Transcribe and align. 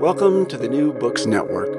Welcome 0.00 0.46
to 0.46 0.56
the 0.56 0.66
New 0.66 0.94
Books 0.94 1.26
Network. 1.26 1.74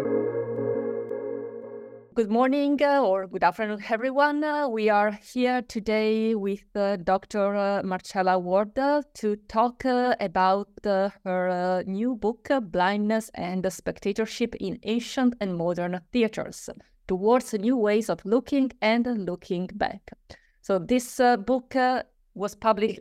Good 2.14 2.30
morning 2.30 2.80
uh, 2.80 3.02
or 3.02 3.26
good 3.26 3.44
afternoon, 3.44 3.82
everyone. 3.90 4.44
Uh, 4.44 4.70
we 4.70 4.90
are 4.90 5.18
here 5.34 5.64
today 5.64 6.36
with 6.36 6.64
uh, 6.76 6.98
Dr. 6.98 7.56
Uh, 7.56 7.82
Marchella 7.82 8.40
Ward 8.40 8.78
uh, 8.78 9.02
to 9.16 9.38
talk 9.48 9.84
uh, 9.86 10.14
about 10.20 10.70
her 10.84 11.84
new 11.88 12.14
book, 12.16 12.48
Blindness 12.62 13.32
and 13.34 13.66
Spectatorship 13.74 14.54
in 14.60 14.78
Ancient 14.84 15.34
and 15.42 15.58
Modern 15.58 16.00
Theaters 16.14 16.70
Towards 17.08 17.54
New 17.54 17.76
Ways 17.76 18.08
of 18.08 18.24
Looking 18.24 18.72
and 18.84 19.26
Looking 19.26 19.68
Back. 19.74 20.12
So, 20.62 20.78
this 20.78 21.20
book 21.48 21.74
was 22.36 22.54
published 22.54 23.00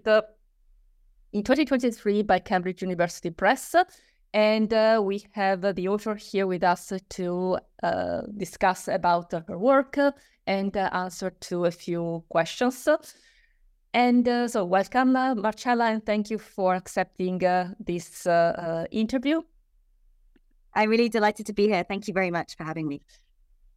in 1.33 1.45
2023 1.45 2.23
by 2.23 2.39
Cambridge 2.39 2.81
University 2.81 3.29
Press 3.29 3.75
and 4.33 4.73
uh, 4.73 5.01
we 5.03 5.25
have 5.33 5.65
uh, 5.65 5.73
the 5.73 5.89
author 5.89 6.15
here 6.15 6.47
with 6.47 6.63
us 6.63 6.93
to 7.09 7.59
uh, 7.83 8.23
discuss 8.37 8.87
about 8.89 9.33
her 9.33 9.59
work 9.59 9.99
and 10.47 10.77
uh, 10.77 10.89
answer 10.93 11.31
to 11.31 11.65
a 11.65 11.71
few 11.71 12.23
questions. 12.29 12.89
And 13.93 14.29
uh, 14.29 14.47
so, 14.47 14.65
welcome, 14.65 15.17
uh, 15.17 15.35
Marchella, 15.35 15.91
and 15.91 16.07
thank 16.07 16.31
you 16.31 16.39
for 16.39 16.77
accepting 16.77 17.39
this 17.81 18.27
interview. 18.93 19.43
I'm 20.75 20.89
really 20.89 21.09
delighted 21.09 21.47
to 21.47 21.53
be 21.53 21.67
here. 21.67 21.83
Thank 21.83 22.07
you 22.07 22.15
very 22.15 22.31
much 22.31 22.57
for 22.57 22.63
having 22.63 22.87
me. 22.87 23.03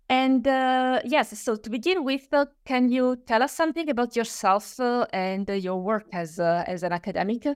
And 0.09 0.45
yes, 0.45 1.39
so 1.39 1.55
to 1.55 1.69
begin 1.71 2.03
with, 2.03 2.27
can 2.65 2.89
you 2.89 3.15
tell 3.25 3.41
us 3.41 3.53
something 3.53 3.89
about 3.89 4.15
yourself 4.15 4.79
and 4.79 5.49
your 5.49 5.81
work 5.81 6.05
as 6.13 6.39
as 6.39 6.83
an 6.83 6.91
academic? 6.91 7.47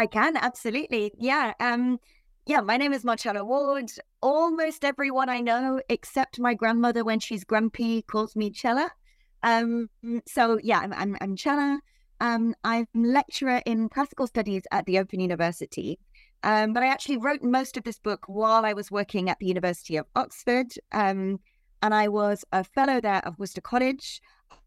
I 0.00 0.06
can 0.06 0.34
absolutely. 0.38 1.12
Yeah. 1.18 1.52
Um. 1.60 2.00
Yeah. 2.46 2.62
My 2.62 2.78
name 2.78 2.94
is 2.94 3.04
Marchella 3.04 3.44
Ward. 3.44 3.92
Almost 4.22 4.82
everyone 4.82 5.28
I 5.28 5.40
know, 5.40 5.82
except 5.90 6.40
my 6.40 6.54
grandmother, 6.54 7.04
when 7.04 7.20
she's 7.20 7.44
grumpy, 7.44 8.00
calls 8.00 8.34
me 8.34 8.50
Cella. 8.54 8.90
Um. 9.42 9.90
So 10.26 10.58
yeah, 10.62 10.78
I'm 10.78 10.94
I'm, 10.94 11.16
I'm 11.20 11.36
Cella. 11.36 11.80
Um. 12.18 12.54
I'm 12.64 12.86
lecturer 12.94 13.60
in 13.66 13.90
classical 13.90 14.26
studies 14.26 14.62
at 14.72 14.86
the 14.86 14.98
Open 14.98 15.20
University. 15.20 15.98
Um, 16.42 16.72
but 16.72 16.82
I 16.82 16.86
actually 16.86 17.18
wrote 17.18 17.42
most 17.42 17.76
of 17.76 17.84
this 17.84 17.98
book 17.98 18.24
while 18.26 18.64
I 18.64 18.72
was 18.72 18.90
working 18.90 19.28
at 19.28 19.38
the 19.38 19.46
University 19.46 19.98
of 19.98 20.06
Oxford. 20.16 20.68
Um, 20.92 21.40
and 21.82 21.92
I 21.92 22.08
was 22.08 22.42
a 22.52 22.64
fellow 22.64 23.02
there 23.02 23.20
of 23.26 23.38
Worcester 23.38 23.60
College. 23.60 24.22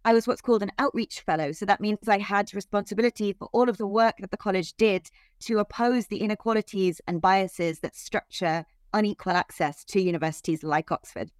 I 0.05 0.13
was 0.13 0.27
what's 0.27 0.41
called 0.41 0.63
an 0.63 0.71
outreach 0.79 1.21
fellow. 1.21 1.51
So 1.53 1.65
that 1.65 1.79
means 1.79 2.07
I 2.07 2.17
had 2.17 2.53
responsibility 2.53 3.33
for 3.33 3.47
all 3.53 3.69
of 3.69 3.77
the 3.77 3.87
work 3.87 4.15
that 4.19 4.31
the 4.31 4.37
college 4.37 4.73
did 4.73 5.09
to 5.41 5.59
oppose 5.59 6.07
the 6.07 6.17
inequalities 6.17 6.99
and 7.07 7.21
biases 7.21 7.79
that 7.79 7.95
structure 7.95 8.65
unequal 8.93 9.33
access 9.33 9.83
to 9.85 10.01
universities 10.01 10.63
like 10.63 10.91
Oxford. 10.91 11.31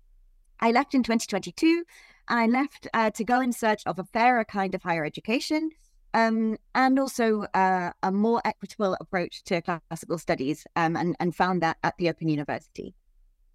I 0.59 0.71
left 0.71 0.93
in 0.93 1.03
2022 1.03 1.83
and 2.29 2.39
I 2.39 2.45
left 2.45 2.87
uh, 2.93 3.11
to 3.11 3.23
go 3.23 3.41
in 3.41 3.51
search 3.51 3.83
of 3.85 3.99
a 3.99 4.05
fairer 4.05 4.45
kind 4.45 4.73
of 4.73 4.81
higher 4.81 5.03
education 5.03 5.71
um, 6.13 6.57
and 6.73 6.99
also 6.99 7.45
uh, 7.53 7.91
a 8.01 8.11
more 8.11 8.41
equitable 8.45 8.95
approach 9.01 9.43
to 9.45 9.61
classical 9.61 10.17
studies 10.17 10.65
um, 10.75 10.95
and, 10.95 11.15
and 11.19 11.35
found 11.35 11.61
that 11.61 11.77
at 11.83 11.97
the 11.97 12.09
Open 12.09 12.29
University. 12.29 12.93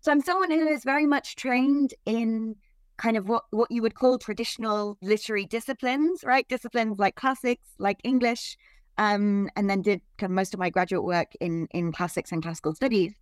So 0.00 0.12
I'm 0.12 0.20
someone 0.20 0.50
who 0.50 0.66
is 0.68 0.84
very 0.84 1.06
much 1.06 1.36
trained 1.36 1.94
in 2.04 2.56
kind 2.98 3.16
of 3.16 3.28
what, 3.28 3.44
what 3.50 3.70
you 3.70 3.80
would 3.80 3.94
call 3.94 4.18
traditional 4.18 4.98
literary 5.00 5.46
disciplines, 5.46 6.24
right? 6.24 6.46
Disciplines 6.48 6.98
like 6.98 7.14
classics, 7.14 7.68
like 7.78 7.98
English, 8.04 8.58
um, 8.98 9.48
and 9.56 9.70
then 9.70 9.80
did 9.82 10.02
kind 10.18 10.30
of 10.30 10.34
most 10.34 10.52
of 10.52 10.60
my 10.60 10.68
graduate 10.68 11.04
work 11.04 11.32
in, 11.40 11.68
in 11.70 11.92
classics 11.92 12.32
and 12.32 12.42
classical 12.42 12.74
studies. 12.74 13.14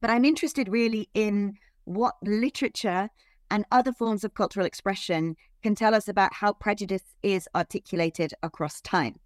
But 0.00 0.10
I'm 0.10 0.24
interested 0.24 0.68
really 0.68 1.08
in 1.14 1.54
what 1.84 2.14
literature 2.22 3.08
and 3.50 3.64
other 3.72 3.92
forms 3.92 4.24
of 4.24 4.34
cultural 4.34 4.66
expression 4.66 5.36
can 5.62 5.74
tell 5.74 5.94
us 5.94 6.06
about 6.06 6.34
how 6.34 6.52
prejudice 6.52 7.14
is 7.22 7.48
articulated 7.54 8.34
across 8.42 8.80
time. 8.82 9.18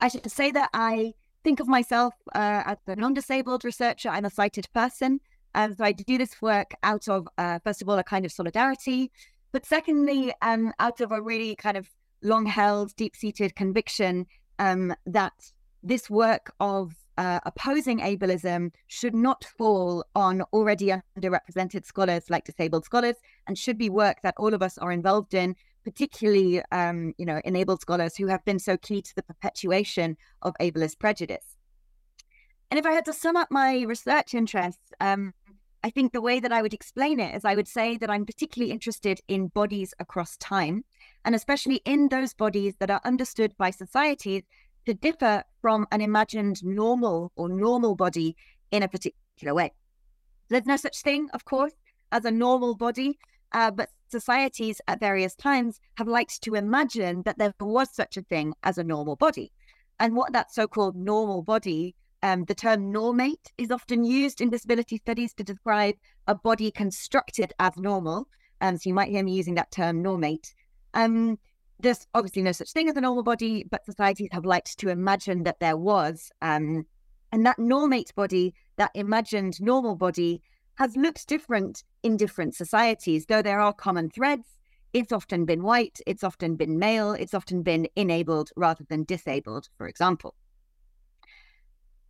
I 0.00 0.08
should 0.08 0.30
say 0.30 0.50
that 0.52 0.70
I 0.74 1.14
think 1.42 1.60
of 1.60 1.68
myself 1.68 2.14
uh, 2.34 2.62
as 2.66 2.78
a 2.86 2.96
non 2.96 3.14
disabled 3.14 3.64
researcher. 3.64 4.10
I'm 4.10 4.24
a 4.24 4.30
sighted 4.30 4.68
person. 4.74 5.20
Um, 5.54 5.74
so 5.74 5.84
I 5.84 5.92
do 5.92 6.18
this 6.18 6.40
work 6.42 6.72
out 6.82 7.08
of, 7.08 7.28
uh, 7.38 7.58
first 7.64 7.82
of 7.82 7.88
all, 7.88 7.98
a 7.98 8.04
kind 8.04 8.24
of 8.24 8.32
solidarity, 8.32 9.10
but 9.52 9.64
secondly, 9.64 10.34
um, 10.42 10.72
out 10.80 11.00
of 11.00 11.12
a 11.12 11.22
really 11.22 11.54
kind 11.54 11.76
of 11.76 11.88
long 12.22 12.46
held, 12.46 12.94
deep 12.96 13.14
seated 13.14 13.54
conviction 13.54 14.26
um, 14.58 14.94
that 15.06 15.52
this 15.82 16.08
work 16.10 16.52
of 16.60 16.94
uh, 17.16 17.38
opposing 17.46 18.00
ableism 18.00 18.72
should 18.88 19.14
not 19.14 19.44
fall 19.44 20.04
on 20.16 20.42
already 20.52 20.92
underrepresented 21.16 21.84
scholars 21.84 22.28
like 22.28 22.44
disabled 22.44 22.84
scholars 22.84 23.16
and 23.46 23.56
should 23.56 23.78
be 23.78 23.88
work 23.88 24.16
that 24.22 24.34
all 24.36 24.54
of 24.54 24.62
us 24.62 24.78
are 24.78 24.90
involved 24.90 25.34
in 25.34 25.54
particularly 25.84 26.62
um, 26.72 27.14
you 27.18 27.26
know 27.26 27.40
enabled 27.44 27.80
scholars 27.80 28.16
who 28.16 28.26
have 28.26 28.44
been 28.44 28.58
so 28.58 28.76
key 28.76 29.00
to 29.02 29.14
the 29.14 29.22
perpetuation 29.22 30.16
of 30.42 30.54
ableist 30.60 30.98
prejudice. 30.98 31.56
And 32.70 32.78
if 32.80 32.86
i 32.86 32.92
had 32.92 33.04
to 33.04 33.12
sum 33.12 33.36
up 33.36 33.48
my 33.50 33.82
research 33.82 34.34
interests 34.34 34.90
um, 35.00 35.34
I 35.84 35.90
think 35.90 36.14
the 36.14 36.22
way 36.22 36.40
that 36.40 36.50
I 36.50 36.62
would 36.62 36.72
explain 36.72 37.20
it 37.20 37.34
is 37.34 37.44
I 37.44 37.54
would 37.54 37.68
say 37.68 37.98
that 37.98 38.08
I'm 38.08 38.24
particularly 38.24 38.72
interested 38.72 39.20
in 39.28 39.48
bodies 39.48 39.92
across 39.98 40.38
time, 40.38 40.86
and 41.26 41.34
especially 41.34 41.82
in 41.84 42.08
those 42.08 42.32
bodies 42.32 42.74
that 42.80 42.90
are 42.90 43.02
understood 43.04 43.54
by 43.58 43.70
societies 43.70 44.44
to 44.86 44.94
differ 44.94 45.44
from 45.60 45.86
an 45.92 46.00
imagined 46.00 46.64
normal 46.64 47.32
or 47.36 47.50
normal 47.50 47.96
body 47.96 48.34
in 48.70 48.82
a 48.82 48.88
particular 48.88 49.52
way. 49.52 49.72
There's 50.48 50.64
no 50.64 50.78
such 50.78 51.02
thing, 51.02 51.28
of 51.34 51.44
course, 51.44 51.74
as 52.12 52.24
a 52.24 52.30
normal 52.30 52.74
body, 52.76 53.18
uh, 53.52 53.70
but 53.70 53.90
societies 54.08 54.80
at 54.88 55.00
various 55.00 55.34
times 55.34 55.80
have 55.98 56.08
liked 56.08 56.40
to 56.44 56.54
imagine 56.54 57.24
that 57.24 57.36
there 57.36 57.52
was 57.60 57.94
such 57.94 58.16
a 58.16 58.22
thing 58.22 58.54
as 58.62 58.78
a 58.78 58.84
normal 58.84 59.16
body. 59.16 59.52
And 60.00 60.16
what 60.16 60.32
that 60.32 60.50
so 60.50 60.66
called 60.66 60.96
normal 60.96 61.42
body 61.42 61.94
um, 62.24 62.46
the 62.46 62.54
term 62.54 62.90
normate 62.90 63.52
is 63.58 63.70
often 63.70 64.02
used 64.02 64.40
in 64.40 64.48
disability 64.48 64.96
studies 64.96 65.34
to 65.34 65.44
describe 65.44 65.94
a 66.26 66.34
body 66.34 66.70
constructed 66.70 67.52
as 67.58 67.76
normal. 67.76 68.28
Um, 68.62 68.78
so 68.78 68.88
you 68.88 68.94
might 68.94 69.10
hear 69.10 69.22
me 69.22 69.34
using 69.34 69.56
that 69.56 69.70
term 69.70 70.02
normate. 70.02 70.54
Um, 70.94 71.38
there's 71.78 72.06
obviously 72.14 72.40
no 72.40 72.52
such 72.52 72.72
thing 72.72 72.88
as 72.88 72.96
a 72.96 73.02
normal 73.02 73.24
body, 73.24 73.66
but 73.70 73.84
societies 73.84 74.30
have 74.32 74.46
liked 74.46 74.78
to 74.78 74.88
imagine 74.88 75.42
that 75.42 75.60
there 75.60 75.76
was. 75.76 76.32
Um, 76.40 76.86
and 77.30 77.44
that 77.44 77.58
normate 77.58 78.14
body 78.14 78.54
that 78.76 78.92
imagined 78.94 79.60
normal 79.60 79.94
body 79.94 80.40
has 80.76 80.96
looked 80.96 81.28
different 81.28 81.84
in 82.02 82.16
different 82.16 82.54
societies, 82.54 83.26
though 83.26 83.42
there 83.42 83.60
are 83.60 83.74
common 83.74 84.08
threads. 84.08 84.46
It's 84.94 85.12
often 85.12 85.44
been 85.44 85.62
white, 85.62 86.00
it's 86.06 86.24
often 86.24 86.56
been 86.56 86.78
male, 86.78 87.12
it's 87.12 87.34
often 87.34 87.62
been 87.62 87.86
enabled 87.96 88.48
rather 88.56 88.84
than 88.88 89.04
disabled, 89.04 89.68
for 89.76 89.88
example. 89.88 90.34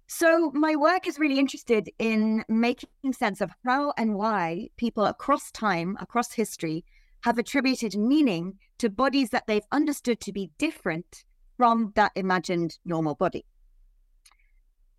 So, 0.07 0.51
my 0.55 0.77
work 0.77 1.07
is 1.07 1.19
really 1.19 1.39
interested 1.39 1.89
in 1.99 2.45
making 2.49 3.13
sense 3.13 3.41
of 3.41 3.51
how 3.65 3.95
and 3.97 4.15
why 4.15 4.69
people 4.77 5.07
across 5.07 5.51
time, 5.51 5.97
across 5.99 6.33
history, 6.33 6.85
have 7.23 7.39
attributed 7.39 7.97
meaning 7.97 8.59
to 8.79 8.91
bodies 8.91 9.31
that 9.31 9.47
they've 9.47 9.67
understood 9.73 10.21
to 10.21 10.33
be 10.33 10.51
different 10.59 11.25
from 11.57 11.93
that 11.97 12.13
imagined 12.15 12.79
normal 12.85 13.15
body. 13.15 13.47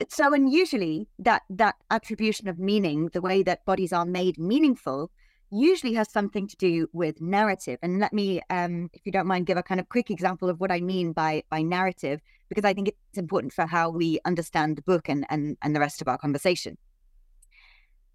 So, 0.10 0.34
and 0.34 0.52
usually 0.52 1.08
that 1.20 1.44
that 1.50 1.76
attribution 1.92 2.48
of 2.48 2.58
meaning, 2.58 3.10
the 3.14 3.22
way 3.22 3.44
that 3.44 3.64
bodies 3.64 3.94
are 3.94 4.06
made 4.06 4.40
meaningful, 4.40 5.12
usually 5.56 5.94
has 5.94 6.12
something 6.12 6.48
to 6.48 6.56
do 6.58 6.88
with 6.94 7.22
narrative. 7.22 7.80
And 7.82 8.00
let 8.00 8.14
me, 8.14 8.42
um, 8.50 8.90
if 8.94 9.06
you 9.06 9.12
don't 9.12 9.28
mind, 9.28 9.46
give 9.46 9.58
a 9.58 9.64
kind 9.64 9.80
of 9.80 9.90
quick 9.90 10.10
example 10.10 10.50
of 10.50 10.60
what 10.60 10.72
I 10.72 10.82
mean 10.82 11.14
by 11.14 11.44
by 11.50 11.62
narrative, 11.62 12.22
because 12.50 12.66
I 12.66 12.74
think 12.74 12.90
it's 12.90 13.18
important 13.18 13.54
for 13.54 13.66
how 13.66 13.90
we 13.90 14.20
understand 14.26 14.78
the 14.78 14.82
book 14.82 15.10
and 15.10 15.26
and, 15.30 15.58
and 15.62 15.76
the 15.76 15.80
rest 15.80 16.02
of 16.02 16.08
our 16.08 16.18
conversation. 16.18 16.78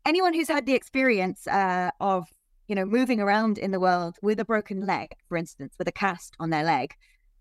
Anyone 0.04 0.34
who's 0.34 0.48
had 0.48 0.66
the 0.66 0.74
experience 0.74 1.46
uh, 1.46 1.90
of 2.00 2.28
you 2.68 2.74
know 2.74 2.84
moving 2.84 3.20
around 3.20 3.58
in 3.58 3.70
the 3.70 3.80
world 3.80 4.16
with 4.22 4.40
a 4.40 4.44
broken 4.44 4.86
leg, 4.86 5.14
for 5.28 5.36
instance, 5.36 5.74
with 5.78 5.88
a 5.88 5.92
cast 5.92 6.36
on 6.38 6.50
their 6.50 6.64
leg, 6.64 6.94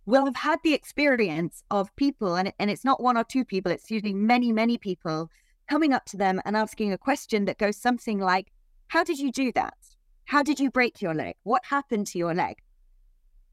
will 0.10 0.25
have 0.25 0.36
had 0.36 0.60
the 0.63 0.74
experience 0.74 1.63
of 1.69 1.96
people, 1.96 2.36
and, 2.36 2.51
and 2.60 2.72
it's 2.72 2.84
not 2.84 3.01
one 3.01 3.16
or 3.16 3.24
two 3.24 3.46
people, 3.46 3.72
it's 3.72 3.92
usually 3.92 4.13
many, 4.13 4.51
many 4.51 4.78
people 4.78 5.30
coming 5.69 5.94
up 5.94 6.06
to 6.06 6.18
them 6.18 6.42
and 6.46 6.57
asking 6.57 6.92
a 6.92 6.98
question 6.98 7.46
that 7.46 7.60
goes 7.60 7.78
something 7.78 8.19
like, 8.19 8.51
How 8.89 9.03
did 9.03 9.19
you 9.19 9.31
do 9.31 9.51
that? 9.53 9.75
How 10.25 10.41
did 10.41 10.59
you 10.59 10.71
break 10.71 11.00
your 11.00 11.13
leg? 11.13 11.36
What 11.44 11.65
happened 11.65 12.07
to 12.07 12.18
your 12.18 12.33
leg? 12.33 12.56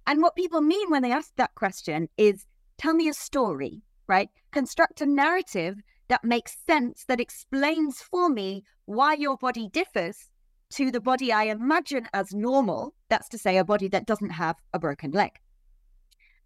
And 0.06 0.22
what 0.22 0.34
people 0.34 0.62
mean 0.62 0.90
when 0.90 1.02
they 1.02 1.12
ask 1.12 1.30
that 1.36 1.54
question 1.54 2.08
is, 2.16 2.46
Tell 2.78 2.94
me 2.94 3.08
a 3.08 3.12
story, 3.14 3.82
right? 4.06 4.30
Construct 4.50 5.02
a 5.02 5.06
narrative 5.06 5.76
that 6.08 6.24
makes 6.24 6.56
sense, 6.66 7.04
that 7.08 7.20
explains 7.20 8.00
for 8.00 8.30
me 8.30 8.64
why 8.86 9.12
your 9.12 9.36
body 9.36 9.68
differs 9.70 10.30
to 10.70 10.90
the 10.90 11.00
body 11.00 11.30
I 11.32 11.44
imagine 11.44 12.08
as 12.14 12.32
normal. 12.32 12.94
That's 13.10 13.28
to 13.30 13.38
say, 13.38 13.58
a 13.58 13.64
body 13.64 13.88
that 13.88 14.06
doesn't 14.06 14.30
have 14.30 14.56
a 14.72 14.78
broken 14.78 15.10
leg. 15.10 15.32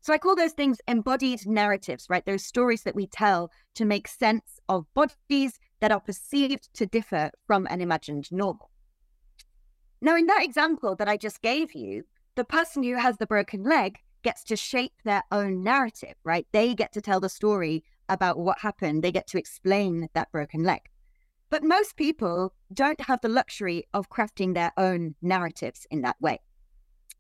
So 0.01 0.13
I 0.13 0.19
call 0.19 0.35
those 0.35 0.53
things 0.53 0.79
embodied 0.89 1.47
narratives, 1.47 2.07
right? 2.11 2.27
Those 2.27 2.45
stories 2.45 2.83
that 2.83 2.97
we 2.97 3.07
tell 3.07 3.53
to 3.75 3.85
make 3.85 4.09
sense 4.09 4.59
of 4.69 4.93
bodies 4.95 5.61
that 5.81 5.93
are 5.93 6.01
perceived 6.01 6.73
to 6.75 6.87
differ 6.87 7.31
from 7.47 7.69
an 7.71 7.81
imagined 7.81 8.33
normal. 8.33 8.71
Now, 10.03 10.17
in 10.17 10.27
that 10.27 10.45
example 10.45 10.97
that 10.97 11.09
I 11.09 11.17
just 11.17 11.43
gave 11.43 11.75
you, 11.75 12.05
the 12.35 12.45
person 12.45 12.83
who 12.83 12.95
has 12.95 13.19
the 13.19 13.27
broken 13.27 13.65
leg 13.65 13.99
gets 14.23 14.45
to 14.45 14.57
shape 14.57 14.93
their 15.05 15.23
own 15.31 15.63
narrative, 15.63 16.15
right? 16.25 16.47
They 16.53 16.75
get 16.75 16.93
to 16.93 17.01
tell 17.01 17.21
the 17.21 17.29
story 17.29 17.85
about 18.09 18.39
what 18.39 18.59
happened, 18.61 19.03
they 19.03 19.13
get 19.13 19.27
to 19.29 19.39
explain 19.39 20.09
that 20.15 20.33
broken 20.33 20.63
leg. 20.63 20.81
But 21.51 21.65
most 21.65 21.97
people 21.97 22.55
don't 22.73 23.01
have 23.03 23.21
the 23.21 23.29
luxury 23.29 23.85
of 23.93 24.09
crafting 24.09 24.55
their 24.55 24.73
own 24.77 25.17
narratives 25.21 25.87
in 25.91 26.03
that 26.03 26.21
way. 26.21 26.41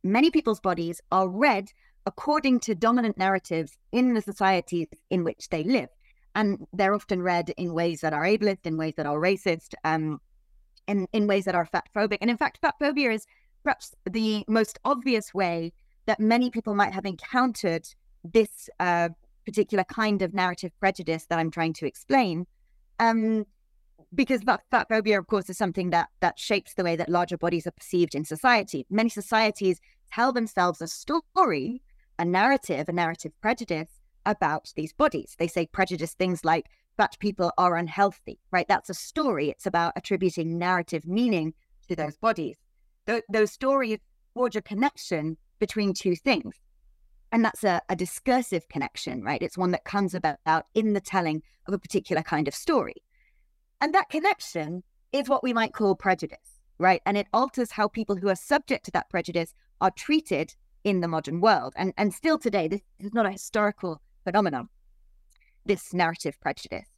Many 0.03 0.31
people's 0.31 0.61
bodies 0.61 1.01
are 1.13 1.29
read 1.29 1.71
according 2.07 2.61
to 2.61 2.75
dominant 2.75 3.19
narratives 3.19 3.77
in 3.93 4.15
the 4.15 4.23
societies 4.23 4.89
in 5.11 5.25
which 5.25 5.49
they 5.51 5.65
live. 5.65 5.89
And 6.35 6.67
they're 6.73 6.95
often 6.95 7.23
read 7.23 7.53
in 7.57 7.75
ways 7.75 8.01
that 8.01 8.13
are 8.13 8.25
ableist, 8.25 8.65
in 8.65 8.77
ways 8.77 8.95
that 8.97 9.07
are 9.07 9.19
racist, 9.19 9.75
um, 9.85 10.21
in, 10.91 11.07
in 11.13 11.27
ways 11.27 11.45
that 11.45 11.55
are 11.55 11.65
fat 11.65 11.89
phobic. 11.95 12.19
And 12.21 12.31
in 12.31 12.37
fact, 12.37 12.59
fat 12.61 12.75
phobia 12.79 13.13
is 13.13 13.27
perhaps 13.63 13.95
the 14.09 14.45
most 14.49 14.79
obvious 14.85 15.33
way 15.33 15.73
that 16.07 16.21
many 16.21 16.51
people 16.51 16.75
might 16.75 16.93
have 16.93 17.07
encountered 17.07 17.87
this 18.25 18.69
uh, 18.81 19.11
particular 19.45 19.85
kind 19.85 20.23
of 20.23 20.35
narrative 20.35 20.73
prejudice 20.81 21.27
that 21.29 21.39
I'm 21.39 21.51
trying 21.51 21.75
to 21.75 21.87
explain. 21.87 22.47
Um, 22.99 23.45
because 24.15 24.43
fat, 24.43 24.63
fat 24.71 24.89
phobia, 24.89 25.19
of 25.19 25.27
course, 25.27 25.49
is 25.49 25.57
something 25.57 25.91
that 25.91 26.09
that 26.21 26.39
shapes 26.39 26.75
the 26.75 26.85
way 26.85 26.97
that 26.97 27.09
larger 27.09 27.39
bodies 27.39 27.67
are 27.67 27.73
perceived 27.73 28.15
in 28.15 28.25
society. 28.25 28.85
Many 28.91 29.11
societies 29.11 29.81
tell 30.13 30.33
themselves 30.33 30.83
a 30.83 30.89
story 30.89 31.83
a 32.21 32.25
narrative, 32.25 32.87
a 32.89 32.93
narrative 32.93 33.33
prejudice 33.41 33.89
about 34.27 34.73
these 34.77 34.93
bodies. 34.93 35.37
They 35.39 35.49
say 35.49 35.67
prejudice 35.67 36.13
things 36.13 36.45
like 36.45 36.67
fat 37.01 37.17
people 37.19 37.51
are 37.57 37.77
unhealthy, 37.77 38.39
right? 38.51 38.69
That's 38.69 38.91
a 38.91 38.95
story. 38.95 39.49
It's 39.49 39.65
about 39.65 39.95
attributing 39.97 40.59
narrative 40.59 41.07
meaning 41.07 41.55
to 41.89 41.97
those 41.97 42.19
bodies. 42.19 42.59
Th- 43.07 43.25
those 43.33 43.51
stories 43.51 44.01
forge 44.35 44.55
a 44.55 44.61
connection 44.61 45.39
between 45.61 45.95
two 45.95 46.15
things. 46.15 46.57
And 47.33 47.43
that's 47.43 47.65
a, 47.65 47.81
a 47.89 47.97
discursive 47.97 48.69
connection, 48.69 49.23
right? 49.23 49.41
It's 49.41 49.57
one 49.57 49.71
that 49.71 49.85
comes 49.85 50.15
about 50.15 50.67
in 50.75 50.93
the 50.93 51.01
telling 51.01 51.43
of 51.67 51.73
a 51.73 51.79
particular 51.79 52.23
kind 52.23 52.47
of 52.47 52.55
story. 52.55 52.97
And 53.81 53.95
that 53.95 54.11
connection 54.11 54.83
is 55.11 55.27
what 55.27 55.43
we 55.43 55.55
might 55.55 55.73
call 55.73 55.95
prejudice, 55.95 56.61
right? 56.77 57.01
And 57.07 57.17
it 57.17 57.29
alters 57.33 57.71
how 57.71 57.89
people 57.89 58.17
who 58.17 58.29
are 58.29 58.37
subject 58.37 58.85
to 58.85 58.91
that 58.91 59.09
prejudice 59.09 59.55
are 59.81 59.91
treated 59.91 60.55
in 60.85 61.01
the 61.01 61.09
modern 61.09 61.41
world. 61.41 61.73
And, 61.77 61.95
and 61.97 62.13
still 62.13 62.37
today, 62.37 62.69
this 62.69 62.83
is 62.99 63.15
not 63.15 63.25
a 63.25 63.33
historical 63.33 64.03
phenomenon, 64.23 64.69
this 65.65 65.95
narrative 65.95 66.39
prejudice. 66.43 66.90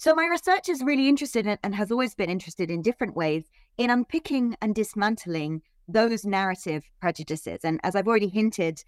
So 0.00 0.14
my 0.14 0.26
research 0.26 0.68
is 0.68 0.84
really 0.84 1.08
interested 1.08 1.44
in, 1.44 1.58
and 1.64 1.74
has 1.74 1.90
always 1.90 2.14
been 2.14 2.30
interested 2.30 2.70
in 2.70 2.82
different 2.82 3.16
ways 3.16 3.50
in 3.78 3.90
unpicking 3.90 4.56
and 4.62 4.72
dismantling 4.72 5.60
those 5.88 6.24
narrative 6.24 6.84
prejudices. 7.00 7.58
And 7.64 7.80
as 7.82 7.96
I've 7.96 8.06
already 8.06 8.28
hinted, 8.28 8.84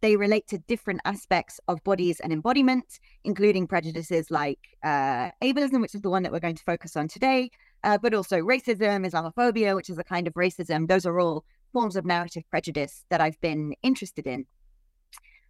they 0.00 0.16
relate 0.16 0.48
to 0.48 0.58
different 0.60 1.02
aspects 1.04 1.60
of 1.68 1.84
bodies 1.84 2.18
and 2.18 2.32
embodiment, 2.32 2.98
including 3.24 3.66
prejudices 3.66 4.30
like 4.30 4.58
uh, 4.82 5.32
ableism, 5.42 5.82
which 5.82 5.94
is 5.94 6.00
the 6.00 6.08
one 6.08 6.22
that 6.22 6.32
we're 6.32 6.40
going 6.40 6.56
to 6.56 6.64
focus 6.64 6.96
on 6.96 7.08
today, 7.08 7.50
uh, 7.82 7.98
but 7.98 8.14
also 8.14 8.38
racism, 8.38 9.06
Islamophobia, 9.06 9.76
which 9.76 9.90
is 9.90 9.98
a 9.98 10.04
kind 10.04 10.26
of 10.26 10.32
racism. 10.32 10.88
Those 10.88 11.04
are 11.04 11.20
all 11.20 11.44
forms 11.74 11.94
of 11.94 12.06
narrative 12.06 12.44
prejudice 12.48 13.04
that 13.10 13.20
I've 13.20 13.40
been 13.42 13.74
interested 13.82 14.26
in. 14.26 14.46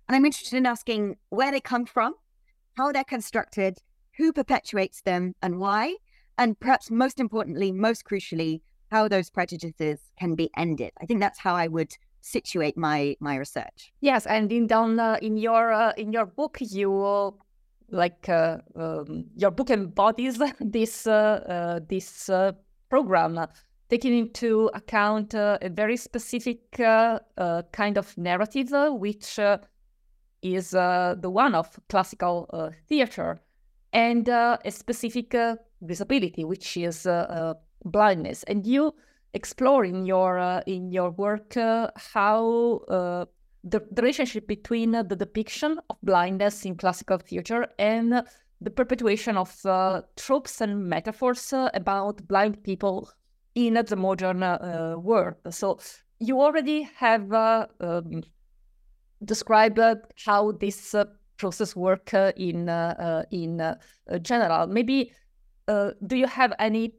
And 0.08 0.16
I'm 0.16 0.26
interested 0.26 0.56
in 0.56 0.66
asking 0.66 1.18
where 1.28 1.52
they 1.52 1.60
come 1.60 1.86
from, 1.86 2.14
how 2.76 2.90
they're 2.90 3.04
constructed, 3.04 3.78
who 4.16 4.32
perpetuates 4.32 5.02
them, 5.02 5.34
and 5.42 5.58
why. 5.58 5.96
And 6.36 6.58
perhaps 6.58 6.90
most 6.90 7.20
importantly, 7.20 7.72
most 7.72 8.04
crucially, 8.04 8.60
how 8.90 9.08
those 9.08 9.30
prejudices 9.30 10.00
can 10.18 10.34
be 10.34 10.50
ended. 10.56 10.92
I 11.00 11.06
think 11.06 11.20
that's 11.20 11.38
how 11.38 11.54
I 11.54 11.68
would 11.68 11.92
situate 12.20 12.76
my 12.76 13.16
my 13.20 13.36
research. 13.36 13.92
Yes, 14.00 14.26
and 14.26 14.50
in 14.50 14.66
down 14.66 14.98
uh, 14.98 15.18
in 15.22 15.36
your 15.36 15.72
uh, 15.72 15.92
in 15.96 16.12
your 16.12 16.26
book, 16.26 16.58
you 16.60 17.34
like 17.90 18.28
uh, 18.28 18.58
um, 18.76 19.26
your 19.36 19.50
book 19.50 19.70
embodies 19.70 20.40
this 20.60 21.06
uh, 21.06 21.12
uh, 21.12 21.80
this 21.88 22.28
uh, 22.28 22.52
program 22.88 23.46
taking 23.90 24.16
into 24.16 24.70
account 24.74 25.34
uh, 25.34 25.58
a 25.62 25.68
very 25.68 25.96
specific 25.96 26.60
uh, 26.80 27.18
uh, 27.38 27.62
kind 27.72 27.98
of 27.98 28.16
narrative, 28.16 28.72
uh, 28.72 28.90
which 28.90 29.38
uh, 29.38 29.58
is 30.42 30.74
uh, 30.74 31.14
the 31.18 31.30
one 31.30 31.54
of 31.54 31.78
classical 31.88 32.72
theater, 32.88 33.40
and 33.94 34.28
uh, 34.28 34.58
a 34.64 34.70
specific 34.70 35.34
uh, 35.34 35.56
disability, 35.86 36.44
which 36.44 36.76
is 36.76 37.06
uh, 37.06 37.54
blindness. 37.84 38.42
And 38.42 38.66
you 38.66 38.92
explore 39.32 39.84
in 39.84 40.04
your 40.04 40.62
in 40.66 40.92
your 40.92 41.10
work 41.10 41.54
how 41.54 42.80
the, 43.66 43.80
the, 43.80 44.02
relationship 44.02 44.46
between 44.46 44.92
the 44.92 45.16
depiction 45.16 45.80
of 45.88 45.96
blindness 46.02 46.64
in 46.66 46.76
classical 46.76 47.18
theater 47.18 47.66
and 47.78 48.22
the 48.60 48.70
perpetuation 48.70 49.36
of 49.36 49.50
tropes 50.16 50.60
and 50.60 50.88
metaphors 50.88 51.52
about 51.52 52.28
blind 52.28 52.62
people 52.62 53.10
in 53.54 53.74
the 53.74 53.96
modern 53.96 54.42
uh, 54.42 54.94
world. 54.98 55.34
So 55.50 55.78
you 56.18 56.40
already 56.40 56.82
have 56.96 57.32
uh, 57.32 57.66
um, 57.80 58.22
described 59.24 59.80
how 60.24 60.52
this 60.52 60.94
uh, 60.94 61.04
process 61.36 61.74
work 61.76 62.14
uh, 62.14 62.32
in 62.36 62.68
uh, 62.68 62.94
uh, 62.98 63.22
in 63.30 63.76
general. 64.22 64.66
Maybe 64.66 65.12
do 65.66 66.16
you 66.16 66.26
have 66.26 66.52
any 66.58 66.94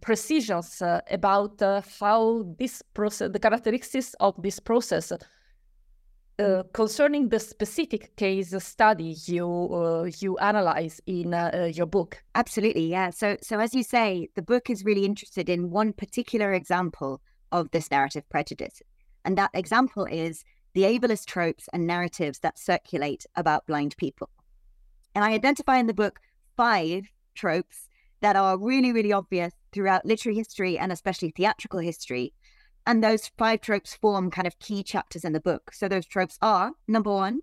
precisions 0.00 0.82
about 1.10 1.62
how 2.00 2.44
this 2.58 2.82
process, 2.92 3.30
the 3.32 3.38
characteristics 3.38 4.14
of 4.20 4.34
this 4.42 4.60
process 4.60 5.12
uh, 6.40 6.62
concerning 6.72 7.28
the 7.28 7.38
specific 7.38 8.16
case 8.16 8.54
study 8.64 9.14
you 9.26 9.46
uh, 9.46 10.08
you 10.20 10.38
analyze 10.38 10.98
in 11.06 11.34
uh, 11.34 11.70
your 11.74 11.84
book. 11.84 12.22
Absolutely, 12.34 12.86
yeah. 12.86 13.10
So 13.10 13.36
so 13.42 13.58
as 13.60 13.74
you 13.74 13.82
say, 13.82 14.28
the 14.36 14.42
book 14.42 14.70
is 14.70 14.82
really 14.82 15.04
interested 15.04 15.50
in 15.50 15.70
one 15.70 15.92
particular 15.92 16.54
example 16.54 17.20
of 17.52 17.70
this 17.72 17.90
narrative 17.90 18.26
prejudice, 18.30 18.80
and 19.24 19.36
that 19.36 19.50
example 19.52 20.06
is 20.06 20.44
the 20.74 20.82
ableist 20.82 21.26
tropes 21.26 21.68
and 21.72 21.86
narratives 21.86 22.40
that 22.40 22.58
circulate 22.58 23.26
about 23.36 23.66
blind 23.66 23.96
people. 23.96 24.30
And 25.14 25.24
I 25.24 25.32
identify 25.32 25.78
in 25.78 25.86
the 25.86 25.94
book 25.94 26.20
five 26.56 27.04
tropes 27.34 27.88
that 28.20 28.36
are 28.36 28.58
really, 28.58 28.92
really 28.92 29.12
obvious 29.12 29.52
throughout 29.72 30.04
literary 30.04 30.36
history 30.36 30.78
and 30.78 30.92
especially 30.92 31.30
theatrical 31.30 31.80
history. 31.80 32.32
And 32.86 33.02
those 33.02 33.30
five 33.38 33.60
tropes 33.60 33.94
form 33.94 34.30
kind 34.30 34.46
of 34.46 34.58
key 34.58 34.82
chapters 34.82 35.24
in 35.24 35.32
the 35.32 35.40
book. 35.40 35.72
So 35.72 35.88
those 35.88 36.06
tropes 36.06 36.38
are 36.42 36.72
number 36.88 37.10
one, 37.10 37.40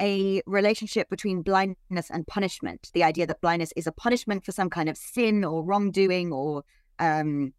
a 0.00 0.42
relationship 0.46 1.08
between 1.08 1.42
blindness 1.42 2.10
and 2.10 2.26
punishment. 2.26 2.90
The 2.92 3.04
idea 3.04 3.26
that 3.26 3.40
blindness 3.40 3.72
is 3.76 3.86
a 3.86 3.92
punishment 3.92 4.44
for 4.44 4.52
some 4.52 4.70
kind 4.70 4.88
of 4.88 4.96
sin 4.96 5.44
or 5.44 5.62
wrongdoing 5.64 6.32
or 6.32 6.64
um, 6.98 7.52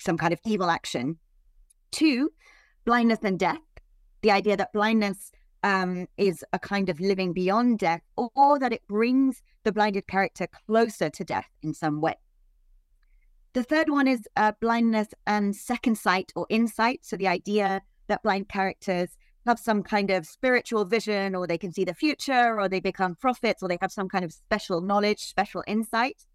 some 0.00 0.16
kind 0.16 0.32
of 0.32 0.40
evil 0.44 0.70
action. 0.70 1.18
Two, 1.90 2.30
blindness 2.84 3.20
and 3.22 3.38
death. 3.38 3.58
The 4.26 4.32
idea 4.32 4.56
that 4.56 4.72
blindness 4.72 5.30
um, 5.62 6.08
is 6.18 6.44
a 6.52 6.58
kind 6.58 6.88
of 6.88 6.98
living 6.98 7.32
beyond 7.32 7.78
death, 7.78 8.02
or, 8.16 8.30
or 8.34 8.58
that 8.58 8.72
it 8.72 8.82
brings 8.88 9.40
the 9.62 9.70
blinded 9.70 10.08
character 10.08 10.48
closer 10.66 11.08
to 11.10 11.22
death 11.22 11.48
in 11.62 11.72
some 11.72 12.00
way. 12.00 12.16
The 13.52 13.62
third 13.62 13.88
one 13.88 14.08
is 14.08 14.26
uh, 14.34 14.50
blindness 14.60 15.14
and 15.28 15.54
second 15.54 15.96
sight 15.96 16.32
or 16.34 16.44
insight. 16.50 17.04
So 17.04 17.16
the 17.16 17.28
idea 17.28 17.82
that 18.08 18.24
blind 18.24 18.48
characters 18.48 19.10
have 19.46 19.60
some 19.60 19.84
kind 19.84 20.10
of 20.10 20.26
spiritual 20.26 20.86
vision, 20.86 21.36
or 21.36 21.46
they 21.46 21.56
can 21.56 21.72
see 21.72 21.84
the 21.84 21.94
future, 21.94 22.58
or 22.58 22.68
they 22.68 22.80
become 22.80 23.14
prophets, 23.14 23.62
or 23.62 23.68
they 23.68 23.78
have 23.80 23.92
some 23.92 24.08
kind 24.08 24.24
of 24.24 24.32
special 24.32 24.80
knowledge, 24.80 25.20
special 25.20 25.62
insight. 25.68 26.26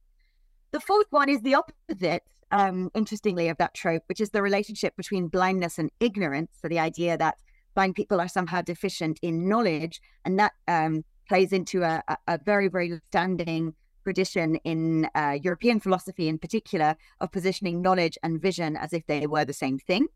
The 0.71 0.79
fourth 0.79 1.07
one 1.09 1.27
is 1.27 1.41
the 1.41 1.55
opposite, 1.55 2.23
um, 2.51 2.89
interestingly, 2.95 3.49
of 3.49 3.57
that 3.57 3.73
trope, 3.73 4.03
which 4.07 4.21
is 4.21 4.29
the 4.29 4.41
relationship 4.41 4.95
between 4.95 5.27
blindness 5.27 5.77
and 5.77 5.91
ignorance. 5.99 6.51
So 6.61 6.69
the 6.69 6.79
idea 6.79 7.17
that 7.17 7.35
blind 7.73 7.95
people 7.95 8.19
are 8.19 8.27
somehow 8.27 8.61
deficient 8.61 9.19
in 9.21 9.47
knowledge, 9.47 10.01
and 10.25 10.39
that 10.39 10.53
um, 10.67 11.03
plays 11.27 11.51
into 11.53 11.83
a, 11.83 12.03
a, 12.27 12.39
very, 12.45 12.67
very 12.67 12.99
standing 13.09 13.73
tradition 14.03 14.55
in 14.63 15.07
uh, 15.15 15.37
European 15.41 15.79
philosophy, 15.79 16.27
in 16.27 16.37
particular, 16.37 16.95
of 17.19 17.31
positioning 17.31 17.81
knowledge 17.81 18.17
and 18.23 18.41
vision 18.41 18.75
as 18.75 18.93
if 18.93 19.05
they 19.07 19.27
were 19.27 19.45
the 19.45 19.53
same 19.53 19.77
thing. 19.77 20.07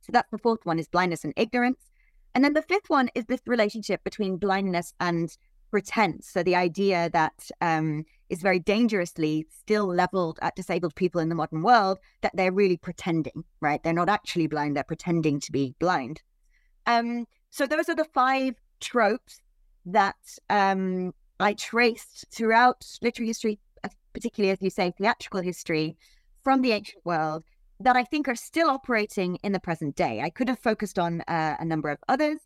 So 0.00 0.12
that's 0.12 0.30
the 0.30 0.38
fourth 0.38 0.64
one: 0.64 0.78
is 0.78 0.88
blindness 0.88 1.24
and 1.24 1.34
ignorance, 1.36 1.90
and 2.34 2.44
then 2.44 2.54
the 2.54 2.62
fifth 2.62 2.88
one 2.88 3.10
is 3.14 3.24
this 3.26 3.40
relationship 3.46 4.04
between 4.04 4.36
blindness 4.36 4.94
and 5.00 5.36
pretense. 5.70 6.28
So 6.28 6.42
the 6.42 6.54
idea 6.54 7.10
that 7.12 7.50
um, 7.60 8.04
is 8.28 8.40
very 8.40 8.60
dangerously 8.60 9.46
still 9.50 9.86
leveled 9.86 10.38
at 10.42 10.54
disabled 10.54 10.94
people 10.94 11.20
in 11.20 11.28
the 11.28 11.34
modern 11.34 11.62
world 11.62 11.98
that 12.22 12.32
they're 12.34 12.52
really 12.52 12.76
pretending, 12.76 13.44
right? 13.60 13.82
They're 13.82 13.92
not 13.92 14.08
actually 14.08 14.46
blind; 14.46 14.76
they're 14.76 14.84
pretending 14.84 15.40
to 15.40 15.52
be 15.52 15.74
blind. 15.78 16.22
Um, 16.86 17.26
so 17.50 17.66
those 17.66 17.88
are 17.88 17.94
the 17.94 18.06
five 18.12 18.54
tropes 18.80 19.40
that 19.86 20.16
um, 20.50 21.12
I 21.40 21.54
traced 21.54 22.26
throughout 22.30 22.84
literary 23.02 23.28
history, 23.28 23.58
particularly 24.12 24.52
as 24.52 24.62
you 24.62 24.70
say, 24.70 24.92
theatrical 24.96 25.42
history 25.42 25.96
from 26.42 26.62
the 26.62 26.72
ancient 26.72 27.04
world 27.04 27.44
that 27.80 27.96
I 27.96 28.04
think 28.04 28.28
are 28.28 28.36
still 28.36 28.70
operating 28.70 29.36
in 29.42 29.52
the 29.52 29.60
present 29.60 29.96
day. 29.96 30.20
I 30.22 30.30
could 30.30 30.48
have 30.48 30.58
focused 30.58 30.98
on 30.98 31.22
uh, 31.28 31.56
a 31.58 31.64
number 31.64 31.90
of 31.90 31.98
others, 32.08 32.38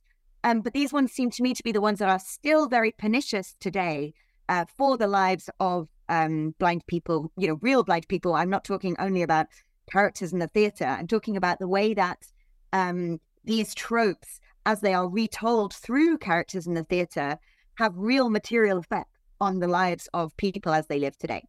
um, 0.43 0.61
but 0.61 0.73
these 0.73 0.93
ones 0.93 1.13
seem 1.13 1.31
to 1.31 1.43
me 1.43 1.55
to 1.55 1.63
be 1.63 1.73
the 1.73 1.81
ones 1.81 2.01
that 2.01 2.09
are 2.09 2.19
still 2.19 2.69
very 2.69 2.91
pernicious 2.91 3.55
today 3.61 4.15
uh, 4.49 4.65
for 4.77 4.97
the 4.97 5.07
lives 5.07 5.49
of 5.61 5.89
um, 6.09 6.55
blind 6.59 6.85
people, 6.87 7.31
you 7.37 7.47
know, 7.47 7.59
real 7.63 7.85
blind 7.85 8.09
people. 8.09 8.35
I'm 8.35 8.51
not 8.51 8.65
talking 8.65 8.97
only 8.99 9.23
about 9.23 9.47
characters 9.91 10.33
in 10.33 10.41
the 10.41 10.49
theatre. 10.49 10.87
I'm 10.87 11.07
talking 11.07 11.37
about 11.37 11.59
the 11.59 11.69
way 11.69 11.95
that 11.95 12.27
um, 12.73 13.21
these 13.45 13.75
tropes, 13.75 14.41
as 14.67 14.81
they 14.81 14.95
are 14.95 15.09
retold 15.09 15.75
through 15.75 16.19
characters 16.19 16.67
in 16.67 16.75
the 16.75 16.85
theatre, 16.85 17.39
have 17.77 17.97
real 17.97 18.31
material 18.31 18.79
effect 18.79 19.11
on 19.41 19.59
the 19.59 19.69
lives 19.69 20.09
of 20.13 20.37
people 20.37 20.73
as 20.73 20.87
they 20.87 20.99
live 20.99 21.17
today. 21.17 21.45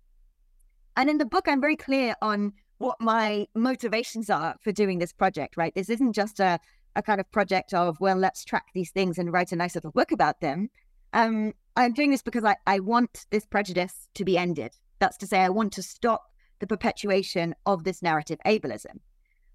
And 0.96 1.10
in 1.10 1.18
the 1.18 1.26
book, 1.26 1.48
I'm 1.48 1.62
very 1.62 1.76
clear 1.76 2.16
on 2.22 2.54
what 2.78 3.00
my 3.00 3.48
motivations 3.54 4.30
are 4.30 4.56
for 4.62 4.72
doing 4.72 5.00
this 5.00 5.14
project, 5.14 5.58
right? 5.58 5.74
This 5.76 5.90
isn't 5.90 6.14
just 6.14 6.40
a, 6.40 6.60
a 6.96 7.04
kind 7.04 7.20
of 7.20 7.32
project 7.32 7.74
of, 7.74 8.00
well, 8.00 8.18
let's 8.18 8.44
track 8.44 8.68
these 8.74 8.92
things 8.92 9.18
and 9.18 9.32
write 9.32 9.52
a 9.52 9.56
nice 9.56 9.76
little 9.76 9.92
book 9.92 10.12
about 10.12 10.42
them. 10.42 10.70
Um, 11.14 11.54
I'm 11.76 11.94
doing 11.94 12.12
this 12.12 12.22
because 12.22 12.44
I, 12.44 12.56
I 12.66 12.80
want 12.80 13.26
this 13.30 13.46
prejudice 13.46 14.08
to 14.16 14.26
be 14.26 14.38
ended. 14.38 14.74
That's 15.00 15.18
to 15.18 15.28
say, 15.28 15.40
I 15.40 15.50
want 15.50 15.74
to 15.74 15.84
stop 15.84 16.24
the 16.60 16.68
perpetuation 16.68 17.56
of 17.66 17.84
this 17.84 18.02
narrative 18.02 18.40
ableism. 18.46 19.00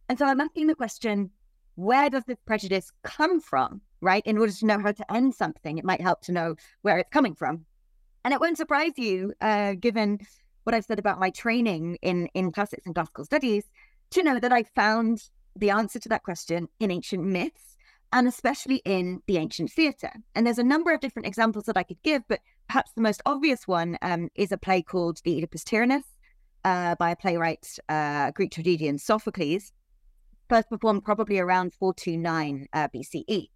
And 0.08 0.18
so 0.18 0.26
I'm 0.26 0.40
asking 0.40 0.66
the 0.66 0.74
question 0.74 1.30
where 1.76 2.10
does 2.10 2.24
this 2.24 2.38
prejudice 2.46 2.90
come 3.02 3.40
from, 3.40 3.80
right? 4.00 4.22
In 4.26 4.38
order 4.38 4.52
to 4.52 4.66
know 4.66 4.78
how 4.78 4.92
to 4.92 5.12
end 5.12 5.34
something, 5.34 5.78
it 5.78 5.84
might 5.84 6.00
help 6.00 6.22
to 6.22 6.32
know 6.32 6.56
where 6.82 6.98
it's 6.98 7.10
coming 7.10 7.34
from. 7.34 7.64
And 8.24 8.34
it 8.34 8.40
won't 8.40 8.56
surprise 8.56 8.92
you, 8.96 9.32
uh, 9.40 9.74
given 9.74 10.18
what 10.64 10.74
I've 10.74 10.84
said 10.84 10.98
about 10.98 11.20
my 11.20 11.30
training 11.30 11.98
in, 12.02 12.26
in 12.34 12.50
classics 12.50 12.86
and 12.86 12.94
classical 12.94 13.24
studies, 13.24 13.64
to 14.10 14.22
know 14.22 14.40
that 14.40 14.52
I 14.52 14.64
found 14.64 15.28
the 15.54 15.70
answer 15.70 15.98
to 16.00 16.08
that 16.08 16.24
question 16.24 16.68
in 16.80 16.90
ancient 16.90 17.22
myths 17.24 17.76
and 18.12 18.26
especially 18.26 18.82
in 18.84 19.20
the 19.26 19.36
ancient 19.36 19.70
theatre. 19.70 20.12
And 20.34 20.46
there's 20.46 20.58
a 20.58 20.64
number 20.64 20.92
of 20.92 21.00
different 21.00 21.26
examples 21.26 21.64
that 21.64 21.76
I 21.76 21.82
could 21.82 22.02
give, 22.02 22.22
but 22.28 22.40
perhaps 22.68 22.92
the 22.92 23.02
most 23.02 23.20
obvious 23.26 23.66
one 23.66 23.98
um, 24.02 24.28
is 24.34 24.52
a 24.52 24.58
play 24.58 24.82
called 24.82 25.20
The 25.24 25.36
Oedipus 25.36 25.64
Tyrannus 25.64 26.04
uh, 26.64 26.94
by 26.96 27.10
a 27.10 27.16
playwright, 27.16 27.78
uh, 27.88 28.30
Greek 28.32 28.52
tragedian 28.52 28.98
Sophocles 28.98 29.72
first 30.48 30.68
performed 30.68 31.04
probably 31.04 31.38
around 31.38 31.74
429 31.74 32.66
uh, 32.72 32.88
BCE. 32.94 33.48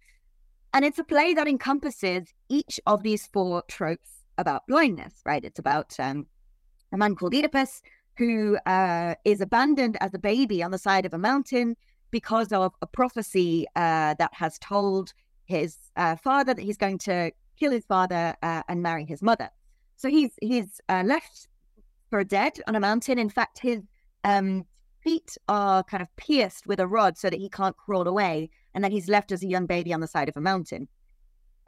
And 0.73 0.85
it's 0.85 0.99
a 0.99 1.03
play 1.03 1.33
that 1.33 1.47
encompasses 1.47 2.33
each 2.49 2.79
of 2.85 3.03
these 3.03 3.27
four 3.27 3.63
tropes 3.67 4.09
about 4.37 4.67
blindness, 4.67 5.13
right? 5.25 5.43
It's 5.43 5.59
about 5.59 5.93
um, 5.99 6.27
a 6.93 6.97
man 6.97 7.15
called 7.15 7.33
Oedipus 7.33 7.81
who 8.17 8.57
uh, 8.65 9.15
is 9.25 9.41
abandoned 9.41 9.97
as 9.99 10.13
a 10.13 10.19
baby 10.19 10.63
on 10.63 10.71
the 10.71 10.77
side 10.77 11.05
of 11.05 11.13
a 11.13 11.17
mountain 11.17 11.75
because 12.11 12.51
of 12.51 12.73
a 12.81 12.87
prophecy 12.87 13.65
uh, 13.75 14.13
that 14.19 14.33
has 14.33 14.59
told 14.59 15.13
his 15.45 15.77
uh, 15.95 16.15
father 16.17 16.53
that 16.53 16.63
he's 16.63 16.77
going 16.77 16.97
to 16.97 17.31
kill 17.59 17.71
his 17.71 17.85
father 17.85 18.35
uh, 18.43 18.63
and 18.67 18.81
marry 18.81 19.05
his 19.05 19.21
mother. 19.21 19.49
So 19.95 20.09
he's 20.09 20.31
he's 20.41 20.81
uh, 20.89 21.03
left 21.05 21.47
for 22.09 22.23
dead 22.23 22.59
on 22.67 22.75
a 22.75 22.79
mountain. 22.79 23.17
In 23.19 23.29
fact, 23.29 23.59
his 23.59 23.81
um, 24.23 24.65
feet 25.03 25.37
are 25.47 25.83
kind 25.83 26.01
of 26.01 26.15
pierced 26.15 26.67
with 26.67 26.79
a 26.79 26.87
rod 26.87 27.17
so 27.17 27.29
that 27.29 27.39
he 27.39 27.49
can't 27.49 27.77
crawl 27.77 28.07
away, 28.07 28.49
and 28.73 28.83
then 28.83 28.91
he's 28.91 29.09
left 29.09 29.31
as 29.31 29.43
a 29.43 29.47
young 29.47 29.65
baby 29.65 29.93
on 29.93 29.99
the 29.99 30.07
side 30.07 30.29
of 30.29 30.37
a 30.37 30.41
mountain. 30.41 30.87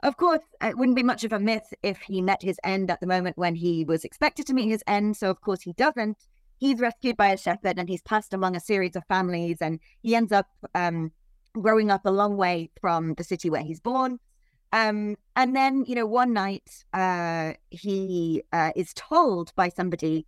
Of 0.02 0.16
course, 0.16 0.42
it 0.60 0.76
wouldn't 0.76 0.96
be 0.96 1.02
much 1.02 1.24
of 1.24 1.32
a 1.32 1.40
myth 1.40 1.72
if 1.82 1.98
he 2.00 2.20
met 2.20 2.42
his 2.42 2.58
end 2.62 2.90
at 2.90 3.00
the 3.00 3.06
moment 3.06 3.38
when 3.38 3.54
he 3.54 3.84
was 3.84 4.04
expected 4.04 4.46
to 4.46 4.54
meet 4.54 4.68
his 4.68 4.84
end. 4.86 5.16
So, 5.16 5.30
of 5.30 5.40
course, 5.40 5.62
he 5.62 5.72
doesn't. 5.72 6.18
He's 6.58 6.78
rescued 6.78 7.16
by 7.16 7.28
a 7.28 7.38
shepherd 7.38 7.78
and 7.78 7.88
he's 7.88 8.02
passed 8.02 8.34
among 8.34 8.54
a 8.54 8.60
series 8.60 8.96
of 8.96 9.04
families, 9.06 9.58
and 9.60 9.80
he 10.02 10.14
ends 10.14 10.32
up 10.32 10.46
um, 10.74 11.10
growing 11.54 11.90
up 11.90 12.04
a 12.04 12.10
long 12.10 12.36
way 12.36 12.70
from 12.80 13.14
the 13.14 13.24
city 13.24 13.48
where 13.48 13.62
he's 13.62 13.80
born. 13.80 14.18
Um, 14.72 15.16
and 15.36 15.54
then, 15.54 15.84
you 15.86 15.94
know, 15.94 16.06
one 16.06 16.32
night 16.32 16.84
uh, 16.92 17.52
he 17.70 18.42
uh, 18.52 18.72
is 18.74 18.92
told 18.94 19.54
by 19.54 19.68
somebody 19.68 20.26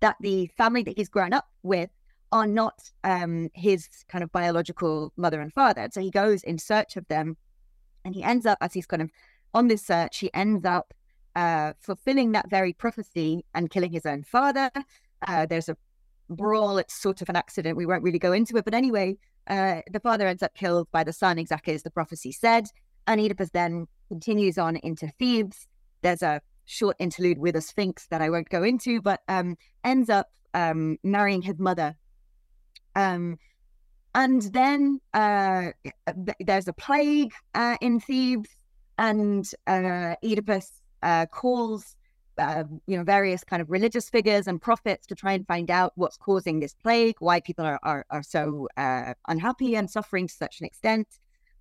that 0.00 0.16
the 0.20 0.46
family 0.56 0.84
that 0.84 0.96
he's 0.96 1.08
grown 1.08 1.32
up 1.32 1.48
with 1.64 1.90
are 2.32 2.46
not 2.46 2.90
um, 3.04 3.50
his 3.54 3.88
kind 4.08 4.22
of 4.22 4.30
biological 4.32 5.12
mother 5.16 5.40
and 5.40 5.52
father. 5.52 5.88
So 5.92 6.00
he 6.00 6.10
goes 6.10 6.42
in 6.42 6.58
search 6.58 6.96
of 6.96 7.06
them, 7.08 7.36
and 8.04 8.14
he 8.14 8.22
ends 8.22 8.46
up, 8.46 8.58
as 8.60 8.74
he's 8.74 8.86
kind 8.86 9.02
of 9.02 9.10
on 9.54 9.68
this 9.68 9.84
search, 9.84 10.18
he 10.18 10.32
ends 10.34 10.64
up 10.64 10.92
uh, 11.34 11.72
fulfilling 11.80 12.32
that 12.32 12.50
very 12.50 12.72
prophecy 12.72 13.44
and 13.54 13.70
killing 13.70 13.92
his 13.92 14.06
own 14.06 14.22
father. 14.22 14.70
Uh, 15.26 15.46
there's 15.46 15.68
a 15.68 15.76
brawl. 16.28 16.78
It's 16.78 16.94
sort 16.94 17.22
of 17.22 17.28
an 17.28 17.36
accident. 17.36 17.76
We 17.76 17.86
won't 17.86 18.02
really 18.02 18.18
go 18.18 18.32
into 18.32 18.56
it, 18.56 18.64
but 18.64 18.74
anyway, 18.74 19.16
uh, 19.46 19.80
the 19.90 20.00
father 20.00 20.26
ends 20.26 20.42
up 20.42 20.54
killed 20.54 20.88
by 20.92 21.04
the 21.04 21.12
son, 21.12 21.38
exactly 21.38 21.74
as 21.74 21.82
the 21.82 21.90
prophecy 21.90 22.32
said. 22.32 22.66
And 23.06 23.20
Oedipus 23.20 23.50
then 23.50 23.86
continues 24.08 24.58
on 24.58 24.76
into 24.76 25.10
Thebes. 25.18 25.66
There's 26.02 26.22
a 26.22 26.42
short 26.66 26.96
interlude 26.98 27.38
with 27.38 27.56
a 27.56 27.62
sphinx 27.62 28.06
that 28.08 28.20
I 28.20 28.28
won't 28.28 28.50
go 28.50 28.62
into, 28.62 29.00
but 29.00 29.20
um, 29.28 29.56
ends 29.84 30.10
up 30.10 30.26
um, 30.52 30.98
marrying 31.02 31.40
his 31.42 31.58
mother 31.58 31.96
um, 32.98 33.38
and 34.14 34.42
then 34.52 35.00
uh, 35.14 35.68
there's 36.40 36.66
a 36.66 36.72
plague 36.72 37.32
uh, 37.54 37.76
in 37.80 38.00
Thebes, 38.00 38.50
and 38.98 39.48
uh, 39.68 40.16
Oedipus 40.24 40.82
uh, 41.04 41.26
calls 41.26 41.94
uh, 42.38 42.64
you 42.88 42.96
know 42.96 43.04
various 43.04 43.44
kind 43.44 43.62
of 43.62 43.70
religious 43.70 44.10
figures 44.10 44.48
and 44.48 44.60
prophets 44.60 45.06
to 45.06 45.14
try 45.14 45.32
and 45.32 45.46
find 45.46 45.70
out 45.70 45.92
what's 45.94 46.16
causing 46.16 46.58
this 46.58 46.74
plague, 46.74 47.14
why 47.20 47.38
people 47.40 47.64
are 47.64 47.78
are, 47.84 48.04
are 48.10 48.22
so 48.22 48.66
uh, 48.76 49.14
unhappy 49.28 49.76
and 49.76 49.88
suffering 49.88 50.26
to 50.26 50.34
such 50.34 50.58
an 50.58 50.66
extent. 50.66 51.06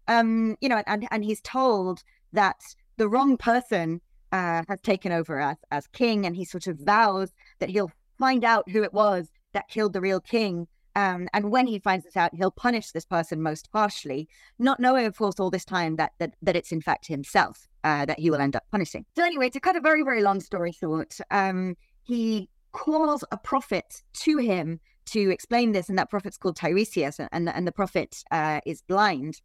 Um, 0.08 0.58
you 0.60 0.70
know, 0.70 0.82
and 0.88 1.08
and 1.12 1.24
he's 1.24 1.42
told 1.42 2.02
that 2.34 2.62
the 2.98 3.08
wrong 3.08 3.38
person 3.38 4.02
has 4.32 4.82
taken 4.82 5.12
over 5.12 5.40
as 5.40 5.58
as 5.70 5.86
king, 5.86 6.26
and 6.26 6.36
he 6.36 6.46
sort 6.46 6.66
of 6.66 6.80
vows 6.80 7.30
that 7.60 7.70
he'll 7.70 7.92
find 8.18 8.44
out 8.44 8.68
who 8.72 8.82
it 8.82 8.94
was 8.94 9.30
that 9.54 9.68
killed 9.68 9.94
the 9.94 10.02
real 10.02 10.20
king 10.20 10.68
um, 10.98 11.30
and 11.32 11.52
when 11.52 11.68
he 11.68 11.78
finds 11.78 12.06
this 12.06 12.18
out, 12.18 12.34
he'll 12.34 12.50
punish 12.50 12.92
this 12.92 13.06
person 13.06 13.40
most 13.40 13.70
harshly, 13.72 14.28
not 14.58 14.80
knowing, 14.80 15.06
of 15.06 15.16
course, 15.16 15.40
all 15.40 15.52
this 15.52 15.64
time 15.64 15.96
that 15.98 16.14
that, 16.18 16.34
that 16.42 16.56
it's 16.56 16.72
in 16.72 16.82
fact 16.82 17.06
himself 17.06 17.68
uh, 17.84 18.06
that 18.06 18.20
he 18.20 18.32
will 18.32 18.42
end 18.42 18.56
up 18.56 18.64
punishing. 18.72 19.06
So 19.16 19.24
anyway, 19.24 19.50
to 19.52 19.60
cut 19.60 19.76
a 19.76 19.80
very 19.80 20.02
very 20.02 20.24
long 20.24 20.42
story 20.42 20.72
short, 20.72 21.20
um, 21.30 21.78
he 22.02 22.50
calls 22.72 23.24
a 23.32 23.38
prophet 23.38 24.02
to 24.14 24.38
him 24.38 24.80
to 25.06 25.30
explain 25.30 25.72
this, 25.72 25.88
and 25.88 26.00
that 26.00 26.10
prophet's 26.10 26.38
called 26.38 26.58
Tiresias, 26.58 27.20
and, 27.32 27.48
and 27.48 27.68
the 27.68 27.72
prophet 27.72 28.24
uh, 28.32 28.60
is 28.66 28.82
blind. 28.82 29.40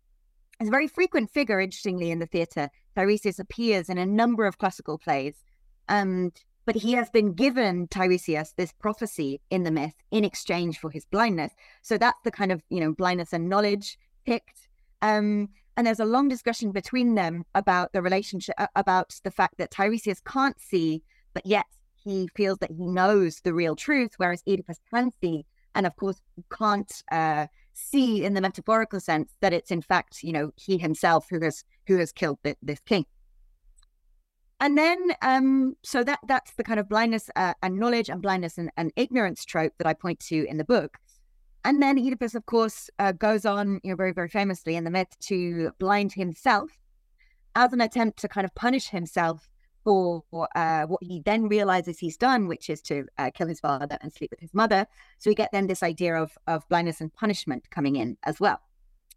It's 0.58 0.68
a 0.68 0.70
very 0.70 0.88
frequent 0.88 1.30
figure, 1.30 1.60
interestingly, 1.60 2.10
in 2.10 2.18
the 2.18 2.26
theatre. 2.26 2.70
Tiresias 2.96 3.38
appears 3.38 3.90
in 3.90 3.98
a 3.98 4.06
number 4.06 4.46
of 4.46 4.56
classical 4.56 4.96
plays. 4.96 5.34
Um, 5.88 6.32
but 6.64 6.76
he 6.76 6.92
has 6.92 7.10
been 7.10 7.32
given 7.32 7.88
Tiresias 7.88 8.54
this 8.56 8.72
prophecy 8.72 9.40
in 9.50 9.64
the 9.64 9.70
myth 9.70 9.94
in 10.10 10.24
exchange 10.24 10.78
for 10.78 10.90
his 10.90 11.04
blindness. 11.06 11.52
So 11.82 11.98
that's 11.98 12.20
the 12.24 12.30
kind 12.30 12.52
of, 12.52 12.62
you 12.68 12.80
know, 12.80 12.92
blindness 12.92 13.32
and 13.32 13.48
knowledge 13.48 13.98
picked. 14.24 14.68
Um, 15.00 15.48
and 15.76 15.86
there's 15.86 16.00
a 16.00 16.04
long 16.04 16.28
discussion 16.28 16.70
between 16.70 17.14
them 17.14 17.44
about 17.54 17.92
the 17.92 18.02
relationship, 18.02 18.54
about 18.76 19.18
the 19.24 19.30
fact 19.30 19.58
that 19.58 19.70
Tiresias 19.70 20.22
can't 20.24 20.60
see, 20.60 21.02
but 21.34 21.46
yet 21.46 21.66
he 21.94 22.28
feels 22.36 22.58
that 22.58 22.70
he 22.70 22.86
knows 22.86 23.40
the 23.40 23.54
real 23.54 23.74
truth, 23.74 24.12
whereas 24.16 24.42
Oedipus 24.46 24.78
can 24.92 25.10
see, 25.20 25.46
and 25.74 25.86
of 25.86 25.96
course 25.96 26.20
can't 26.56 27.02
uh, 27.10 27.46
see 27.72 28.24
in 28.24 28.34
the 28.34 28.40
metaphorical 28.40 29.00
sense 29.00 29.32
that 29.40 29.52
it's 29.52 29.70
in 29.70 29.82
fact, 29.82 30.22
you 30.22 30.32
know, 30.32 30.52
he 30.56 30.78
himself 30.78 31.26
who 31.30 31.40
has 31.40 31.64
who 31.86 31.98
has 31.98 32.12
killed 32.12 32.38
the, 32.42 32.56
this 32.62 32.80
king. 32.80 33.06
And 34.62 34.78
then, 34.78 35.10
um, 35.22 35.76
so 35.82 36.04
that 36.04 36.20
that's 36.28 36.54
the 36.54 36.62
kind 36.62 36.78
of 36.78 36.88
blindness 36.88 37.28
uh, 37.34 37.52
and 37.64 37.80
knowledge 37.80 38.08
and 38.08 38.22
blindness 38.22 38.58
and, 38.58 38.70
and, 38.76 38.92
ignorance 38.94 39.44
trope 39.44 39.72
that 39.78 39.88
I 39.88 39.92
point 39.92 40.20
to 40.20 40.46
in 40.48 40.56
the 40.56 40.64
book. 40.64 40.98
And 41.64 41.82
then 41.82 41.98
Oedipus, 41.98 42.36
of 42.36 42.46
course, 42.46 42.88
uh, 43.00 43.10
goes 43.10 43.44
on, 43.44 43.80
you 43.82 43.90
know, 43.90 43.96
very 43.96 44.12
very 44.12 44.28
famously 44.28 44.76
in 44.76 44.84
the 44.84 44.90
myth 44.90 45.18
to 45.22 45.72
blind 45.80 46.12
himself 46.12 46.70
as 47.56 47.72
an 47.72 47.80
attempt 47.80 48.20
to 48.20 48.28
kind 48.28 48.44
of 48.44 48.54
punish 48.54 48.88
himself 48.88 49.50
for 49.82 50.22
uh, 50.54 50.84
what 50.84 51.02
he 51.02 51.20
then 51.24 51.48
realizes 51.48 51.98
he's 51.98 52.16
done, 52.16 52.46
which 52.46 52.70
is 52.70 52.80
to 52.82 53.04
uh, 53.18 53.32
kill 53.34 53.48
his 53.48 53.58
father 53.58 53.98
and 54.00 54.12
sleep 54.12 54.30
with 54.30 54.38
his 54.38 54.54
mother. 54.54 54.86
So 55.18 55.28
we 55.28 55.34
get 55.34 55.50
then 55.50 55.66
this 55.66 55.82
idea 55.82 56.14
of 56.14 56.38
of 56.46 56.68
blindness 56.68 57.00
and 57.00 57.12
punishment 57.12 57.68
coming 57.70 57.96
in 57.96 58.16
as 58.22 58.38
well. 58.38 58.60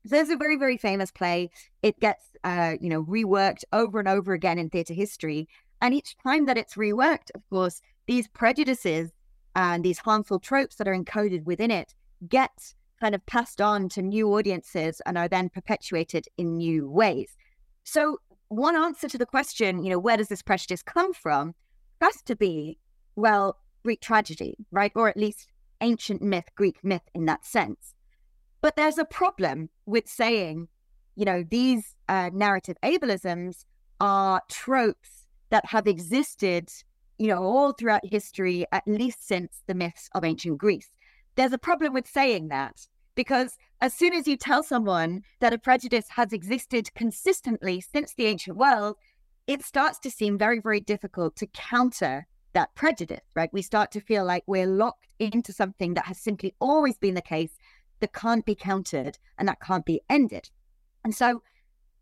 So 0.06 0.18
it's 0.18 0.30
a 0.30 0.38
very, 0.38 0.56
very 0.56 0.78
famous 0.78 1.12
play. 1.12 1.50
It 1.82 2.00
gets, 2.00 2.24
uh, 2.44 2.76
you 2.80 2.90
know, 2.90 3.04
reworked 3.04 3.64
over 3.74 3.98
and 4.00 4.08
over 4.08 4.34
again 4.34 4.60
in 4.60 4.70
theatre 4.70 4.94
history. 4.94 5.48
And 5.82 5.94
each 5.94 6.16
time 6.24 6.46
that 6.46 6.58
it's 6.58 6.76
reworked, 6.76 7.32
of 7.34 7.42
course, 7.50 7.82
these 8.06 8.28
prejudices 8.28 9.12
and 9.56 9.84
these 9.84 9.98
harmful 9.98 10.40
tropes 10.40 10.76
that 10.76 10.88
are 10.88 10.96
encoded 10.96 11.46
within 11.46 11.72
it 11.72 11.96
get 12.30 12.74
kind 13.02 13.16
of 13.16 13.26
passed 13.26 13.62
on 13.62 13.90
to 13.90 14.02
new 14.02 14.32
audiences 14.34 15.02
and 15.06 15.18
are 15.18 15.28
then 15.28 15.50
perpetuated 15.50 16.28
in 16.38 16.58
new 16.58 16.88
ways. 16.90 17.36
So 17.84 18.20
one 18.50 18.76
answer 18.76 19.08
to 19.10 19.18
the 19.18 19.26
question, 19.26 19.84
you 19.84 19.90
know, 19.90 20.00
where 20.00 20.18
does 20.18 20.28
this 20.28 20.44
prejudice 20.44 20.84
come 20.84 21.14
from, 21.14 21.56
has 22.00 22.22
to 22.24 22.36
be, 22.36 22.78
well, 23.16 23.58
Greek 23.84 24.02
tragedy, 24.02 24.56
right? 24.72 24.92
Or 24.96 25.10
at 25.10 25.18
least 25.18 25.48
ancient 25.82 26.22
myth, 26.22 26.50
Greek 26.56 26.84
myth 26.84 27.10
in 27.14 27.26
that 27.26 27.44
sense. 27.44 27.95
But 28.66 28.78
there's 28.78 28.98
a 28.98 29.06
problem 29.06 29.70
with 29.86 30.08
saying, 30.08 30.70
you 31.16 31.24
know, 31.24 31.44
these 31.48 31.96
uh, 32.10 32.32
narrative 32.34 32.78
ableisms 32.82 33.64
are 34.02 34.42
tropes 34.50 35.28
that 35.52 35.68
have 35.68 35.86
existed, 35.86 36.72
you 37.20 37.28
know, 37.28 37.44
all 37.44 37.74
throughout 37.74 38.04
history, 38.04 38.66
at 38.72 38.82
least 38.88 39.28
since 39.28 39.62
the 39.68 39.76
myths 39.76 40.10
of 40.16 40.24
ancient 40.24 40.58
Greece. 40.58 40.90
There's 41.36 41.54
a 41.54 41.60
problem 41.60 41.94
with 41.94 42.08
saying 42.08 42.48
that 42.48 42.88
because 43.14 43.56
as 43.82 43.94
soon 43.94 44.14
as 44.14 44.28
you 44.28 44.36
tell 44.36 44.64
someone 44.64 45.22
that 45.42 45.54
a 45.54 45.60
prejudice 45.60 46.08
has 46.16 46.34
existed 46.34 46.92
consistently 46.96 47.82
since 47.82 48.16
the 48.16 48.26
ancient 48.26 48.58
world, 48.58 48.96
it 49.46 49.64
starts 49.64 50.00
to 50.00 50.10
seem 50.10 50.40
very, 50.40 50.60
very 50.60 50.80
difficult 50.80 51.36
to 51.36 51.46
counter 51.46 52.26
that 52.54 52.74
prejudice, 52.74 53.22
right? 53.36 53.54
We 53.54 53.62
start 53.62 53.92
to 53.92 54.02
feel 54.02 54.26
like 54.26 54.44
we're 54.48 54.66
locked 54.66 55.06
into 55.20 55.54
something 55.54 55.94
that 55.94 56.06
has 56.06 56.18
simply 56.18 56.56
always 56.60 56.98
been 56.98 57.14
the 57.14 57.22
case 57.22 57.60
that 58.00 58.14
can't 58.14 58.46
be 58.46 58.56
countered 58.56 59.18
and 59.38 59.48
that 59.48 59.62
can't 59.62 59.86
be 59.86 60.02
ended. 60.10 60.50
And 61.04 61.14
so 61.14 61.42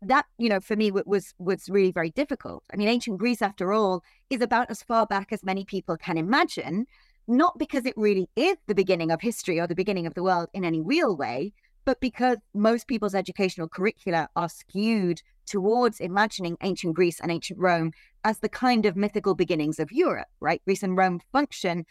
that, 0.02 0.26
you 0.38 0.48
know, 0.48 0.60
for 0.60 0.76
me 0.76 0.90
was 0.90 1.34
was 1.38 1.68
really 1.68 1.92
very 1.92 2.10
difficult. 2.10 2.64
I 2.72 2.76
mean, 2.76 2.88
ancient 2.88 3.18
Greece, 3.18 3.42
after 3.42 3.72
all, 3.72 4.02
is 4.30 4.40
about 4.40 4.70
as 4.70 4.82
far 4.82 5.06
back 5.06 5.32
as 5.32 5.44
many 5.44 5.64
people 5.64 5.96
can 5.96 6.18
imagine, 6.18 6.86
not 7.26 7.58
because 7.58 7.86
it 7.86 7.94
really 7.96 8.28
is 8.36 8.56
the 8.66 8.74
beginning 8.74 9.10
of 9.10 9.20
history 9.20 9.58
or 9.58 9.66
the 9.66 9.74
beginning 9.74 10.06
of 10.06 10.14
the 10.14 10.22
world 10.22 10.48
in 10.52 10.64
any 10.64 10.80
real 10.80 11.16
way, 11.16 11.52
but 11.84 12.00
because 12.00 12.38
most 12.54 12.86
people's 12.86 13.14
educational 13.14 13.68
curricula 13.68 14.28
are 14.36 14.48
skewed 14.48 15.22
towards 15.46 16.00
imagining 16.00 16.56
ancient 16.62 16.94
Greece 16.94 17.20
and 17.20 17.30
ancient 17.30 17.58
Rome 17.58 17.92
as 18.24 18.38
the 18.38 18.48
kind 18.48 18.86
of 18.86 18.96
mythical 18.96 19.34
beginnings 19.34 19.78
of 19.78 19.92
Europe, 19.92 20.28
right? 20.40 20.62
Greece 20.64 20.82
and 20.82 20.96
Rome 20.96 21.20
function 21.32 21.84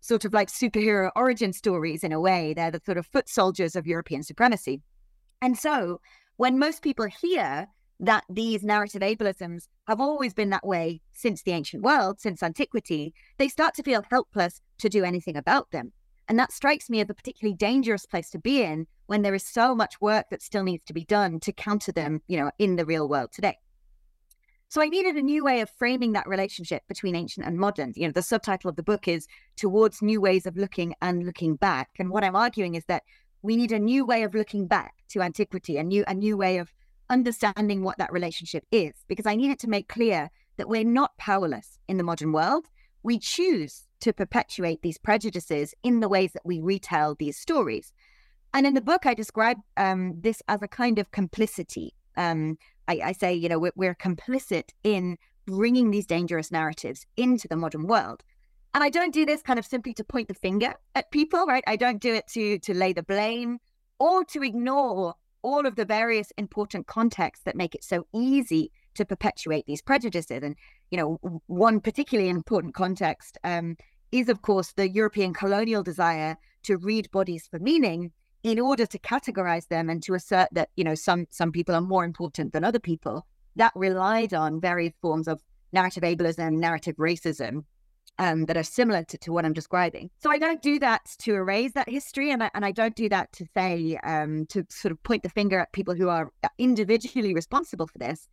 sort 0.00 0.24
of 0.24 0.32
like 0.32 0.48
superhero 0.48 1.10
origin 1.16 1.52
stories 1.52 2.02
in 2.02 2.12
a 2.12 2.20
way. 2.20 2.54
They're 2.54 2.70
the 2.70 2.80
sort 2.84 2.98
of 2.98 3.06
foot 3.06 3.28
soldiers 3.28 3.76
of 3.76 3.86
European 3.86 4.22
supremacy. 4.22 4.80
And 5.42 5.58
so 5.58 6.00
when 6.36 6.58
most 6.58 6.82
people 6.82 7.06
hear 7.06 7.68
that 8.00 8.24
these 8.30 8.62
narrative 8.62 9.02
ableisms 9.02 9.68
have 9.86 10.00
always 10.00 10.32
been 10.32 10.50
that 10.50 10.66
way 10.66 11.02
since 11.12 11.42
the 11.42 11.52
ancient 11.52 11.82
world, 11.82 12.18
since 12.18 12.42
antiquity, 12.42 13.12
they 13.38 13.48
start 13.48 13.74
to 13.74 13.82
feel 13.82 14.02
helpless 14.10 14.60
to 14.78 14.88
do 14.88 15.04
anything 15.04 15.36
about 15.36 15.70
them. 15.70 15.92
And 16.28 16.38
that 16.38 16.52
strikes 16.52 16.88
me 16.88 17.00
as 17.00 17.10
a 17.10 17.14
particularly 17.14 17.56
dangerous 17.56 18.06
place 18.06 18.30
to 18.30 18.38
be 18.38 18.62
in 18.62 18.86
when 19.06 19.22
there 19.22 19.34
is 19.34 19.44
so 19.44 19.74
much 19.74 20.00
work 20.00 20.26
that 20.30 20.42
still 20.42 20.62
needs 20.62 20.84
to 20.86 20.94
be 20.94 21.04
done 21.04 21.40
to 21.40 21.52
counter 21.52 21.92
them, 21.92 22.22
you 22.28 22.38
know, 22.38 22.50
in 22.58 22.76
the 22.76 22.86
real 22.86 23.08
world 23.08 23.32
today. 23.32 23.56
So 24.70 24.80
I 24.80 24.88
needed 24.88 25.16
a 25.16 25.22
new 25.22 25.42
way 25.42 25.62
of 25.62 25.68
framing 25.68 26.12
that 26.12 26.28
relationship 26.28 26.84
between 26.86 27.16
ancient 27.16 27.44
and 27.44 27.58
modern. 27.58 27.92
You 27.96 28.06
know, 28.06 28.12
the 28.12 28.22
subtitle 28.22 28.70
of 28.70 28.76
the 28.76 28.84
book 28.84 29.08
is 29.08 29.26
Towards 29.56 30.00
New 30.00 30.20
Ways 30.20 30.46
of 30.46 30.56
Looking 30.56 30.94
and 31.02 31.26
Looking 31.26 31.56
Back. 31.56 31.90
And 31.98 32.08
what 32.08 32.22
I'm 32.22 32.36
arguing 32.36 32.76
is 32.76 32.84
that 32.84 33.02
we 33.42 33.56
need 33.56 33.72
a 33.72 33.80
new 33.80 34.06
way 34.06 34.22
of 34.22 34.32
looking 34.32 34.68
back 34.68 34.94
to 35.08 35.22
antiquity, 35.22 35.76
a 35.76 35.82
new 35.82 36.04
a 36.06 36.14
new 36.14 36.36
way 36.36 36.58
of 36.58 36.72
understanding 37.08 37.82
what 37.82 37.98
that 37.98 38.12
relationship 38.12 38.64
is. 38.70 38.92
Because 39.08 39.26
I 39.26 39.34
needed 39.34 39.58
to 39.58 39.68
make 39.68 39.88
clear 39.88 40.30
that 40.56 40.68
we're 40.68 40.84
not 40.84 41.18
powerless 41.18 41.80
in 41.88 41.96
the 41.96 42.04
modern 42.04 42.30
world. 42.30 42.66
We 43.02 43.18
choose 43.18 43.88
to 44.02 44.12
perpetuate 44.12 44.82
these 44.82 44.98
prejudices 44.98 45.74
in 45.82 45.98
the 45.98 46.08
ways 46.08 46.32
that 46.34 46.46
we 46.46 46.60
retell 46.60 47.16
these 47.16 47.36
stories. 47.36 47.92
And 48.54 48.68
in 48.68 48.74
the 48.74 48.80
book, 48.80 49.04
I 49.04 49.14
describe 49.14 49.56
um, 49.76 50.14
this 50.20 50.44
as 50.46 50.62
a 50.62 50.68
kind 50.68 51.00
of 51.00 51.10
complicity. 51.10 51.96
Um, 52.16 52.56
I, 52.90 53.00
I 53.10 53.12
say, 53.12 53.32
you 53.32 53.48
know, 53.48 53.58
we're, 53.58 53.72
we're 53.76 53.94
complicit 53.94 54.70
in 54.82 55.16
bringing 55.46 55.90
these 55.90 56.06
dangerous 56.06 56.50
narratives 56.50 57.06
into 57.16 57.46
the 57.46 57.56
modern 57.56 57.86
world. 57.86 58.22
And 58.74 58.82
I 58.82 58.90
don't 58.90 59.14
do 59.14 59.24
this 59.24 59.42
kind 59.42 59.58
of 59.58 59.66
simply 59.66 59.94
to 59.94 60.04
point 60.04 60.28
the 60.28 60.34
finger 60.34 60.74
at 60.94 61.10
people, 61.10 61.46
right? 61.46 61.64
I 61.66 61.76
don't 61.76 62.00
do 62.00 62.14
it 62.14 62.26
to 62.28 62.58
to 62.60 62.74
lay 62.74 62.92
the 62.92 63.02
blame 63.02 63.58
or 63.98 64.24
to 64.26 64.42
ignore 64.42 65.14
all 65.42 65.66
of 65.66 65.74
the 65.74 65.84
various 65.84 66.30
important 66.36 66.86
contexts 66.86 67.44
that 67.44 67.56
make 67.56 67.74
it 67.74 67.82
so 67.82 68.06
easy 68.14 68.70
to 68.94 69.04
perpetuate 69.04 69.66
these 69.66 69.82
prejudices. 69.82 70.42
And 70.42 70.56
you 70.90 70.98
know, 70.98 71.40
one 71.46 71.80
particularly 71.80 72.30
important 72.30 72.74
context 72.74 73.38
um, 73.42 73.76
is, 74.12 74.28
of 74.28 74.42
course, 74.42 74.72
the 74.72 74.88
European 74.88 75.32
colonial 75.32 75.82
desire 75.82 76.36
to 76.64 76.76
read 76.76 77.10
bodies 77.10 77.48
for 77.50 77.58
meaning 77.58 78.12
in 78.42 78.58
order 78.58 78.86
to 78.86 78.98
categorize 78.98 79.68
them 79.68 79.90
and 79.90 80.02
to 80.02 80.14
assert 80.14 80.48
that 80.52 80.70
you 80.76 80.84
know 80.84 80.94
some 80.94 81.26
some 81.30 81.52
people 81.52 81.74
are 81.74 81.80
more 81.80 82.04
important 82.04 82.52
than 82.52 82.64
other 82.64 82.78
people 82.78 83.26
that 83.56 83.72
relied 83.74 84.32
on 84.32 84.60
various 84.60 84.94
forms 85.00 85.28
of 85.28 85.42
narrative 85.72 86.02
ableism 86.02 86.52
narrative 86.52 86.96
racism 86.96 87.64
um, 88.18 88.44
that 88.46 88.56
are 88.56 88.62
similar 88.62 89.04
to, 89.04 89.18
to 89.18 89.32
what 89.32 89.44
i'm 89.44 89.52
describing. 89.52 90.10
So 90.18 90.30
i 90.30 90.38
don't 90.38 90.62
do 90.62 90.78
that 90.78 91.02
to 91.18 91.34
erase 91.34 91.72
that 91.72 91.88
history 91.88 92.30
and 92.30 92.42
I, 92.42 92.50
and 92.54 92.64
I 92.64 92.72
don't 92.72 92.96
do 92.96 93.08
that 93.10 93.32
to 93.34 93.46
say 93.54 93.98
um, 94.04 94.46
to 94.46 94.64
sort 94.70 94.92
of 94.92 95.02
point 95.02 95.22
the 95.22 95.28
finger 95.28 95.60
at 95.60 95.72
people 95.72 95.94
who 95.94 96.08
are 96.08 96.32
individually 96.58 97.34
responsible 97.34 97.86
for 97.86 97.98
this. 97.98 98.28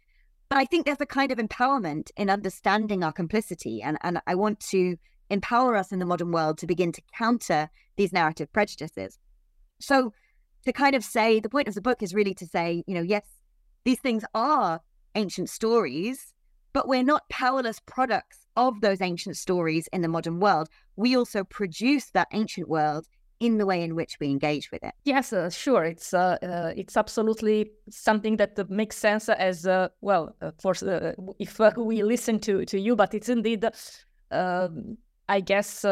But 0.50 0.60
i 0.60 0.66
think 0.66 0.86
there's 0.86 1.02
a 1.02 1.06
kind 1.06 1.32
of 1.32 1.38
empowerment 1.38 2.12
in 2.16 2.30
understanding 2.30 3.04
our 3.04 3.12
complicity 3.12 3.82
and, 3.82 3.98
and 4.02 4.22
i 4.26 4.36
want 4.36 4.62
to 4.72 4.96
empower 5.30 5.76
us 5.76 5.92
in 5.92 6.00
the 6.00 6.06
modern 6.06 6.32
world 6.32 6.58
to 6.58 6.66
begin 6.66 6.94
to 6.94 7.02
counter 7.18 7.70
these 7.98 8.14
narrative 8.14 8.52
prejudices 8.54 9.20
so 9.80 10.14
to 10.66 10.74
kind 10.74 10.96
of 10.96 11.04
say 11.04 11.40
the 11.40 11.50
point 11.50 11.68
of 11.68 11.76
the 11.76 11.82
book 11.82 12.04
is 12.04 12.14
really 12.14 12.34
to 12.36 12.46
say, 12.46 12.84
you 12.88 12.94
know, 12.94 13.02
yes, 13.02 13.24
these 13.86 14.00
things 14.00 14.26
are 14.34 14.82
ancient 15.16 15.50
stories, 15.50 16.34
but 16.74 16.88
we're 16.88 17.04
not 17.04 17.30
powerless 17.30 17.80
products 17.80 18.46
of 18.56 18.82
those 18.82 19.02
ancient 19.02 19.38
stories 19.38 19.88
in 19.94 20.02
the 20.02 20.08
modern 20.08 20.40
world. 20.40 20.68
We 20.96 21.16
also 21.16 21.44
produce 21.44 22.12
that 22.12 22.28
ancient 22.34 22.68
world 22.68 23.08
in 23.40 23.58
the 23.60 23.66
way 23.66 23.84
in 23.84 23.96
which 23.96 24.18
we 24.20 24.30
engage 24.30 24.72
with 24.72 24.84
it. 24.84 24.94
Yes, 25.04 25.32
uh, 25.32 25.50
sure. 25.50 25.84
It's 25.84 26.14
uh, 26.14 26.38
uh, 26.42 26.74
it's 26.76 26.98
absolutely 26.98 27.72
something 27.90 28.38
that 28.38 28.58
uh, 28.58 28.66
makes 28.68 28.98
sense 28.98 29.30
as 29.30 29.68
uh, 29.68 29.90
well. 30.02 30.36
for 30.60 30.74
uh, 30.86 31.14
if 31.40 31.60
we 31.78 32.04
listen 32.04 32.40
to 32.40 32.66
to 32.66 32.80
you, 32.80 32.96
but 32.96 33.14
it's 33.14 33.30
indeed, 33.30 33.64
um, 34.32 34.98
I 35.30 35.40
guess 35.40 35.86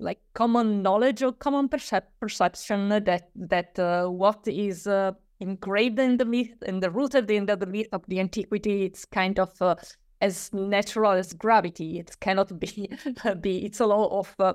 like 0.00 0.20
common 0.34 0.82
knowledge 0.82 1.22
or 1.22 1.32
common 1.32 1.68
percep- 1.68 2.14
perception 2.18 2.88
that 2.88 3.30
that 3.34 3.78
uh, 3.78 4.08
what 4.08 4.46
is 4.46 4.86
uh, 4.86 5.12
engraved 5.40 5.98
in 5.98 6.16
the 6.16 6.24
myth 6.24 6.62
and 6.66 6.82
the 6.82 6.90
rooted 6.90 7.30
in 7.30 7.46
the, 7.46 7.56
the 7.56 7.66
myth 7.66 7.88
of 7.92 8.04
the 8.08 8.18
antiquity 8.18 8.84
it's 8.84 9.04
kind 9.04 9.38
of 9.38 9.50
uh, 9.60 9.74
as 10.20 10.52
natural 10.52 11.12
as 11.12 11.32
gravity. 11.32 11.98
It 11.98 12.16
cannot 12.20 12.58
be 12.58 12.90
be 13.40 13.64
it's 13.64 13.80
a 13.80 13.86
law 13.86 14.18
of 14.18 14.34
uh, 14.38 14.54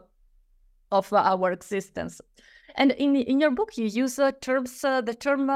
of 0.92 1.12
our 1.14 1.52
existence. 1.52 2.22
And 2.76 2.92
in 2.92 3.16
in 3.16 3.40
your 3.40 3.52
book, 3.52 3.78
you 3.78 3.86
use 3.86 4.20
uh, 4.20 4.32
terms 4.42 4.84
uh, 4.84 5.02
the 5.02 5.14
term 5.14 5.48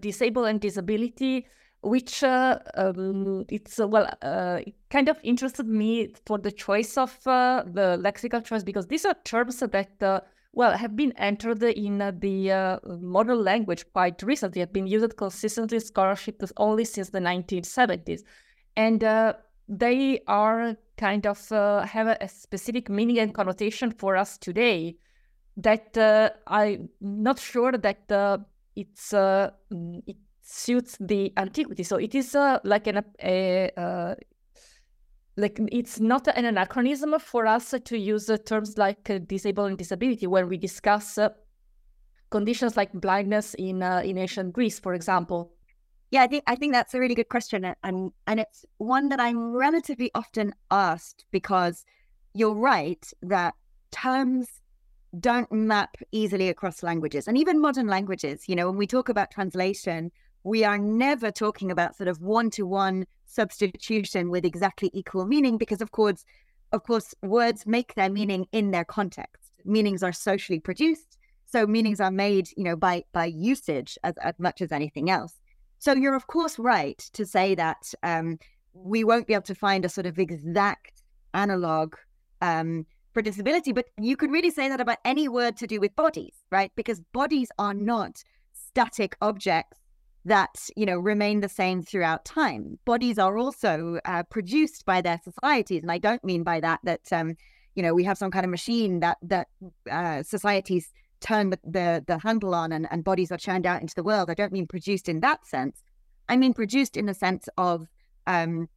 disabled 0.00 0.46
and 0.46 0.60
disability, 0.60 1.46
which 1.86 2.22
uh, 2.22 2.58
um, 2.74 3.44
it's 3.48 3.78
uh, 3.80 3.86
well, 3.86 4.06
it 4.22 4.74
kind 4.90 5.08
of 5.08 5.18
interested 5.22 5.66
me 5.66 6.12
for 6.26 6.38
the 6.38 6.50
choice 6.50 6.96
of 6.96 7.18
the 7.24 7.98
lexical 8.02 8.44
choice 8.44 8.62
because 8.62 8.86
these 8.86 9.04
are 9.04 9.14
terms 9.24 9.60
that 9.60 10.24
well, 10.56 10.74
have 10.74 10.96
been 10.96 11.12
entered 11.18 11.62
in 11.62 12.00
uh, 12.00 12.12
the 12.18 12.50
uh, 12.50 12.78
modern 12.98 13.44
language 13.44 13.84
quite 13.92 14.22
recently, 14.22 14.60
have 14.60 14.72
been 14.72 14.86
used 14.86 15.14
consistently 15.18 15.76
in 15.76 15.84
scholarship 15.84 16.42
only 16.56 16.86
since 16.86 17.10
the 17.10 17.18
1970s. 17.18 18.22
And 18.74 19.04
uh, 19.04 19.34
they 19.68 20.22
are 20.26 20.74
kind 20.96 21.26
of 21.26 21.52
uh, 21.52 21.82
have 21.82 22.06
a, 22.06 22.16
a, 22.22 22.28
specific 22.28 22.88
meaning 22.88 23.18
and 23.18 23.34
connotation 23.34 23.90
for 23.90 24.16
us 24.16 24.38
today 24.38 24.96
that 25.58 25.94
uh, 25.98 26.30
I'm 26.46 26.88
not 27.02 27.38
sure 27.38 27.72
that 27.72 28.10
uh, 28.10 28.38
it's 28.74 29.12
it 29.12 30.16
suits 30.46 30.96
the 31.00 31.32
antiquity. 31.36 31.82
So 31.82 31.96
it 31.96 32.14
is 32.14 32.34
like 32.64 32.86
an, 32.86 33.02
a, 33.22 34.16
like 35.36 35.58
it's 35.70 36.00
not 36.00 36.28
an 36.28 36.44
anachronism 36.44 37.18
for 37.18 37.46
us 37.46 37.74
to 37.84 37.98
use 37.98 38.30
terms 38.46 38.78
like 38.78 39.10
uh, 39.10 39.18
disabled 39.18 39.68
and 39.68 39.78
disability 39.78 40.26
when 40.26 40.48
we 40.48 40.56
discuss 40.56 41.18
uh, 41.18 41.30
conditions 42.30 42.76
like 42.76 42.92
blindness 42.92 43.54
in 43.54 43.82
uh, 43.82 44.02
in 44.04 44.18
ancient 44.18 44.52
Greece, 44.52 44.78
for 44.78 44.94
example. 44.94 45.52
Yeah, 46.10 46.22
I 46.22 46.28
think 46.28 46.44
I 46.46 46.54
think 46.54 46.72
that's 46.72 46.94
a 46.94 47.00
really 47.00 47.16
good 47.16 47.28
question, 47.28 47.74
and 47.82 48.12
and 48.26 48.40
it's 48.40 48.64
one 48.78 49.08
that 49.08 49.20
I'm 49.20 49.52
relatively 49.52 50.10
often 50.14 50.54
asked 50.70 51.26
because 51.32 51.84
you're 52.32 52.54
right 52.54 53.04
that 53.22 53.54
terms 53.90 54.48
don't 55.18 55.50
map 55.50 55.96
easily 56.12 56.48
across 56.48 56.82
languages 56.82 57.26
and 57.26 57.36
even 57.36 57.60
modern 57.60 57.88
languages. 57.88 58.48
You 58.48 58.56
know, 58.56 58.68
when 58.68 58.78
we 58.78 58.86
talk 58.86 59.08
about 59.08 59.30
translation, 59.30 60.12
we 60.46 60.62
are 60.62 60.78
never 60.78 61.32
talking 61.32 61.72
about 61.72 61.96
sort 61.96 62.06
of 62.06 62.22
one 62.22 62.50
to 62.50 62.62
one 62.64 63.04
substitution 63.26 64.30
with 64.30 64.44
exactly 64.44 64.90
equal 64.94 65.26
meaning 65.26 65.58
because 65.58 65.80
of 65.80 65.90
course 65.90 66.24
of 66.70 66.84
course 66.84 67.16
words 67.22 67.66
make 67.66 67.94
their 67.94 68.08
meaning 68.08 68.46
in 68.52 68.70
their 68.70 68.84
context. 68.84 69.50
Meanings 69.64 70.04
are 70.04 70.12
socially 70.12 70.60
produced 70.60 71.18
so 71.46 71.66
meanings 71.66 72.00
are 72.00 72.12
made 72.12 72.48
you 72.56 72.62
know 72.62 72.76
by 72.76 73.02
by 73.12 73.24
usage 73.24 73.98
as, 74.04 74.14
as 74.22 74.34
much 74.38 74.62
as 74.62 74.70
anything 74.70 75.10
else. 75.10 75.34
So 75.80 75.94
you're 75.94 76.14
of 76.14 76.28
course 76.28 76.60
right 76.60 76.98
to 77.14 77.26
say 77.26 77.56
that 77.56 77.92
um, 78.04 78.38
we 78.72 79.02
won't 79.02 79.26
be 79.26 79.34
able 79.34 79.42
to 79.42 79.54
find 79.54 79.84
a 79.84 79.88
sort 79.88 80.06
of 80.06 80.16
exact 80.16 81.02
analog 81.34 81.96
um, 82.40 82.86
for 83.12 83.20
disability 83.20 83.72
but 83.72 83.86
you 84.00 84.16
could 84.16 84.30
really 84.30 84.50
say 84.50 84.68
that 84.68 84.80
about 84.80 84.98
any 85.04 85.26
word 85.26 85.56
to 85.56 85.66
do 85.66 85.80
with 85.80 85.96
bodies 85.96 86.36
right? 86.52 86.70
Because 86.76 87.00
bodies 87.12 87.48
are 87.58 87.74
not 87.74 88.22
static 88.52 89.16
objects 89.20 89.78
that 90.26 90.68
you 90.76 90.84
know 90.84 90.98
remain 90.98 91.40
the 91.40 91.48
same 91.48 91.82
throughout 91.82 92.24
time. 92.24 92.78
Bodies 92.84 93.18
are 93.18 93.38
also 93.38 94.00
uh, 94.04 94.24
produced 94.24 94.84
by 94.84 95.00
their 95.00 95.20
societies, 95.22 95.82
and 95.82 95.90
I 95.90 95.98
don't 95.98 96.24
mean 96.24 96.42
by 96.42 96.60
that 96.60 96.80
that 96.82 97.12
um, 97.12 97.36
you 97.74 97.82
know 97.82 97.94
we 97.94 98.04
have 98.04 98.18
some 98.18 98.30
kind 98.30 98.44
of 98.44 98.50
machine 98.50 99.00
that 99.00 99.18
that 99.22 99.48
uh, 99.90 100.22
societies 100.22 100.92
turn 101.20 101.50
the, 101.50 101.58
the, 101.64 102.04
the 102.06 102.18
handle 102.18 102.54
on 102.54 102.72
and, 102.72 102.86
and 102.90 103.02
bodies 103.02 103.32
are 103.32 103.38
churned 103.38 103.64
out 103.64 103.80
into 103.80 103.94
the 103.94 104.02
world. 104.02 104.28
I 104.28 104.34
don't 104.34 104.52
mean 104.52 104.66
produced 104.66 105.08
in 105.08 105.20
that 105.20 105.46
sense. 105.46 105.82
I 106.28 106.36
mean 106.36 106.52
produced 106.52 106.96
in 106.96 107.06
the 107.06 107.14
sense 107.14 107.48
of 107.56 107.88
um, 108.26 108.68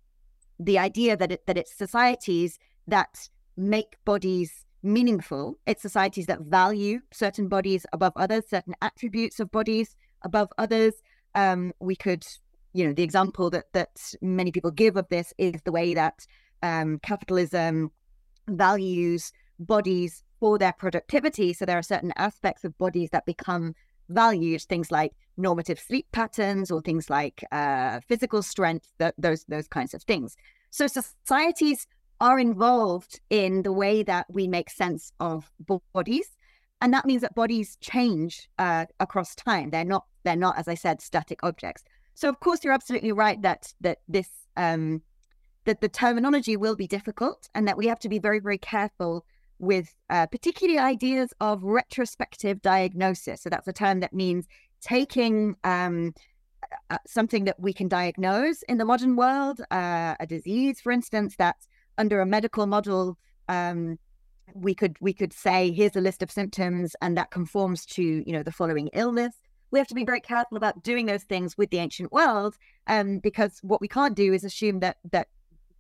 the 0.60 0.80
idea 0.80 1.18
that 1.18 1.32
it, 1.32 1.46
that 1.48 1.58
it's 1.58 1.76
societies 1.76 2.58
that 2.88 3.28
make 3.58 3.98
bodies 4.06 4.66
meaningful. 4.84 5.58
It's 5.66 5.82
societies 5.82 6.28
that 6.28 6.42
value 6.42 7.02
certain 7.12 7.50
bodies 7.50 7.86
above 7.92 8.14
others, 8.16 8.46
certain 8.50 8.76
attributes 8.82 9.40
of 9.40 9.52
bodies 9.52 9.96
above 10.24 10.50
others, 10.58 10.94
um, 11.36 11.74
we 11.80 11.96
could, 11.96 12.26
you 12.74 12.88
know, 12.88 12.94
the 12.94 13.04
example 13.04 13.50
that 13.50 13.72
that 13.74 14.14
many 14.22 14.52
people 14.52 14.72
give 14.72 14.98
of 14.98 15.08
this 15.10 15.34
is 15.38 15.62
the 15.64 15.72
way 15.72 15.94
that 15.94 16.26
um, 16.62 17.00
capitalism 17.00 17.92
values 18.48 19.32
bodies 19.60 20.24
for 20.40 20.58
their 20.58 20.74
productivity. 20.74 21.54
So 21.54 21.66
there 21.66 21.78
are 21.78 21.84
certain 21.84 22.14
aspects 22.16 22.64
of 22.64 22.78
bodies 22.78 23.10
that 23.12 23.26
become 23.26 23.76
valued, 24.08 24.62
things 24.64 24.92
like 24.92 25.14
normative 25.38 25.80
sleep 25.80 26.08
patterns 26.12 26.72
or 26.72 26.82
things 26.82 27.10
like 27.10 27.44
uh, 27.52 28.00
physical 28.08 28.42
strength, 28.42 28.92
th- 29.00 29.14
those 29.18 29.46
those 29.46 29.68
kinds 29.68 29.94
of 29.94 30.04
things. 30.04 30.36
So 30.72 30.88
societies 30.88 31.88
are 32.22 32.40
involved 32.40 33.22
in 33.30 33.64
the 33.64 33.72
way 33.72 34.04
that 34.04 34.26
we 34.30 34.48
make 34.48 34.70
sense 34.70 35.14
of 35.20 35.52
bodies 35.94 36.30
and 36.82 36.94
that 36.94 37.06
means 37.06 37.22
that 37.22 37.36
bodies 37.36 37.78
change 37.82 38.50
uh, 38.58 38.86
across 39.00 39.36
time. 39.36 39.70
They're 39.70 39.84
not 39.86 40.06
they're 40.24 40.36
not, 40.36 40.58
as 40.58 40.68
I 40.68 40.76
said, 40.76 41.02
static 41.02 41.40
objects. 41.44 41.84
So 42.14 42.30
of 42.30 42.40
course 42.40 42.64
you're 42.64 42.74
absolutely 42.74 43.12
right 43.12 43.42
that 43.42 43.74
that 43.82 44.00
this 44.08 44.30
um, 44.58 45.02
that 45.66 45.82
the 45.82 45.90
terminology 45.90 46.58
will 46.58 46.76
be 46.76 46.88
difficult, 46.88 47.50
and 47.56 47.68
that 47.68 47.78
we 47.78 47.88
have 47.88 48.00
to 48.00 48.10
be 48.10 48.20
very 48.20 48.40
very 48.40 48.58
careful 48.58 49.26
with 49.60 49.94
uh, 50.10 50.26
particularly 50.28 50.80
ideas 50.80 51.34
of 51.42 51.64
retrospective 51.64 52.62
diagnosis. 52.62 53.42
So 53.42 53.50
that's 53.50 53.68
a 53.68 53.74
term 53.74 54.00
that 54.00 54.14
means 54.14 54.48
taking 54.82 55.56
um, 55.66 56.14
uh, 56.90 56.98
something 57.06 57.44
that 57.46 57.60
we 57.60 57.74
can 57.74 57.90
diagnose 57.90 58.62
in 58.64 58.78
the 58.78 58.86
modern 58.86 59.18
world, 59.18 59.60
uh, 59.72 60.16
a 60.20 60.26
disease, 60.26 60.80
for 60.80 60.92
instance, 60.92 61.36
that 61.38 61.58
under 61.98 62.22
a 62.22 62.26
medical 62.26 62.68
model 62.68 63.18
um, 63.50 64.00
we 64.54 64.74
could 64.76 64.98
we 65.00 65.14
could 65.14 65.34
say 65.34 65.72
here's 65.72 65.96
a 65.96 66.02
list 66.02 66.22
of 66.22 66.32
symptoms 66.32 66.96
and 67.02 67.18
that 67.18 67.32
conforms 67.32 67.86
to 67.86 68.04
you 68.04 68.34
know 68.34 68.44
the 68.44 68.52
following 68.52 68.90
illness. 68.94 69.36
We 69.72 69.80
have 69.80 69.88
to 69.88 69.96
be 69.96 70.06
very 70.06 70.22
careful 70.22 70.58
about 70.58 70.84
doing 70.84 71.06
those 71.06 71.24
things 71.24 71.58
with 71.58 71.70
the 71.70 71.78
ancient 71.78 72.12
world 72.12 72.58
um, 72.88 73.20
because 73.20 73.60
what 73.62 73.82
we 73.82 73.88
can't 73.88 74.16
do 74.16 74.34
is 74.34 74.44
assume 74.44 74.80
that 74.80 74.98
that 75.12 75.28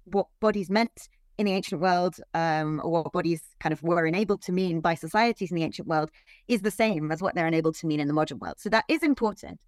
what 0.05 0.27
bodies 0.39 0.69
meant 0.69 1.09
in 1.37 1.45
the 1.45 1.53
ancient 1.53 1.81
world 1.81 2.15
um, 2.33 2.81
or 2.83 2.91
what 2.91 3.11
bodies 3.11 3.41
kind 3.59 3.73
of 3.73 3.81
were 3.81 4.05
enabled 4.05 4.41
to 4.43 4.51
mean 4.51 4.81
by 4.81 4.93
societies 4.93 5.51
in 5.51 5.55
the 5.55 5.63
ancient 5.63 5.87
world 5.87 6.11
is 6.47 6.61
the 6.61 6.71
same 6.71 7.11
as 7.11 7.21
what 7.21 7.33
they're 7.33 7.47
enabled 7.47 7.75
to 7.75 7.87
mean 7.87 7.99
in 7.99 8.07
the 8.07 8.13
modern 8.13 8.39
world. 8.39 8.55
So 8.59 8.69
that 8.69 8.85
is 8.89 9.03
important. 9.03 9.59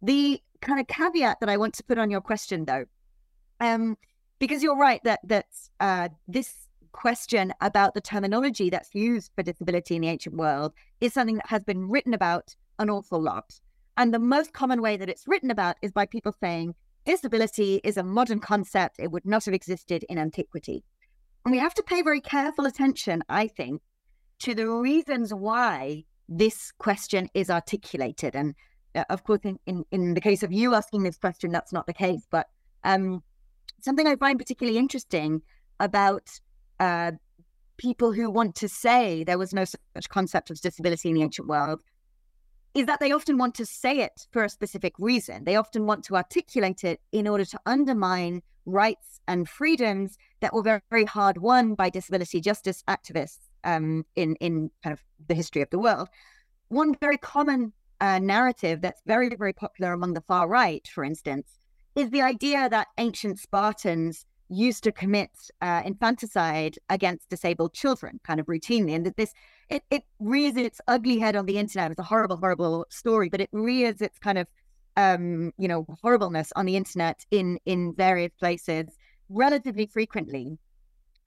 The 0.00 0.40
kind 0.62 0.80
of 0.80 0.86
caveat 0.86 1.40
that 1.40 1.48
i 1.48 1.56
want 1.56 1.74
to 1.74 1.84
put 1.84 1.98
on 1.98 2.10
your 2.10 2.20
question 2.20 2.64
though 2.64 2.86
um, 3.60 3.96
because 4.38 4.62
you're 4.62 4.76
right 4.76 5.02
that 5.04 5.20
that 5.24 5.46
uh, 5.80 6.08
this 6.26 6.68
question 6.92 7.52
about 7.60 7.94
the 7.94 8.00
terminology 8.00 8.70
that's 8.70 8.94
used 8.94 9.32
for 9.34 9.42
disability 9.42 9.96
in 9.96 10.02
the 10.02 10.08
ancient 10.08 10.36
world 10.36 10.72
is 11.00 11.12
something 11.12 11.36
that 11.36 11.48
has 11.48 11.64
been 11.64 11.88
written 11.88 12.14
about 12.14 12.54
an 12.78 12.90
awful 12.90 13.20
lot. 13.20 13.60
And 13.96 14.12
the 14.12 14.18
most 14.18 14.52
common 14.52 14.80
way 14.80 14.96
that 14.96 15.08
it's 15.08 15.26
written 15.26 15.50
about 15.50 15.76
is 15.82 15.92
by 15.92 16.06
people 16.06 16.34
saying 16.40 16.74
disability 17.04 17.80
is 17.84 17.96
a 17.96 18.02
modern 18.02 18.40
concept, 18.40 18.96
it 18.98 19.10
would 19.10 19.26
not 19.26 19.44
have 19.44 19.54
existed 19.54 20.04
in 20.08 20.18
antiquity. 20.18 20.84
And 21.44 21.52
we 21.52 21.58
have 21.58 21.74
to 21.74 21.82
pay 21.82 22.02
very 22.02 22.20
careful 22.20 22.66
attention, 22.66 23.22
I 23.28 23.48
think, 23.48 23.82
to 24.40 24.54
the 24.54 24.68
reasons 24.68 25.34
why 25.34 26.04
this 26.28 26.72
question 26.78 27.28
is 27.34 27.50
articulated. 27.50 28.34
And 28.34 28.54
uh, 28.94 29.04
of 29.10 29.24
course, 29.24 29.40
in, 29.44 29.58
in, 29.66 29.84
in, 29.90 30.14
the 30.14 30.20
case 30.20 30.42
of 30.42 30.52
you 30.52 30.74
asking 30.74 31.02
this 31.02 31.16
question, 31.16 31.50
that's 31.50 31.72
not 31.72 31.86
the 31.86 31.92
case. 31.92 32.26
But 32.30 32.48
um, 32.84 33.22
something 33.80 34.06
I 34.06 34.16
find 34.16 34.38
particularly 34.38 34.78
interesting 34.78 35.42
about 35.80 36.40
uh, 36.82 37.12
people 37.76 38.12
who 38.12 38.28
want 38.28 38.54
to 38.56 38.68
say 38.68 39.22
there 39.22 39.38
was 39.38 39.54
no 39.54 39.64
such 39.64 40.08
concept 40.08 40.50
of 40.50 40.60
disability 40.60 41.08
in 41.08 41.14
the 41.14 41.22
ancient 41.22 41.46
world 41.46 41.80
is 42.74 42.86
that 42.86 42.98
they 43.00 43.12
often 43.12 43.38
want 43.38 43.54
to 43.54 43.66
say 43.66 44.00
it 44.00 44.26
for 44.32 44.42
a 44.44 44.48
specific 44.48 44.94
reason. 44.98 45.44
They 45.44 45.56
often 45.56 45.86
want 45.86 46.04
to 46.06 46.16
articulate 46.16 46.82
it 46.84 47.00
in 47.12 47.28
order 47.28 47.44
to 47.44 47.60
undermine 47.66 48.42
rights 48.64 49.20
and 49.28 49.48
freedoms 49.48 50.16
that 50.40 50.54
were 50.54 50.62
very, 50.62 50.80
very 50.90 51.04
hard 51.04 51.38
won 51.38 51.74
by 51.74 51.90
disability 51.90 52.40
justice 52.40 52.82
activists 52.88 53.44
um, 53.62 54.04
in 54.16 54.34
in 54.36 54.70
kind 54.82 54.94
of 54.94 55.00
the 55.28 55.34
history 55.34 55.62
of 55.62 55.70
the 55.70 55.78
world. 55.78 56.08
One 56.68 56.96
very 56.96 57.18
common 57.18 57.72
uh, 58.00 58.18
narrative 58.18 58.80
that's 58.80 59.02
very 59.06 59.28
very 59.36 59.52
popular 59.52 59.92
among 59.92 60.14
the 60.14 60.22
far 60.22 60.48
right, 60.48 60.84
for 60.88 61.04
instance, 61.04 61.58
is 61.94 62.10
the 62.10 62.22
idea 62.22 62.68
that 62.68 62.88
ancient 62.98 63.38
Spartans 63.38 64.24
used 64.52 64.84
to 64.84 64.92
commit 64.92 65.30
uh, 65.60 65.82
infanticide 65.84 66.78
against 66.88 67.28
disabled 67.28 67.72
children 67.72 68.20
kind 68.24 68.38
of 68.38 68.46
routinely 68.46 68.94
and 68.94 69.06
that 69.06 69.16
this 69.16 69.32
it, 69.68 69.82
it 69.90 70.02
rears 70.18 70.56
its 70.56 70.80
ugly 70.86 71.18
head 71.18 71.36
on 71.36 71.46
the 71.46 71.58
internet. 71.58 71.90
It's 71.90 72.00
a 72.00 72.04
horrible 72.04 72.36
horrible 72.36 72.86
story 72.90 73.28
but 73.28 73.40
it 73.40 73.48
rears 73.52 74.00
its 74.00 74.18
kind 74.18 74.38
of 74.38 74.46
um 74.96 75.52
you 75.56 75.68
know 75.68 75.86
horribleness 76.02 76.52
on 76.54 76.66
the 76.66 76.76
internet 76.76 77.24
in 77.30 77.58
in 77.64 77.94
various 77.94 78.32
places 78.38 78.86
relatively 79.28 79.86
frequently. 79.86 80.58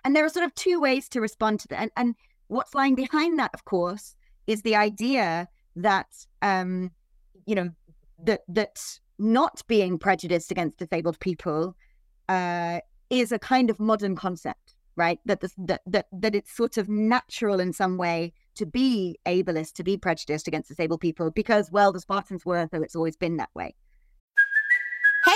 And 0.03 0.15
there 0.15 0.23
are 0.23 0.29
sort 0.29 0.45
of 0.45 0.53
two 0.53 0.79
ways 0.79 1.09
to 1.09 1.21
respond 1.21 1.59
to 1.61 1.67
that 1.69 1.81
and, 1.81 1.91
and 1.97 2.15
what's 2.47 2.75
lying 2.75 2.95
behind 2.95 3.39
that 3.39 3.51
of 3.53 3.65
course 3.65 4.15
is 4.45 4.61
the 4.61 4.75
idea 4.75 5.47
that 5.75 6.07
um 6.41 6.91
you 7.45 7.55
know 7.55 7.69
that 8.23 8.41
that 8.47 8.77
not 9.17 9.61
being 9.67 9.97
prejudiced 9.97 10.51
against 10.51 10.77
disabled 10.77 11.19
people 11.19 11.75
uh, 12.27 12.79
is 13.09 13.31
a 13.31 13.39
kind 13.39 13.69
of 13.69 13.79
modern 13.79 14.15
concept, 14.15 14.75
right? 14.95 15.19
That, 15.25 15.41
this, 15.41 15.53
that 15.57 15.81
that 15.85 16.07
that 16.11 16.35
it's 16.35 16.55
sort 16.55 16.77
of 16.77 16.89
natural 16.89 17.59
in 17.59 17.73
some 17.73 17.97
way 17.97 18.33
to 18.55 18.65
be 18.65 19.17
ableist, 19.25 19.73
to 19.73 19.83
be 19.83 19.97
prejudiced 19.97 20.47
against 20.47 20.69
disabled 20.69 21.01
people 21.01 21.31
because, 21.31 21.71
well, 21.71 21.91
the 21.91 21.99
Spartans 21.99 22.45
were, 22.45 22.67
so 22.71 22.81
it's 22.81 22.95
always 22.95 23.17
been 23.17 23.37
that 23.37 23.49
way. 23.53 23.75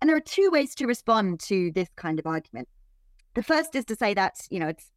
And 0.00 0.08
there 0.08 0.16
are 0.16 0.20
two 0.20 0.50
ways 0.52 0.74
to 0.76 0.86
respond 0.86 1.40
to 1.40 1.72
this 1.72 1.88
kind 1.96 2.18
of 2.18 2.26
argument. 2.26 2.68
The 3.34 3.42
first 3.42 3.74
is 3.74 3.84
to 3.86 3.96
say 3.96 4.14
that, 4.14 4.46
you 4.50 4.60
know, 4.60 4.68
it's 4.68 4.90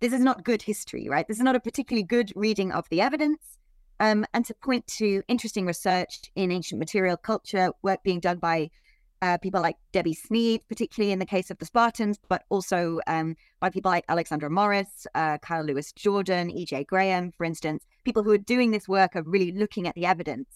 this 0.00 0.12
is 0.12 0.20
not 0.20 0.44
good 0.44 0.62
history, 0.62 1.08
right? 1.08 1.26
This 1.28 1.36
is 1.36 1.44
not 1.44 1.54
a 1.54 1.60
particularly 1.60 2.02
good 2.02 2.32
reading 2.34 2.72
of 2.72 2.88
the 2.90 3.00
evidence. 3.00 3.58
Um, 4.00 4.26
and 4.34 4.44
to 4.46 4.54
point 4.54 4.84
to 4.98 5.22
interesting 5.28 5.64
research 5.64 6.22
in 6.34 6.50
ancient 6.50 6.80
material 6.80 7.16
culture, 7.16 7.70
work 7.82 8.02
being 8.02 8.18
done 8.18 8.38
by 8.38 8.70
uh, 9.22 9.38
people 9.38 9.62
like 9.62 9.76
Debbie 9.92 10.14
Sneed, 10.14 10.62
particularly 10.68 11.12
in 11.12 11.20
the 11.20 11.26
case 11.26 11.52
of 11.52 11.58
the 11.58 11.64
Spartans, 11.64 12.18
but 12.28 12.42
also 12.48 12.98
um, 13.06 13.36
by 13.60 13.70
people 13.70 13.92
like 13.92 14.04
Alexandra 14.08 14.50
Morris, 14.50 15.06
uh, 15.14 15.38
Kyle 15.38 15.64
Lewis 15.64 15.92
Jordan, 15.92 16.50
E.J. 16.50 16.84
Graham, 16.84 17.30
for 17.30 17.44
instance, 17.44 17.86
people 18.04 18.24
who 18.24 18.32
are 18.32 18.38
doing 18.38 18.72
this 18.72 18.88
work 18.88 19.14
of 19.14 19.24
really 19.28 19.52
looking 19.52 19.86
at 19.86 19.94
the 19.94 20.04
evidence. 20.04 20.48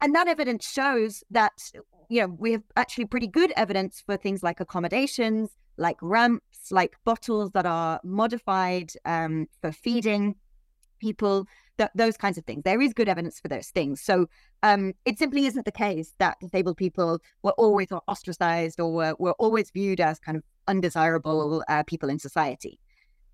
And 0.00 0.14
that 0.14 0.28
evidence 0.28 0.70
shows 0.70 1.24
that 1.32 1.72
you 2.08 2.22
know, 2.22 2.36
we 2.38 2.52
have 2.52 2.62
actually 2.76 3.04
pretty 3.04 3.26
good 3.26 3.52
evidence 3.56 4.02
for 4.04 4.16
things 4.16 4.42
like 4.42 4.60
accommodations, 4.60 5.50
like 5.76 5.96
ramps, 6.00 6.70
like 6.70 6.96
bottles 7.04 7.50
that 7.52 7.66
are 7.66 8.00
modified 8.02 8.92
um, 9.04 9.46
for 9.60 9.72
feeding 9.72 10.34
people, 10.98 11.46
th- 11.76 11.90
those 11.94 12.16
kinds 12.16 12.38
of 12.38 12.44
things. 12.44 12.62
There 12.64 12.80
is 12.80 12.92
good 12.92 13.08
evidence 13.08 13.38
for 13.38 13.48
those 13.48 13.68
things. 13.68 14.00
So 14.00 14.26
um, 14.62 14.94
it 15.04 15.18
simply 15.18 15.46
isn't 15.46 15.64
the 15.64 15.72
case 15.72 16.14
that 16.18 16.40
disabled 16.40 16.76
people 16.76 17.20
were 17.42 17.52
always 17.52 17.88
ostracized 18.08 18.80
or 18.80 18.92
were, 18.92 19.14
were 19.18 19.34
always 19.38 19.70
viewed 19.70 20.00
as 20.00 20.18
kind 20.18 20.36
of 20.36 20.44
undesirable 20.66 21.62
uh, 21.68 21.82
people 21.84 22.08
in 22.08 22.18
society. 22.18 22.80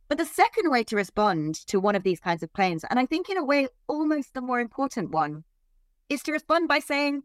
But 0.09 0.19
the 0.19 0.27
second 0.27 0.71
way 0.71 0.85
to 0.85 0.97
respond 0.97 1.55
to 1.69 1.81
one 1.81 1.97
of 1.97 2.03
these 2.03 2.21
kinds 2.21 2.43
of 2.43 2.53
claims, 2.53 2.85
and 2.91 2.99
I 2.99 3.07
think 3.07 3.31
in 3.31 3.39
a 3.39 3.45
way 3.45 3.69
almost 3.87 4.35
the 4.35 4.43
more 4.43 4.61
important 4.61 5.11
one, 5.11 5.45
is 6.11 6.23
to 6.25 6.33
respond 6.33 6.69
by 6.69 6.81
saying, 6.81 7.23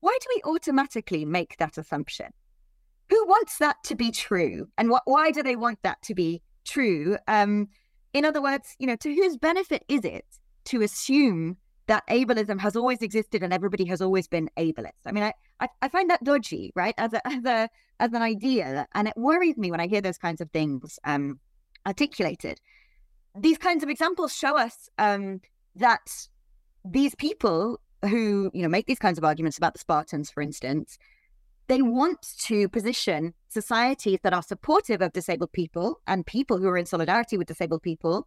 why 0.00 0.16
do 0.20 0.26
we 0.34 0.52
automatically 0.52 1.24
make 1.24 1.56
that 1.58 1.78
assumption? 1.78 2.32
Who 3.10 3.26
wants 3.26 3.58
that 3.58 3.76
to 3.84 3.94
be 3.94 4.10
true? 4.10 4.68
And 4.76 4.92
why 5.04 5.30
do 5.30 5.42
they 5.42 5.56
want 5.56 5.82
that 5.82 6.00
to 6.02 6.14
be 6.14 6.42
true? 6.64 7.16
Um, 7.26 7.68
in 8.12 8.24
other 8.24 8.42
words, 8.42 8.76
you 8.78 8.86
know, 8.86 8.96
to 8.96 9.14
whose 9.14 9.36
benefit 9.36 9.84
is 9.88 10.04
it 10.04 10.26
to 10.66 10.82
assume 10.82 11.56
that 11.86 12.06
ableism 12.08 12.60
has 12.60 12.76
always 12.76 13.00
existed 13.00 13.42
and 13.42 13.52
everybody 13.52 13.86
has 13.86 14.02
always 14.02 14.28
been 14.28 14.50
ableist? 14.58 15.06
I 15.06 15.12
mean, 15.12 15.24
I, 15.24 15.32
I, 15.60 15.68
I 15.82 15.88
find 15.88 16.10
that 16.10 16.22
dodgy, 16.22 16.70
right? 16.74 16.94
As 16.98 17.12
a, 17.14 17.26
as 17.26 17.44
a 17.44 17.68
as 18.00 18.12
an 18.12 18.22
idea, 18.22 18.86
and 18.94 19.08
it 19.08 19.14
worries 19.16 19.56
me 19.56 19.72
when 19.72 19.80
I 19.80 19.88
hear 19.88 20.00
those 20.00 20.18
kinds 20.18 20.40
of 20.40 20.50
things 20.52 21.00
um, 21.02 21.40
articulated. 21.84 22.60
These 23.36 23.58
kinds 23.58 23.82
of 23.82 23.88
examples 23.88 24.34
show 24.34 24.56
us 24.56 24.88
um, 24.98 25.40
that 25.74 26.28
these 26.84 27.14
people 27.16 27.80
who 28.02 28.50
you 28.54 28.62
know 28.62 28.68
make 28.68 28.86
these 28.86 28.98
kinds 28.98 29.18
of 29.18 29.24
arguments 29.24 29.58
about 29.58 29.72
the 29.72 29.78
Spartans, 29.78 30.30
for 30.30 30.42
instance, 30.42 30.98
they 31.66 31.82
want 31.82 32.36
to 32.40 32.68
position 32.68 33.34
societies 33.48 34.18
that 34.22 34.32
are 34.32 34.42
supportive 34.42 35.02
of 35.02 35.12
disabled 35.12 35.52
people 35.52 36.00
and 36.06 36.26
people 36.26 36.58
who 36.58 36.68
are 36.68 36.78
in 36.78 36.86
solidarity 36.86 37.36
with 37.36 37.46
disabled 37.46 37.82
people 37.82 38.26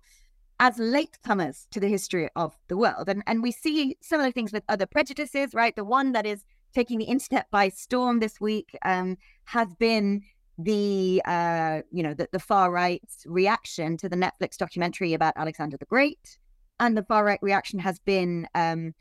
as 0.59 0.77
latecomers 0.77 1.67
to 1.71 1.79
the 1.79 1.87
history 1.87 2.29
of 2.35 2.55
the 2.67 2.77
world. 2.77 3.09
And 3.09 3.23
and 3.27 3.41
we 3.41 3.51
see 3.51 3.97
similar 4.01 4.31
things 4.31 4.53
with 4.53 4.63
other 4.69 4.85
prejudices, 4.85 5.53
right? 5.53 5.75
The 5.75 5.83
one 5.83 6.11
that 6.11 6.25
is 6.25 6.45
taking 6.73 6.99
the 6.99 7.05
internet 7.05 7.47
by 7.51 7.69
storm 7.69 8.19
this 8.19 8.39
week 8.39 8.77
um, 8.85 9.17
has 9.45 9.73
been 9.75 10.21
the 10.57 11.21
uh, 11.25 11.81
you 11.91 12.03
know 12.03 12.13
the, 12.13 12.27
the 12.31 12.39
far 12.39 12.71
right 12.71 13.03
reaction 13.25 13.97
to 13.97 14.09
the 14.09 14.15
Netflix 14.15 14.57
documentary 14.57 15.13
about 15.13 15.33
Alexander 15.35 15.77
the 15.77 15.85
Great, 15.85 16.37
and 16.79 16.97
the 16.97 17.03
far 17.03 17.25
right 17.25 17.39
reaction 17.41 17.79
has 17.79 17.99
been 17.99 18.47
um, 18.53 18.93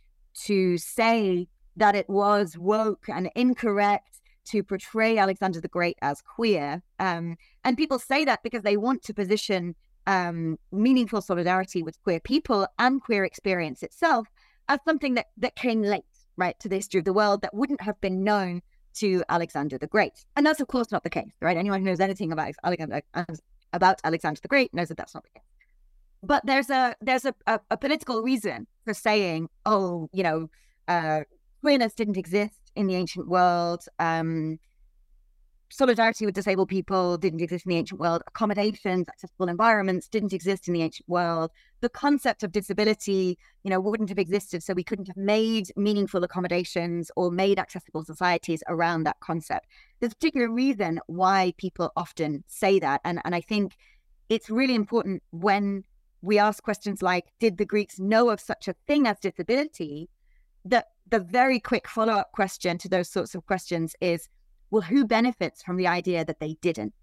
to 0.46 0.78
say 0.78 1.48
that 1.76 1.94
it 1.94 2.08
was 2.08 2.56
woke 2.58 3.08
and 3.08 3.30
incorrect 3.34 4.20
to 4.46 4.62
portray 4.62 5.18
Alexander 5.18 5.60
the 5.60 5.68
Great 5.68 5.98
as 6.02 6.22
queer. 6.22 6.82
Um, 6.98 7.36
and 7.64 7.76
people 7.76 7.98
say 7.98 8.24
that 8.24 8.42
because 8.42 8.62
they 8.62 8.76
want 8.76 9.02
to 9.04 9.14
position 9.14 9.74
um, 10.06 10.58
meaningful 10.72 11.20
solidarity 11.20 11.82
with 11.82 12.02
queer 12.02 12.20
people 12.20 12.66
and 12.78 13.00
queer 13.00 13.24
experience 13.24 13.82
itself 13.82 14.26
as 14.68 14.80
something 14.84 15.14
that, 15.14 15.26
that 15.36 15.56
came 15.56 15.82
late, 15.82 16.04
right, 16.36 16.58
to 16.60 16.68
the 16.68 16.76
history 16.76 16.98
of 16.98 17.04
the 17.04 17.12
world 17.12 17.42
that 17.42 17.54
wouldn't 17.54 17.82
have 17.82 18.00
been 18.00 18.24
known 18.24 18.62
to 18.94 19.22
Alexander 19.28 19.78
the 19.78 19.86
Great. 19.86 20.24
And 20.36 20.44
that's, 20.44 20.60
of 20.60 20.68
course, 20.68 20.90
not 20.90 21.04
the 21.04 21.10
case, 21.10 21.32
right? 21.40 21.56
Anyone 21.56 21.80
who 21.80 21.86
knows 21.86 22.00
anything 22.00 22.32
about 22.32 22.54
Alexander, 22.64 23.02
about 23.72 24.00
Alexander 24.02 24.40
the 24.40 24.48
Great 24.48 24.74
knows 24.74 24.88
that 24.88 24.96
that's 24.96 25.14
not 25.14 25.22
the 25.22 25.30
case 25.30 25.49
but 26.22 26.44
there's 26.44 26.70
a 26.70 26.94
there's 27.00 27.24
a, 27.24 27.34
a, 27.46 27.60
a, 27.70 27.76
political 27.76 28.22
reason 28.22 28.66
for 28.84 28.94
saying, 28.94 29.48
oh, 29.66 30.08
you 30.12 30.22
know, 30.22 30.48
uh, 30.88 31.20
queerness 31.62 31.94
didn't 31.94 32.16
exist 32.16 32.72
in 32.76 32.86
the 32.86 32.94
ancient 32.94 33.28
world. 33.28 33.84
Um, 33.98 34.58
solidarity 35.70 36.26
with 36.26 36.34
disabled 36.34 36.68
people 36.68 37.16
didn't 37.16 37.40
exist 37.40 37.64
in 37.64 37.70
the 37.70 37.76
ancient 37.76 38.00
world. 38.00 38.22
Accommodations, 38.26 39.08
accessible 39.08 39.48
environments 39.48 40.08
didn't 40.08 40.32
exist 40.32 40.66
in 40.68 40.74
the 40.74 40.82
ancient 40.82 41.08
world. 41.08 41.50
The 41.80 41.88
concept 41.88 42.42
of 42.42 42.52
disability, 42.52 43.38
you 43.62 43.70
know, 43.70 43.80
wouldn't 43.80 44.08
have 44.08 44.18
existed, 44.18 44.62
so 44.62 44.74
we 44.74 44.84
couldn't 44.84 45.06
have 45.06 45.16
made 45.16 45.68
meaningful 45.76 46.24
accommodations 46.24 47.10
or 47.16 47.30
made 47.30 47.58
accessible 47.58 48.04
societies 48.04 48.62
around 48.68 49.04
that 49.04 49.20
concept. 49.20 49.66
There's 50.00 50.12
a 50.12 50.16
particular 50.16 50.50
reason 50.50 51.00
why 51.06 51.54
people 51.56 51.92
often 51.96 52.44
say 52.46 52.78
that, 52.80 53.00
and 53.04 53.20
and 53.24 53.34
I 53.34 53.40
think 53.40 53.76
it's 54.28 54.50
really 54.50 54.74
important 54.74 55.22
when 55.30 55.84
we 56.22 56.38
ask 56.38 56.62
questions 56.62 57.02
like, 57.02 57.26
did 57.38 57.58
the 57.58 57.64
Greeks 57.64 57.98
know 57.98 58.30
of 58.30 58.40
such 58.40 58.68
a 58.68 58.74
thing 58.86 59.06
as 59.06 59.18
disability? 59.18 60.08
The, 60.64 60.84
the 61.08 61.20
very 61.20 61.58
quick 61.58 61.88
follow 61.88 62.12
up 62.12 62.32
question 62.32 62.78
to 62.78 62.88
those 62.88 63.08
sorts 63.08 63.34
of 63.34 63.46
questions 63.46 63.96
is, 64.00 64.28
well, 64.70 64.82
who 64.82 65.04
benefits 65.04 65.62
from 65.62 65.76
the 65.76 65.86
idea 65.86 66.24
that 66.24 66.40
they 66.40 66.56
didn't? 66.60 66.94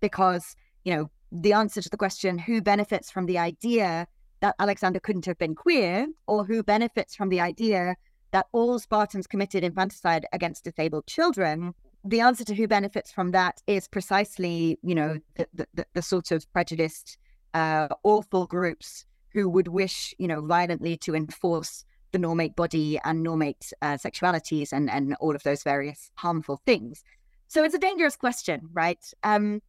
Because, 0.00 0.56
you 0.84 0.94
know, 0.94 1.10
the 1.32 1.52
answer 1.52 1.80
to 1.80 1.88
the 1.88 1.96
question, 1.96 2.38
who 2.38 2.60
benefits 2.60 3.10
from 3.10 3.26
the 3.26 3.38
idea 3.38 4.06
that 4.40 4.56
Alexander 4.58 5.00
couldn't 5.00 5.26
have 5.26 5.38
been 5.38 5.54
queer, 5.54 6.06
or 6.26 6.44
who 6.44 6.62
benefits 6.62 7.14
from 7.14 7.28
the 7.28 7.40
idea 7.40 7.96
that 8.32 8.46
all 8.52 8.78
Spartans 8.78 9.26
committed 9.26 9.64
infanticide 9.64 10.26
against 10.32 10.64
disabled 10.64 11.06
children, 11.06 11.74
the 12.04 12.20
answer 12.20 12.44
to 12.44 12.54
who 12.54 12.66
benefits 12.66 13.12
from 13.12 13.32
that 13.32 13.60
is 13.66 13.86
precisely, 13.86 14.78
you 14.82 14.94
know, 14.94 15.18
the, 15.36 15.66
the, 15.74 15.86
the 15.94 16.02
sort 16.02 16.30
of 16.30 16.50
prejudiced 16.52 17.18
uh, 17.54 17.88
awful 18.02 18.46
groups 18.46 19.04
who 19.32 19.48
would 19.48 19.68
wish, 19.68 20.14
you 20.18 20.28
know, 20.28 20.40
violently 20.40 20.96
to 20.98 21.14
enforce 21.14 21.84
the 22.12 22.18
normate 22.18 22.56
body 22.56 22.98
and 23.04 23.24
normate 23.24 23.72
uh, 23.82 23.96
sexualities 23.96 24.72
and 24.72 24.90
and 24.90 25.14
all 25.20 25.34
of 25.34 25.42
those 25.44 25.62
various 25.62 26.10
harmful 26.16 26.60
things. 26.66 27.04
So 27.48 27.64
it's 27.64 27.74
a 27.74 27.78
dangerous 27.78 28.16
question, 28.16 28.68
right? 28.72 29.04
Um, 29.22 29.62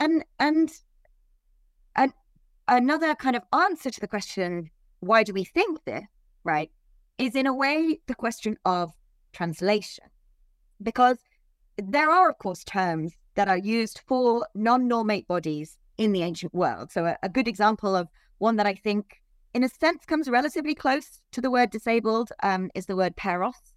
and 0.00 0.24
and 0.38 0.70
and 1.94 2.12
another 2.66 3.14
kind 3.14 3.36
of 3.36 3.42
answer 3.52 3.90
to 3.90 4.00
the 4.00 4.08
question, 4.08 4.70
why 5.00 5.22
do 5.22 5.32
we 5.32 5.44
think 5.44 5.84
this, 5.84 6.04
right, 6.42 6.70
is 7.18 7.34
in 7.34 7.46
a 7.46 7.54
way 7.54 8.00
the 8.06 8.14
question 8.14 8.56
of 8.64 8.92
translation, 9.32 10.06
because 10.82 11.18
there 11.76 12.10
are 12.10 12.30
of 12.30 12.38
course 12.38 12.64
terms 12.64 13.12
that 13.34 13.48
are 13.48 13.58
used 13.58 14.00
for 14.06 14.46
non-normate 14.54 15.26
bodies 15.26 15.78
in 15.98 16.12
the 16.12 16.22
ancient 16.22 16.54
world. 16.54 16.90
So, 16.90 17.06
a, 17.06 17.16
a 17.22 17.28
good 17.28 17.48
example 17.48 17.94
of 17.94 18.08
one 18.38 18.56
that 18.56 18.66
I 18.66 18.74
think, 18.74 19.20
in 19.52 19.64
a 19.64 19.68
sense, 19.68 20.04
comes 20.04 20.28
relatively 20.28 20.74
close 20.74 21.20
to 21.32 21.40
the 21.40 21.50
word 21.50 21.70
disabled 21.70 22.30
um, 22.42 22.70
is 22.74 22.86
the 22.86 22.96
word 22.96 23.16
peros, 23.16 23.72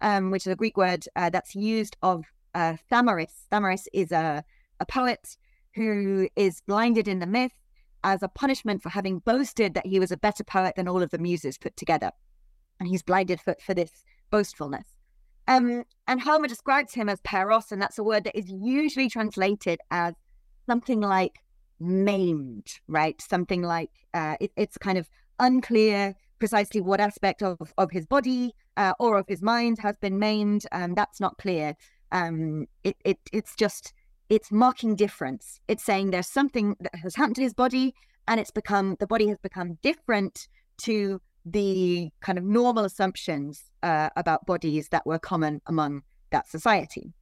um, 0.00 0.30
which 0.30 0.46
is 0.46 0.52
a 0.52 0.56
Greek 0.56 0.76
word 0.76 1.04
uh, 1.16 1.30
that's 1.30 1.54
used 1.54 1.96
of 2.02 2.24
uh, 2.54 2.74
Thamyris. 2.90 3.86
Is 3.92 4.12
a, 4.12 4.44
a 4.80 4.86
poet 4.86 5.36
who 5.74 6.28
is 6.36 6.60
blinded 6.66 7.06
in 7.06 7.20
the 7.20 7.26
myth 7.26 7.52
as 8.02 8.22
a 8.22 8.28
punishment 8.28 8.82
for 8.82 8.88
having 8.88 9.18
boasted 9.20 9.74
that 9.74 9.86
he 9.86 10.00
was 10.00 10.10
a 10.10 10.16
better 10.16 10.42
poet 10.42 10.74
than 10.76 10.88
all 10.88 11.02
of 11.02 11.10
the 11.10 11.18
muses 11.18 11.58
put 11.58 11.76
together. 11.76 12.10
And 12.78 12.88
he's 12.88 13.02
blinded 13.02 13.40
for, 13.40 13.54
for 13.64 13.74
this 13.74 14.04
boastfulness. 14.30 14.86
Um, 15.46 15.84
and 16.06 16.20
Homer 16.20 16.48
describes 16.48 16.94
him 16.94 17.08
as 17.08 17.20
peros, 17.20 17.72
and 17.72 17.82
that's 17.82 17.98
a 17.98 18.04
word 18.04 18.24
that 18.24 18.38
is 18.38 18.48
usually 18.48 19.08
translated 19.08 19.80
as 19.90 20.14
something 20.66 21.00
like 21.00 21.40
maimed, 21.80 22.80
right? 22.88 23.20
Something 23.20 23.62
like 23.62 23.90
uh, 24.14 24.36
it, 24.40 24.52
it's 24.56 24.78
kind 24.78 24.98
of 24.98 25.08
unclear 25.38 26.14
precisely 26.38 26.80
what 26.80 27.00
aspect 27.00 27.42
of, 27.42 27.58
of 27.78 27.90
his 27.90 28.06
body 28.06 28.54
uh, 28.76 28.94
or 28.98 29.18
of 29.18 29.26
his 29.28 29.42
mind 29.42 29.78
has 29.80 29.96
been 30.00 30.18
maimed. 30.18 30.64
Um, 30.72 30.94
that's 30.94 31.20
not 31.20 31.38
clear. 31.38 31.76
Um, 32.12 32.66
it, 32.82 32.96
it 33.04 33.18
it's 33.32 33.54
just 33.54 33.92
it's 34.28 34.50
marking 34.50 34.96
difference. 34.96 35.60
It's 35.68 35.84
saying 35.84 36.10
there's 36.10 36.26
something 36.26 36.76
that 36.80 36.94
has 36.96 37.14
happened 37.14 37.36
to 37.36 37.42
his 37.42 37.54
body, 37.54 37.94
and 38.26 38.40
it's 38.40 38.50
become 38.50 38.96
the 38.98 39.06
body 39.06 39.28
has 39.28 39.38
become 39.38 39.78
different 39.82 40.48
to 40.78 41.20
the 41.44 42.10
kind 42.20 42.38
of 42.38 42.44
normal 42.44 42.84
assumptions 42.84 43.64
uh, 43.82 44.10
about 44.16 44.46
bodies 44.46 44.88
that 44.88 45.06
were 45.06 45.18
common 45.18 45.60
among 45.66 46.02
that 46.30 46.48
society. 46.48 47.12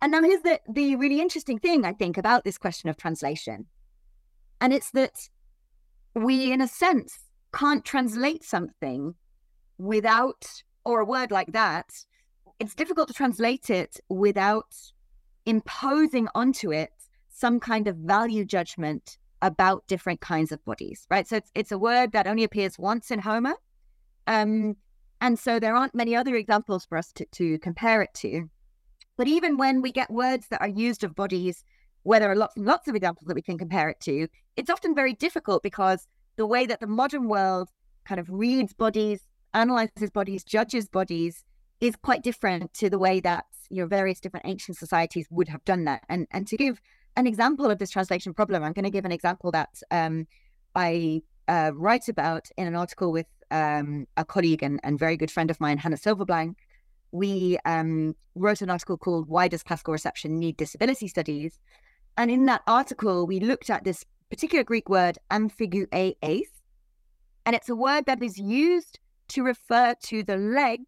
And 0.00 0.12
now 0.12 0.22
here's 0.22 0.42
the, 0.42 0.60
the 0.68 0.96
really 0.96 1.20
interesting 1.20 1.58
thing, 1.58 1.84
I 1.84 1.92
think, 1.92 2.18
about 2.18 2.44
this 2.44 2.58
question 2.58 2.88
of 2.88 2.96
translation. 2.96 3.66
And 4.60 4.72
it's 4.72 4.90
that 4.92 5.28
we, 6.14 6.52
in 6.52 6.60
a 6.60 6.68
sense, 6.68 7.18
can't 7.52 7.84
translate 7.84 8.44
something 8.44 9.14
without, 9.78 10.62
or 10.84 11.00
a 11.00 11.04
word 11.04 11.30
like 11.30 11.52
that, 11.52 11.90
it's 12.58 12.74
difficult 12.74 13.08
to 13.08 13.14
translate 13.14 13.70
it 13.70 14.00
without 14.08 14.74
imposing 15.46 16.28
onto 16.34 16.72
it 16.72 16.92
some 17.30 17.60
kind 17.60 17.86
of 17.86 17.96
value 17.96 18.44
judgment 18.44 19.16
about 19.42 19.86
different 19.86 20.20
kinds 20.20 20.50
of 20.50 20.64
bodies, 20.64 21.06
right? 21.10 21.26
So 21.26 21.36
it's, 21.36 21.50
it's 21.54 21.72
a 21.72 21.78
word 21.78 22.12
that 22.12 22.26
only 22.26 22.42
appears 22.42 22.78
once 22.78 23.10
in 23.10 23.20
Homer. 23.20 23.54
Um, 24.26 24.76
and 25.20 25.38
so 25.38 25.60
there 25.60 25.74
aren't 25.74 25.94
many 25.94 26.16
other 26.16 26.34
examples 26.34 26.84
for 26.84 26.98
us 26.98 27.12
to, 27.14 27.24
to 27.32 27.58
compare 27.60 28.02
it 28.02 28.12
to. 28.14 28.48
But 29.18 29.26
even 29.26 29.58
when 29.58 29.82
we 29.82 29.92
get 29.92 30.10
words 30.10 30.46
that 30.48 30.62
are 30.62 30.68
used 30.68 31.02
of 31.04 31.16
bodies 31.16 31.64
where 32.04 32.20
there 32.20 32.30
are 32.30 32.36
lots 32.36 32.56
and 32.56 32.64
lots 32.64 32.86
of 32.86 32.94
examples 32.94 33.26
that 33.26 33.34
we 33.34 33.42
can 33.42 33.58
compare 33.58 33.90
it 33.90 34.00
to, 34.02 34.28
it's 34.56 34.70
often 34.70 34.94
very 34.94 35.12
difficult 35.12 35.62
because 35.62 36.06
the 36.36 36.46
way 36.46 36.64
that 36.66 36.78
the 36.80 36.86
modern 36.86 37.28
world 37.28 37.68
kind 38.06 38.20
of 38.20 38.30
reads 38.30 38.72
bodies, 38.72 39.20
analyzes 39.52 40.10
bodies, 40.10 40.44
judges 40.44 40.88
bodies 40.88 41.44
is 41.80 41.96
quite 41.96 42.22
different 42.22 42.72
to 42.74 42.88
the 42.88 42.98
way 42.98 43.18
that 43.18 43.44
you 43.70 43.82
know 43.82 43.88
various 43.88 44.20
different 44.20 44.46
ancient 44.46 44.78
societies 44.78 45.26
would 45.30 45.48
have 45.48 45.64
done 45.64 45.84
that. 45.84 46.04
And 46.08 46.28
and 46.30 46.46
to 46.46 46.56
give 46.56 46.80
an 47.16 47.26
example 47.26 47.68
of 47.70 47.80
this 47.80 47.90
translation 47.90 48.32
problem, 48.32 48.62
I'm 48.62 48.72
going 48.72 48.84
to 48.84 48.90
give 48.90 49.04
an 49.04 49.12
example 49.12 49.50
that 49.50 49.82
um, 49.90 50.28
I 50.76 51.22
uh, 51.48 51.72
write 51.74 52.08
about 52.08 52.46
in 52.56 52.68
an 52.68 52.76
article 52.76 53.10
with 53.10 53.26
um, 53.50 54.06
a 54.16 54.24
colleague 54.24 54.62
and, 54.62 54.78
and 54.84 54.96
very 54.96 55.16
good 55.16 55.30
friend 55.32 55.50
of 55.50 55.60
mine, 55.60 55.78
Hannah 55.78 55.96
Silverblank, 55.96 56.54
we 57.12 57.58
um, 57.64 58.14
wrote 58.34 58.62
an 58.62 58.70
article 58.70 58.96
called 58.96 59.28
Why 59.28 59.48
Does 59.48 59.62
Classical 59.62 59.92
Reception 59.92 60.38
Need 60.38 60.56
Disability 60.56 61.08
Studies? 61.08 61.58
And 62.16 62.30
in 62.30 62.46
that 62.46 62.62
article, 62.66 63.26
we 63.26 63.40
looked 63.40 63.70
at 63.70 63.84
this 63.84 64.04
particular 64.30 64.64
Greek 64.64 64.88
word, 64.88 65.18
amphigueis, 65.30 66.42
and 67.46 67.56
it's 67.56 67.68
a 67.68 67.76
word 67.76 68.04
that 68.06 68.22
is 68.22 68.36
used 68.36 68.98
to 69.28 69.42
refer 69.42 69.94
to 70.02 70.22
the 70.22 70.36
legs 70.36 70.84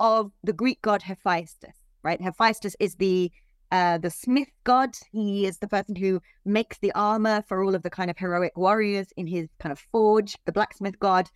of 0.00 0.32
the 0.42 0.52
Greek 0.52 0.82
god 0.82 1.02
Hephaestus, 1.02 1.76
right? 2.02 2.20
Hephaestus 2.20 2.74
is 2.80 2.96
the 2.96 3.30
uh, 3.70 3.98
the 3.98 4.10
smith 4.10 4.48
god. 4.64 4.96
He 5.12 5.46
is 5.46 5.58
the 5.58 5.68
person 5.68 5.94
who 5.94 6.20
makes 6.44 6.78
the 6.78 6.92
armor 6.92 7.44
for 7.46 7.62
all 7.62 7.74
of 7.74 7.82
the 7.82 7.90
kind 7.90 8.10
of 8.10 8.16
heroic 8.16 8.56
warriors 8.56 9.08
in 9.16 9.26
his 9.26 9.48
kind 9.60 9.72
of 9.72 9.78
forge, 9.78 10.36
the 10.46 10.52
blacksmith 10.52 10.98
god. 10.98 11.28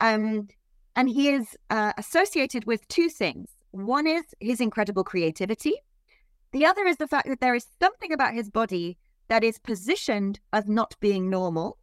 Um, 0.00 0.48
and 0.96 1.08
he 1.08 1.30
is 1.30 1.56
uh, 1.70 1.92
associated 1.98 2.64
with 2.66 2.86
two 2.88 3.08
things. 3.08 3.50
One 3.72 4.06
is 4.06 4.24
his 4.40 4.60
incredible 4.60 5.04
creativity. 5.04 5.74
The 6.52 6.64
other 6.64 6.86
is 6.86 6.98
the 6.98 7.08
fact 7.08 7.28
that 7.28 7.40
there 7.40 7.54
is 7.54 7.66
something 7.80 8.12
about 8.12 8.34
his 8.34 8.48
body 8.48 8.96
that 9.28 9.42
is 9.42 9.58
positioned 9.58 10.38
as 10.52 10.68
not 10.68 10.94
being 11.00 11.28
normal, 11.28 11.78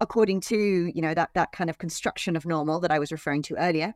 according 0.00 0.40
to 0.42 0.56
you 0.94 1.02
know 1.02 1.14
that 1.14 1.30
that 1.34 1.52
kind 1.52 1.68
of 1.68 1.78
construction 1.78 2.36
of 2.36 2.46
normal 2.46 2.80
that 2.80 2.92
I 2.92 2.98
was 2.98 3.10
referring 3.10 3.42
to 3.42 3.56
earlier. 3.56 3.94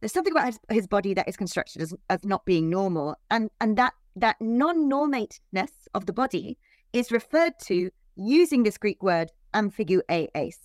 There's 0.00 0.12
something 0.12 0.32
about 0.32 0.46
his, 0.46 0.58
his 0.68 0.86
body 0.86 1.14
that 1.14 1.28
is 1.28 1.36
constructed 1.36 1.80
as, 1.80 1.94
as 2.10 2.24
not 2.24 2.44
being 2.44 2.68
normal, 2.68 3.16
and 3.30 3.50
and 3.60 3.78
that 3.78 3.94
that 4.16 4.36
non-normateness 4.40 5.70
of 5.94 6.06
the 6.06 6.12
body 6.12 6.58
is 6.92 7.12
referred 7.12 7.52
to 7.66 7.90
using 8.16 8.62
this 8.62 8.78
Greek 8.78 9.02
word 9.02 9.30
amphigueis. 9.54 10.56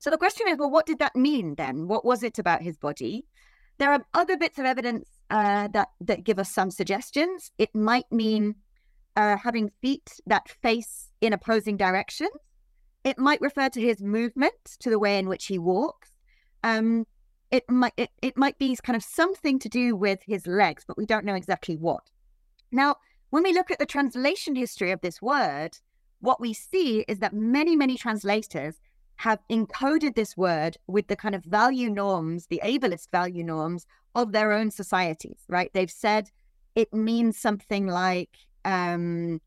So 0.00 0.08
the 0.08 0.16
question 0.16 0.48
is, 0.48 0.56
well, 0.58 0.70
what 0.70 0.86
did 0.86 0.98
that 0.98 1.14
mean 1.14 1.54
then? 1.56 1.86
What 1.86 2.06
was 2.06 2.22
it 2.22 2.38
about 2.38 2.62
his 2.62 2.78
body? 2.78 3.26
There 3.76 3.92
are 3.92 4.04
other 4.14 4.36
bits 4.36 4.58
of 4.58 4.64
evidence 4.64 5.08
uh, 5.28 5.68
that 5.68 5.88
that 6.00 6.24
give 6.24 6.38
us 6.38 6.50
some 6.50 6.70
suggestions. 6.70 7.50
It 7.58 7.74
might 7.74 8.10
mean 8.10 8.56
uh, 9.14 9.36
having 9.36 9.70
feet 9.82 10.10
that 10.26 10.48
face 10.48 11.10
in 11.20 11.34
opposing 11.34 11.76
directions. 11.76 12.30
It 13.04 13.18
might 13.18 13.42
refer 13.42 13.68
to 13.68 13.80
his 13.80 14.02
movement, 14.02 14.54
to 14.80 14.90
the 14.90 14.98
way 14.98 15.18
in 15.18 15.28
which 15.28 15.46
he 15.46 15.58
walks. 15.58 16.10
Um, 16.64 17.06
it 17.50 17.64
might 17.68 17.92
it, 17.98 18.10
it 18.22 18.38
might 18.38 18.58
be 18.58 18.76
kind 18.82 18.96
of 18.96 19.02
something 19.02 19.58
to 19.58 19.68
do 19.68 19.94
with 19.96 20.20
his 20.26 20.46
legs, 20.46 20.82
but 20.86 20.96
we 20.96 21.04
don't 21.04 21.26
know 21.26 21.34
exactly 21.34 21.76
what. 21.76 22.04
Now, 22.72 22.96
when 23.28 23.42
we 23.42 23.52
look 23.52 23.70
at 23.70 23.78
the 23.78 23.86
translation 23.86 24.56
history 24.56 24.92
of 24.92 25.02
this 25.02 25.20
word, 25.20 25.78
what 26.20 26.40
we 26.40 26.54
see 26.54 27.04
is 27.06 27.18
that 27.18 27.34
many, 27.34 27.76
many 27.76 27.98
translators 27.98 28.80
have 29.20 29.38
encoded 29.50 30.14
this 30.14 30.34
word 30.34 30.78
with 30.86 31.06
the 31.08 31.14
kind 31.14 31.34
of 31.34 31.44
value 31.44 31.90
norms, 31.90 32.46
the 32.46 32.58
ableist 32.64 33.10
value 33.12 33.44
norms 33.44 33.86
of 34.14 34.32
their 34.32 34.50
own 34.50 34.70
societies, 34.70 35.40
right? 35.46 35.70
They've 35.74 35.90
said 35.90 36.30
it 36.74 36.94
means 36.94 37.36
something 37.36 37.86
like, 37.86 38.30
um, 38.64 39.42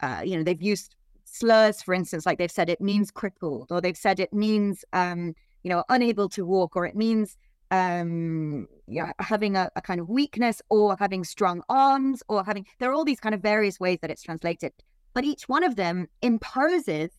uh, 0.00 0.22
you 0.24 0.38
know, 0.38 0.42
they've 0.42 0.62
used 0.62 0.96
slurs, 1.24 1.82
for 1.82 1.92
instance, 1.92 2.24
like 2.24 2.38
they've 2.38 2.50
said 2.50 2.70
it 2.70 2.80
means 2.80 3.10
crippled, 3.10 3.70
or 3.70 3.82
they've 3.82 3.98
said 3.98 4.18
it 4.18 4.32
means, 4.32 4.82
um, 4.94 5.34
you 5.62 5.68
know, 5.68 5.84
unable 5.90 6.30
to 6.30 6.46
walk, 6.46 6.74
or 6.74 6.86
it 6.86 6.96
means 6.96 7.36
um 7.72 8.68
you 8.86 9.02
know, 9.02 9.12
having 9.18 9.56
a, 9.56 9.68
a, 9.74 9.82
kind 9.82 9.98
of 9.98 10.08
weakness 10.08 10.62
or 10.70 10.96
having 11.00 11.24
strong 11.24 11.62
arms 11.68 12.22
or 12.28 12.44
having 12.44 12.64
there 12.78 12.88
are 12.88 12.94
all 12.94 13.04
these 13.04 13.18
kind 13.18 13.34
of 13.34 13.42
various 13.42 13.80
ways 13.80 13.98
that 14.00 14.08
it's 14.08 14.22
translated 14.22 14.72
but 15.14 15.24
each 15.24 15.48
one 15.48 15.64
of 15.64 15.74
them 15.74 16.06
imposes 16.22 17.10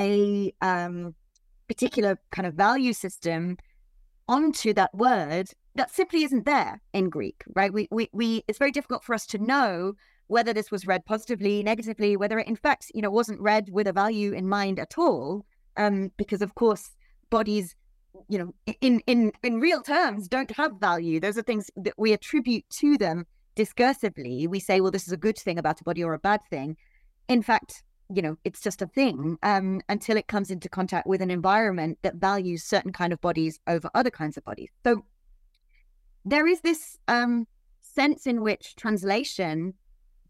a 0.00 0.52
um, 0.62 1.14
particular 1.68 2.18
kind 2.32 2.46
of 2.46 2.54
value 2.54 2.92
system 2.92 3.58
onto 4.26 4.72
that 4.72 4.94
word 4.94 5.50
that 5.74 5.90
simply 5.90 6.24
isn't 6.24 6.46
there 6.46 6.80
in 6.92 7.10
Greek, 7.10 7.44
right? 7.54 7.72
We, 7.72 7.86
we, 7.90 8.08
we, 8.12 8.42
it's 8.48 8.58
very 8.58 8.72
difficult 8.72 9.04
for 9.04 9.14
us 9.14 9.26
to 9.26 9.38
know 9.38 9.92
whether 10.26 10.52
this 10.52 10.70
was 10.70 10.86
read 10.86 11.04
positively, 11.04 11.62
negatively, 11.62 12.16
whether 12.16 12.38
it 12.38 12.48
in 12.48 12.56
fact, 12.56 12.90
you 12.94 13.02
know, 13.02 13.10
wasn't 13.10 13.40
read 13.40 13.68
with 13.70 13.86
a 13.86 13.92
value 13.92 14.32
in 14.32 14.48
mind 14.48 14.78
at 14.78 14.94
all. 14.96 15.44
Um, 15.76 16.10
because 16.16 16.42
of 16.42 16.54
course, 16.54 16.90
bodies, 17.30 17.76
you 18.28 18.38
know, 18.38 18.74
in, 18.80 19.00
in, 19.06 19.32
in 19.42 19.60
real 19.60 19.82
terms 19.82 20.28
don't 20.28 20.50
have 20.56 20.72
value. 20.80 21.20
Those 21.20 21.38
are 21.38 21.42
things 21.42 21.70
that 21.76 21.94
we 21.96 22.12
attribute 22.12 22.64
to 22.80 22.96
them 22.98 23.26
discursively. 23.56 24.48
We 24.48 24.60
say, 24.60 24.80
well, 24.80 24.90
this 24.90 25.06
is 25.06 25.12
a 25.12 25.16
good 25.16 25.38
thing 25.38 25.58
about 25.58 25.80
a 25.80 25.84
body 25.84 26.02
or 26.02 26.14
a 26.14 26.18
bad 26.18 26.40
thing. 26.50 26.76
In 27.28 27.42
fact, 27.42 27.84
you 28.12 28.22
know 28.22 28.36
it's 28.44 28.60
just 28.60 28.82
a 28.82 28.86
thing 28.86 29.38
um, 29.42 29.80
until 29.88 30.16
it 30.16 30.26
comes 30.26 30.50
into 30.50 30.68
contact 30.68 31.06
with 31.06 31.22
an 31.22 31.30
environment 31.30 31.98
that 32.02 32.16
values 32.16 32.64
certain 32.64 32.92
kind 32.92 33.12
of 33.12 33.20
bodies 33.20 33.58
over 33.66 33.90
other 33.94 34.10
kinds 34.10 34.36
of 34.36 34.44
bodies. 34.44 34.70
So 34.84 35.04
there 36.24 36.46
is 36.46 36.60
this 36.60 36.98
um, 37.08 37.46
sense 37.80 38.26
in 38.26 38.42
which 38.42 38.76
translation 38.76 39.74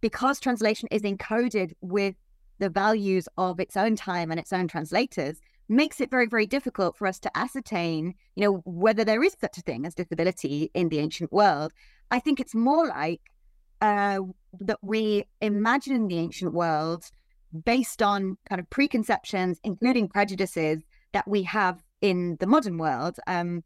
because 0.01 0.41
translation 0.41 0.89
is 0.91 1.03
encoded 1.03 1.73
with 1.81 2.15
the 2.59 2.69
values 2.69 3.29
of 3.37 3.59
its 3.59 3.77
own 3.77 3.97
time 3.97 4.31
and 4.31 4.39
its 4.39 4.53
own 4.53 4.69
translators 4.69 5.41
makes 5.69 6.01
it 6.01 6.11
very 6.11 6.27
very 6.27 6.47
difficult 6.47 6.97
for 6.97 7.07
us 7.07 7.19
to 7.21 7.37
ascertain 7.37 8.15
you 8.35 8.45
know 8.45 8.63
whether 8.65 9.05
there 9.05 9.23
is 9.23 9.37
such 9.41 9.57
a 9.57 9.63
thing 9.63 9.87
as 9.87 9.95
disability 9.95 10.71
in 10.75 10.89
the 10.89 10.99
ancient 10.99 11.33
world. 11.33 11.73
I 12.11 12.19
think 12.19 12.41
it's 12.41 12.55
more 12.55 12.87
like 12.87 13.21
uh, 13.81 14.21
that 14.61 14.79
we 14.83 15.25
imagine 15.41 15.95
in 15.95 16.09
the 16.09 16.19
ancient 16.19 16.53
world 16.53 17.11
based 17.65 18.03
on 18.03 18.37
kind 18.49 18.61
of 18.61 18.69
preconceptions, 18.71 19.59
including 19.65 20.09
prejudices 20.09 20.81
that 21.13 21.27
we 21.27 21.43
have 21.45 21.83
in 22.01 22.37
the 22.41 22.47
modern 22.47 22.79
world. 22.79 23.19
Um, 23.27 23.63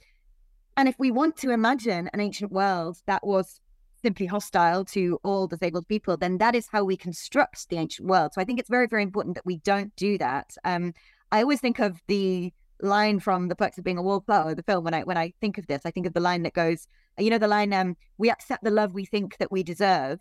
and 0.77 0.89
if 0.89 0.97
we 0.99 1.11
want 1.11 1.37
to 1.39 1.51
imagine 1.51 2.11
an 2.13 2.21
ancient 2.21 2.51
world 2.51 2.99
that 3.07 3.27
was 3.27 3.61
simply 4.03 4.27
hostile 4.27 4.85
to 4.85 5.19
all 5.25 5.47
disabled 5.47 5.89
people, 5.89 6.17
then 6.17 6.39
that 6.39 6.55
is 6.55 6.69
how 6.71 6.85
we 6.85 6.97
construct 6.97 7.69
the 7.69 7.77
ancient 7.77 8.09
world. 8.09 8.33
So 8.35 8.41
I 8.41 8.45
think 8.45 8.59
it's 8.59 8.69
very, 8.69 8.87
very 8.87 9.03
important 9.03 9.35
that 9.37 9.47
we 9.47 9.59
don't 9.59 9.95
do 9.97 10.19
that. 10.19 10.57
Um, 10.65 10.93
I 11.33 11.41
always 11.41 11.61
think 11.61 11.79
of 11.79 12.01
the 12.07 12.53
line 12.83 13.19
from 13.21 13.49
The 13.49 13.57
Perks 13.57 13.79
of 13.79 13.85
Being 13.85 13.99
a 13.99 14.03
Wallflower, 14.03 14.55
the 14.55 14.63
film. 14.63 14.85
When 14.85 14.95
I 14.95 15.03
when 15.03 15.17
I 15.17 15.33
think 15.41 15.59
of 15.59 15.67
this, 15.67 15.83
I 15.85 15.91
think 15.91 16.07
of 16.07 16.13
the 16.13 16.21
line 16.21 16.43
that 16.43 16.53
goes, 16.53 16.87
you 17.19 17.31
know, 17.31 17.39
the 17.39 17.49
line, 17.49 17.73
um, 17.73 17.97
"We 18.19 18.31
accept 18.31 18.65
the 18.65 18.71
love 18.71 18.93
we 18.93 19.05
think 19.05 19.39
that 19.39 19.51
we 19.51 19.63
deserve." 19.63 20.21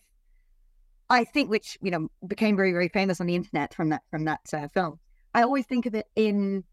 I 1.14 1.24
think, 1.24 1.50
which 1.50 1.78
you 1.82 1.92
know, 1.92 2.08
became 2.28 2.56
very, 2.56 2.72
very 2.72 2.90
famous 2.90 3.22
on 3.22 3.28
the 3.28 3.36
internet 3.36 3.74
from 3.74 3.90
that 3.90 4.02
from 4.10 4.26
that 4.26 4.42
uh, 4.54 4.68
film. 4.70 5.00
I 5.34 5.44
always 5.44 5.66
think 5.66 5.86
of 5.86 5.96
it 5.96 6.08
in, 6.16 6.64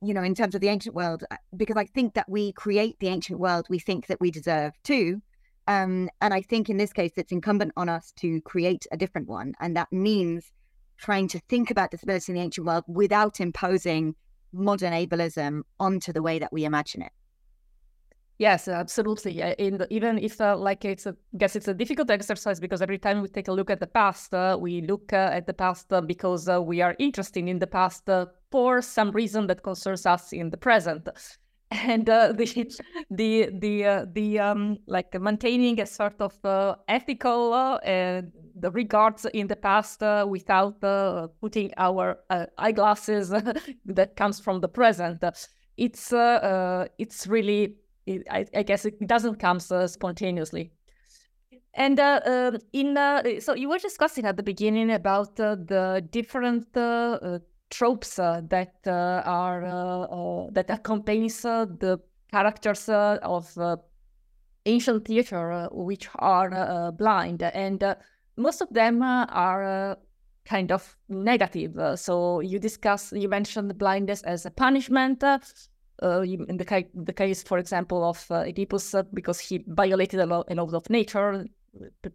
you 0.00 0.14
know, 0.14 0.22
in 0.22 0.34
terms 0.34 0.54
of 0.54 0.60
the 0.60 0.68
ancient 0.68 0.94
world, 0.94 1.24
uh, 1.30 1.36
because 1.56 1.76
I 1.76 1.86
think 1.86 2.14
that 2.14 2.28
we 2.28 2.52
create 2.52 2.98
the 3.00 3.08
ancient 3.08 3.38
world 3.38 3.66
we 3.70 3.78
think 3.78 4.06
that 4.06 4.20
we 4.20 4.30
deserve 4.30 4.72
too. 4.82 5.22
Um, 5.68 6.10
and 6.20 6.34
I 6.34 6.42
think 6.42 6.68
in 6.68 6.76
this 6.76 6.92
case, 6.92 7.12
it's 7.16 7.32
incumbent 7.32 7.72
on 7.76 7.88
us 7.88 8.12
to 8.16 8.40
create 8.42 8.86
a 8.90 8.96
different 8.96 9.28
one. 9.28 9.54
And 9.60 9.76
that 9.76 9.92
means 9.92 10.52
trying 10.98 11.28
to 11.28 11.38
think 11.48 11.70
about 11.70 11.90
disability 11.90 12.32
in 12.32 12.36
the 12.36 12.42
ancient 12.42 12.66
world 12.66 12.84
without 12.88 13.40
imposing 13.40 14.14
modern 14.52 14.92
ableism 14.92 15.62
onto 15.78 16.12
the 16.12 16.22
way 16.22 16.38
that 16.38 16.52
we 16.52 16.64
imagine 16.64 17.02
it. 17.02 17.12
Yes, 18.38 18.66
absolutely. 18.66 19.40
Even 19.58 20.18
if 20.18 20.40
uh, 20.40 20.56
like 20.56 20.84
it's 20.84 21.06
a 21.06 21.10
I 21.34 21.36
guess 21.38 21.54
it's 21.54 21.68
a 21.68 21.74
difficult 21.74 22.10
exercise 22.10 22.58
because 22.58 22.82
every 22.82 22.98
time 22.98 23.22
we 23.22 23.28
take 23.28 23.48
a 23.48 23.52
look 23.52 23.70
at 23.70 23.78
the 23.78 23.86
past, 23.86 24.34
uh, 24.34 24.56
we 24.60 24.80
look 24.80 25.12
uh, 25.12 25.30
at 25.32 25.46
the 25.46 25.52
past 25.54 25.92
uh, 25.92 26.00
because 26.00 26.48
uh, 26.48 26.60
we 26.60 26.80
are 26.80 26.96
interested 26.98 27.46
in 27.46 27.58
the 27.60 27.66
past 27.68 28.08
uh, 28.08 28.26
for 28.50 28.82
some 28.82 29.12
reason 29.12 29.46
that 29.46 29.62
concerns 29.62 30.06
us 30.06 30.32
in 30.32 30.50
the 30.50 30.56
present 30.56 31.08
and 31.70 32.06
the 32.06 32.78
the 33.10 33.48
the 33.60 34.08
the 34.12 34.38
um, 34.40 34.76
like 34.86 35.14
maintaining 35.20 35.80
a 35.80 35.86
sort 35.86 36.20
of 36.20 36.34
ethical 36.88 37.52
uh, 37.52 38.22
the 38.56 38.70
regards 38.72 39.24
in 39.34 39.46
the 39.46 39.56
past 39.56 40.00
without 40.26 40.80
putting 41.40 41.70
our 41.76 42.18
eyeglasses 42.58 43.28
that 43.84 44.16
comes 44.16 44.40
from 44.40 44.60
the 44.60 44.68
present. 44.68 45.22
It's 45.76 46.12
it's 46.98 47.26
really 47.26 47.76
it, 48.06 48.26
I, 48.30 48.46
I, 48.54 48.62
guess 48.62 48.84
it 48.84 49.06
doesn't 49.06 49.36
come 49.36 49.60
so 49.60 49.86
spontaneously. 49.86 50.72
And 51.74 51.98
uh, 51.98 52.20
um, 52.26 52.58
in 52.72 52.96
so 53.40 53.54
you 53.54 53.68
were 53.68 53.78
discussing 53.78 54.26
at 54.26 54.36
the 54.36 54.42
beginning 54.42 54.90
about 54.90 55.40
uh, 55.40 55.54
the 55.54 56.06
different 56.10 56.76
uh, 56.76 57.38
tropes 57.70 58.18
uh, 58.18 58.42
that 58.48 58.74
uh, 58.86 59.22
are 59.24 59.64
uh, 59.64 60.46
that 60.52 60.68
accompanies 60.68 61.40
the 61.42 61.98
characters 62.30 62.88
of 62.88 63.58
ancient 64.66 65.06
theater, 65.06 65.68
which 65.72 66.08
are 66.16 66.92
blind, 66.92 67.42
and 67.42 67.96
most 68.36 68.60
of 68.60 68.68
them 68.70 69.02
are 69.02 69.96
kind 70.44 70.72
of 70.72 70.96
negative. 71.08 71.98
so 71.98 72.40
you 72.40 72.58
discuss, 72.58 73.12
you 73.12 73.28
mentioned 73.28 73.78
blindness 73.78 74.22
as 74.22 74.44
a 74.44 74.50
punishment. 74.50 75.22
Uh, 76.02 76.22
in 76.22 76.56
the, 76.56 76.64
ca- 76.64 76.88
the 76.94 77.12
case, 77.12 77.42
for 77.42 77.58
example, 77.58 78.02
of 78.08 78.24
uh, 78.30 78.44
Oedipus, 78.44 78.94
uh, 78.94 79.02
because 79.14 79.38
he 79.38 79.64
violated 79.66 80.20
a, 80.20 80.26
law, 80.26 80.42
a 80.48 80.54
law 80.54 80.68
of 80.72 80.88
nature, 80.90 81.46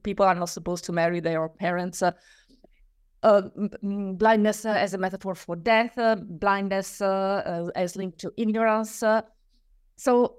people 0.04 0.26
are 0.26 0.36
not 0.36 0.50
supposed 0.50 0.84
to 0.86 0.92
marry 0.92 1.20
their 1.20 1.48
parents 1.50 2.04
uh, 3.24 3.42
blindness 3.82 4.66
uh, 4.66 4.70
as 4.70 4.94
a 4.94 4.98
metaphor 4.98 5.36
for 5.36 5.56
death, 5.56 5.98
uh, 5.98 6.16
blindness 6.16 7.02
uh, 7.02 7.70
as 7.76 7.96
linked 7.96 8.20
to 8.20 8.32
ignorance. 8.38 9.04
so, 9.96 10.36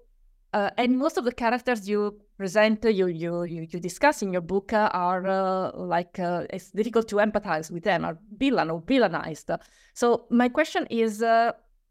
and 0.52 0.98
most 0.98 1.18
of 1.18 1.24
the 1.24 1.32
characters 1.32 1.88
you 1.88 2.18
present, 2.36 2.84
you 2.84 3.06
you 3.08 3.42
you, 3.44 3.66
you 3.68 3.80
discuss 3.80 4.22
in 4.22 4.32
your 4.32 4.42
book 4.42 4.72
are 4.72 5.72
like 5.74 6.18
it's 6.18 6.70
difficult 6.70 7.08
to 7.08 7.16
empathize 7.16 7.70
with 7.70 7.84
them, 7.84 8.04
are 8.04 8.18
villain 8.38 8.70
or 8.70 8.80
villainized. 8.82 9.58
So, 9.94 10.26
my 10.30 10.48
question 10.48 10.86
is: 10.90 11.22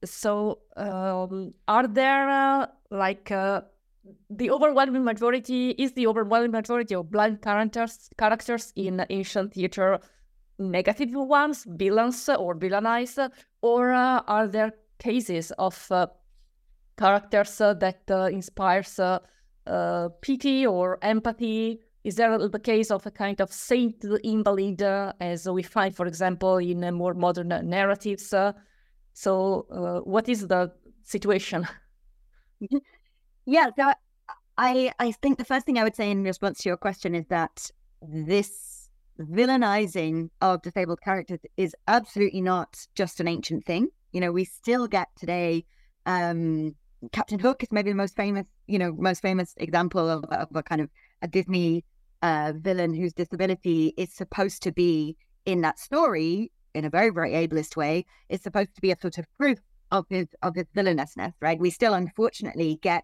so, 0.06 0.60
um, 0.76 1.54
are 1.68 1.88
there 1.88 2.68
like 2.92 3.30
the 4.30 4.50
overwhelming 4.50 5.04
majority 5.04 5.72
is 5.72 5.92
the 5.94 6.08
overwhelming 6.08 6.52
majority 6.52 6.96
of 6.96 7.12
blind 7.12 7.42
characters 7.42 8.10
characters 8.18 8.72
in 8.76 9.06
ancient 9.10 9.54
theater 9.54 10.00
negative 10.60 11.12
ones, 11.14 11.66
villains 11.68 12.30
or 12.30 12.56
villainized, 12.56 13.30
or 13.62 13.92
uh, 13.94 14.22
are 14.28 14.48
there 14.48 14.74
cases 15.00 15.52
of 15.58 15.92
uh, 15.92 16.08
characters 16.98 17.62
uh, 17.62 17.74
that 17.76 18.02
uh, 18.10 18.24
inspires 18.26 19.00
uh, 19.00 19.20
uh, 19.68 20.10
pity 20.22 20.66
or 20.66 20.98
empathy? 21.02 21.80
Is 22.04 22.16
there 22.16 22.38
the 22.38 22.60
case 22.60 22.90
of 22.90 23.06
a 23.06 23.12
kind 23.12 23.42
of 23.42 23.52
saint 23.52 24.04
invalid, 24.24 24.82
as 25.20 25.48
we 25.50 25.62
find, 25.62 25.94
for 25.94 26.06
example, 26.06 26.58
in 26.58 26.94
more 26.94 27.14
modern 27.14 27.50
narratives? 27.70 28.34
So, 29.18 30.04
what 30.06 30.30
is 30.30 30.48
the 30.48 30.72
situation? 31.04 31.68
Yeah, 33.50 33.70
so 33.78 33.94
I 34.58 34.92
I 35.00 35.14
think 35.14 35.38
the 35.38 35.46
first 35.46 35.66
thing 35.66 35.78
I 35.78 35.84
would 35.86 35.96
say 35.96 36.12
in 36.12 36.24
response 36.24 36.60
to 36.60 36.70
your 36.70 36.76
question 36.78 37.16
is 37.16 37.26
that 37.30 37.72
this 38.02 38.90
villainizing 39.18 40.30
of 40.42 40.62
disabled 40.62 41.00
characters 41.02 41.40
is 41.56 41.74
absolutely 41.88 42.42
not 42.42 42.86
just 42.94 43.22
an 43.22 43.28
ancient 43.30 43.66
thing. 43.66 43.88
You 44.12 44.20
know, 44.20 44.34
we 44.34 44.44
still 44.44 44.86
get 44.86 45.08
today. 45.18 45.64
Um, 46.06 46.76
Captain 47.14 47.40
Hook 47.40 47.64
is 47.64 47.72
maybe 47.72 47.92
the 47.92 47.96
most 47.96 48.18
famous, 48.18 48.46
you 48.68 48.78
know, 48.78 48.92
most 48.92 49.22
famous 49.22 49.54
example 49.58 50.10
of, 50.10 50.26
of 50.26 50.50
a 50.54 50.62
kind 50.62 50.82
of 50.82 50.90
a 51.22 51.28
Disney 51.30 51.86
uh, 52.22 52.52
villain 52.58 52.94
whose 52.94 53.14
disability 53.14 53.94
is 53.96 54.12
supposed 54.12 54.62
to 54.64 54.74
be 54.74 55.16
in 55.46 55.62
that 55.62 55.80
story 55.80 56.52
in 56.78 56.86
a 56.86 56.90
very, 56.90 57.10
very 57.10 57.32
ableist 57.32 57.76
way. 57.76 58.06
Is 58.30 58.42
supposed 58.42 58.74
to 58.76 58.82
be 58.82 58.92
a 58.92 59.00
sort 59.00 59.18
of 59.18 59.26
proof 59.38 59.60
of 59.92 60.06
his 60.10 60.28
of 60.44 60.56
his 60.56 60.66
villainousness, 60.74 61.34
right? 61.42 61.60
We 61.60 61.70
still, 61.70 61.94
unfortunately, 61.94 62.80
get 62.82 63.04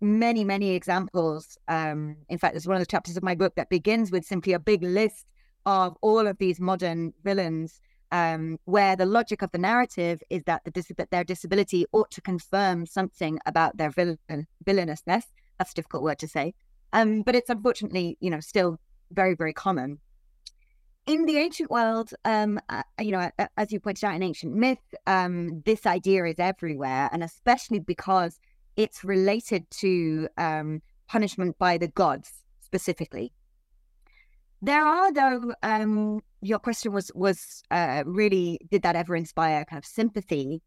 many, 0.00 0.44
many 0.44 0.70
examples. 0.70 1.56
Um, 1.68 2.16
in 2.28 2.38
fact, 2.38 2.54
there's 2.54 2.66
one 2.66 2.76
of 2.76 2.82
the 2.82 2.86
chapters 2.86 3.16
of 3.16 3.22
my 3.22 3.34
book 3.34 3.54
that 3.56 3.70
begins 3.70 4.10
with 4.10 4.24
simply 4.24 4.52
a 4.52 4.58
big 4.58 4.82
list 4.82 5.26
of 5.64 5.96
all 6.00 6.26
of 6.26 6.38
these 6.38 6.60
modern 6.60 7.12
villains 7.24 7.80
um, 8.12 8.58
where 8.64 8.94
the 8.96 9.06
logic 9.06 9.42
of 9.42 9.50
the 9.52 9.58
narrative 9.58 10.22
is 10.30 10.42
that 10.44 10.62
the 10.64 10.70
dis- 10.70 10.92
that 10.96 11.10
their 11.10 11.24
disability 11.24 11.86
ought 11.92 12.10
to 12.12 12.20
confirm 12.20 12.86
something 12.86 13.38
about 13.46 13.76
their 13.76 13.90
villain- 13.90 14.46
villainousness. 14.64 15.24
That's 15.58 15.72
a 15.72 15.74
difficult 15.74 16.02
word 16.02 16.18
to 16.20 16.28
say, 16.28 16.54
um, 16.92 17.22
but 17.22 17.34
it's 17.34 17.50
unfortunately, 17.50 18.16
you 18.20 18.30
know, 18.30 18.40
still 18.40 18.78
very, 19.10 19.34
very 19.34 19.52
common. 19.52 19.98
In 21.06 21.24
the 21.24 21.36
ancient 21.36 21.70
world, 21.70 22.10
um, 22.24 22.58
uh, 22.68 22.82
you 23.00 23.12
know, 23.12 23.30
as 23.56 23.70
you 23.70 23.78
pointed 23.78 24.04
out 24.04 24.16
in 24.16 24.24
ancient 24.24 24.54
myth, 24.54 24.92
um, 25.06 25.62
this 25.64 25.86
idea 25.86 26.24
is 26.24 26.40
everywhere, 26.40 27.08
and 27.12 27.22
especially 27.22 27.78
because 27.78 28.40
it's 28.76 29.04
related 29.04 29.70
to 29.70 30.28
um, 30.36 30.82
punishment 31.06 31.56
by 31.58 31.78
the 31.78 31.86
gods 31.86 32.32
specifically. 32.60 33.32
There 34.60 34.84
are 34.84 35.12
though. 35.12 35.54
Um, 35.62 36.22
your 36.42 36.58
question 36.58 36.92
was 36.92 37.12
was 37.14 37.62
uh, 37.70 38.02
really 38.04 38.58
did 38.68 38.82
that 38.82 38.96
ever 38.96 39.14
inspire 39.14 39.64
kind 39.64 39.78
of 39.78 39.86
sympathy 39.86 40.60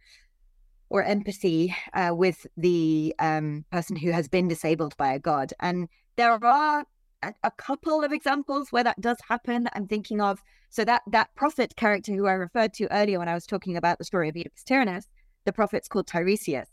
or 0.90 1.04
empathy 1.04 1.76
uh, 1.94 2.12
with 2.14 2.48
the 2.56 3.14
um, 3.20 3.66
person 3.72 3.98
who 3.98 4.12
has 4.12 4.30
been 4.30 4.48
disabled 4.48 4.96
by 4.96 5.14
a 5.14 5.20
god? 5.20 5.54
And 5.60 5.90
there 6.16 6.32
are 6.32 6.86
a, 7.24 7.34
a, 7.44 7.52
couple 7.52 8.04
of 8.04 8.12
examples 8.12 8.72
where 8.72 8.84
that 8.84 9.00
does 9.02 9.18
happen. 9.28 9.68
I'm 9.74 9.88
thinking 9.88 10.22
of 10.22 10.42
so 10.70 10.86
that 10.86 11.02
that 11.12 11.34
prophet 11.36 11.76
character 11.76 12.14
who 12.14 12.28
I 12.28 12.34
referred 12.34 12.74
to 12.76 12.92
earlier 12.94 13.20
when 13.20 13.30
I 13.30 13.34
was 13.34 13.46
talking 13.46 13.76
about 13.78 13.98
the 13.98 14.06
story 14.06 14.30
of 14.30 14.36
Oedipus 14.36 14.64
Tyrannus. 14.64 15.08
The 15.46 15.54
prophet's 15.54 15.88
called 15.88 16.08
Tiresias. 16.08 16.68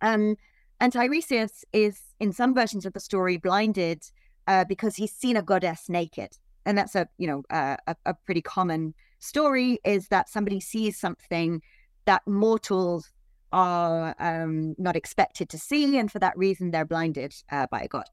Um, 0.00 0.36
and 0.80 0.92
Tiresias 0.92 1.64
is, 1.72 2.00
in 2.20 2.32
some 2.32 2.54
versions 2.54 2.84
of 2.84 2.92
the 2.92 3.00
story, 3.00 3.38
blinded 3.38 4.02
uh, 4.46 4.64
because 4.64 4.96
he's 4.96 5.12
seen 5.12 5.36
a 5.36 5.42
goddess 5.42 5.88
naked 5.88 6.36
and 6.66 6.76
that's 6.76 6.94
a 6.94 7.08
you 7.16 7.26
know 7.26 7.42
a, 7.48 7.78
a 8.04 8.14
pretty 8.26 8.42
common 8.42 8.92
story 9.20 9.78
is 9.84 10.08
that 10.08 10.28
somebody 10.28 10.60
sees 10.60 10.98
something 10.98 11.62
that 12.04 12.22
mortals 12.26 13.10
are 13.52 14.14
um, 14.18 14.74
not 14.76 14.96
expected 14.96 15.48
to 15.48 15.58
see, 15.58 15.96
and 15.96 16.12
for 16.12 16.18
that 16.18 16.36
reason 16.36 16.72
they're 16.72 16.84
blinded 16.84 17.32
uh, 17.50 17.66
by 17.70 17.80
a 17.82 17.88
God. 17.88 18.04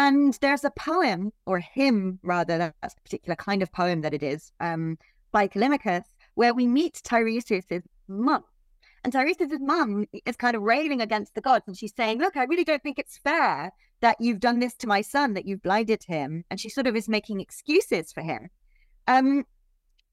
And 0.00 0.32
there's 0.40 0.64
a 0.64 0.70
poem 0.70 1.30
or 1.44 1.58
hymn, 1.58 2.20
rather, 2.22 2.56
that's 2.56 2.94
a 2.94 3.00
particular 3.02 3.36
kind 3.36 3.62
of 3.62 3.70
poem 3.70 4.00
that 4.00 4.14
it 4.14 4.22
is, 4.22 4.50
um, 4.58 4.96
by 5.30 5.46
Callimachus, 5.46 6.04
where 6.36 6.54
we 6.54 6.66
meet 6.66 7.02
Tiresias' 7.04 7.82
mum. 8.08 8.42
And 9.04 9.12
Tiresias' 9.12 9.60
mum 9.60 10.06
is 10.24 10.36
kind 10.36 10.56
of 10.56 10.62
railing 10.62 11.02
against 11.02 11.34
the 11.34 11.42
gods, 11.42 11.66
and 11.66 11.76
she's 11.76 11.94
saying, 11.94 12.18
"Look, 12.18 12.38
I 12.38 12.44
really 12.44 12.64
don't 12.64 12.82
think 12.82 12.98
it's 12.98 13.18
fair 13.18 13.72
that 14.00 14.16
you've 14.20 14.40
done 14.40 14.58
this 14.58 14.74
to 14.76 14.86
my 14.86 15.02
son, 15.02 15.34
that 15.34 15.44
you've 15.44 15.62
blinded 15.62 16.04
him. 16.04 16.44
And 16.50 16.58
she 16.58 16.70
sort 16.70 16.86
of 16.86 16.96
is 16.96 17.08
making 17.08 17.40
excuses 17.40 18.10
for 18.10 18.22
him. 18.22 18.48
Um, 19.06 19.44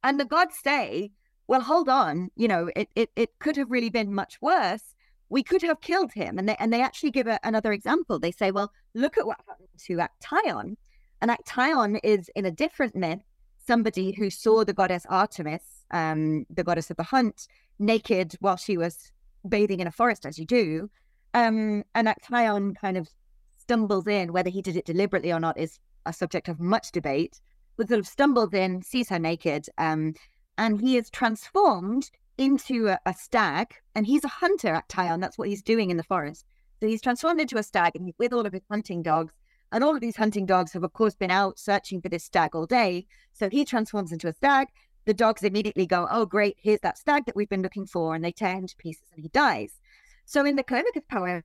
and 0.03 0.19
the 0.19 0.25
gods 0.25 0.57
say, 0.61 1.11
well, 1.47 1.61
hold 1.61 1.87
on, 1.87 2.29
you 2.35 2.47
know, 2.49 2.69
it, 2.75 2.89
it, 2.95 3.09
it 3.15 3.39
could 3.39 3.55
have 3.55 3.71
really 3.71 3.89
been 3.89 4.13
much 4.13 4.37
worse. 4.41 4.95
We 5.29 5.43
could 5.43 5.61
have 5.61 5.81
killed 5.81 6.13
him. 6.13 6.37
And 6.37 6.47
they 6.49 6.55
and 6.59 6.71
they 6.71 6.81
actually 6.81 7.11
give 7.11 7.27
a, 7.27 7.39
another 7.43 7.71
example. 7.71 8.19
They 8.19 8.31
say, 8.31 8.51
well, 8.51 8.71
look 8.93 9.17
at 9.17 9.25
what 9.25 9.37
happened 9.47 9.67
to 9.85 9.97
Actaeon. 9.97 10.75
And 11.21 11.31
Actaeon 11.31 11.99
is 12.03 12.29
in 12.35 12.45
a 12.45 12.51
different 12.51 12.95
myth 12.95 13.23
somebody 13.65 14.13
who 14.13 14.29
saw 14.29 14.63
the 14.63 14.73
goddess 14.73 15.05
Artemis, 15.09 15.83
um, 15.91 16.45
the 16.49 16.63
goddess 16.63 16.89
of 16.89 16.97
the 16.97 17.03
hunt, 17.03 17.47
naked 17.79 18.33
while 18.39 18.55
she 18.55 18.77
was 18.77 19.11
bathing 19.47 19.79
in 19.81 19.87
a 19.87 19.91
forest, 19.91 20.25
as 20.25 20.39
you 20.39 20.45
do. 20.45 20.89
Um, 21.33 21.83
and 21.93 22.07
Actaeon 22.07 22.77
kind 22.77 22.97
of 22.97 23.09
stumbles 23.57 24.07
in, 24.07 24.31
whether 24.31 24.49
he 24.49 24.61
did 24.61 24.77
it 24.77 24.85
deliberately 24.85 25.31
or 25.31 25.39
not 25.39 25.57
is 25.57 25.79
a 26.05 26.13
subject 26.13 26.47
of 26.47 26.59
much 26.59 26.91
debate, 26.91 27.41
but 27.75 27.89
sort 27.89 27.99
of 27.99 28.07
stumbles 28.07 28.53
in, 28.53 28.81
sees 28.81 29.09
her 29.09 29.19
naked, 29.19 29.67
um, 29.77 30.13
and 30.57 30.79
he 30.79 30.97
is 30.97 31.09
transformed 31.09 32.09
into 32.37 32.87
a, 32.87 32.99
a, 33.05 33.13
stag. 33.13 33.73
And 33.95 34.05
he's 34.05 34.23
a 34.23 34.29
hunter, 34.29 34.69
at 34.69 34.87
Actaeon. 34.87 35.21
That's 35.21 35.37
what 35.37 35.49
he's 35.49 35.61
doing 35.61 35.89
in 35.89 35.97
the 35.97 36.03
forest. 36.03 36.45
So 36.79 36.87
he's 36.87 37.01
transformed 37.01 37.41
into 37.41 37.57
a 37.57 37.63
stag 37.63 37.95
and 37.95 38.05
he's 38.05 38.15
with 38.19 38.33
all 38.33 38.45
of 38.45 38.53
his 38.53 38.63
hunting 38.69 39.01
dogs. 39.01 39.33
And 39.71 39.83
all 39.83 39.95
of 39.95 40.01
these 40.01 40.15
hunting 40.15 40.45
dogs 40.45 40.71
have, 40.73 40.83
of 40.83 40.93
course, 40.93 41.15
been 41.15 41.31
out 41.31 41.59
searching 41.59 42.01
for 42.01 42.09
this 42.09 42.23
stag 42.23 42.55
all 42.55 42.65
day. 42.65 43.05
So 43.33 43.49
he 43.49 43.65
transforms 43.65 44.11
into 44.11 44.27
a 44.27 44.33
stag. 44.33 44.67
The 45.05 45.13
dogs 45.13 45.43
immediately 45.43 45.85
go, 45.85 46.07
Oh, 46.09 46.25
great, 46.25 46.57
here's 46.59 46.79
that 46.81 46.97
stag 46.97 47.25
that 47.25 47.35
we've 47.35 47.49
been 47.49 47.61
looking 47.61 47.85
for. 47.85 48.15
And 48.15 48.23
they 48.23 48.31
tear 48.31 48.55
him 48.55 48.67
to 48.67 48.75
pieces 48.77 49.07
and 49.13 49.21
he 49.21 49.29
dies. 49.29 49.79
So 50.25 50.45
in 50.45 50.55
the 50.55 50.63
Callimachus 50.63 51.07
poem, 51.09 51.43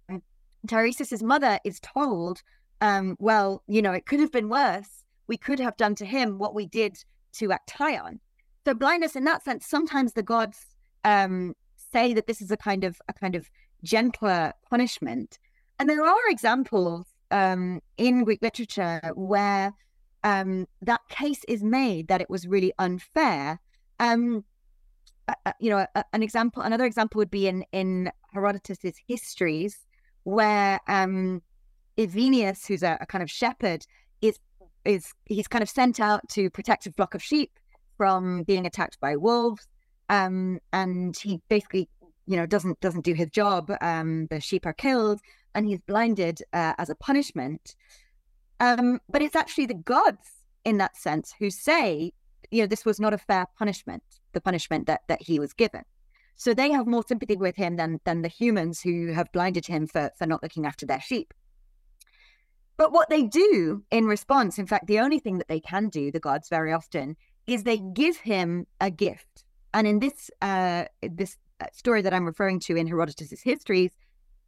Tiresias's 0.66 1.22
mother 1.22 1.58
is 1.64 1.80
told, 1.80 2.42
um, 2.80 3.16
Well, 3.18 3.62
you 3.66 3.82
know, 3.82 3.92
it 3.92 4.06
could 4.06 4.20
have 4.20 4.32
been 4.32 4.48
worse. 4.48 5.02
We 5.26 5.36
could 5.36 5.60
have 5.60 5.76
done 5.76 5.94
to 5.96 6.04
him 6.04 6.38
what 6.38 6.54
we 6.54 6.66
did 6.66 6.98
to 7.34 7.48
Actaeon. 7.48 8.18
So 8.64 8.74
blindness, 8.74 9.16
in 9.16 9.24
that 9.24 9.42
sense, 9.42 9.66
sometimes 9.66 10.12
the 10.12 10.22
gods 10.22 10.71
um, 11.04 11.54
say 11.76 12.14
that 12.14 12.26
this 12.26 12.40
is 12.40 12.50
a 12.50 12.56
kind 12.56 12.84
of 12.84 13.00
a 13.08 13.12
kind 13.12 13.34
of 13.34 13.48
gentler 13.84 14.52
punishment. 14.70 15.38
And 15.78 15.88
there 15.88 16.04
are 16.04 16.28
examples 16.28 17.06
um, 17.30 17.80
in 17.96 18.24
Greek 18.24 18.40
literature 18.42 19.00
where 19.14 19.72
um, 20.24 20.66
that 20.80 21.00
case 21.08 21.44
is 21.48 21.62
made 21.62 22.08
that 22.08 22.20
it 22.20 22.30
was 22.30 22.46
really 22.46 22.72
unfair. 22.78 23.60
Um, 23.98 24.44
uh, 25.28 25.52
you 25.60 25.70
know, 25.70 25.86
an 26.12 26.22
example, 26.22 26.62
another 26.62 26.84
example 26.84 27.18
would 27.18 27.30
be 27.30 27.46
in 27.46 27.64
in 27.72 28.10
Herodotus's 28.32 28.96
histories, 29.06 29.86
where 30.24 30.80
um, 30.88 31.42
who's 31.96 32.82
a, 32.82 32.98
a 33.00 33.06
kind 33.06 33.22
of 33.22 33.30
shepherd, 33.30 33.86
is 34.20 34.38
is 34.84 35.12
he's 35.26 35.48
kind 35.48 35.62
of 35.62 35.68
sent 35.68 36.00
out 36.00 36.28
to 36.30 36.50
protect 36.50 36.86
a 36.86 36.92
flock 36.92 37.14
of 37.14 37.22
sheep 37.22 37.58
from 37.96 38.42
being 38.42 38.66
attacked 38.66 38.98
by 39.00 39.16
wolves, 39.16 39.68
um, 40.08 40.60
and 40.72 41.16
he 41.16 41.40
basically, 41.48 41.88
you 42.26 42.36
know, 42.36 42.46
doesn't 42.46 42.80
doesn't 42.80 43.04
do 43.04 43.14
his 43.14 43.30
job. 43.30 43.70
Um, 43.80 44.26
the 44.26 44.40
sheep 44.40 44.66
are 44.66 44.72
killed, 44.72 45.20
and 45.54 45.66
he's 45.66 45.80
blinded 45.80 46.40
uh, 46.52 46.74
as 46.78 46.90
a 46.90 46.94
punishment. 46.94 47.74
Um, 48.60 49.00
but 49.08 49.22
it's 49.22 49.36
actually 49.36 49.66
the 49.66 49.74
gods 49.74 50.28
in 50.64 50.78
that 50.78 50.96
sense 50.96 51.34
who 51.38 51.50
say, 51.50 52.12
you 52.50 52.62
know, 52.62 52.66
this 52.66 52.84
was 52.84 53.00
not 53.00 53.14
a 53.14 53.18
fair 53.18 53.46
punishment, 53.58 54.02
the 54.32 54.40
punishment 54.40 54.86
that 54.86 55.02
that 55.08 55.22
he 55.22 55.38
was 55.38 55.52
given. 55.52 55.82
So 56.36 56.54
they 56.54 56.70
have 56.70 56.86
more 56.86 57.04
sympathy 57.06 57.36
with 57.36 57.56
him 57.56 57.76
than 57.76 58.00
than 58.04 58.22
the 58.22 58.28
humans 58.28 58.80
who 58.80 59.12
have 59.12 59.32
blinded 59.32 59.66
him 59.66 59.86
for 59.86 60.10
for 60.18 60.26
not 60.26 60.42
looking 60.42 60.66
after 60.66 60.86
their 60.86 61.00
sheep. 61.00 61.34
But 62.76 62.92
what 62.92 63.10
they 63.10 63.22
do 63.22 63.84
in 63.90 64.06
response, 64.06 64.58
in 64.58 64.66
fact, 64.66 64.86
the 64.86 64.98
only 64.98 65.18
thing 65.18 65.38
that 65.38 65.48
they 65.48 65.60
can 65.60 65.88
do, 65.88 66.10
the 66.10 66.20
gods 66.20 66.48
very 66.48 66.72
often, 66.72 67.16
is 67.46 67.62
they 67.62 67.78
give 67.78 68.16
him 68.16 68.66
a 68.80 68.90
gift. 68.90 69.41
And 69.74 69.86
in 69.86 69.98
this 69.98 70.30
uh, 70.40 70.84
this 71.02 71.36
uh, 71.60 71.66
story 71.72 72.02
that 72.02 72.14
I'm 72.14 72.26
referring 72.26 72.60
to 72.60 72.76
in 72.76 72.86
Herodotus's 72.86 73.42
histories, 73.42 73.92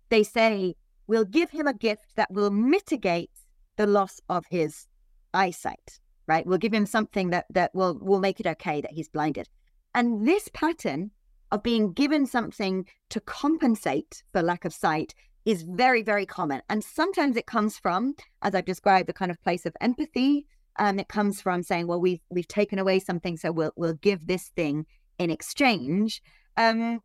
they 0.08 0.22
say 0.22 0.76
we'll 1.06 1.24
give 1.24 1.50
him 1.50 1.66
a 1.66 1.74
gift 1.74 2.16
that 2.16 2.30
will 2.30 2.50
mitigate 2.50 3.30
the 3.76 3.86
loss 3.86 4.20
of 4.28 4.44
his 4.50 4.86
eyesight. 5.32 6.00
Right? 6.26 6.46
We'll 6.46 6.58
give 6.58 6.72
him 6.72 6.86
something 6.86 7.30
that 7.30 7.46
that 7.50 7.74
will 7.74 7.98
will 8.00 8.20
make 8.20 8.40
it 8.40 8.46
okay 8.46 8.80
that 8.80 8.92
he's 8.92 9.08
blinded. 9.08 9.48
And 9.94 10.26
this 10.26 10.48
pattern 10.52 11.10
of 11.50 11.62
being 11.62 11.92
given 11.92 12.26
something 12.26 12.86
to 13.10 13.20
compensate 13.20 14.24
for 14.32 14.42
lack 14.42 14.64
of 14.64 14.74
sight 14.74 15.14
is 15.44 15.62
very, 15.62 16.02
very 16.02 16.26
common. 16.26 16.62
And 16.68 16.82
sometimes 16.82 17.36
it 17.36 17.46
comes 17.46 17.78
from, 17.78 18.14
as 18.42 18.54
I've 18.54 18.64
described, 18.64 19.08
the 19.08 19.12
kind 19.12 19.30
of 19.30 19.42
place 19.42 19.66
of 19.66 19.76
empathy. 19.80 20.46
Um, 20.78 20.98
it 20.98 21.08
comes 21.08 21.40
from 21.40 21.62
saying, 21.62 21.86
well, 21.86 22.00
we've 22.00 22.20
we've 22.30 22.48
taken 22.48 22.78
away 22.78 22.98
something, 22.98 23.36
so 23.36 23.52
we'll 23.52 23.72
we'll 23.76 23.94
give 23.94 24.26
this 24.26 24.48
thing 24.56 24.86
in 25.18 25.30
exchange. 25.30 26.22
Um, 26.56 27.00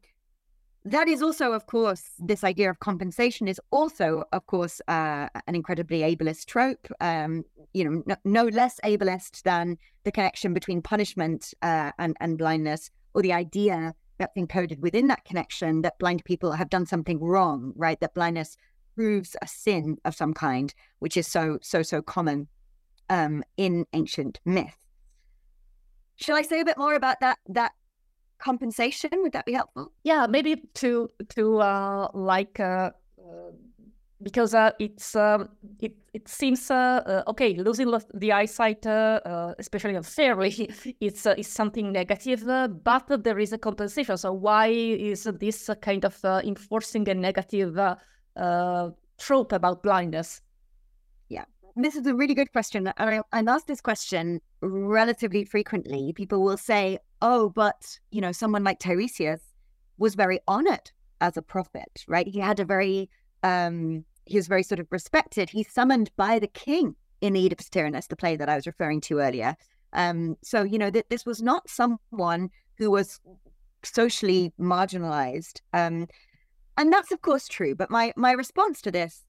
that 0.85 1.07
is 1.07 1.21
also, 1.21 1.51
of 1.51 1.65
course, 1.65 2.03
this 2.19 2.43
idea 2.43 2.69
of 2.69 2.79
compensation 2.79 3.47
is 3.47 3.59
also, 3.71 4.23
of 4.31 4.45
course, 4.47 4.81
uh, 4.87 5.27
an 5.47 5.55
incredibly 5.55 6.01
ableist 6.01 6.45
trope. 6.45 6.87
Um, 7.01 7.43
you 7.73 7.83
know, 7.83 8.03
no, 8.05 8.15
no, 8.23 8.43
less 8.45 8.79
ableist 8.83 9.43
than 9.43 9.77
the 10.03 10.11
connection 10.11 10.53
between 10.53 10.81
punishment 10.81 11.53
uh, 11.61 11.91
and 11.99 12.15
and 12.21 12.37
blindness, 12.37 12.89
or 13.13 13.21
the 13.21 13.33
idea 13.33 13.93
that's 14.17 14.37
encoded 14.37 14.79
within 14.79 15.07
that 15.07 15.25
connection 15.25 15.81
that 15.81 15.97
blind 15.99 16.23
people 16.25 16.51
have 16.51 16.69
done 16.69 16.85
something 16.85 17.19
wrong, 17.19 17.73
right? 17.75 17.99
That 17.99 18.13
blindness 18.13 18.57
proves 18.95 19.35
a 19.41 19.47
sin 19.47 19.97
of 20.05 20.13
some 20.13 20.33
kind, 20.33 20.73
which 20.99 21.17
is 21.17 21.25
so, 21.25 21.57
so, 21.61 21.81
so 21.81 22.01
common 22.01 22.47
um, 23.09 23.43
in 23.57 23.85
ancient 23.93 24.39
myth. 24.45 24.75
Shall 26.17 26.35
I 26.35 26.41
say 26.41 26.59
a 26.59 26.65
bit 26.65 26.77
more 26.77 26.95
about 26.95 27.21
that 27.21 27.39
that 27.47 27.71
compensation? 28.39 29.09
Would 29.13 29.33
that 29.33 29.45
be 29.45 29.53
helpful? 29.53 29.91
Yeah, 30.03 30.27
maybe 30.27 30.63
to 30.75 31.09
to 31.35 31.59
uh, 31.59 32.09
like 32.13 32.59
uh, 32.59 32.91
uh, 33.19 33.51
because 34.21 34.53
uh, 34.53 34.71
it's 34.79 35.15
um, 35.15 35.49
it 35.79 35.95
it 36.13 36.27
seems 36.27 36.69
uh, 36.71 37.01
uh, 37.05 37.23
okay 37.27 37.53
losing 37.53 37.93
the 38.13 38.31
eyesight, 38.31 38.85
uh, 38.85 39.19
uh 39.25 39.53
especially 39.59 39.95
unfairly, 39.95 40.69
it's 40.99 41.25
uh, 41.25 41.35
is 41.37 41.47
something 41.47 41.91
negative, 41.91 42.43
but 42.83 43.23
there 43.23 43.39
is 43.39 43.53
a 43.53 43.57
compensation. 43.57 44.17
So 44.17 44.33
why 44.33 44.67
is 44.67 45.23
this 45.39 45.69
kind 45.81 46.05
of 46.05 46.19
enforcing 46.43 47.07
a 47.09 47.13
negative 47.13 47.77
trope 49.17 49.51
about 49.51 49.83
blindness? 49.83 50.41
This 51.81 51.95
is 51.95 52.05
a 52.07 52.13
really 52.13 52.33
good 52.33 52.51
question. 52.51 52.91
I, 52.97 53.21
I'm 53.31 53.47
asked 53.47 53.67
this 53.67 53.79
question 53.79 54.41
relatively 54.59 55.45
frequently. 55.45 56.11
People 56.13 56.43
will 56.43 56.57
say, 56.57 56.99
"Oh, 57.21 57.49
but 57.49 57.99
you 58.11 58.19
know, 58.19 58.33
someone 58.33 58.65
like 58.65 58.79
Tiresias 58.79 59.39
was 59.97 60.15
very 60.15 60.41
honored 60.45 60.91
as 61.21 61.37
a 61.37 61.41
prophet, 61.41 62.03
right? 62.05 62.27
He 62.27 62.39
had 62.39 62.59
a 62.59 62.65
very 62.65 63.09
um, 63.43 64.03
he 64.25 64.35
was 64.35 64.47
very 64.47 64.63
sort 64.63 64.79
of 64.79 64.87
respected. 64.91 65.49
He's 65.49 65.71
summoned 65.71 66.11
by 66.17 66.37
the 66.39 66.47
king 66.47 66.95
in 67.21 67.37
Oedipus 67.37 67.69
Tyrannus, 67.69 68.07
the 68.07 68.15
play 68.17 68.35
that 68.35 68.49
I 68.49 68.55
was 68.55 68.67
referring 68.67 68.99
to 69.01 69.19
earlier. 69.19 69.55
Um, 69.93 70.35
so 70.43 70.63
you 70.63 70.77
know 70.77 70.89
that 70.91 71.09
this 71.09 71.25
was 71.25 71.41
not 71.41 71.69
someone 71.69 72.49
who 72.77 72.91
was 72.91 73.21
socially 73.83 74.51
marginalized, 74.59 75.61
um, 75.71 76.07
and 76.77 76.91
that's 76.91 77.13
of 77.13 77.21
course 77.21 77.47
true. 77.47 77.73
But 77.73 77.89
my 77.89 78.11
my 78.17 78.33
response 78.33 78.81
to 78.81 78.91
this 78.91 79.23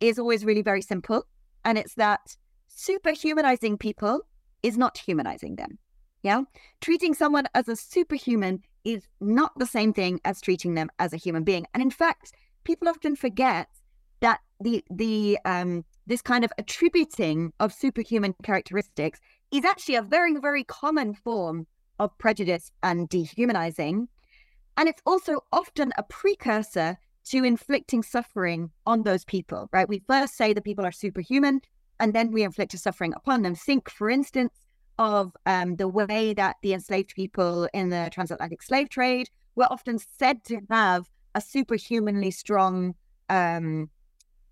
is 0.00 0.18
always 0.18 0.44
really 0.44 0.62
very 0.62 0.82
simple, 0.82 1.26
and 1.64 1.78
it's 1.78 1.94
that 1.94 2.36
superhumanizing 2.68 3.78
people 3.78 4.22
is 4.62 4.76
not 4.78 4.98
humanizing 4.98 5.56
them. 5.56 5.78
Yeah, 6.22 6.42
treating 6.80 7.14
someone 7.14 7.48
as 7.54 7.68
a 7.68 7.74
superhuman 7.74 8.62
is 8.84 9.08
not 9.20 9.58
the 9.58 9.66
same 9.66 9.92
thing 9.92 10.20
as 10.24 10.40
treating 10.40 10.74
them 10.74 10.88
as 10.98 11.12
a 11.12 11.16
human 11.16 11.42
being, 11.42 11.66
and 11.74 11.82
in 11.82 11.90
fact, 11.90 12.32
people 12.64 12.88
often 12.88 13.16
forget 13.16 13.68
that 14.20 14.40
the 14.60 14.84
the 14.88 15.38
um, 15.44 15.84
this 16.06 16.22
kind 16.22 16.44
of 16.44 16.52
attributing 16.58 17.52
of 17.58 17.72
superhuman 17.72 18.34
characteristics 18.44 19.20
is 19.52 19.64
actually 19.64 19.96
a 19.96 20.02
very 20.02 20.36
very 20.38 20.64
common 20.64 21.14
form 21.14 21.66
of 21.98 22.16
prejudice 22.18 22.70
and 22.84 23.08
dehumanizing, 23.08 24.08
and 24.76 24.88
it's 24.88 25.02
also 25.04 25.40
often 25.52 25.92
a 25.98 26.04
precursor 26.04 26.98
to 27.24 27.44
inflicting 27.44 28.02
suffering 28.02 28.70
on 28.86 29.02
those 29.02 29.24
people. 29.24 29.68
Right? 29.72 29.88
We 29.88 30.02
first 30.06 30.36
say 30.36 30.52
that 30.52 30.64
people 30.64 30.84
are 30.84 30.92
superhuman, 30.92 31.60
and 32.00 32.12
then 32.12 32.32
we 32.32 32.42
inflict 32.42 32.74
a 32.74 32.78
suffering 32.78 33.14
upon 33.14 33.42
them. 33.42 33.54
Think, 33.54 33.90
for 33.90 34.10
instance, 34.10 34.54
of 34.98 35.32
um, 35.46 35.76
the 35.76 35.88
way 35.88 36.34
that 36.34 36.56
the 36.62 36.74
enslaved 36.74 37.14
people 37.14 37.68
in 37.72 37.88
the 37.88 38.10
transatlantic 38.12 38.62
slave 38.62 38.88
trade 38.88 39.28
were 39.54 39.66
often 39.70 39.98
said 39.98 40.44
to 40.44 40.60
have 40.70 41.08
a 41.34 41.40
superhumanly 41.40 42.30
strong 42.30 42.94
um, 43.28 43.90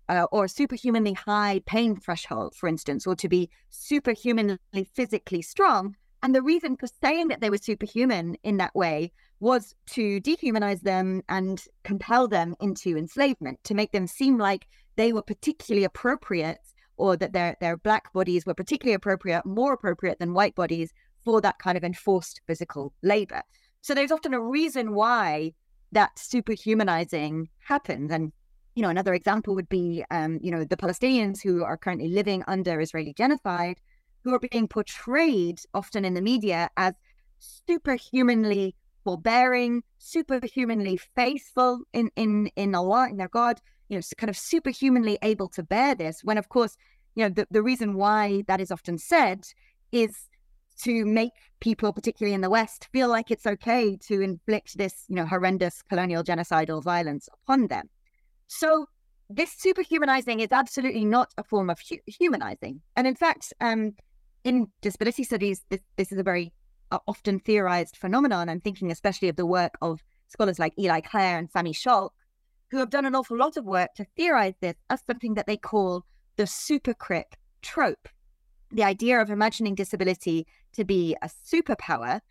uh, 0.09 0.25
or 0.31 0.47
superhumanly 0.47 1.13
high 1.13 1.61
pain 1.65 1.95
threshold, 1.95 2.55
for 2.55 2.67
instance, 2.67 3.07
or 3.07 3.15
to 3.15 3.29
be 3.29 3.49
superhumanly 3.69 4.59
physically 4.93 5.41
strong. 5.41 5.95
And 6.23 6.35
the 6.35 6.41
reason 6.41 6.77
for 6.77 6.87
saying 7.01 7.29
that 7.29 7.41
they 7.41 7.49
were 7.49 7.57
superhuman 7.57 8.35
in 8.43 8.57
that 8.57 8.75
way 8.75 9.11
was 9.39 9.73
to 9.87 10.21
dehumanize 10.21 10.81
them 10.81 11.23
and 11.27 11.63
compel 11.83 12.27
them 12.27 12.55
into 12.61 12.95
enslavement, 12.95 13.59
to 13.63 13.73
make 13.73 13.91
them 13.91 14.05
seem 14.05 14.37
like 14.37 14.67
they 14.97 15.13
were 15.13 15.23
particularly 15.23 15.83
appropriate 15.83 16.59
or 16.97 17.17
that 17.17 17.33
their, 17.33 17.57
their 17.59 17.77
black 17.77 18.13
bodies 18.13 18.45
were 18.45 18.53
particularly 18.53 18.93
appropriate, 18.93 19.45
more 19.45 19.73
appropriate 19.73 20.19
than 20.19 20.35
white 20.35 20.53
bodies 20.53 20.93
for 21.25 21.41
that 21.41 21.57
kind 21.57 21.75
of 21.75 21.83
enforced 21.83 22.41
physical 22.45 22.93
labor. 23.01 23.41
So 23.81 23.95
there's 23.95 24.11
often 24.11 24.35
a 24.35 24.39
reason 24.39 24.93
why 24.93 25.53
that 25.91 26.15
superhumanizing 26.17 27.47
happens. 27.67 28.11
And, 28.11 28.31
you 28.75 28.83
know, 28.83 28.89
another 28.89 29.15
example 29.15 29.55
would 29.55 29.69
be, 29.69 30.05
um, 30.11 30.37
you 30.41 30.51
know, 30.51 30.63
the 30.63 30.77
Palestinians 30.77 31.41
who 31.41 31.63
are 31.63 31.77
currently 31.77 32.09
living 32.09 32.43
under 32.47 32.79
Israeli 32.79 33.13
genocide, 33.13 33.79
who 34.23 34.33
are 34.33 34.39
being 34.39 34.67
portrayed 34.67 35.59
often 35.73 36.05
in 36.05 36.13
the 36.13 36.21
media 36.21 36.69
as 36.77 36.93
superhumanly 37.39 38.75
forbearing, 39.03 39.83
superhumanly 39.97 40.97
faithful 40.97 41.81
in 41.93 42.11
in 42.15 42.47
in 42.55 42.75
Allah, 42.75 43.09
in 43.09 43.17
their 43.17 43.27
God, 43.27 43.59
you 43.89 43.97
know, 43.97 44.01
kind 44.17 44.29
of 44.29 44.37
superhumanly 44.37 45.17
able 45.21 45.47
to 45.49 45.63
bear 45.63 45.95
this. 45.95 46.23
When 46.23 46.37
of 46.37 46.49
course, 46.49 46.77
you 47.15 47.23
know, 47.23 47.29
the, 47.29 47.47
the 47.51 47.63
reason 47.63 47.95
why 47.95 48.43
that 48.47 48.61
is 48.61 48.71
often 48.71 48.97
said 48.97 49.45
is 49.91 50.27
to 50.83 51.05
make 51.05 51.33
people, 51.59 51.93
particularly 51.93 52.33
in 52.33 52.41
the 52.41 52.49
West, 52.49 52.87
feel 52.91 53.09
like 53.09 53.29
it's 53.29 53.45
okay 53.45 53.97
to 54.07 54.21
inflict 54.21 54.77
this, 54.77 55.05
you 55.07 55.15
know, 55.15 55.25
horrendous 55.25 55.81
colonial 55.83 56.23
genocidal 56.23 56.81
violence 56.83 57.29
upon 57.33 57.67
them. 57.67 57.89
So 58.47 58.87
this 59.29 59.55
superhumanizing 59.55 60.39
is 60.39 60.51
absolutely 60.51 61.05
not 61.05 61.33
a 61.37 61.43
form 61.43 61.69
of 61.69 61.79
hu- 61.87 61.99
humanizing. 62.05 62.81
And 62.95 63.07
in 63.07 63.15
fact, 63.15 63.53
um, 63.61 63.93
in 64.43 64.67
disability 64.81 65.23
studies, 65.23 65.63
this, 65.69 65.81
this 65.97 66.11
is 66.11 66.17
a 66.17 66.23
very 66.23 66.53
uh, 66.91 66.99
often 67.07 67.39
theorized 67.39 67.97
phenomenon. 67.97 68.49
I'm 68.49 68.61
thinking 68.61 68.91
especially 68.91 69.29
of 69.29 69.35
the 69.35 69.45
work 69.45 69.73
of 69.81 70.03
scholars 70.27 70.59
like 70.59 70.73
Eli 70.79 71.01
Clare 71.01 71.37
and 71.37 71.49
Sami 71.49 71.73
Schalk, 71.73 72.13
who 72.69 72.77
have 72.77 72.89
done 72.89 73.05
an 73.05 73.15
awful 73.15 73.37
lot 73.37 73.57
of 73.57 73.65
work 73.65 73.93
to 73.95 74.05
theorize 74.17 74.55
this 74.61 74.75
as 74.89 75.01
something 75.05 75.33
that 75.35 75.47
they 75.47 75.57
call 75.57 76.05
the 76.37 76.43
supercrip 76.43 77.33
trope 77.61 78.07
the 78.71 78.83
idea 78.83 79.21
of 79.21 79.29
imagining 79.29 79.75
disability 79.75 80.47
to 80.73 80.85
be 80.85 81.15
a 81.21 81.29
superpower. 81.29 82.21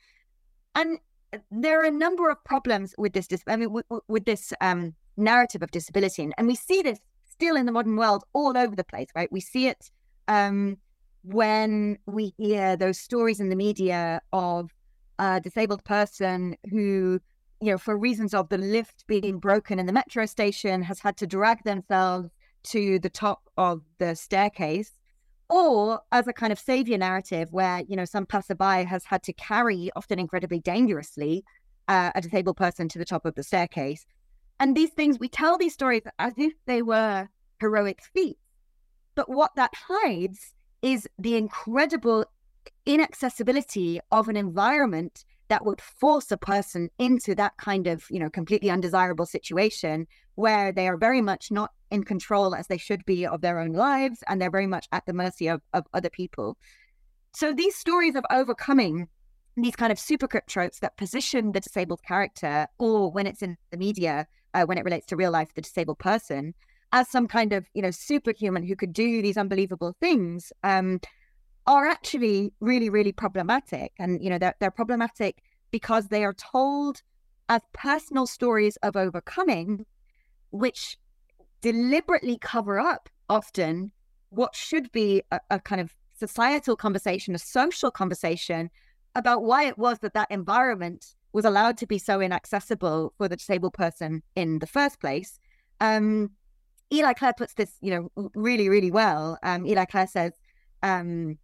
And 0.75 0.99
there 1.51 1.81
are 1.81 1.85
a 1.85 1.91
number 1.91 2.31
of 2.31 2.43
problems 2.45 2.95
with 2.99 3.13
this. 3.13 3.29
I 3.47 3.57
mean, 3.57 3.73
with, 3.73 3.87
with 4.09 4.25
this 4.25 4.53
um, 4.61 4.95
narrative 5.17 5.63
of 5.63 5.71
disability, 5.71 6.31
and 6.37 6.49
we 6.49 6.55
see 6.55 6.83
this 6.83 6.99
still 7.29 7.57
in 7.57 7.67
the 7.67 7.73
modern 7.73 7.97
world 7.97 8.25
all 8.33 8.57
over 8.57 8.75
the 8.75 8.85
place, 8.85 9.09
right? 9.15 9.31
We 9.31 9.41
see 9.41 9.69
it 9.69 9.91
um, 10.29 10.79
when 11.23 11.99
we 12.07 12.33
hear 12.37 12.77
those 12.77 12.99
stories 12.99 13.41
in 13.41 13.49
the 13.49 13.57
media 13.57 14.21
of 14.33 14.71
a 15.18 15.41
disabled 15.41 15.85
person 15.85 16.57
who, 16.71 17.21
you 17.61 17.71
know, 17.71 17.79
for 17.79 17.97
reasons 17.97 18.33
of 18.35 18.49
the 18.49 18.59
lift 18.59 19.07
being 19.07 19.39
broken 19.39 19.79
in 19.79 19.87
the 19.87 19.93
metro 19.93 20.27
station, 20.27 20.83
has 20.83 21.01
had 21.01 21.16
to 21.18 21.27
drag 21.27 21.62
themselves 21.64 22.31
to 22.62 22.99
the 22.99 23.11
top 23.11 23.43
of 23.57 23.83
the 23.99 24.14
staircase 24.14 24.93
or 25.51 26.01
as 26.12 26.29
a 26.29 26.33
kind 26.33 26.53
of 26.53 26.59
savior 26.59 26.97
narrative 26.97 27.49
where 27.53 27.83
you 27.89 27.97
know 27.97 28.05
some 28.05 28.25
passerby 28.25 28.85
has 28.85 29.05
had 29.05 29.23
to 29.23 29.33
carry 29.33 29.91
often 29.97 30.18
incredibly 30.18 30.61
dangerously 30.61 31.45
uh, 31.89 32.12
a 32.14 32.21
disabled 32.21 32.57
person 32.57 32.89
to 32.89 32.99
the 32.99 33.05
top 33.05 33.27
of 33.27 33.35
the 33.35 33.43
staircase. 33.43 34.07
And 34.61 34.77
these 34.77 34.91
things 34.91 35.18
we 35.18 35.29
tell 35.29 35.59
these 35.59 35.75
stories 35.75 36.03
as 36.18 36.35
if 36.37 36.53
they 36.66 36.83
were 36.83 37.29
heroic 37.59 38.01
feats. 38.14 38.39
But 39.16 39.29
what 39.29 39.57
that 39.57 39.73
hides 39.75 40.55
is 40.83 41.09
the 41.18 41.37
incredible 41.37 42.24
inaccessibility 42.87 44.01
of 44.11 44.28
an 44.28 44.37
environment 44.37 45.24
that 45.49 45.64
would 45.64 45.81
force 45.81 46.31
a 46.31 46.37
person 46.37 46.89
into 46.99 47.35
that 47.35 47.57
kind 47.57 47.87
of 47.87 48.05
you 48.11 48.18
know 48.18 48.31
completely 48.31 48.70
undesirable 48.70 49.26
situation 49.26 50.07
where 50.37 50.72
they 50.72 50.89
are 50.89 50.97
very 50.97 51.20
much 51.20 51.51
not 51.51 51.72
in 51.91 52.05
control 52.05 52.55
as 52.55 52.68
they 52.68 52.78
should 52.78 53.05
be 53.05 53.26
of 53.26 53.41
their 53.41 53.59
own 53.59 53.72
lives 53.72 54.22
and 54.28 54.41
they're 54.41 54.51
very 54.51 54.66
much 54.66 54.87
at 54.93 55.05
the 55.07 55.12
mercy 55.12 55.49
of, 55.49 55.61
of 55.74 55.85
other 55.93 56.09
people. 56.09 56.57
So 57.35 57.53
these 57.53 57.76
stories 57.76 58.14
of 58.14 58.24
overcoming 58.31 59.09
these 59.57 59.76
kind 59.76 59.93
of 59.93 59.99
supercrip 59.99 60.47
tropes 60.47 60.78
that 60.78 60.97
position 60.97 61.53
the 61.53 61.61
disabled 61.61 62.01
character 62.07 62.66
or 62.78 63.11
when 63.11 63.26
it's 63.26 63.43
in 63.43 63.57
the 63.70 63.76
media 63.76 64.26
uh, 64.55 64.64
when 64.64 64.78
it 64.78 64.85
relates 64.85 65.07
to 65.07 65.16
real 65.16 65.31
life 65.31 65.53
the 65.55 65.61
disabled 65.61 65.99
person 65.99 66.55
as 66.93 67.09
some 67.09 67.26
kind 67.26 67.53
of 67.53 67.66
you 67.74 67.82
know 67.82 67.91
superhuman 67.91 68.64
who 68.64 68.76
could 68.76 68.93
do 68.93 69.22
these 69.22 69.36
unbelievable 69.36 69.95
things 70.01 70.53
um, 70.64 71.01
are 71.66 71.86
actually 71.86 72.53
really, 72.61 72.91
really 72.91 73.12
problematic. 73.12 73.93
And, 73.99 74.22
you 74.22 74.30
know, 74.30 74.38
they're, 74.38 74.55
they're 74.59 74.70
problematic 74.70 75.43
because 75.70 76.09
they 76.09 76.24
are 76.24 76.34
told 76.34 77.03
as 77.49 77.62
personal 77.72 78.26
stories 78.26 78.76
of 78.82 78.97
overcoming, 78.97 79.86
which 80.51 80.97
deliberately 81.61 82.38
cover 82.41 82.80
up 82.80 83.09
often 83.28 83.93
what 84.30 84.55
should 84.55 84.91
be 84.93 85.22
a, 85.30 85.41
a 85.51 85.61
kind 85.61 85.80
of 85.80 85.95
societal 86.18 86.76
conversation, 86.76 87.34
a 87.34 87.38
social 87.38 87.91
conversation 87.91 88.70
about 89.14 89.45
why 89.45 89.64
it 89.64 89.78
was 89.78 89.99
that 90.01 90.14
that 90.14 90.30
environment 90.30 91.14
was 91.32 91.45
allowed 91.45 91.76
to 91.76 91.86
be 91.86 91.99
so 91.99 92.20
inaccessible 92.20 93.12
for 93.16 93.28
the 93.28 93.36
disabled 93.36 93.74
person 93.74 94.22
in 94.34 94.59
the 94.59 94.66
first 94.66 95.01
place. 95.01 95.38
Um, 95.80 96.30
Eli 96.93 97.12
Clare 97.12 97.34
puts 97.36 97.55
this, 97.55 97.72
you 97.80 97.91
know, 97.91 98.30
really, 98.34 98.68
really 98.68 98.91
well. 98.91 99.38
Um, 99.43 99.66
Eli 99.66 99.84
Clare 99.84 100.07
says, 100.07 100.32
um, 100.82 101.38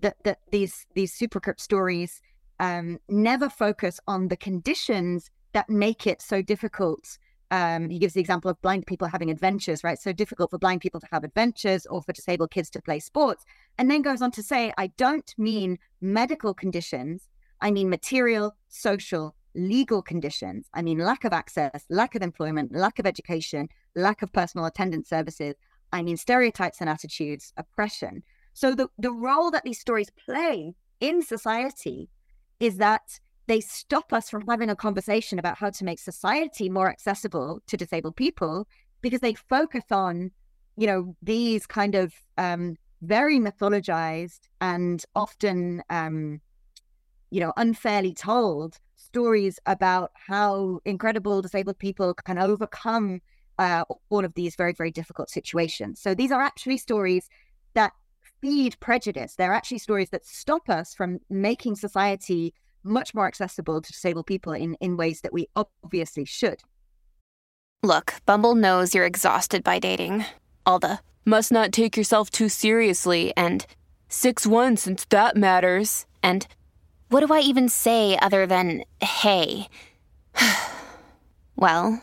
that 0.00 0.16
that 0.24 0.38
these 0.50 0.86
these 0.94 1.16
supercrip 1.16 1.60
stories 1.60 2.20
um, 2.58 2.98
never 3.08 3.48
focus 3.48 4.00
on 4.06 4.28
the 4.28 4.36
conditions 4.36 5.30
that 5.52 5.68
make 5.68 6.06
it 6.06 6.20
so 6.20 6.42
difficult. 6.42 7.18
Um, 7.50 7.88
he 7.88 7.98
gives 7.98 8.14
the 8.14 8.20
example 8.20 8.50
of 8.50 8.60
blind 8.62 8.86
people 8.86 9.08
having 9.08 9.28
adventures, 9.28 9.82
right? 9.82 9.98
So 9.98 10.12
difficult 10.12 10.50
for 10.50 10.58
blind 10.58 10.82
people 10.82 11.00
to 11.00 11.08
have 11.10 11.24
adventures 11.24 11.84
or 11.86 12.00
for 12.00 12.12
disabled 12.12 12.52
kids 12.52 12.70
to 12.70 12.82
play 12.82 13.00
sports. 13.00 13.44
And 13.76 13.90
then 13.90 14.02
goes 14.02 14.22
on 14.22 14.30
to 14.32 14.42
say, 14.42 14.72
I 14.78 14.88
don't 14.98 15.34
mean 15.36 15.78
medical 16.00 16.54
conditions, 16.54 17.28
I 17.60 17.72
mean 17.72 17.90
material, 17.90 18.54
social, 18.68 19.34
legal 19.56 20.00
conditions. 20.00 20.68
I 20.74 20.82
mean 20.82 20.98
lack 20.98 21.24
of 21.24 21.32
access, 21.32 21.86
lack 21.88 22.14
of 22.14 22.22
employment, 22.22 22.72
lack 22.72 23.00
of 23.00 23.06
education, 23.06 23.68
lack 23.94 24.22
of 24.22 24.32
personal 24.32 24.66
attendance 24.66 25.08
services. 25.08 25.54
I 25.92 26.02
mean 26.02 26.16
stereotypes 26.16 26.80
and 26.80 26.88
attitudes, 26.88 27.52
oppression. 27.56 28.22
So 28.52 28.74
the, 28.74 28.88
the 28.98 29.12
role 29.12 29.50
that 29.50 29.64
these 29.64 29.80
stories 29.80 30.10
play 30.24 30.74
in 31.00 31.22
society 31.22 32.08
is 32.58 32.76
that 32.76 33.18
they 33.46 33.60
stop 33.60 34.12
us 34.12 34.30
from 34.30 34.46
having 34.46 34.70
a 34.70 34.76
conversation 34.76 35.38
about 35.38 35.58
how 35.58 35.70
to 35.70 35.84
make 35.84 35.98
society 35.98 36.68
more 36.68 36.88
accessible 36.88 37.60
to 37.66 37.76
disabled 37.76 38.14
people 38.16 38.68
because 39.00 39.20
they 39.20 39.34
focus 39.34 39.84
on, 39.90 40.30
you 40.76 40.86
know, 40.86 41.16
these 41.22 41.66
kind 41.66 41.94
of 41.94 42.12
um, 42.38 42.76
very 43.02 43.38
mythologized 43.38 44.40
and 44.60 45.04
often, 45.16 45.82
um, 45.90 46.40
you 47.30 47.40
know, 47.40 47.52
unfairly 47.56 48.14
told 48.14 48.78
stories 48.94 49.58
about 49.66 50.12
how 50.14 50.80
incredible 50.84 51.42
disabled 51.42 51.78
people 51.78 52.14
can 52.14 52.38
overcome 52.38 53.20
uh, 53.60 53.84
all 54.08 54.24
of 54.24 54.32
these 54.34 54.56
very, 54.56 54.72
very 54.72 54.90
difficult 54.90 55.28
situations. 55.28 56.00
So 56.00 56.14
these 56.14 56.32
are 56.32 56.40
actually 56.40 56.78
stories 56.78 57.28
that 57.74 57.92
feed 58.40 58.80
prejudice. 58.80 59.34
They're 59.36 59.52
actually 59.52 59.78
stories 59.78 60.08
that 60.10 60.24
stop 60.24 60.70
us 60.70 60.94
from 60.94 61.18
making 61.28 61.76
society 61.76 62.54
much 62.82 63.14
more 63.14 63.26
accessible 63.26 63.82
to 63.82 63.92
disabled 63.92 64.26
people 64.26 64.54
in, 64.54 64.74
in 64.80 64.96
ways 64.96 65.20
that 65.20 65.34
we 65.34 65.46
obviously 65.54 66.24
should. 66.24 66.62
Look, 67.82 68.14
Bumble 68.24 68.54
knows 68.54 68.94
you're 68.94 69.04
exhausted 69.04 69.62
by 69.62 69.78
dating. 69.78 70.24
All 70.64 70.78
the 70.78 71.00
must 71.26 71.52
not 71.52 71.70
take 71.70 71.98
yourself 71.98 72.30
too 72.30 72.48
seriously 72.48 73.34
and 73.36 73.66
6 74.08 74.46
1 74.46 74.78
since 74.78 75.04
that 75.10 75.36
matters. 75.36 76.06
And 76.22 76.46
what 77.10 77.26
do 77.26 77.32
I 77.32 77.40
even 77.40 77.68
say 77.68 78.18
other 78.22 78.46
than 78.46 78.84
hey? 79.02 79.68
well, 81.56 82.02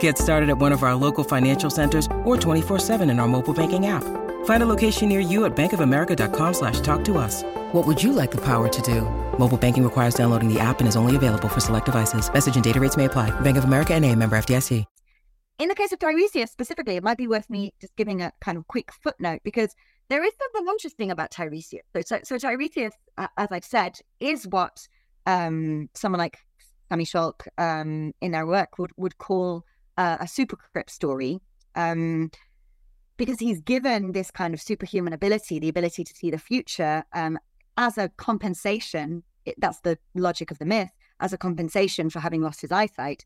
Get 0.00 0.16
started 0.16 0.48
at 0.48 0.56
one 0.56 0.72
of 0.72 0.82
our 0.82 0.94
local 0.94 1.24
financial 1.24 1.68
centers 1.68 2.08
or 2.24 2.36
24 2.36 2.78
7 2.78 3.10
in 3.10 3.18
our 3.18 3.28
mobile 3.28 3.54
banking 3.54 3.86
app. 3.86 4.04
Find 4.46 4.62
a 4.62 4.66
location 4.66 5.08
near 5.10 5.20
you 5.20 5.44
at 5.44 5.56
bankofamerica.com 5.56 6.54
slash 6.54 6.80
talk 6.80 7.04
to 7.04 7.18
us. 7.18 7.42
What 7.72 7.86
would 7.86 8.02
you 8.02 8.12
like 8.12 8.30
the 8.30 8.40
power 8.40 8.68
to 8.68 8.82
do? 8.82 9.02
Mobile 9.38 9.58
banking 9.58 9.84
requires 9.84 10.14
downloading 10.14 10.52
the 10.52 10.60
app 10.60 10.80
and 10.80 10.88
is 10.88 10.96
only 10.96 11.16
available 11.16 11.48
for 11.48 11.60
select 11.60 11.86
devices. 11.86 12.32
Message 12.32 12.54
and 12.54 12.64
data 12.64 12.80
rates 12.80 12.96
may 12.96 13.04
apply. 13.04 13.30
Bank 13.40 13.58
of 13.58 13.64
America 13.64 13.92
and 13.94 14.04
a 14.04 14.14
member 14.14 14.36
FDIC. 14.36 14.86
In 15.60 15.68
the 15.68 15.74
case 15.76 15.92
of 15.92 16.00
Tiresias 16.00 16.50
specifically, 16.50 16.96
it 16.96 17.04
might 17.04 17.16
be 17.16 17.28
worth 17.28 17.48
me 17.48 17.72
just 17.80 17.94
giving 17.94 18.20
a 18.20 18.32
kind 18.40 18.58
of 18.58 18.66
quick 18.66 18.90
footnote 18.92 19.40
because 19.44 19.74
there 20.10 20.24
is 20.24 20.32
something 20.36 20.68
interesting 20.68 21.12
about 21.12 21.30
Tiresias. 21.30 21.82
So, 21.94 22.02
so, 22.04 22.18
so 22.24 22.36
Tiresias, 22.38 22.90
uh, 23.16 23.28
as 23.38 23.48
I've 23.52 23.64
said, 23.64 23.98
is 24.18 24.48
what 24.48 24.88
um, 25.26 25.88
someone 25.94 26.18
like 26.18 26.38
Sami 26.88 27.04
Schalk 27.04 27.46
um, 27.56 28.12
in 28.20 28.32
their 28.32 28.46
work 28.46 28.78
would, 28.78 28.90
would 28.96 29.16
call 29.18 29.64
uh, 29.96 30.18
a 30.20 30.24
supercrip 30.24 30.88
story 30.88 31.40
Um, 31.76 32.30
because 33.16 33.38
he's 33.38 33.60
given 33.60 34.12
this 34.12 34.30
kind 34.30 34.54
of 34.54 34.60
superhuman 34.60 35.12
ability, 35.12 35.58
the 35.58 35.68
ability 35.68 36.04
to 36.04 36.14
see 36.14 36.30
the 36.30 36.38
future, 36.38 37.04
um, 37.12 37.38
as 37.76 37.98
a 37.98 38.08
compensation. 38.16 39.22
It, 39.44 39.54
that's 39.58 39.80
the 39.80 39.98
logic 40.14 40.50
of 40.50 40.58
the 40.58 40.64
myth, 40.64 40.90
as 41.18 41.32
a 41.32 41.38
compensation 41.38 42.10
for 42.10 42.20
having 42.20 42.42
lost 42.42 42.60
his 42.60 42.72
eyesight. 42.72 43.24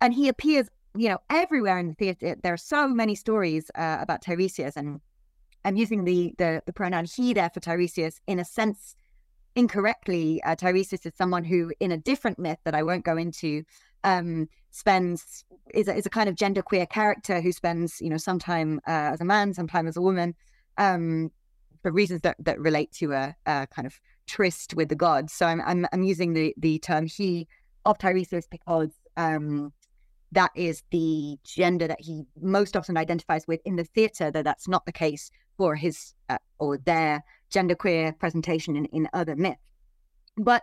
And 0.00 0.14
he 0.14 0.28
appears, 0.28 0.68
you 0.96 1.08
know, 1.08 1.18
everywhere 1.28 1.78
in 1.78 1.88
the 1.88 1.94
theater. 1.94 2.36
There 2.42 2.52
are 2.52 2.56
so 2.56 2.88
many 2.88 3.14
stories 3.14 3.70
uh, 3.74 3.98
about 4.00 4.22
Tiresias, 4.22 4.76
and 4.76 5.00
I'm 5.64 5.76
using 5.76 6.04
the, 6.04 6.34
the 6.38 6.62
the 6.66 6.72
pronoun 6.72 7.04
he 7.04 7.34
there 7.34 7.50
for 7.50 7.60
Tiresias 7.60 8.20
in 8.26 8.38
a 8.38 8.44
sense 8.44 8.94
incorrectly. 9.54 10.40
Uh, 10.44 10.56
Tiresias 10.56 11.06
is 11.06 11.14
someone 11.14 11.44
who, 11.44 11.72
in 11.78 11.92
a 11.92 11.98
different 11.98 12.38
myth 12.38 12.60
that 12.64 12.74
I 12.74 12.82
won't 12.82 13.04
go 13.04 13.16
into, 13.16 13.64
um, 14.04 14.48
spends 14.70 15.44
is 15.74 15.88
a, 15.88 15.94
is 15.94 16.06
a 16.06 16.10
kind 16.10 16.28
of 16.28 16.34
genderqueer 16.34 16.88
character 16.88 17.40
who 17.40 17.52
spends 17.52 18.00
you 18.00 18.08
know 18.08 18.16
some 18.16 18.38
time 18.38 18.80
uh, 18.86 19.12
as 19.12 19.20
a 19.20 19.24
man, 19.24 19.54
some 19.54 19.68
time 19.68 19.86
as 19.86 19.96
a 19.96 20.00
woman, 20.00 20.34
um, 20.76 21.30
for 21.82 21.90
reasons 21.90 22.22
that 22.22 22.36
that 22.38 22.58
relate 22.60 22.92
to 22.92 23.12
a, 23.12 23.34
a, 23.46 23.66
kind 23.66 23.86
of 23.86 24.00
tryst 24.26 24.74
with 24.74 24.88
the 24.88 24.96
gods. 24.96 25.32
So 25.32 25.46
I'm 25.46 25.60
I'm, 25.62 25.86
I'm 25.92 26.02
using 26.02 26.34
the 26.34 26.54
the 26.56 26.78
term 26.78 27.06
he 27.06 27.48
of 27.84 27.98
Tiresias 27.98 28.46
because 28.50 28.90
um, 29.16 29.72
that 30.32 30.50
is 30.54 30.82
the 30.90 31.38
gender 31.44 31.86
that 31.88 32.00
he 32.00 32.24
most 32.40 32.76
often 32.76 32.96
identifies 32.96 33.46
with 33.46 33.60
in 33.64 33.76
the 33.76 33.84
theatre. 33.84 34.30
Though 34.30 34.42
that's 34.42 34.68
not 34.68 34.86
the 34.86 34.92
case 34.92 35.30
for 35.56 35.74
his 35.74 36.14
uh, 36.28 36.38
or 36.58 36.78
their 36.78 37.24
genderqueer 37.52 38.18
presentation 38.18 38.76
in, 38.76 38.84
in 38.86 39.08
other 39.12 39.34
myths. 39.34 39.60
But 40.36 40.62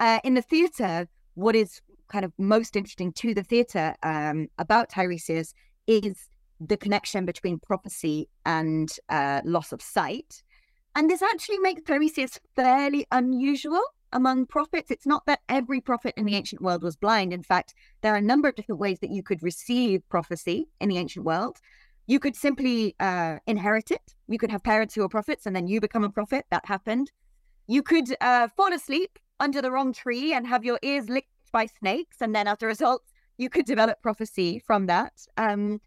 uh, 0.00 0.18
in 0.24 0.34
the 0.34 0.42
theatre, 0.42 1.08
what 1.34 1.56
is 1.56 1.80
kind 2.08 2.24
of 2.24 2.32
most 2.38 2.76
interesting 2.76 3.12
to 3.14 3.34
the 3.34 3.42
theatre 3.42 3.94
um, 4.02 4.48
about 4.58 4.90
Tiresias 4.90 5.52
is 5.86 6.28
the 6.60 6.76
connection 6.76 7.24
between 7.24 7.58
prophecy 7.58 8.28
and 8.46 8.90
uh, 9.08 9.40
loss 9.44 9.72
of 9.72 9.82
sight. 9.82 10.42
And 10.94 11.10
this 11.10 11.22
actually 11.22 11.58
makes 11.58 11.82
Tiresias 11.82 12.38
fairly 12.54 13.06
unusual 13.10 13.82
among 14.12 14.46
prophets. 14.46 14.90
It's 14.90 15.06
not 15.06 15.26
that 15.26 15.40
every 15.48 15.80
prophet 15.80 16.14
in 16.16 16.24
the 16.24 16.36
ancient 16.36 16.62
world 16.62 16.82
was 16.82 16.96
blind. 16.96 17.32
In 17.32 17.42
fact, 17.42 17.74
there 18.00 18.14
are 18.14 18.18
a 18.18 18.22
number 18.22 18.48
of 18.48 18.54
different 18.54 18.80
ways 18.80 19.00
that 19.00 19.10
you 19.10 19.22
could 19.22 19.42
receive 19.42 20.08
prophecy 20.08 20.68
in 20.80 20.88
the 20.88 20.98
ancient 20.98 21.24
world. 21.24 21.58
You 22.06 22.20
could 22.20 22.36
simply 22.36 22.94
uh, 23.00 23.38
inherit 23.46 23.90
it. 23.90 24.14
You 24.28 24.38
could 24.38 24.50
have 24.50 24.62
parents 24.62 24.94
who 24.94 25.02
are 25.02 25.08
prophets 25.08 25.46
and 25.46 25.56
then 25.56 25.66
you 25.66 25.80
become 25.80 26.04
a 26.04 26.10
prophet. 26.10 26.44
That 26.50 26.66
happened. 26.66 27.10
You 27.66 27.82
could 27.82 28.14
uh, 28.20 28.48
fall 28.56 28.72
asleep 28.72 29.18
under 29.40 29.60
the 29.60 29.70
wrong 29.70 29.92
tree 29.92 30.32
and 30.32 30.46
have 30.46 30.64
your 30.64 30.78
ears 30.82 31.08
licked 31.08 31.33
by 31.54 31.66
snakes. 31.66 32.18
And 32.20 32.34
then 32.34 32.46
as 32.46 32.60
a 32.60 32.66
result, 32.66 33.02
you 33.38 33.48
could 33.48 33.64
develop 33.64 34.02
prophecy 34.02 34.58
from 34.58 34.86
that. 34.86 35.12
Um, 35.38 35.80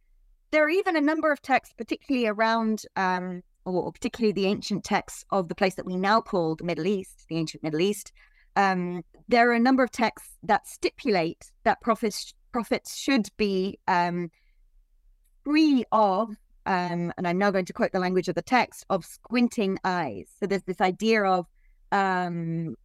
there 0.51 0.65
are 0.65 0.69
even 0.69 0.95
a 0.95 1.01
number 1.01 1.31
of 1.31 1.41
texts, 1.41 1.75
particularly 1.77 2.25
around, 2.25 2.83
um, 2.95 3.43
or 3.65 3.91
particularly 3.91 4.31
the 4.31 4.47
ancient 4.47 4.85
texts 4.85 5.25
of 5.29 5.49
the 5.49 5.55
place 5.55 5.75
that 5.75 5.85
we 5.85 5.97
now 5.97 6.21
call 6.21 6.55
the 6.55 6.63
Middle 6.63 6.87
East, 6.87 7.25
the 7.29 7.37
ancient 7.37 7.63
Middle 7.63 7.81
East. 7.81 8.13
Um, 8.55 9.03
there 9.27 9.49
are 9.49 9.53
a 9.53 9.59
number 9.59 9.83
of 9.83 9.91
texts 9.91 10.37
that 10.41 10.65
stipulate 10.67 11.51
that 11.63 11.81
prophets 11.81 12.33
prophets 12.53 12.95
should 12.97 13.27
be 13.37 13.77
um, 13.87 14.31
free 15.43 15.83
of, 15.91 16.29
um, 16.65 17.11
and 17.17 17.27
I'm 17.27 17.37
now 17.37 17.51
going 17.51 17.65
to 17.65 17.73
quote 17.73 17.91
the 17.91 17.99
language 17.99 18.29
of 18.29 18.35
the 18.35 18.41
text, 18.41 18.85
of 18.89 19.05
squinting 19.05 19.77
eyes. 19.83 20.27
So 20.39 20.47
there's 20.47 20.63
this 20.63 20.81
idea 20.81 21.23
of 21.23 21.45
um, 21.91 22.75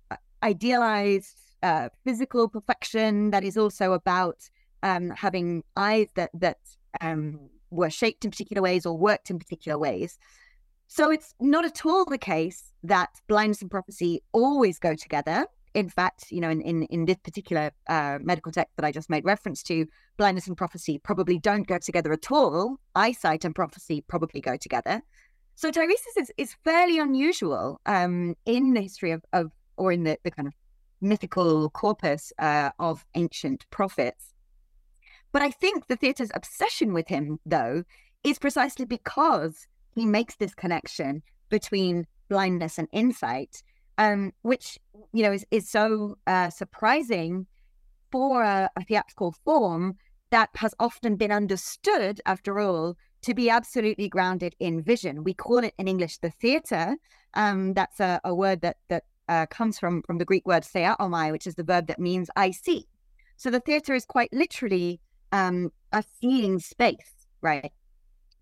idealized 0.43 1.39
uh, 1.63 1.89
physical 2.05 2.49
perfection 2.49 3.31
that 3.31 3.45
is 3.45 3.57
also 3.57 3.93
about 3.93 4.49
um, 4.83 5.11
having 5.11 5.63
eyes 5.77 6.09
that 6.17 6.31
that 6.35 6.59
um, 7.01 7.39
were 7.71 7.91
shaped 7.91 8.25
in 8.25 8.31
particular 8.31 8.63
ways 8.63 8.85
or 8.85 8.97
worked 8.97 9.31
in 9.31 9.39
particular 9.39 9.79
ways. 9.79 10.19
So 10.89 11.11
it's 11.11 11.35
not 11.41 11.65
at 11.65 11.87
all 11.87 12.05
the 12.05 12.19
case 12.19 12.73
that 12.83 13.09
blindness 13.27 13.63
and 13.63 13.71
prophecy 13.71 14.23
always 14.33 14.79
go 14.79 14.95
together 14.95 15.47
in 15.75 15.89
fact, 15.89 16.31
you 16.31 16.41
know, 16.41 16.51
in, 16.51 16.61
in, 16.61 16.83
in 16.85 17.05
this 17.07 17.17
particular 17.23 17.71
uh, 17.89 18.19
medical 18.21 18.53
text 18.53 18.77
that 18.77 18.85
I 18.85 18.93
just 18.93 19.09
made 19.09 19.25
reference 19.25 19.63
to, 19.65 19.87
blindness 20.17 20.47
and 20.47 20.57
prophecy 20.57 20.99
probably 20.99 21.39
don't 21.39 21.67
go 21.67 21.79
together 21.79 22.13
at 22.13 22.31
all. 22.31 22.79
Eyesight 22.95 23.45
and 23.45 23.55
prophecy 23.55 24.05
probably 24.07 24.41
go 24.41 24.57
together. 24.57 25.03
So 25.55 25.71
Tiresias 25.71 26.17
is, 26.19 26.33
is 26.37 26.57
fairly 26.65 26.99
unusual 26.99 27.81
um, 27.87 28.35
in 28.47 28.75
the 28.75 28.81
history 28.81 29.13
of, 29.13 29.25
of 29.33 29.51
or 29.77 29.93
in 29.93 30.05
the, 30.05 30.19
the 30.25 30.31
kind 30.31 30.49
of 30.49 30.55
mythical 31.03 31.69
corpus 31.71 32.33
uh, 32.39 32.71
of 32.79 33.05
ancient 33.15 33.67
prophets. 33.71 34.33
But 35.33 35.43
I 35.43 35.51
think 35.51 35.87
the 35.87 35.97
theatre's 35.97 36.31
obsession 36.35 36.93
with 36.93 37.09
him, 37.09 37.39
though, 37.45 37.85
is 38.23 38.39
precisely 38.39 38.85
because 38.85 39.67
he 39.95 40.07
makes 40.07 40.37
this 40.37 40.55
connection 40.55 41.23
between 41.49 42.07
blindness 42.29 42.79
and 42.79 42.89
insight 42.93 43.63
um, 43.99 44.33
which 44.43 44.79
you 45.13 45.23
know 45.23 45.33
is, 45.33 45.47
is 45.51 45.69
so 45.69 46.17
uh, 46.27 46.51
surprising 46.51 47.47
for 48.11 48.43
a, 48.43 48.69
a, 48.77 48.85
theatrical 48.85 49.35
form 49.45 49.97
that 50.31 50.51
has 50.57 50.75
often 50.79 51.17
been 51.17 51.33
understood, 51.33 52.21
after 52.27 52.59
all, 52.59 52.97
to 53.23 53.35
be 53.35 53.49
absolutely 53.49 54.09
grounded 54.09 54.55
in 54.59 54.83
vision. 54.83 55.25
We 55.25 55.35
call 55.35 55.59
it 55.59 55.75
in 55.79 55.89
English 55.89 56.19
the 56.19 56.31
theater. 56.31 56.97
Um, 57.35 57.75
that's 57.75 58.01
a, 58.01 58.21
a, 58.25 58.35
word 58.35 58.61
that 58.63 58.77
that 58.89 59.05
uh, 59.29 59.47
comes 59.47 59.79
from 59.79 60.03
from 60.03 60.19
the 60.19 60.25
Greek 60.25 60.47
word 60.47 60.65
theaomai, 60.65 61.33
which 61.33 61.47
is 61.47 61.55
the 61.55 61.65
verb 61.65 61.87
that 61.87 61.99
means 61.99 62.29
I 62.37 62.51
see. 62.51 62.87
So 63.37 63.51
the 63.51 63.61
theater 63.61 63.95
is 63.95 64.05
quite 64.05 64.33
literally 64.33 65.01
um, 65.33 65.73
a 65.93 66.05
seeing 66.21 66.59
space, 66.59 67.27
right? 67.41 67.73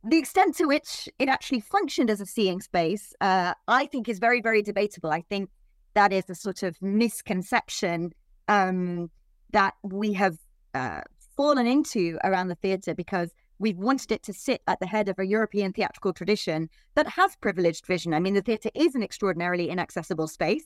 the 0.02 0.18
extent 0.18 0.56
to 0.56 0.66
which 0.66 1.08
it 1.18 1.28
actually 1.28 1.60
functioned 1.60 2.10
as 2.10 2.20
a 2.20 2.26
seeing 2.26 2.60
space, 2.60 3.12
uh, 3.20 3.54
I 3.68 3.86
think 3.86 4.08
is 4.08 4.18
very, 4.18 4.40
very 4.40 4.62
debatable. 4.62 5.10
I 5.10 5.22
think 5.22 5.50
that 5.94 6.12
is 6.12 6.24
a 6.30 6.34
sort 6.34 6.62
of 6.62 6.80
misconception 6.80 8.12
um, 8.48 9.10
that 9.52 9.74
we 9.82 10.12
have 10.14 10.38
uh, 10.74 11.02
fallen 11.36 11.66
into 11.66 12.18
around 12.24 12.48
the 12.48 12.54
theatre 12.54 12.94
because 12.94 13.30
we've 13.60 13.78
wanted 13.78 14.10
it 14.10 14.24
to 14.24 14.32
sit 14.32 14.62
at 14.66 14.80
the 14.80 14.86
head 14.86 15.08
of 15.08 15.18
a 15.20 15.26
European 15.26 15.72
theatrical 15.72 16.12
tradition 16.12 16.68
that 16.96 17.06
has 17.06 17.36
privileged 17.36 17.86
vision. 17.86 18.12
I 18.12 18.18
mean, 18.18 18.34
the 18.34 18.42
theatre 18.42 18.70
is 18.74 18.96
an 18.96 19.02
extraordinarily 19.04 19.70
inaccessible 19.70 20.26
space. 20.26 20.64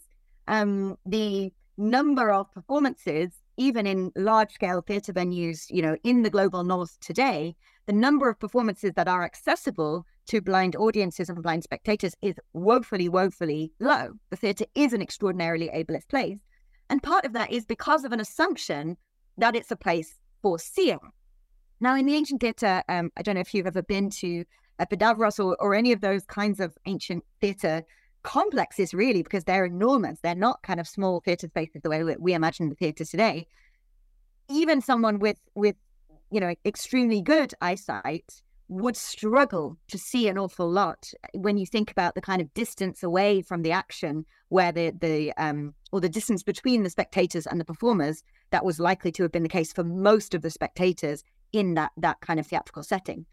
Um, 0.48 0.96
the 1.04 1.52
number 1.76 2.30
of 2.30 2.50
performances 2.52 3.32
even 3.56 3.86
in 3.86 4.10
large 4.16 4.52
scale 4.52 4.80
theatre 4.80 5.12
venues, 5.12 5.66
you 5.70 5.82
know, 5.82 5.96
in 6.02 6.22
the 6.22 6.30
global 6.30 6.64
north 6.64 6.98
today, 7.00 7.54
the 7.86 7.92
number 7.92 8.28
of 8.28 8.38
performances 8.38 8.92
that 8.96 9.08
are 9.08 9.24
accessible 9.24 10.04
to 10.26 10.40
blind 10.40 10.74
audiences 10.76 11.28
and 11.28 11.42
blind 11.42 11.62
spectators 11.62 12.16
is 12.22 12.34
woefully, 12.52 13.08
woefully 13.08 13.72
low. 13.78 14.10
The 14.30 14.36
theatre 14.36 14.66
is 14.74 14.92
an 14.92 15.02
extraordinarily 15.02 15.68
ableist 15.68 16.08
place. 16.08 16.38
And 16.90 17.02
part 17.02 17.24
of 17.24 17.32
that 17.34 17.52
is 17.52 17.64
because 17.64 18.04
of 18.04 18.12
an 18.12 18.20
assumption 18.20 18.96
that 19.38 19.56
it's 19.56 19.70
a 19.70 19.76
place 19.76 20.18
for 20.42 20.58
seeing. 20.58 20.98
Now, 21.84 21.96
in 21.96 22.06
the 22.06 22.14
ancient 22.14 22.40
theatre, 22.40 22.82
um, 22.88 23.12
I 23.14 23.20
don't 23.20 23.34
know 23.34 23.42
if 23.42 23.52
you've 23.52 23.66
ever 23.66 23.82
been 23.82 24.08
to 24.08 24.46
Epidavros 24.80 25.38
or, 25.38 25.54
or 25.60 25.74
any 25.74 25.92
of 25.92 26.00
those 26.00 26.24
kinds 26.24 26.58
of 26.58 26.78
ancient 26.86 27.22
theatre 27.42 27.82
complexes 28.22 28.94
really 28.94 29.22
because 29.22 29.44
they're 29.44 29.66
enormous. 29.66 30.18
They're 30.22 30.34
not 30.34 30.62
kind 30.62 30.80
of 30.80 30.88
small 30.88 31.20
theatre 31.20 31.46
spaces 31.46 31.82
the 31.82 31.90
way 31.90 32.02
we 32.02 32.32
imagine 32.32 32.70
the 32.70 32.74
theatre 32.74 33.04
today. 33.04 33.46
Even 34.48 34.80
someone 34.80 35.18
with 35.18 35.36
with 35.54 35.76
you 36.30 36.40
know 36.40 36.54
extremely 36.64 37.20
good 37.20 37.52
eyesight 37.60 38.42
would 38.68 38.96
struggle 38.96 39.76
to 39.88 39.98
see 39.98 40.26
an 40.26 40.38
awful 40.38 40.70
lot 40.70 41.12
when 41.34 41.58
you 41.58 41.66
think 41.66 41.90
about 41.90 42.14
the 42.14 42.22
kind 42.22 42.40
of 42.40 42.52
distance 42.54 43.02
away 43.02 43.42
from 43.42 43.60
the 43.60 43.72
action 43.72 44.24
where 44.48 44.72
the 44.72 44.90
the 45.02 45.34
um 45.36 45.74
or 45.92 46.00
the 46.00 46.08
distance 46.08 46.42
between 46.42 46.82
the 46.82 46.88
spectators 46.88 47.46
and 47.46 47.60
the 47.60 47.64
performers 47.64 48.24
that 48.52 48.64
was 48.64 48.80
likely 48.80 49.12
to 49.12 49.22
have 49.22 49.32
been 49.32 49.42
the 49.42 49.50
case 49.50 49.70
for 49.70 49.84
most 49.84 50.32
of 50.34 50.40
the 50.40 50.50
spectators 50.50 51.22
in 51.54 51.74
that 51.74 51.92
that 51.96 52.20
kind 52.20 52.38
of 52.38 52.46
theatrical 52.46 52.82
setting 52.82 53.24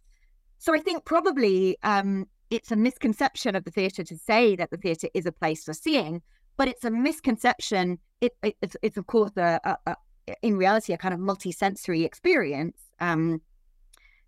so 0.57 0.73
i 0.73 0.79
think 0.79 1.03
probably 1.05 1.77
um 1.83 2.25
it's 2.51 2.71
a 2.71 2.75
misconception 2.75 3.55
of 3.55 3.63
the 3.63 3.71
theatre 3.71 4.03
to 4.03 4.17
say 4.17 4.55
that 4.57 4.69
the 4.69 4.77
theatre 4.77 5.07
is 5.13 5.25
a 5.25 5.31
place 5.31 5.63
for 5.63 5.73
seeing, 5.73 6.21
but 6.57 6.67
it's 6.67 6.83
a 6.83 6.91
misconception. 6.91 7.97
It, 8.19 8.33
it 8.43 8.55
it's, 8.61 8.75
it's, 8.81 8.97
of 8.97 9.07
course 9.07 9.31
a, 9.37 9.59
a, 9.63 9.77
a, 9.87 9.95
in 10.43 10.57
reality 10.57 10.93
a 10.93 10.97
kind 10.97 11.13
of 11.13 11.19
multi-sensory 11.19 12.03
experience 12.03 12.77
um, 12.99 13.41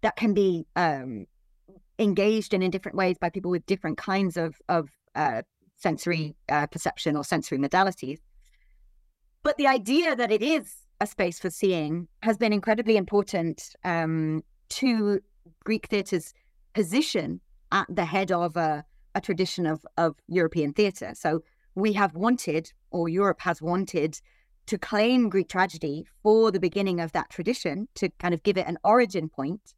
that 0.01 0.15
can 0.15 0.33
be 0.33 0.65
um, 0.77 1.25
engaged 1.99 2.53
in 2.53 2.63
in 2.63 2.71
different 2.71 2.97
ways 2.97 3.17
by 3.19 3.29
people 3.29 3.51
with 3.51 3.65
different 3.65 3.97
kinds 3.97 4.37
of 4.37 4.55
of 4.69 4.89
uh, 5.15 5.41
sensory 5.75 6.35
uh, 6.47 6.65
perception 6.67 7.17
or 7.17 7.25
sensory 7.25 7.57
modalities. 7.57 8.19
But 9.43 9.57
the 9.57 9.67
idea 9.67 10.15
that 10.15 10.31
it 10.31 10.41
is 10.41 10.73
a 11.03 11.07
space 11.07 11.37
for 11.39 11.49
seeing 11.49 12.07
has 12.21 12.37
been 12.37 12.53
incredibly 12.53 12.97
important 12.97 13.75
um, 13.83 14.41
to 14.69 15.19
Greek 15.63 15.87
theatre's 15.89 16.33
position 16.73 17.39
at 17.71 17.85
the 17.89 18.05
head 18.05 18.31
of 18.31 18.57
a, 18.57 18.83
a 19.13 19.21
tradition 19.21 19.65
of, 19.65 19.85
of 19.97 20.15
European 20.27 20.73
theatre. 20.73 21.11
So 21.13 21.43
we 21.75 21.93
have 21.93 22.15
wanted, 22.15 22.71
or 22.91 23.09
Europe 23.09 23.41
has 23.41 23.61
wanted, 23.61 24.19
to 24.65 24.77
claim 24.77 25.29
Greek 25.29 25.49
tragedy 25.49 26.05
for 26.23 26.49
the 26.51 26.59
beginning 26.59 27.01
of 27.01 27.11
that 27.11 27.29
tradition, 27.29 27.87
to 27.95 28.09
kind 28.19 28.33
of 28.33 28.41
give 28.43 28.57
it 28.57 28.65
an 28.65 28.77
origin 28.83 29.27
point. 29.27 29.73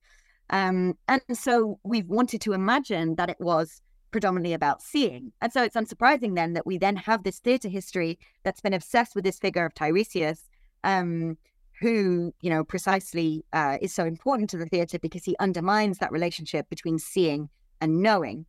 Um, 0.51 0.95
and 1.07 1.21
so 1.33 1.79
we've 1.83 2.07
wanted 2.07 2.39
to 2.41 2.53
imagine 2.53 3.15
that 3.15 3.31
it 3.31 3.37
was 3.39 3.81
predominantly 4.11 4.53
about 4.53 4.81
seeing. 4.81 5.33
And 5.41 5.51
so 5.51 5.63
it's 5.63 5.75
unsurprising 5.75 6.35
then 6.35 6.53
that 6.53 6.67
we 6.67 6.77
then 6.77 6.95
have 6.97 7.23
this 7.23 7.39
theatre 7.39 7.67
history 7.67 8.19
that's 8.43 8.61
been 8.61 8.73
obsessed 8.73 9.15
with 9.15 9.23
this 9.23 9.39
figure 9.39 9.65
of 9.65 9.73
Tiresias, 9.73 10.43
um, 10.85 11.37
who, 11.81 12.33
you 12.39 12.49
know, 12.49 12.63
precisely 12.63 13.43
uh, 13.51 13.77
is 13.81 13.93
so 13.93 14.05
important 14.05 14.49
to 14.51 14.57
the 14.57 14.67
theatre 14.67 14.99
because 14.99 15.25
he 15.25 15.35
undermines 15.39 15.97
that 15.97 16.11
relationship 16.11 16.69
between 16.69 16.97
seeing 16.97 17.49
and 17.81 18.01
knowing. 18.01 18.45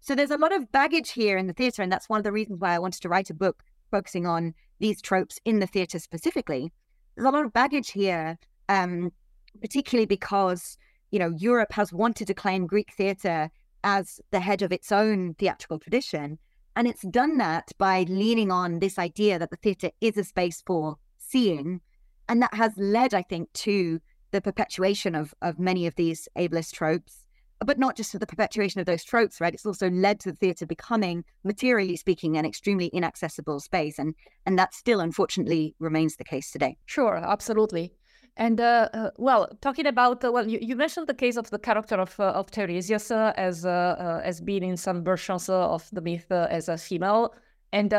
So 0.00 0.14
there's 0.14 0.30
a 0.30 0.38
lot 0.38 0.54
of 0.54 0.72
baggage 0.72 1.10
here 1.10 1.36
in 1.36 1.46
the 1.46 1.52
theatre, 1.52 1.82
and 1.82 1.92
that's 1.92 2.08
one 2.08 2.18
of 2.18 2.24
the 2.24 2.32
reasons 2.32 2.58
why 2.58 2.74
I 2.74 2.78
wanted 2.78 3.02
to 3.02 3.08
write 3.10 3.28
a 3.28 3.34
book 3.34 3.62
focusing 3.90 4.26
on 4.26 4.54
these 4.78 5.02
tropes 5.02 5.38
in 5.44 5.58
the 5.58 5.66
theatre 5.66 5.98
specifically. 5.98 6.72
There's 7.14 7.26
a 7.26 7.30
lot 7.30 7.44
of 7.44 7.52
baggage 7.52 7.90
here, 7.90 8.38
um, 8.70 9.12
particularly 9.60 10.06
because 10.06 10.78
you 11.10 11.18
know 11.18 11.34
Europe 11.36 11.72
has 11.72 11.92
wanted 11.92 12.28
to 12.28 12.34
claim 12.34 12.66
Greek 12.66 12.94
theatre 12.94 13.50
as 13.84 14.20
the 14.30 14.40
head 14.40 14.62
of 14.62 14.72
its 14.72 14.90
own 14.90 15.34
theatrical 15.34 15.78
tradition, 15.78 16.38
and 16.76 16.88
it's 16.88 17.02
done 17.02 17.36
that 17.38 17.72
by 17.76 18.06
leaning 18.08 18.50
on 18.50 18.78
this 18.78 18.98
idea 18.98 19.38
that 19.38 19.50
the 19.50 19.56
theatre 19.56 19.90
is 20.00 20.16
a 20.16 20.24
space 20.24 20.62
for 20.66 20.96
seeing, 21.30 21.80
and 22.28 22.42
that 22.42 22.54
has 22.54 22.72
led, 22.76 23.14
I 23.14 23.22
think, 23.22 23.52
to 23.54 24.00
the 24.30 24.40
perpetuation 24.40 25.14
of 25.14 25.34
of 25.42 25.58
many 25.58 25.86
of 25.86 25.94
these 25.96 26.28
ableist 26.36 26.72
tropes 26.72 27.26
but 27.64 27.78
not 27.78 27.96
just 27.96 28.12
for 28.12 28.18
the 28.18 28.26
perpetuation 28.26 28.80
of 28.80 28.86
those 28.86 29.04
tropes, 29.04 29.40
right? 29.40 29.52
It's 29.52 29.66
also 29.66 29.90
led 29.90 30.18
to 30.20 30.30
the 30.30 30.36
theatre 30.36 30.66
becoming, 30.66 31.24
materially 31.44 31.96
speaking, 31.96 32.36
an 32.36 32.46
extremely 32.46 32.86
inaccessible 32.86 33.60
space, 33.60 33.98
and 33.98 34.14
and 34.46 34.58
that 34.58 34.74
still, 34.74 35.00
unfortunately, 35.00 35.74
remains 35.78 36.16
the 36.16 36.24
case 36.24 36.50
today. 36.50 36.78
Sure, 36.86 37.16
absolutely. 37.16 37.92
And 38.36 38.60
uh, 38.60 38.88
uh, 38.94 39.10
well, 39.18 39.48
talking 39.60 39.86
about 39.86 40.24
uh, 40.24 40.32
well, 40.32 40.48
you, 40.48 40.58
you, 40.62 40.76
mentioned 40.76 41.06
the 41.06 41.14
case 41.14 41.36
of 41.36 41.50
the 41.50 41.58
character 41.58 41.96
of 41.96 42.18
uh, 42.18 42.32
of 42.32 42.50
Tiresias 42.50 43.10
uh, 43.10 43.34
as 43.36 43.66
uh, 43.66 44.20
as 44.24 44.40
being 44.40 44.62
in 44.62 44.76
some 44.76 45.04
versions 45.04 45.48
of 45.48 45.88
the 45.92 46.00
myth 46.00 46.30
as 46.30 46.68
a 46.68 46.78
female, 46.78 47.34
and 47.72 47.90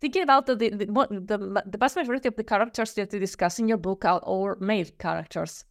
thinking 0.00 0.22
about 0.22 0.46
the 0.46 0.54
the, 0.54 0.68
the 0.68 1.62
the 1.66 1.78
vast 1.78 1.96
majority 1.96 2.28
of 2.28 2.36
the 2.36 2.44
characters 2.44 2.94
that 2.94 3.12
you 3.12 3.20
discuss 3.20 3.58
in 3.58 3.68
your 3.68 3.78
book 3.78 4.04
are 4.04 4.18
all 4.18 4.54
male 4.60 4.90
characters. 4.98 5.64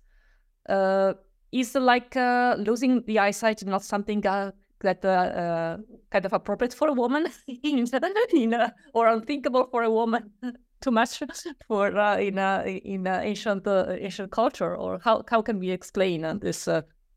Is 1.56 1.74
like 1.74 2.18
uh, 2.18 2.56
losing 2.58 3.02
the 3.04 3.20
eyesight 3.20 3.66
not 3.66 3.82
something 3.82 4.28
uh, 4.28 4.52
that 4.82 5.06
uh, 5.06 5.10
uh 5.10 5.78
kind 6.12 6.26
of 6.26 6.34
appropriate 6.34 6.74
for 6.74 6.90
a 6.90 6.94
woman? 6.94 7.28
In, 7.64 7.88
in 8.34 8.70
or 8.94 9.08
unthinkable 9.08 9.70
for 9.72 9.84
a 9.84 9.90
woman? 9.90 10.32
Too 10.82 10.92
much 10.92 11.24
for 11.66 11.98
uh, 11.98 12.18
in 12.18 12.38
in 12.38 13.08
ancient 13.08 13.66
uh, 13.66 13.86
ancient 13.90 14.32
culture? 14.32 14.76
Or 14.76 15.00
how 15.00 15.24
how 15.30 15.42
can 15.42 15.60
we 15.60 15.72
explain 15.72 16.40
this 16.40 16.68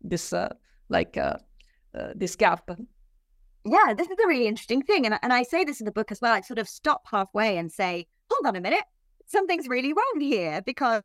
this 0.00 0.32
like 0.88 1.18
this 2.14 2.36
gap 2.36 2.70
yeah 3.70 3.94
this 3.94 4.08
is 4.08 4.18
a 4.22 4.26
really 4.26 4.46
interesting 4.46 4.82
thing 4.82 5.06
and, 5.06 5.18
and 5.22 5.32
i 5.32 5.42
say 5.42 5.64
this 5.64 5.80
in 5.80 5.84
the 5.84 5.92
book 5.92 6.10
as 6.10 6.20
well 6.20 6.32
i 6.32 6.40
sort 6.40 6.58
of 6.58 6.68
stop 6.68 7.02
halfway 7.10 7.56
and 7.56 7.70
say 7.70 8.06
hold 8.30 8.46
on 8.46 8.56
a 8.56 8.60
minute 8.60 8.84
something's 9.26 9.68
really 9.68 9.92
wrong 9.92 10.20
here 10.20 10.62
because 10.62 11.02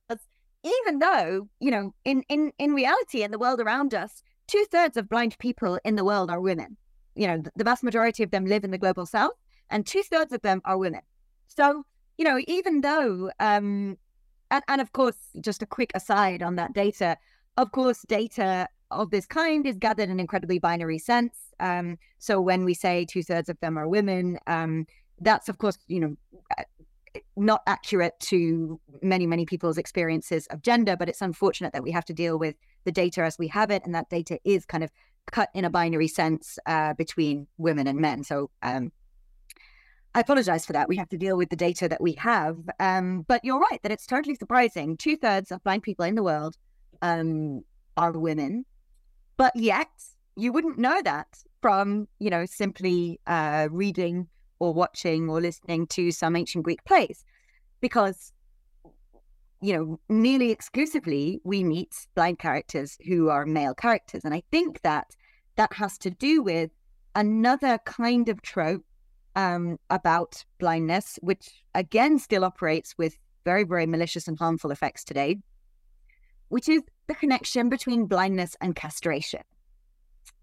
even 0.64 1.00
though, 1.00 1.50
you 1.60 1.72
know, 1.72 1.94
in, 2.06 2.24
in, 2.30 2.52
in 2.58 2.74
reality, 2.74 3.24
in 3.24 3.32
the 3.32 3.40
world 3.40 3.60
around 3.60 3.94
us, 3.94 4.24
two 4.48 4.66
thirds 4.72 4.98
of 4.98 5.10
blind 5.10 5.38
people 5.40 5.78
in 5.84 5.96
the 5.96 6.06
world 6.06 6.30
are 6.30 6.40
women. 6.40 6.78
You 7.16 7.28
know, 7.28 7.44
the 7.56 7.64
vast 7.64 7.84
majority 7.84 8.24
of 8.24 8.32
them 8.32 8.46
live 8.46 8.64
in 8.64 8.72
the 8.72 8.78
global 8.78 9.06
south, 9.06 9.34
and 9.70 9.86
two 9.86 10.04
thirds 10.04 10.34
of 10.34 10.42
them 10.42 10.62
are 10.66 10.78
women. 10.78 11.02
So, 11.48 11.86
you 12.18 12.26
know, 12.26 12.40
even 12.48 12.82
though, 12.82 13.30
um, 13.40 13.98
and, 14.50 14.64
and 14.68 14.82
of 14.82 14.94
course, 14.94 15.18
just 15.42 15.62
a 15.62 15.68
quick 15.68 15.92
aside 15.94 16.42
on 16.42 16.56
that 16.56 16.74
data, 16.74 17.18
of 17.58 17.72
course, 17.72 18.04
data 18.08 18.68
of 18.90 19.12
this 19.12 19.26
kind 19.26 19.68
is 19.68 19.78
gathered 19.78 20.10
in 20.10 20.20
incredibly 20.20 20.60
binary 20.60 20.98
sense. 20.98 21.43
Um, 21.60 21.98
so 22.20 22.42
when 22.42 22.66
we 22.66 22.74
say 22.74 23.06
two 23.06 23.24
thirds 23.24 23.50
of 23.50 23.60
them 23.60 23.78
are 23.78 23.88
women, 23.88 24.40
um, 24.48 24.86
that's 25.20 25.50
of 25.50 25.58
course, 25.58 25.78
you 25.88 26.00
know, 26.00 26.16
not 27.36 27.62
accurate 27.68 28.20
to 28.20 28.80
many, 29.02 29.28
many 29.28 29.46
people's 29.46 29.78
experiences 29.78 30.48
of 30.48 30.62
gender, 30.62 30.96
but 30.96 31.10
it's 31.10 31.22
unfortunate 31.22 31.74
that 31.74 31.84
we 31.84 31.92
have 31.92 32.06
to 32.06 32.14
deal 32.14 32.38
with 32.38 32.56
the 32.86 32.92
data 32.92 33.22
as 33.22 33.38
we 33.38 33.48
have 33.48 33.72
it. 33.72 33.84
And 33.86 33.94
that 33.96 34.10
data 34.10 34.40
is 34.44 34.66
kind 34.66 34.84
of 34.84 34.92
cut 35.32 35.50
in 35.54 35.66
a 35.66 35.70
binary 35.70 36.08
sense 36.08 36.58
uh, 36.66 36.94
between 36.94 37.48
women 37.58 37.88
and 37.88 38.00
men. 38.00 38.24
So 38.24 38.50
um, 38.62 38.92
I 40.16 40.20
apologize 40.20 40.66
for 40.66 40.74
that. 40.74 40.90
We 40.90 40.98
have 40.98 41.10
to 41.10 41.18
deal 41.18 41.38
with 41.38 41.50
the 41.50 41.56
data 41.56 41.88
that 41.88 42.02
we 42.02 42.14
have. 42.14 42.58
Um, 42.80 43.26
but 43.28 43.44
you're 43.44 43.60
right 43.60 43.82
that 43.84 43.92
it's 43.92 44.06
totally 44.06 44.36
surprising. 44.36 44.98
Two 44.98 45.18
thirds 45.18 45.52
of 45.52 45.64
blind 45.64 45.84
people 45.84 46.06
in 46.06 46.16
the 46.16 46.24
world 46.24 46.58
um, 47.02 47.64
are 47.98 48.12
women. 48.12 48.66
But 49.38 49.56
yet, 49.56 49.90
you 50.36 50.52
wouldn't 50.52 50.78
know 50.78 51.02
that 51.04 51.28
from, 51.62 52.08
you 52.20 52.30
know, 52.30 52.46
simply 52.46 53.20
uh, 53.28 53.68
reading 53.72 54.28
or 54.60 54.74
watching 54.74 55.30
or 55.30 55.42
listening 55.42 55.88
to 55.88 56.12
some 56.12 56.36
ancient 56.36 56.64
Greek 56.64 56.84
plays 56.86 57.24
because 57.82 58.32
you 59.64 59.74
know 59.74 60.00
nearly 60.10 60.52
exclusively 60.52 61.40
we 61.44 61.64
meet 61.64 61.94
blind 62.16 62.38
characters 62.38 62.98
who 63.08 63.30
are 63.30 63.46
male 63.46 63.74
characters 63.74 64.22
and 64.26 64.34
i 64.34 64.44
think 64.52 64.82
that 64.82 65.16
that 65.56 65.72
has 65.74 65.98
to 65.98 66.10
do 66.10 66.42
with 66.44 66.70
another 67.16 67.78
kind 67.86 68.28
of 68.30 68.42
trope 68.42 68.84
um, 69.36 69.78
about 69.90 70.44
blindness 70.60 71.18
which 71.22 71.64
again 71.76 72.20
still 72.20 72.44
operates 72.44 72.98
with 72.98 73.18
very 73.46 73.64
very 73.64 73.86
malicious 73.86 74.28
and 74.28 74.38
harmful 74.38 74.72
effects 74.72 75.04
today 75.04 75.38
which 76.50 76.68
is 76.68 76.82
the 77.08 77.16
connection 77.16 77.70
between 77.70 78.06
blindness 78.06 78.56
and 78.60 78.76
castration 78.76 79.42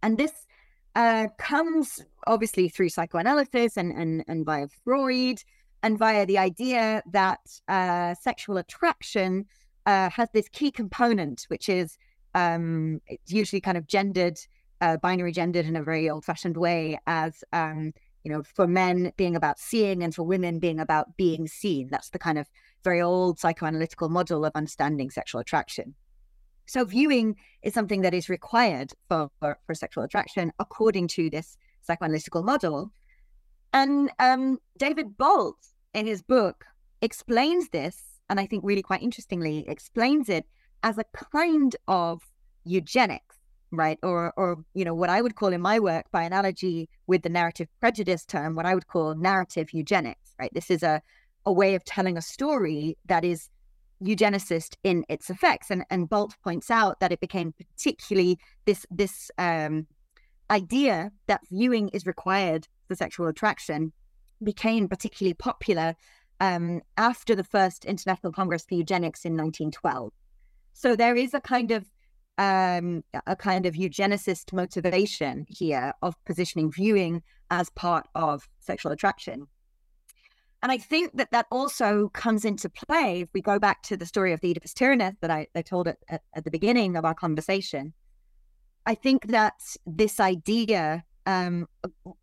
and 0.03 0.19
this 0.19 0.47
uh, 0.95 1.29
comes 1.39 2.05
obviously 2.27 2.69
through 2.69 2.89
psychoanalysis 2.89 3.77
and, 3.77 3.93
and, 3.93 4.25
and 4.29 4.45
via 4.45 4.67
Freud 4.85 5.43
and 5.83 5.99
via 5.99 6.27
the 6.27 6.39
idea 6.39 7.03
that 7.11 7.41
uh, 7.69 8.15
sexual 8.21 8.59
attraction 8.59 9.47
uh, 9.87 10.11
has 10.11 10.29
this 10.33 10.49
key 10.49 10.71
component, 10.71 11.45
which 11.49 11.69
is 11.69 11.97
um, 12.35 13.01
it's 13.07 13.33
usually 13.33 13.61
kind 13.61 13.79
of 13.79 13.87
gendered, 13.87 14.39
uh, 14.81 14.97
binary 14.99 15.33
gendered 15.33 15.67
in 15.67 15.77
a 15.77 15.83
very 15.83 16.09
old 16.11 16.25
fashioned 16.25 16.57
way 16.57 16.99
as, 17.07 17.43
um, 17.53 17.93
you 18.25 18.31
know, 18.31 18.43
for 18.43 18.67
men 18.67 19.13
being 19.17 19.35
about 19.35 19.59
seeing 19.59 20.03
and 20.03 20.15
for 20.15 20.23
women 20.23 20.59
being 20.59 20.79
about 20.79 21.17
being 21.17 21.47
seen. 21.47 21.89
That's 21.91 22.11
the 22.11 22.19
kind 22.19 22.39
of 22.39 22.49
very 22.85 23.01
old 23.01 23.39
psychoanalytical 23.39 24.11
model 24.11 24.45
of 24.45 24.53
understanding 24.55 25.11
sexual 25.11 25.41
attraction. 25.41 25.95
So 26.71 26.85
viewing 26.85 27.35
is 27.63 27.75
something 27.75 28.03
that 28.03 28.15
is 28.15 28.29
required 28.29 28.93
for, 29.09 29.29
for, 29.41 29.59
for 29.67 29.75
sexual 29.75 30.05
attraction 30.05 30.53
according 30.61 31.09
to 31.09 31.29
this 31.29 31.57
psychoanalytical 31.89 32.45
model. 32.45 32.93
And 33.73 34.09
um, 34.21 34.59
David 34.79 35.19
Bolt, 35.19 35.57
in 35.95 36.07
his 36.07 36.23
book, 36.23 36.65
explains 37.03 37.71
this, 37.71 37.97
and 38.29 38.39
I 38.39 38.47
think 38.47 38.63
really 38.65 38.83
quite 38.83 39.03
interestingly, 39.03 39.65
explains 39.67 40.29
it 40.29 40.47
as 40.85 40.97
a 40.97 41.05
kind 41.35 41.75
of 41.89 42.23
eugenics, 42.63 43.35
right? 43.73 43.99
Or, 44.05 44.33
or 44.37 44.65
you 44.73 44.85
know, 44.85 44.95
what 44.95 45.11
I 45.11 45.23
would 45.23 45.35
call 45.35 45.53
in 45.53 45.61
my 45.61 45.81
work, 45.81 46.07
by 46.13 46.23
analogy 46.23 46.89
with 47.09 47.23
the 47.23 47.31
narrative 47.31 47.67
prejudice 47.81 48.25
term, 48.25 48.55
what 48.55 48.67
I 48.67 48.77
would 48.77 48.87
call 48.87 49.17
narrative 49.17 49.73
eugenics, 49.73 50.37
right? 50.39 50.55
This 50.55 50.71
is 50.71 50.85
a, 50.85 51.03
a 51.45 51.53
way 51.53 51.75
of 51.75 51.85
telling 51.85 52.17
a 52.17 52.23
story 52.23 52.97
that 53.07 53.25
is 53.25 53.49
eugenicist 54.03 54.77
in 54.83 55.05
its 55.09 55.31
effects. 55.31 55.71
And, 55.71 55.85
and 55.91 56.09
Bolt 56.09 56.35
points 56.43 56.71
out 56.71 57.01
that 57.01 57.13
it 57.13 57.21
became 57.21 57.53
particularly 57.53 58.39
this 58.65 58.87
this 58.91 59.31
um, 59.39 59.87
idea 60.51 61.13
that 61.27 61.43
viewing 61.51 61.89
is 61.91 62.07
required 62.07 62.69
for 62.89 62.95
sexual 62.95 63.29
attraction 63.29 63.93
became 64.43 64.89
particularly 64.89 65.35
popular 65.35 65.95
um, 66.41 66.81
after 66.97 67.35
the 67.35 67.45
first 67.45 67.85
International 67.85 68.33
Congress 68.33 68.65
for 68.69 68.75
Eugenics 68.75 69.25
in 69.25 69.33
1912. 69.33 70.13
So 70.73 70.97
there 70.97 71.15
is 71.17 71.35
a 71.35 71.41
kind 71.41 71.71
of 71.71 71.85
um, 72.39 73.05
a 73.27 73.37
kind 73.37 73.67
of 73.67 73.75
eugenicist 73.75 74.55
motivation 74.55 75.45
here 75.47 75.93
of 76.01 76.15
positioning 76.25 76.73
viewing 76.73 77.23
as 77.51 77.69
part 77.71 78.09
of 78.15 78.49
sexual 78.61 78.93
attraction. 78.93 79.47
And 80.63 80.71
I 80.71 80.79
think 80.79 81.17
that 81.17 81.31
that 81.33 81.47
also 81.51 82.11
comes 82.11 82.45
into 82.45 82.69
play 82.69 83.23
if 83.23 83.29
we 83.33 83.41
go 83.41 83.59
back 83.59 83.83
to 83.85 83.97
the 83.97 84.05
story 84.05 84.33
of 84.33 84.41
the 84.41 84.51
Oedipus 84.51 84.75
Tyrannus 84.75 85.15
that 85.23 85.31
I, 85.31 85.47
I 85.55 85.63
told 85.63 85.89
at, 85.89 85.99
at, 86.09 86.23
at 86.35 86.45
the 86.45 86.51
beginning 86.51 86.97
of 86.97 87.05
our 87.05 87.15
conversation. 87.15 87.95
I 88.85 88.95
think 88.95 89.29
that 89.29 89.55
this 89.87 90.21
idea 90.21 91.05
um, 91.27 91.67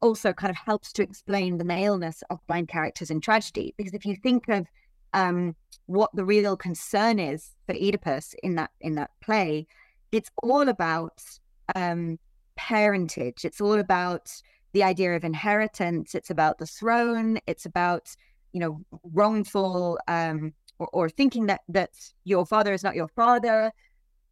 also 0.01 0.33
kind 0.33 0.51
of 0.51 0.57
helps 0.57 0.91
to 0.93 1.03
explain 1.03 1.57
the 1.57 1.63
maleness 1.63 2.23
of 2.29 2.45
blind 2.47 2.67
characters 2.67 3.09
in 3.09 3.21
tragedy. 3.21 3.73
Because 3.77 3.93
if 3.93 4.05
you 4.05 4.15
think 4.15 4.47
of 4.49 4.67
um, 5.13 5.55
what 5.85 6.11
the 6.13 6.25
real 6.25 6.57
concern 6.57 7.17
is 7.17 7.51
for 7.65 7.73
Oedipus 7.73 8.35
in 8.43 8.55
that 8.55 8.71
in 8.81 8.95
that 8.95 9.11
play, 9.21 9.65
it's 10.11 10.29
all 10.43 10.67
about 10.67 11.21
um, 11.75 12.19
parentage. 12.55 13.45
It's 13.45 13.61
all 13.61 13.79
about 13.79 14.31
the 14.73 14.83
idea 14.83 15.15
of 15.15 15.23
inheritance. 15.23 16.13
It's 16.13 16.29
about 16.29 16.57
the 16.59 16.65
throne. 16.65 17.39
It's 17.47 17.65
about 17.65 18.15
you 18.53 18.59
know 18.59 18.81
wrongful 19.13 19.99
um, 20.07 20.53
or, 20.79 20.89
or 20.93 21.09
thinking 21.09 21.47
that 21.47 21.61
that 21.69 21.91
your 22.23 22.45
father 22.45 22.73
is 22.73 22.83
not 22.83 22.95
your 22.95 23.07
father. 23.09 23.71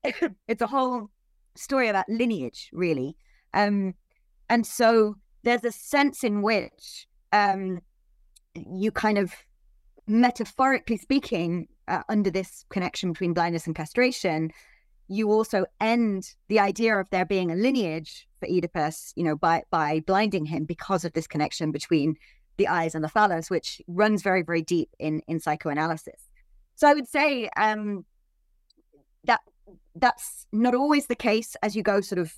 it's 0.48 0.62
a 0.62 0.68
whole 0.68 1.10
story 1.56 1.88
about 1.88 2.06
lineage, 2.10 2.70
really. 2.74 3.16
Um, 3.54 3.94
and 4.50 4.66
so 4.66 5.16
there's 5.44 5.64
a 5.64 5.72
sense 5.72 6.24
in 6.24 6.42
which 6.42 7.08
um, 7.32 7.80
you 8.54 8.92
kind 8.92 9.18
of, 9.18 9.34
metaphorically 10.08 10.98
speaking, 10.98 11.68
uh, 11.88 12.04
under 12.10 12.30
this 12.30 12.66
connection 12.70 13.12
between 13.12 13.34
blindness 13.34 13.68
and 13.68 13.76
castration, 13.76 14.52
you 15.08 15.32
also 15.32 15.66
end 15.80 16.34
the 16.48 16.60
idea 16.60 16.98
of 16.98 17.10
there 17.12 17.26
being 17.26 17.52
a 17.52 17.56
lineage 17.56 18.28
for 18.40 18.48
Oedipus, 18.48 19.14
you 19.16 19.24
know, 19.24 19.36
by 19.36 19.62
by 19.70 20.00
blinding 20.08 20.46
him 20.46 20.66
because 20.66 21.06
of 21.06 21.14
this 21.14 21.28
connection 21.28 21.72
between 21.72 22.16
the 22.58 22.68
eyes 22.68 22.96
and 22.96 23.04
the 23.04 23.10
phallus, 23.10 23.50
which 23.50 23.82
runs 23.88 24.22
very, 24.22 24.42
very 24.42 24.62
deep 24.62 24.90
in 25.00 25.22
in 25.28 25.40
psychoanalysis. 25.40 26.30
So 26.76 26.88
I 26.88 26.94
would 26.94 27.08
say 27.08 27.50
um, 27.56 28.06
that 29.24 29.42
that's 29.96 30.46
not 30.52 30.76
always 30.76 31.08
the 31.08 31.16
case 31.16 31.56
as 31.62 31.76
you 31.76 31.84
go 31.84 32.02
sort 32.02 32.20
of 32.20 32.34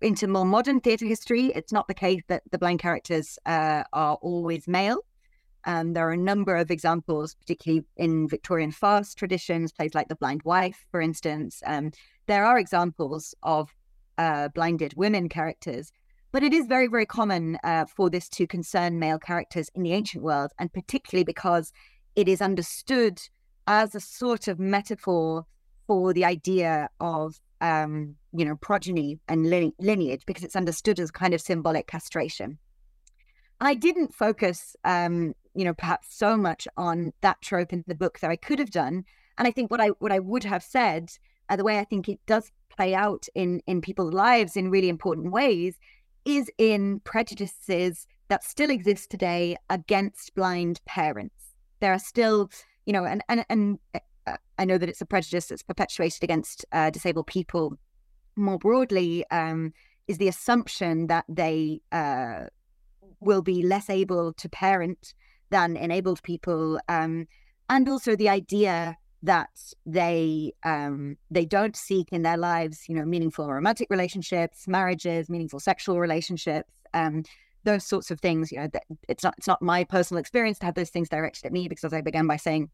into 0.00 0.26
more 0.26 0.44
modern 0.44 0.80
theatre 0.80 1.06
history. 1.06 1.46
It's 1.54 1.72
not 1.72 1.88
the 1.88 1.94
case 1.94 2.22
that 2.28 2.42
the 2.50 2.58
blind 2.58 2.80
characters 2.80 3.38
uh, 3.46 3.84
are 3.92 4.16
always 4.16 4.66
male. 4.66 4.98
Um, 5.64 5.92
there 5.92 6.08
are 6.08 6.12
a 6.12 6.16
number 6.16 6.56
of 6.56 6.70
examples, 6.70 7.34
particularly 7.34 7.84
in 7.96 8.28
Victorian 8.28 8.72
farce 8.72 9.14
traditions, 9.14 9.72
plays 9.72 9.94
like 9.94 10.08
The 10.08 10.16
Blind 10.16 10.42
Wife, 10.44 10.86
for 10.90 11.00
instance. 11.00 11.62
Um, 11.64 11.92
there 12.26 12.44
are 12.44 12.58
examples 12.58 13.34
of 13.44 13.72
uh, 14.18 14.48
blinded 14.48 14.94
women 14.96 15.28
characters, 15.28 15.92
but 16.32 16.42
it 16.42 16.54
is 16.54 16.66
very, 16.66 16.86
very 16.86 17.06
common 17.06 17.58
uh, 17.62 17.84
for 17.84 18.08
this 18.08 18.28
to 18.30 18.46
concern 18.46 18.98
male 18.98 19.18
characters 19.18 19.70
in 19.74 19.82
the 19.82 19.92
ancient 19.92 20.24
world, 20.24 20.50
and 20.58 20.72
particularly 20.72 21.24
because 21.24 21.72
it 22.16 22.26
is 22.26 22.40
understood 22.40 23.20
as 23.66 23.94
a 23.94 24.00
sort 24.00 24.48
of 24.48 24.58
metaphor 24.58 25.46
for 25.86 26.12
the 26.12 26.24
idea 26.24 26.88
of 27.00 27.38
um, 27.60 28.16
you 28.32 28.44
know 28.44 28.56
progeny 28.56 29.20
and 29.28 29.48
lineage 29.78 30.22
because 30.26 30.42
it's 30.42 30.56
understood 30.56 30.98
as 30.98 31.10
kind 31.10 31.34
of 31.34 31.40
symbolic 31.40 31.86
castration. 31.86 32.58
I 33.60 33.74
didn't 33.74 34.12
focus, 34.12 34.74
um, 34.84 35.34
you 35.54 35.64
know, 35.64 35.74
perhaps 35.74 36.16
so 36.16 36.36
much 36.36 36.66
on 36.76 37.12
that 37.20 37.40
trope 37.42 37.72
in 37.72 37.84
the 37.86 37.94
book 37.94 38.18
that 38.18 38.30
I 38.30 38.36
could 38.36 38.58
have 38.58 38.72
done. 38.72 39.04
And 39.38 39.46
I 39.46 39.52
think 39.52 39.70
what 39.70 39.80
I 39.80 39.88
what 39.98 40.12
I 40.12 40.18
would 40.18 40.44
have 40.44 40.62
said, 40.62 41.10
uh, 41.48 41.56
the 41.56 41.64
way 41.64 41.78
I 41.78 41.84
think 41.84 42.08
it 42.08 42.18
does 42.26 42.50
play 42.74 42.94
out 42.94 43.28
in 43.34 43.60
in 43.66 43.82
people's 43.82 44.14
lives 44.14 44.56
in 44.56 44.70
really 44.70 44.88
important 44.88 45.30
ways, 45.30 45.78
is 46.24 46.50
in 46.58 47.00
prejudices 47.00 48.06
that 48.28 48.44
still 48.44 48.70
exist 48.70 49.10
today 49.10 49.56
against 49.68 50.34
blind 50.34 50.80
parents. 50.84 51.54
There 51.80 51.92
are 51.92 51.98
still, 51.98 52.50
you 52.86 52.92
know, 52.92 53.04
and 53.04 53.22
and 53.28 53.44
and 53.48 53.78
uh, 53.94 54.36
I 54.58 54.64
know 54.64 54.78
that 54.78 54.88
it's 54.88 55.00
a 55.00 55.06
prejudice 55.06 55.46
that's 55.46 55.62
perpetuated 55.62 56.22
against 56.22 56.64
uh, 56.72 56.90
disabled 56.90 57.26
people 57.26 57.76
more 58.36 58.58
broadly. 58.58 59.24
Um, 59.30 59.72
is 60.08 60.18
the 60.18 60.28
assumption 60.28 61.06
that 61.06 61.24
they 61.28 61.80
uh, 61.92 62.46
will 63.20 63.42
be 63.42 63.62
less 63.62 63.88
able 63.88 64.32
to 64.32 64.48
parent 64.48 65.14
than 65.50 65.76
enabled 65.76 66.22
people, 66.22 66.80
um, 66.88 67.26
and 67.68 67.88
also 67.88 68.16
the 68.16 68.28
idea 68.28 68.96
that 69.22 69.50
they 69.86 70.52
um, 70.64 71.16
they 71.30 71.44
don't 71.44 71.76
seek 71.76 72.08
in 72.12 72.22
their 72.22 72.36
lives, 72.36 72.88
you 72.88 72.94
know, 72.94 73.04
meaningful 73.04 73.48
romantic 73.48 73.88
relationships, 73.90 74.66
marriages, 74.66 75.28
meaningful 75.28 75.60
sexual 75.60 76.00
relationships, 76.00 76.70
um, 76.92 77.22
those 77.64 77.84
sorts 77.84 78.10
of 78.10 78.20
things. 78.20 78.50
You 78.50 78.60
know, 78.60 78.68
it's 79.08 79.22
not 79.22 79.34
it's 79.38 79.46
not 79.46 79.62
my 79.62 79.84
personal 79.84 80.20
experience 80.20 80.58
to 80.60 80.66
have 80.66 80.74
those 80.74 80.90
things 80.90 81.08
directed 81.08 81.46
at 81.46 81.52
me 81.52 81.68
because 81.68 81.92
I 81.92 82.00
began 82.00 82.26
by 82.26 82.36
saying, 82.36 82.70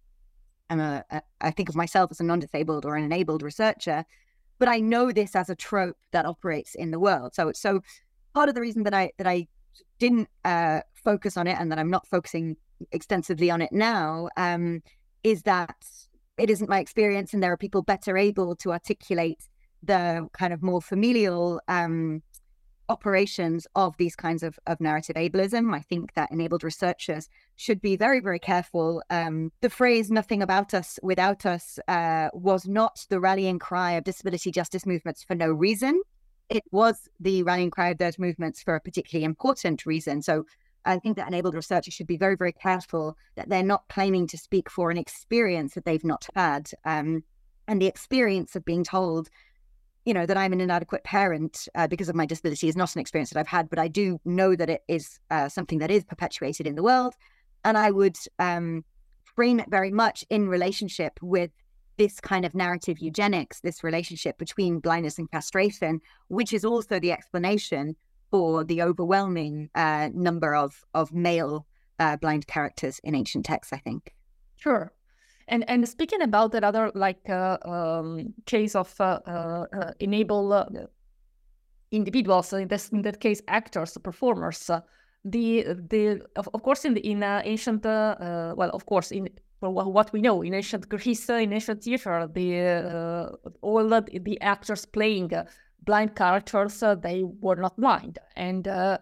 I'm 0.70 0.80
a, 0.80 1.04
a 1.10 1.22
I 1.40 1.50
think 1.50 1.68
of 1.68 1.76
myself 1.76 2.10
as 2.10 2.20
a 2.20 2.24
non-disabled 2.24 2.86
or 2.86 2.96
an 2.96 3.04
enabled 3.04 3.42
researcher, 3.42 4.04
but 4.58 4.68
I 4.68 4.80
know 4.80 5.12
this 5.12 5.36
as 5.36 5.50
a 5.50 5.54
trope 5.54 5.98
that 6.12 6.24
operates 6.24 6.74
in 6.74 6.90
the 6.90 6.98
world. 6.98 7.34
So 7.34 7.52
so 7.52 7.82
part 8.34 8.48
of 8.48 8.54
the 8.54 8.62
reason 8.62 8.84
that 8.84 8.94
I 8.94 9.12
that 9.18 9.26
I 9.26 9.46
didn't 9.98 10.28
uh, 10.44 10.80
focus 10.94 11.36
on 11.36 11.46
it 11.46 11.58
and 11.60 11.70
that 11.70 11.78
I'm 11.78 11.90
not 11.90 12.06
focusing 12.06 12.56
extensively 12.92 13.50
on 13.50 13.60
it 13.60 13.72
now 13.72 14.28
um, 14.36 14.82
is 15.24 15.42
that 15.42 15.76
it 16.38 16.50
isn't 16.50 16.70
my 16.70 16.80
experience 16.80 17.34
and 17.34 17.42
there 17.42 17.52
are 17.52 17.56
people 17.56 17.82
better 17.82 18.16
able 18.16 18.56
to 18.56 18.72
articulate 18.72 19.42
the 19.82 20.28
kind 20.32 20.52
of 20.52 20.62
more 20.62 20.82
familial 20.82 21.60
um, 21.68 22.22
operations 22.88 23.66
of 23.74 23.96
these 23.98 24.16
kinds 24.16 24.42
of, 24.42 24.58
of 24.66 24.80
narrative 24.80 25.16
ableism. 25.16 25.74
I 25.74 25.80
think 25.80 26.14
that 26.14 26.32
enabled 26.32 26.64
researchers 26.64 27.28
should 27.56 27.80
be 27.80 27.96
very, 27.96 28.20
very 28.20 28.38
careful. 28.38 29.02
Um, 29.10 29.52
the 29.60 29.70
phrase 29.70 30.10
nothing 30.10 30.42
about 30.42 30.74
us 30.74 30.98
without 31.02 31.44
us 31.44 31.78
uh, 31.86 32.30
was 32.32 32.66
not 32.66 33.04
the 33.10 33.20
rallying 33.20 33.58
cry 33.58 33.92
of 33.92 34.04
disability 34.04 34.50
justice 34.50 34.86
movements 34.86 35.22
for 35.22 35.34
no 35.34 35.48
reason 35.48 36.00
it 36.48 36.64
was 36.70 37.08
the 37.20 37.42
rallying 37.42 37.70
cry 37.70 37.88
of 37.90 37.98
those 37.98 38.18
movements 38.18 38.62
for 38.62 38.74
a 38.74 38.80
particularly 38.80 39.24
important 39.24 39.84
reason. 39.84 40.22
So 40.22 40.44
I 40.84 40.98
think 40.98 41.16
that 41.16 41.28
enabled 41.28 41.54
researchers 41.54 41.94
should 41.94 42.06
be 42.06 42.16
very, 42.16 42.36
very 42.36 42.52
careful 42.52 43.16
that 43.36 43.48
they're 43.48 43.62
not 43.62 43.88
claiming 43.88 44.26
to 44.28 44.38
speak 44.38 44.70
for 44.70 44.90
an 44.90 44.96
experience 44.96 45.74
that 45.74 45.84
they've 45.84 46.04
not 46.04 46.26
had. 46.34 46.70
Um, 46.84 47.24
and 47.66 47.80
the 47.80 47.86
experience 47.86 48.56
of 48.56 48.64
being 48.64 48.84
told, 48.84 49.28
you 50.04 50.14
know, 50.14 50.24
that 50.24 50.36
I'm 50.36 50.52
an 50.52 50.60
inadequate 50.60 51.04
parent 51.04 51.68
uh, 51.74 51.86
because 51.86 52.08
of 52.08 52.14
my 52.14 52.24
disability 52.24 52.68
is 52.68 52.76
not 52.76 52.94
an 52.94 53.00
experience 53.00 53.30
that 53.30 53.38
I've 53.38 53.46
had, 53.46 53.68
but 53.68 53.78
I 53.78 53.88
do 53.88 54.18
know 54.24 54.56
that 54.56 54.70
it 54.70 54.82
is 54.88 55.20
uh, 55.30 55.48
something 55.48 55.78
that 55.78 55.90
is 55.90 56.04
perpetuated 56.04 56.66
in 56.66 56.74
the 56.74 56.82
world. 56.82 57.14
And 57.64 57.76
I 57.76 57.90
would 57.90 58.16
um, 58.38 58.84
frame 59.34 59.60
it 59.60 59.68
very 59.68 59.90
much 59.90 60.24
in 60.30 60.48
relationship 60.48 61.18
with 61.20 61.50
this 61.98 62.20
kind 62.20 62.46
of 62.46 62.54
narrative 62.54 63.00
eugenics, 63.00 63.60
this 63.60 63.84
relationship 63.84 64.38
between 64.38 64.78
blindness 64.78 65.18
and 65.18 65.30
castration, 65.30 66.00
which 66.28 66.52
is 66.52 66.64
also 66.64 66.98
the 66.98 67.12
explanation 67.12 67.96
for 68.30 68.64
the 68.64 68.82
overwhelming 68.82 69.70
uh, 69.74 70.10
number 70.14 70.54
of 70.54 70.84
of 70.94 71.12
male 71.12 71.66
uh, 71.98 72.16
blind 72.16 72.46
characters 72.46 73.00
in 73.04 73.14
ancient 73.14 73.44
texts. 73.44 73.72
I 73.72 73.78
think. 73.78 74.14
Sure. 74.56 74.92
And 75.48 75.68
and 75.68 75.88
speaking 75.88 76.22
about 76.22 76.52
that 76.52 76.64
other 76.64 76.92
like 76.94 77.28
uh, 77.28 77.56
um, 77.64 78.34
case 78.44 78.74
of 78.74 78.94
uh, 79.00 79.20
uh, 79.26 79.64
uh, 79.72 79.92
enable 79.98 80.66
individuals, 81.90 82.52
in 82.52 82.68
this 82.68 82.90
in 82.90 83.02
that 83.02 83.20
case 83.20 83.42
actors, 83.48 83.96
performers. 83.98 84.70
the 85.24 85.64
the 85.90 86.22
of, 86.36 86.48
of 86.54 86.62
course 86.62 86.84
in 86.84 86.94
the 86.94 87.00
in 87.00 87.22
ancient 87.22 87.84
well 87.84 88.70
of 88.72 88.86
course 88.86 89.10
in 89.10 89.28
what 89.60 90.12
we 90.12 90.20
know 90.20 90.42
in 90.42 90.54
ancient 90.54 90.88
Greece, 90.88 91.28
in 91.28 91.52
ancient 91.52 91.82
theater, 91.82 92.28
the 92.32 92.60
uh, 92.60 93.50
all 93.60 93.88
the, 93.88 94.20
the, 94.22 94.40
actors 94.40 94.86
playing 94.86 95.32
blind 95.84 96.16
characters, 96.16 96.82
uh, 96.82 96.94
they 96.94 97.24
were 97.24 97.56
not 97.56 97.76
blind, 97.76 98.18
and 98.36 98.68
uh, 98.68 98.98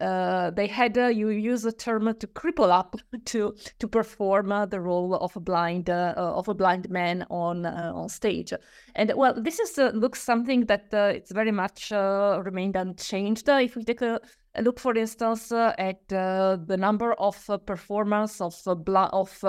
uh, 0.00 0.50
they 0.50 0.66
had 0.66 0.96
you 0.96 1.28
use 1.28 1.62
the 1.62 1.72
term 1.72 2.14
to 2.18 2.26
cripple 2.28 2.70
up 2.70 2.96
to 3.24 3.54
to 3.78 3.88
perform 3.88 4.48
the 4.70 4.80
role 4.80 5.14
of 5.14 5.34
a 5.36 5.40
blind 5.40 5.90
of 5.90 6.48
a 6.48 6.54
blind 6.54 6.88
man 6.90 7.26
on 7.30 7.66
on 7.66 8.08
stage, 8.08 8.52
and 8.94 9.12
well, 9.16 9.34
this 9.40 9.58
is 9.58 9.76
looks 9.94 10.22
something 10.22 10.66
that 10.66 10.86
it's 10.92 11.32
very 11.32 11.52
much 11.52 11.90
remained 11.90 12.76
unchanged. 12.76 13.48
if 13.48 13.76
we 13.76 13.84
take 13.84 14.02
a 14.02 14.20
look, 14.62 14.78
for 14.80 14.96
instance, 14.96 15.52
uh, 15.52 15.74
at 15.78 16.12
uh, 16.12 16.58
the 16.66 16.76
number 16.76 17.12
of 17.14 17.38
uh, 17.48 17.56
performance 17.58 18.40
of 18.40 18.54
of 18.66 19.44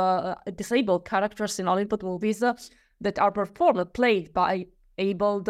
disabled 0.56 1.06
characters 1.06 1.60
in 1.60 1.66
Hollywood 1.66 2.04
movies 2.04 2.40
that 2.40 3.20
are 3.20 3.32
performed, 3.32 3.94
played 3.94 4.34
by 4.34 4.66
abled 4.98 5.50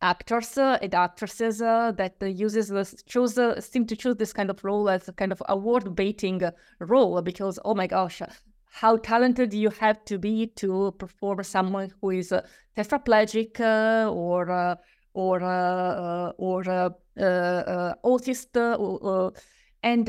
actors 0.00 0.56
uh, 0.56 0.78
and 0.80 0.94
actresses 0.94 1.60
uh, 1.60 1.92
that 1.96 2.14
uh, 2.22 2.26
uses 2.26 2.68
this 2.68 2.94
choose 3.06 3.36
uh, 3.38 3.60
seem 3.60 3.86
to 3.86 3.96
choose 3.96 4.16
this 4.16 4.32
kind 4.32 4.50
of 4.50 4.62
role 4.64 4.88
as 4.88 5.08
a 5.08 5.12
kind 5.12 5.32
of 5.32 5.42
award 5.48 5.94
baiting 5.94 6.42
uh, 6.42 6.50
role 6.80 7.20
because 7.22 7.58
oh 7.64 7.74
my 7.74 7.86
gosh 7.86 8.22
how 8.70 8.96
talented 8.98 9.52
you 9.52 9.70
have 9.70 10.04
to 10.04 10.18
be 10.18 10.46
to 10.46 10.94
perform 10.98 11.42
someone 11.42 11.92
who 12.00 12.10
is 12.10 12.32
tetraplegic 12.76 13.58
or 13.60 14.78
or 15.14 15.42
or 16.38 16.94
autist, 18.04 18.54
and 19.82 20.06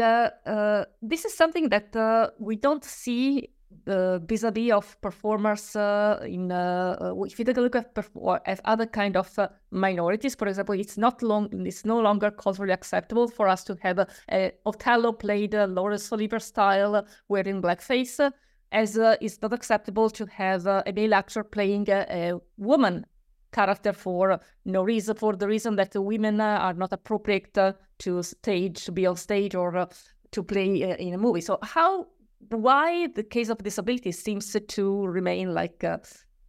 this 1.02 1.26
is 1.26 1.34
something 1.34 1.70
that 1.70 1.96
uh, 1.96 2.30
we 2.38 2.56
don't 2.58 2.84
see 2.84 3.50
vis-a-vis 3.86 4.72
of 4.72 5.02
performers 5.02 5.76
uh, 5.76 6.20
in 6.24 6.52
uh, 6.52 7.14
if 7.26 7.40
you 7.40 7.46
take 7.46 7.58
a 7.58 7.62
look 7.62 7.76
at, 7.76 7.98
at 8.46 8.62
other 8.66 8.86
kind 8.86 9.16
of 9.16 9.30
minorities 9.72 10.36
for 10.36 10.48
example 10.48 10.76
it's 10.76 10.98
not 10.98 11.22
long 11.24 11.50
it's 11.66 11.86
no 11.86 12.00
longer 12.00 12.32
culturally 12.32 12.74
acceptable 12.74 13.28
for 13.28 13.48
us 13.48 13.64
to 13.64 13.76
have 13.82 14.00
a, 14.32 14.52
othello 14.66 15.12
played 15.12 15.56
uh, 15.56 15.66
laurence 15.68 16.12
olivier 16.12 16.40
style 16.40 17.06
wearing 17.28 17.62
blackface 17.62 18.32
as 18.72 18.98
it's 19.22 19.42
not 19.42 19.54
acceptable 19.54 20.10
to 20.10 20.26
have 20.28 20.68
a 20.68 20.84
male 20.96 21.14
actor 21.14 21.44
playing 21.44 21.90
a 21.90 22.34
woman 22.58 23.06
character 23.52 23.94
for 23.94 24.40
no 24.66 24.84
reason 24.84 25.16
for 25.16 25.36
the 25.36 25.48
reason 25.48 25.76
that 25.76 25.92
the 25.92 26.02
women 26.02 26.40
uh, 26.40 26.58
are 26.62 26.74
not 26.74 26.94
appropriate 26.94 27.58
uh, 27.58 27.74
to 27.98 28.22
stage 28.24 28.86
to 28.86 28.92
be 28.92 29.06
on 29.06 29.16
stage 29.16 29.56
or 29.56 29.76
uh, 29.76 29.86
to 30.32 30.44
play 30.44 30.82
in 31.00 31.14
a 31.14 31.18
movie. 31.18 31.42
So 31.42 31.58
how 31.64 32.08
why 32.50 33.08
the 33.08 33.24
case 33.24 33.50
of 33.50 33.58
disability 33.60 34.12
seems 34.12 34.56
to 34.68 35.06
remain 35.06 35.54
like 35.54 35.84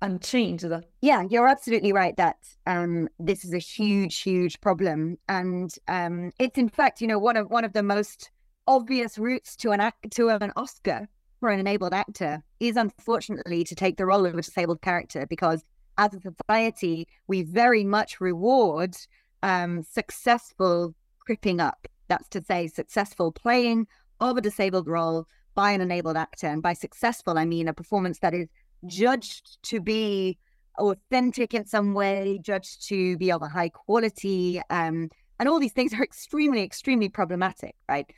unchanged. 0.02 0.64
Yeah, 1.02 1.24
you're 1.28 1.48
absolutely 1.48 1.92
right 1.92 2.16
that 2.16 2.36
um, 2.66 3.08
this 3.18 3.44
is 3.44 3.52
a 3.52 3.58
huge, 3.58 4.20
huge 4.20 4.60
problem, 4.60 5.18
and 5.28 5.72
um, 5.88 6.32
it's 6.38 6.58
in 6.58 6.68
fact, 6.68 7.00
you 7.00 7.06
know, 7.06 7.18
one 7.18 7.36
of 7.36 7.50
one 7.50 7.64
of 7.64 7.72
the 7.72 7.82
most 7.82 8.30
obvious 8.66 9.18
routes 9.18 9.56
to 9.56 9.72
an 9.72 9.80
act 9.80 10.10
to 10.12 10.28
an 10.28 10.52
Oscar 10.56 11.08
for 11.40 11.48
an 11.48 11.58
enabled 11.58 11.94
actor 11.94 12.42
is 12.60 12.76
unfortunately 12.76 13.64
to 13.64 13.74
take 13.74 13.96
the 13.96 14.06
role 14.06 14.26
of 14.26 14.34
a 14.34 14.42
disabled 14.42 14.82
character 14.82 15.26
because 15.26 15.64
as 15.98 16.14
a 16.14 16.20
society 16.20 17.08
we 17.26 17.42
very 17.42 17.82
much 17.82 18.20
reward 18.20 18.94
um, 19.42 19.82
successful 19.82 20.94
cripping 21.18 21.60
up. 21.60 21.88
That's 22.08 22.28
to 22.30 22.42
say, 22.42 22.66
successful 22.66 23.32
playing 23.32 23.86
of 24.20 24.36
a 24.36 24.40
disabled 24.40 24.86
role 24.86 25.26
by 25.54 25.72
an 25.72 25.80
enabled 25.80 26.16
actor. 26.16 26.46
And 26.46 26.62
by 26.62 26.72
successful, 26.72 27.38
I 27.38 27.44
mean 27.44 27.68
a 27.68 27.72
performance 27.72 28.18
that 28.20 28.34
is 28.34 28.48
judged 28.86 29.62
to 29.64 29.80
be 29.80 30.38
authentic 30.78 31.54
in 31.54 31.66
some 31.66 31.94
way, 31.94 32.38
judged 32.42 32.86
to 32.88 33.16
be 33.18 33.30
of 33.30 33.42
a 33.42 33.48
high 33.48 33.68
quality. 33.68 34.60
Um, 34.70 35.10
and 35.38 35.48
all 35.48 35.60
these 35.60 35.72
things 35.72 35.92
are 35.94 36.02
extremely, 36.02 36.62
extremely 36.62 37.08
problematic, 37.08 37.74
right? 37.88 38.10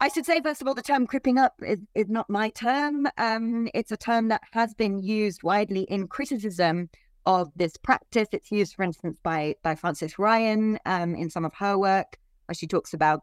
I 0.00 0.08
should 0.08 0.26
say, 0.26 0.40
first 0.40 0.60
of 0.60 0.66
all, 0.66 0.74
the 0.74 0.82
term 0.82 1.06
cripping 1.06 1.38
up 1.38 1.54
is, 1.64 1.78
is 1.94 2.08
not 2.08 2.28
my 2.28 2.50
term. 2.50 3.06
Um, 3.18 3.68
it's 3.72 3.92
a 3.92 3.96
term 3.96 4.28
that 4.28 4.42
has 4.50 4.74
been 4.74 4.98
used 4.98 5.44
widely 5.44 5.82
in 5.82 6.08
criticism 6.08 6.90
of 7.24 7.52
this 7.54 7.76
practice. 7.76 8.26
It's 8.32 8.50
used, 8.50 8.74
for 8.74 8.82
instance, 8.82 9.16
by, 9.22 9.54
by 9.62 9.76
Frances 9.76 10.18
Ryan 10.18 10.78
um, 10.86 11.14
in 11.14 11.30
some 11.30 11.44
of 11.44 11.54
her 11.54 11.78
work, 11.78 12.18
where 12.46 12.54
she 12.54 12.66
talks 12.66 12.94
about 12.94 13.22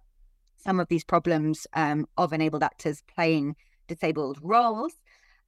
some 0.59 0.79
of 0.79 0.87
these 0.89 1.03
problems 1.03 1.65
um, 1.73 2.05
of 2.17 2.33
enabled 2.33 2.63
actors 2.63 3.03
playing 3.13 3.55
disabled 3.87 4.39
roles. 4.41 4.93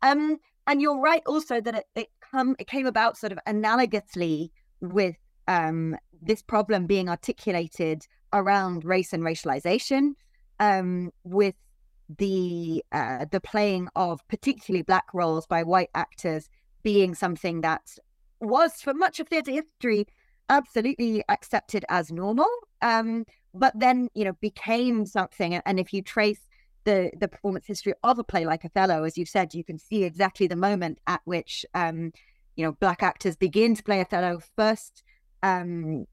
Um, 0.01 0.37
and 0.67 0.81
you're 0.81 0.99
right 0.99 1.23
also 1.25 1.61
that 1.61 1.75
it, 1.75 1.85
it, 1.95 2.07
come, 2.31 2.55
it 2.59 2.67
came 2.67 2.85
about 2.85 3.17
sort 3.17 3.31
of 3.31 3.39
analogously 3.47 4.49
with 4.79 5.15
um, 5.47 5.97
this 6.21 6.41
problem 6.41 6.87
being 6.87 7.09
articulated 7.09 8.05
around 8.33 8.85
race 8.85 9.13
and 9.13 9.23
racialization 9.23 10.11
um, 10.59 11.11
with 11.23 11.55
the 12.17 12.83
uh, 12.91 13.25
the 13.31 13.39
playing 13.39 13.87
of 13.95 14.25
particularly 14.27 14.83
black 14.83 15.05
roles 15.13 15.47
by 15.47 15.63
white 15.63 15.89
actors 15.95 16.49
being 16.83 17.15
something 17.15 17.61
that 17.61 17.95
was 18.41 18.73
for 18.81 18.93
much 18.93 19.19
of 19.19 19.27
theatre 19.29 19.51
history 19.51 20.05
absolutely 20.49 21.23
accepted 21.29 21.85
as 21.89 22.11
normal, 22.11 22.49
um, 22.81 23.25
but 23.53 23.73
then 23.77 24.09
you 24.13 24.25
know 24.25 24.33
became 24.41 25.05
something. 25.05 25.55
And 25.55 25.79
if 25.79 25.93
you 25.93 26.01
trace 26.01 26.45
the 26.83 27.11
the 27.19 27.27
performance 27.27 27.65
history 27.65 27.93
of 28.03 28.19
a 28.19 28.23
play 28.23 28.45
like 28.45 28.65
Othello, 28.65 29.03
as 29.03 29.17
you 29.17 29.25
said, 29.25 29.53
you 29.53 29.63
can 29.63 29.77
see 29.77 30.03
exactly 30.03 30.47
the 30.47 30.55
moment 30.55 30.99
at 31.07 31.21
which 31.25 31.65
um, 31.73 32.11
you 32.55 32.65
know 32.65 32.73
black 32.73 33.03
actors 33.03 33.35
begin 33.35 33.75
to 33.75 33.83
play 33.83 34.01
Othello 34.01 34.41
first 34.55 35.03
um, 35.43 36.05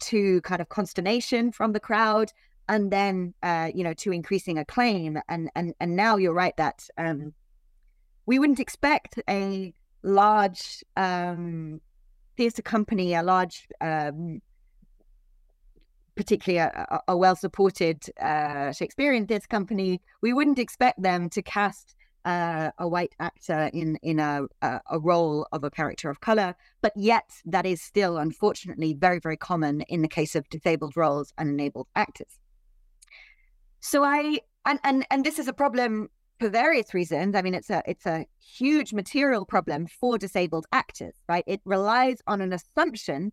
to 0.00 0.40
kind 0.42 0.60
of 0.60 0.68
consternation 0.68 1.52
from 1.52 1.72
the 1.72 1.80
crowd, 1.80 2.32
and 2.68 2.90
then 2.90 3.34
uh, 3.42 3.70
you 3.74 3.84
know 3.84 3.94
to 3.94 4.12
increasing 4.12 4.58
acclaim 4.58 5.18
and 5.28 5.50
and 5.54 5.74
and 5.80 5.96
now 5.96 6.16
you're 6.16 6.34
right 6.34 6.56
that 6.56 6.88
um, 6.98 7.34
we 8.26 8.38
wouldn't 8.38 8.60
expect 8.60 9.20
a 9.28 9.72
large 10.02 10.84
um, 10.96 11.80
theatre 12.36 12.62
company 12.62 13.14
a 13.14 13.22
large 13.22 13.66
um, 13.80 14.40
particularly 16.16 16.58
a, 16.58 17.00
a 17.08 17.16
well 17.16 17.36
supported 17.36 18.02
uh, 18.20 18.72
Shakespearean 18.72 19.26
theatre 19.26 19.46
company 19.48 20.00
we 20.22 20.32
wouldn't 20.32 20.58
expect 20.58 21.02
them 21.02 21.28
to 21.30 21.42
cast 21.42 21.94
uh, 22.26 22.72
a 22.78 22.88
white 22.88 23.14
actor 23.20 23.70
in 23.72 23.96
in 24.02 24.18
a, 24.18 24.46
a, 24.60 24.98
role 24.98 25.46
of 25.52 25.62
a 25.62 25.70
character 25.70 26.10
of 26.10 26.20
color, 26.20 26.56
but 26.82 26.92
yet 26.96 27.30
that 27.44 27.64
is 27.64 27.80
still 27.80 28.18
unfortunately 28.18 28.94
very 28.94 29.20
very 29.20 29.36
common 29.36 29.82
in 29.82 30.02
the 30.02 30.08
case 30.08 30.34
of 30.34 30.48
disabled 30.48 30.96
roles 30.96 31.32
and 31.38 31.48
enabled 31.48 31.86
actors. 31.94 32.40
So 33.78 34.02
I 34.02 34.40
and 34.66 34.80
and 34.82 35.06
and 35.10 35.24
this 35.24 35.38
is 35.38 35.46
a 35.46 35.52
problem 35.52 36.10
for 36.40 36.48
various 36.48 36.92
reasons. 36.92 37.36
I 37.36 37.42
mean, 37.42 37.54
it's 37.54 37.70
a 37.70 37.82
it's 37.86 38.06
a 38.06 38.26
huge 38.40 38.92
material 38.92 39.44
problem 39.46 39.86
for 39.86 40.18
disabled 40.18 40.66
actors, 40.72 41.14
right? 41.28 41.44
It 41.46 41.60
relies 41.64 42.18
on 42.26 42.40
an 42.40 42.52
assumption 42.52 43.32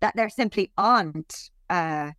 that 0.00 0.14
there 0.16 0.28
simply 0.28 0.70
aren't 0.76 1.50
uh, 1.70 2.10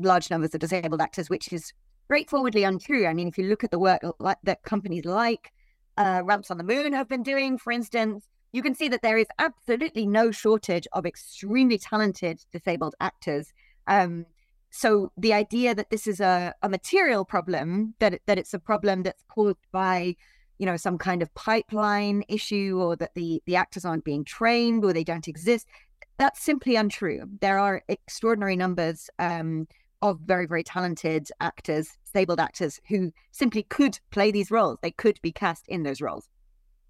large 0.00 0.30
numbers 0.30 0.54
of 0.54 0.60
disabled 0.60 1.00
actors, 1.00 1.30
which 1.30 1.52
is 1.52 1.72
straightforwardly 2.06 2.64
untrue. 2.64 3.06
I 3.06 3.14
mean, 3.14 3.28
if 3.28 3.38
you 3.38 3.44
look 3.48 3.64
at 3.64 3.70
the 3.70 3.78
work 3.78 4.02
that 4.42 4.62
companies 4.62 5.04
like 5.04 5.52
uh, 5.96 6.22
Ramps 6.24 6.50
on 6.50 6.58
the 6.58 6.64
Moon 6.64 6.92
have 6.92 7.08
been 7.08 7.22
doing, 7.22 7.58
for 7.58 7.72
instance, 7.72 8.28
you 8.52 8.62
can 8.62 8.74
see 8.74 8.88
that 8.88 9.02
there 9.02 9.18
is 9.18 9.28
absolutely 9.38 10.06
no 10.06 10.32
shortage 10.32 10.88
of 10.92 11.06
extremely 11.06 11.78
talented 11.78 12.44
disabled 12.52 12.94
actors. 13.00 13.52
Um, 13.86 14.26
so 14.70 15.12
the 15.16 15.32
idea 15.32 15.74
that 15.74 15.90
this 15.90 16.06
is 16.06 16.20
a, 16.20 16.54
a 16.62 16.68
material 16.68 17.24
problem, 17.24 17.94
that 17.98 18.20
that 18.26 18.38
it's 18.38 18.54
a 18.54 18.58
problem 18.58 19.02
that's 19.02 19.22
caused 19.28 19.66
by, 19.72 20.16
you 20.58 20.66
know, 20.66 20.76
some 20.76 20.98
kind 20.98 21.22
of 21.22 21.32
pipeline 21.34 22.24
issue, 22.28 22.78
or 22.80 22.96
that 22.96 23.14
the 23.14 23.42
the 23.46 23.56
actors 23.56 23.84
aren't 23.84 24.04
being 24.04 24.24
trained 24.24 24.84
or 24.84 24.92
they 24.92 25.04
don't 25.04 25.28
exist, 25.28 25.66
that's 26.18 26.42
simply 26.42 26.76
untrue. 26.76 27.22
There 27.40 27.58
are 27.58 27.82
extraordinary 27.88 28.56
numbers 28.56 29.10
um, 29.18 29.66
of 30.02 30.20
very 30.20 30.46
very 30.46 30.62
talented 30.62 31.28
actors, 31.40 31.98
stable 32.04 32.40
actors 32.40 32.80
who 32.88 33.12
simply 33.30 33.62
could 33.62 33.98
play 34.10 34.30
these 34.30 34.50
roles. 34.50 34.78
They 34.82 34.90
could 34.90 35.20
be 35.22 35.32
cast 35.32 35.66
in 35.68 35.82
those 35.82 36.00
roles, 36.00 36.28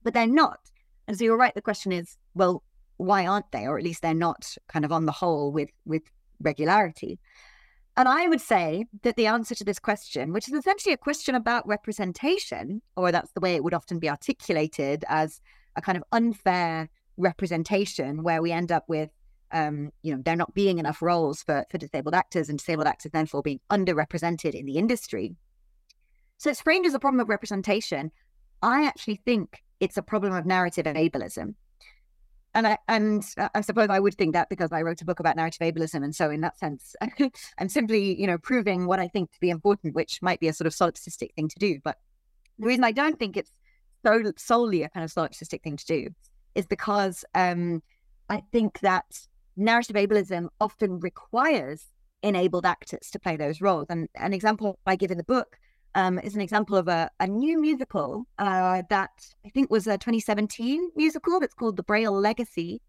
but 0.03 0.15
they're 0.15 0.27
not. 0.27 0.61
And 1.09 1.19
so 1.19 1.25
you're 1.25 1.37
right. 1.37 1.55
The 1.55 1.63
question 1.63 1.93
is, 1.93 2.17
well, 2.35 2.63
why 2.97 3.27
aren't 3.27 3.51
they, 3.51 3.67
or 3.67 3.79
at 3.79 3.85
least 3.85 4.03
they're 4.03 4.15
not 4.15 4.55
kind 4.69 4.85
of 4.85 4.93
on 4.93 5.07
the 5.07 5.13
whole 5.13 5.51
with 5.53 5.71
with 5.85 6.03
regularity. 6.41 7.19
And 7.97 8.09
I 8.09 8.29
would 8.29 8.41
say 8.41 8.87
that 9.03 9.17
the 9.17 9.27
answer 9.27 9.55
to 9.57 9.65
this 9.65 9.79
question, 9.79 10.33
which 10.33 10.49
is 10.49 10.55
essentially 10.55 10.93
a 10.93 10.97
question 10.97 11.35
about 11.35 11.67
representation, 11.67 12.81
or 12.97 13.13
that's 13.13 13.33
the 13.33 13.41
way 13.41 13.57
it 13.57 13.65
would 13.65 13.75
often 13.75 13.99
be 13.99 14.09
articulated 14.09 15.05
as 15.09 15.41
a 15.77 15.83
kind 15.83 15.99
of 15.99 16.05
unfair 16.13 16.89
representation, 17.17 18.23
where 18.23 18.41
we 18.41 18.53
end 18.53 18.73
up 18.73 18.85
with, 18.89 19.11
um, 19.53 19.91
you 20.03 20.15
know, 20.15 20.23
there 20.25 20.37
not 20.37 20.55
being 20.55 20.79
enough 20.79 21.03
roles 21.03 21.43
for, 21.43 21.65
for 21.71 21.79
disabled 21.79 22.15
actors 22.15 22.49
and 22.49 22.59
disabled 22.59 22.87
actors 22.87 23.13
therefore 23.13 23.43
being 23.43 23.61
underrepresented 23.71 24.55
in 24.55 24.67
the 24.67 24.77
industry. 24.77 25.37
So 26.39 26.51
it's 26.51 26.63
framed 26.63 26.87
as 26.87 26.95
a 26.95 26.99
problem 26.99 27.21
of 27.21 27.29
representation. 27.29 28.13
I 28.63 28.87
actually 28.87 29.21
think 29.25 29.63
it's 29.81 29.97
a 29.97 30.03
problem 30.03 30.35
of 30.35 30.47
narrative 30.47 30.87
ableism 30.87 31.55
and 32.55 32.67
I 32.67 32.79
and 32.89 33.25
I 33.55 33.61
suppose 33.61 33.89
I 33.91 34.01
would 34.01 34.15
think 34.15 34.33
that 34.35 34.49
because 34.49 34.73
I 34.73 34.83
wrote 34.83 35.01
a 35.03 35.05
book 35.05 35.21
about 35.21 35.37
narrative 35.37 35.61
ableism, 35.61 36.03
and 36.03 36.15
so 36.15 36.31
in 36.31 36.41
that 36.41 36.59
sense, 36.59 36.97
I'm 37.59 37.69
simply 37.69 38.21
you 38.21 38.27
know 38.27 38.39
proving 38.39 38.87
what 38.87 38.99
I 38.99 39.09
think 39.09 39.33
to 39.33 39.41
be 39.41 39.51
important, 39.51 39.95
which 39.95 40.21
might 40.21 40.41
be 40.41 40.49
a 40.49 40.53
sort 40.53 40.67
of 40.67 40.75
solipsistic 40.75 41.35
thing 41.35 41.49
to 41.49 41.59
do. 41.59 41.79
But 41.83 41.99
the 42.59 42.67
reason 42.67 42.85
I 42.85 42.93
don't 42.93 43.19
think 43.19 43.37
it's 43.37 43.53
so 44.05 44.33
solely 44.37 44.83
a 44.83 44.89
kind 44.89 45.05
of 45.05 45.13
solipsistic 45.13 45.63
thing 45.63 45.77
to 45.77 45.87
do 45.87 46.09
is 46.55 46.67
because 46.67 47.25
um, 47.35 47.83
I 48.29 48.43
think 48.53 48.81
that 48.81 49.07
narrative 49.57 49.97
ableism 49.97 50.49
often 50.61 51.01
requires 51.01 51.87
enabled 52.23 52.67
actors 52.67 53.11
to 53.11 53.19
play 53.19 53.37
those 53.37 53.61
roles. 53.61 53.87
And 53.89 54.09
an 54.15 54.33
example 54.33 54.79
I 54.87 54.97
give 54.97 55.11
in 55.11 55.19
the 55.19 55.25
book 55.25 55.59
um, 55.95 56.19
is 56.19 56.35
an 56.35 56.41
example 56.41 56.77
of 56.77 56.89
a, 56.89 57.11
a 57.19 57.27
new 57.27 57.61
musical 57.61 58.25
uh, 58.39 58.83
that 58.91 59.11
I 59.45 59.49
think 59.49 59.71
was 59.71 59.87
a 59.87 59.99
2017 59.99 60.91
musical 60.95 61.41
that's 61.41 61.55
called 61.55 61.77
The 61.77 61.83
Braille 61.83 62.13
Legacy. 62.13 62.81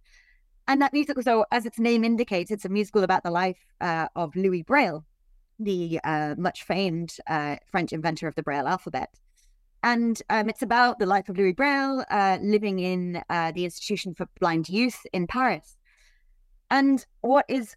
And 0.68 0.82
that 0.82 0.94
musical, 0.94 1.24
so 1.24 1.46
as 1.52 1.66
its 1.66 1.80
name 1.80 2.04
indicates, 2.04 2.52
it's 2.52 2.66
a 2.66 2.70
musical 2.70 3.04
about 3.04 3.24
the 3.24 3.32
life 3.32 3.66
uh, 3.80 4.08
of 4.16 4.36
Louis 4.36 4.64
Braille, 4.64 5.04
the 5.60 6.00
uh, 6.04 6.36
much 6.38 6.64
famed 6.64 7.18
uh, 7.28 7.56
French 7.66 7.92
inventor 7.92 8.28
of 8.28 8.36
the 8.36 8.44
Braille 8.44 8.68
alphabet. 8.68 9.10
And 9.84 10.22
um, 10.30 10.48
it's 10.48 10.62
about 10.62 11.00
the 11.00 11.08
life 11.08 11.28
of 11.28 11.38
Louis 11.38 11.54
Braille 11.54 12.06
uh, 12.12 12.38
living 12.40 12.80
in 12.80 13.24
uh, 13.30 13.52
the 13.52 13.66
Institution 13.66 14.14
for 14.14 14.28
Blind 14.40 14.70
Youth 14.70 15.00
in 15.12 15.26
Paris. 15.26 15.78
And 16.72 17.06
what 17.22 17.46
is 17.48 17.76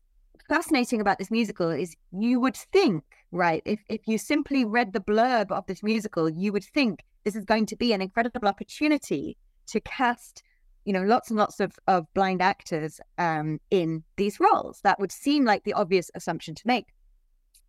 fascinating 0.48 1.02
about 1.02 1.18
this 1.18 1.30
musical 1.30 1.68
is 1.68 1.94
you 2.12 2.40
would 2.40 2.56
think 2.56 3.04
right? 3.34 3.62
If 3.66 3.80
if 3.88 4.06
you 4.06 4.16
simply 4.16 4.64
read 4.64 4.92
the 4.92 5.00
blurb 5.00 5.50
of 5.50 5.66
this 5.66 5.82
musical, 5.82 6.30
you 6.30 6.52
would 6.52 6.64
think 6.64 7.04
this 7.24 7.36
is 7.36 7.44
going 7.44 7.66
to 7.66 7.76
be 7.76 7.92
an 7.92 8.00
incredible 8.00 8.48
opportunity 8.48 9.36
to 9.66 9.80
cast, 9.80 10.42
you 10.84 10.92
know, 10.92 11.02
lots 11.02 11.30
and 11.30 11.38
lots 11.38 11.58
of, 11.60 11.72
of 11.88 12.06
blind 12.14 12.40
actors 12.40 13.00
um, 13.18 13.60
in 13.70 14.04
these 14.16 14.38
roles. 14.38 14.80
That 14.82 15.00
would 15.00 15.12
seem 15.12 15.44
like 15.44 15.64
the 15.64 15.72
obvious 15.72 16.10
assumption 16.14 16.54
to 16.54 16.66
make. 16.66 16.86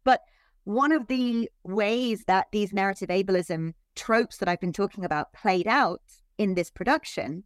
But 0.03 0.21
one 0.65 0.91
of 0.91 1.07
the 1.07 1.49
ways 1.63 2.25
that 2.25 2.47
these 2.51 2.73
narrative 2.73 3.09
ableism 3.09 3.73
tropes 3.95 4.37
that 4.37 4.49
I've 4.49 4.61
been 4.61 4.73
talking 4.73 5.03
about 5.03 5.33
played 5.33 5.67
out 5.67 6.01
in 6.37 6.53
this 6.53 6.69
production 6.69 7.43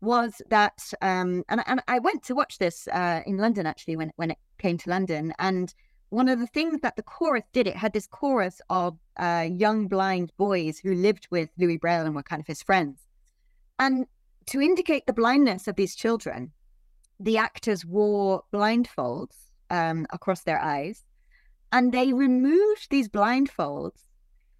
was 0.00 0.40
that, 0.48 0.92
um, 1.02 1.44
and, 1.48 1.62
and 1.66 1.82
I 1.88 1.98
went 1.98 2.22
to 2.24 2.34
watch 2.34 2.58
this 2.58 2.88
uh, 2.88 3.20
in 3.26 3.36
London 3.36 3.66
actually 3.66 3.96
when, 3.96 4.12
when 4.16 4.30
it 4.30 4.38
came 4.58 4.78
to 4.78 4.90
London. 4.90 5.32
And 5.38 5.74
one 6.10 6.28
of 6.28 6.38
the 6.38 6.46
things 6.46 6.80
that 6.82 6.96
the 6.96 7.02
chorus 7.02 7.44
did, 7.52 7.66
it 7.66 7.76
had 7.76 7.92
this 7.92 8.06
chorus 8.06 8.60
of 8.68 8.98
uh, 9.16 9.48
young 9.50 9.88
blind 9.88 10.32
boys 10.36 10.78
who 10.78 10.94
lived 10.94 11.28
with 11.30 11.50
Louis 11.58 11.76
Braille 11.76 12.06
and 12.06 12.14
were 12.14 12.22
kind 12.22 12.40
of 12.40 12.46
his 12.46 12.62
friends. 12.62 13.00
And 13.78 14.06
to 14.46 14.60
indicate 14.60 15.06
the 15.06 15.12
blindness 15.12 15.68
of 15.68 15.76
these 15.76 15.94
children, 15.94 16.52
the 17.18 17.36
actors 17.36 17.84
wore 17.84 18.42
blindfolds 18.52 19.36
um, 19.70 20.06
across 20.10 20.42
their 20.42 20.60
eyes, 20.60 21.04
and 21.70 21.92
they 21.92 22.12
removed 22.12 22.88
these 22.90 23.08
blindfolds 23.08 24.02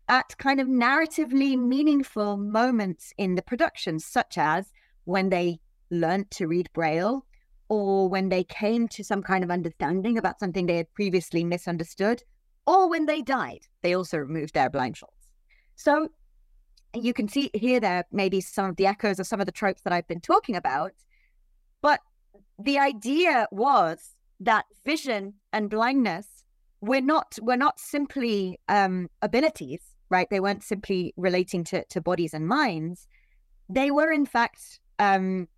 at 0.08 0.36
kind 0.38 0.60
of 0.60 0.68
narratively 0.68 1.58
meaningful 1.58 2.36
moments 2.36 3.12
in 3.16 3.34
the 3.34 3.42
production, 3.42 3.98
such 3.98 4.38
as 4.38 4.72
when 5.10 5.28
they 5.28 5.60
learned 5.90 6.30
to 6.30 6.46
read 6.46 6.70
Braille 6.72 7.24
or 7.68 8.08
when 8.08 8.28
they 8.28 8.44
came 8.44 8.88
to 8.88 9.04
some 9.04 9.22
kind 9.22 9.44
of 9.44 9.50
understanding 9.50 10.18
about 10.18 10.40
something 10.40 10.66
they 10.66 10.76
had 10.76 10.92
previously 10.92 11.44
misunderstood, 11.44 12.22
or 12.66 12.90
when 12.90 13.06
they 13.06 13.22
died. 13.22 13.60
They 13.82 13.94
also 13.94 14.18
removed 14.18 14.54
their 14.54 14.68
blindfolds. 14.68 15.28
So 15.76 16.08
you 16.94 17.12
can 17.12 17.28
see 17.28 17.50
here 17.54 17.78
there 17.78 18.04
maybe 18.10 18.40
some 18.40 18.70
of 18.70 18.76
the 18.76 18.86
echoes 18.86 19.20
of 19.20 19.26
some 19.26 19.38
of 19.40 19.46
the 19.46 19.52
tropes 19.52 19.82
that 19.82 19.92
I've 19.92 20.08
been 20.08 20.20
talking 20.20 20.56
about. 20.56 20.92
But 21.80 22.00
the 22.58 22.78
idea 22.78 23.46
was 23.52 24.16
that 24.40 24.64
vision 24.84 25.34
and 25.52 25.70
blindness 25.70 26.26
were 26.80 27.00
not 27.00 27.38
were 27.40 27.56
not 27.56 27.78
simply 27.78 28.58
um, 28.68 29.08
abilities, 29.22 29.82
right? 30.08 30.28
They 30.28 30.40
weren't 30.40 30.64
simply 30.64 31.14
relating 31.16 31.62
to, 31.64 31.84
to 31.84 32.00
bodies 32.00 32.34
and 32.34 32.48
minds. 32.48 33.06
They 33.68 33.92
were 33.92 34.10
in 34.10 34.26
fact 34.26 34.79
um, 35.00 35.48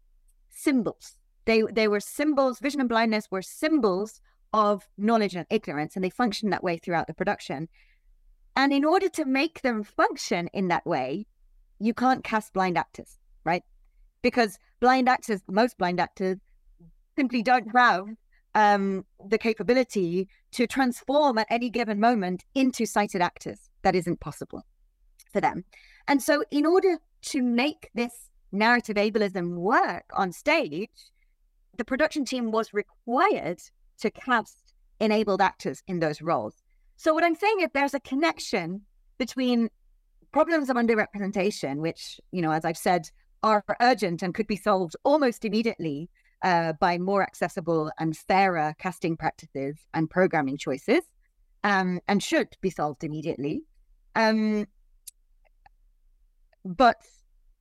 symbols. 0.48 1.16
They 1.44 1.62
they 1.70 1.89
were 1.89 2.01
symbols. 2.01 2.60
Vision 2.60 2.81
and 2.81 2.89
blindness 2.89 3.27
were 3.31 3.43
symbols 3.43 4.23
of 4.55 4.89
knowledge 4.97 5.35
and 5.35 5.47
ignorance, 5.51 5.97
and 5.97 6.05
they 6.05 6.10
functioned 6.10 6.52
that 6.52 6.64
way 6.64 6.78
throughout 6.78 7.09
the 7.09 7.14
production. 7.14 7.69
And 8.55 8.73
in 8.73 8.85
order 8.85 9.09
to 9.10 9.24
make 9.24 9.62
them 9.62 9.82
function 9.82 10.48
in 10.52 10.69
that 10.69 10.86
way, 10.86 11.27
you 11.78 11.93
can't 11.94 12.23
cast 12.23 12.52
blind 12.52 12.78
actors, 12.78 13.19
right? 13.44 13.64
Because 14.23 14.59
blind 14.78 15.09
actors, 15.09 15.40
most 15.48 15.78
blind 15.78 15.98
actors, 15.98 16.39
simply 17.16 17.43
don't 17.43 17.74
have 17.74 18.06
um, 18.55 19.05
the 19.27 19.39
capability 19.39 20.28
to 20.52 20.66
transform 20.66 21.39
at 21.39 21.47
any 21.51 21.70
given 21.70 21.98
moment 21.98 22.44
into 22.55 22.86
sighted 22.86 23.23
actors. 23.23 23.70
That 23.82 23.97
isn't 23.97 24.20
possible 24.20 24.62
for 25.32 25.40
them. 25.40 25.64
And 26.06 26.23
so, 26.23 26.44
in 26.51 26.66
order 26.66 26.98
to 27.23 27.43
make 27.43 27.90
this 27.94 28.28
narrative 28.52 28.96
ableism 28.96 29.56
work 29.56 30.04
on 30.14 30.32
stage, 30.32 31.10
the 31.76 31.84
production 31.84 32.24
team 32.24 32.50
was 32.50 32.74
required 32.74 33.60
to 34.00 34.10
cast 34.10 34.74
enabled 35.00 35.40
actors 35.40 35.82
in 35.88 35.98
those 35.98 36.22
roles. 36.22 36.54
So, 36.96 37.14
what 37.14 37.24
I'm 37.24 37.34
saying 37.34 37.60
is 37.60 37.68
there's 37.72 37.94
a 37.94 38.00
connection 38.00 38.82
between 39.18 39.70
problems 40.32 40.70
of 40.70 40.76
underrepresentation, 40.76 41.78
which, 41.78 42.20
you 42.30 42.42
know, 42.42 42.52
as 42.52 42.64
I've 42.64 42.76
said, 42.76 43.10
are 43.42 43.64
urgent 43.80 44.22
and 44.22 44.34
could 44.34 44.46
be 44.46 44.56
solved 44.56 44.96
almost 45.04 45.44
immediately 45.44 46.08
uh, 46.42 46.72
by 46.74 46.98
more 46.98 47.22
accessible 47.22 47.90
and 47.98 48.16
fairer 48.16 48.74
casting 48.78 49.16
practices 49.16 49.76
and 49.94 50.10
programming 50.10 50.56
choices, 50.56 51.02
um, 51.64 52.00
and 52.08 52.22
should 52.22 52.56
be 52.60 52.70
solved 52.70 53.04
immediately. 53.04 53.62
Um, 54.14 54.66
but 56.64 57.02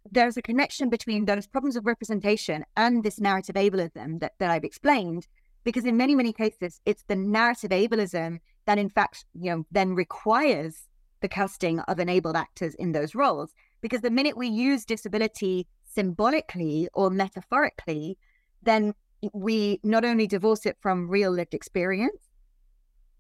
there's 0.09 0.37
a 0.37 0.41
connection 0.41 0.89
between 0.89 1.25
those 1.25 1.47
problems 1.47 1.75
of 1.75 1.85
representation 1.85 2.63
and 2.75 3.03
this 3.03 3.19
narrative 3.19 3.55
ableism 3.55 4.19
that, 4.19 4.33
that 4.39 4.49
I've 4.49 4.63
explained, 4.63 5.27
because 5.63 5.85
in 5.85 5.97
many, 5.97 6.15
many 6.15 6.33
cases, 6.33 6.81
it's 6.85 7.03
the 7.07 7.15
narrative 7.15 7.71
ableism 7.71 8.39
that, 8.65 8.79
in 8.79 8.89
fact, 8.89 9.25
you 9.33 9.51
know, 9.51 9.65
then 9.71 9.93
requires 9.93 10.87
the 11.21 11.27
casting 11.27 11.79
of 11.81 11.99
enabled 11.99 12.35
actors 12.35 12.73
in 12.75 12.93
those 12.93 13.13
roles. 13.13 13.53
Because 13.81 14.01
the 14.01 14.09
minute 14.09 14.37
we 14.37 14.47
use 14.47 14.85
disability 14.85 15.67
symbolically 15.83 16.87
or 16.93 17.09
metaphorically, 17.09 18.17
then 18.63 18.93
we 19.33 19.79
not 19.83 20.03
only 20.03 20.25
divorce 20.25 20.65
it 20.65 20.77
from 20.79 21.09
real 21.09 21.31
lived 21.31 21.53
experience, 21.53 22.29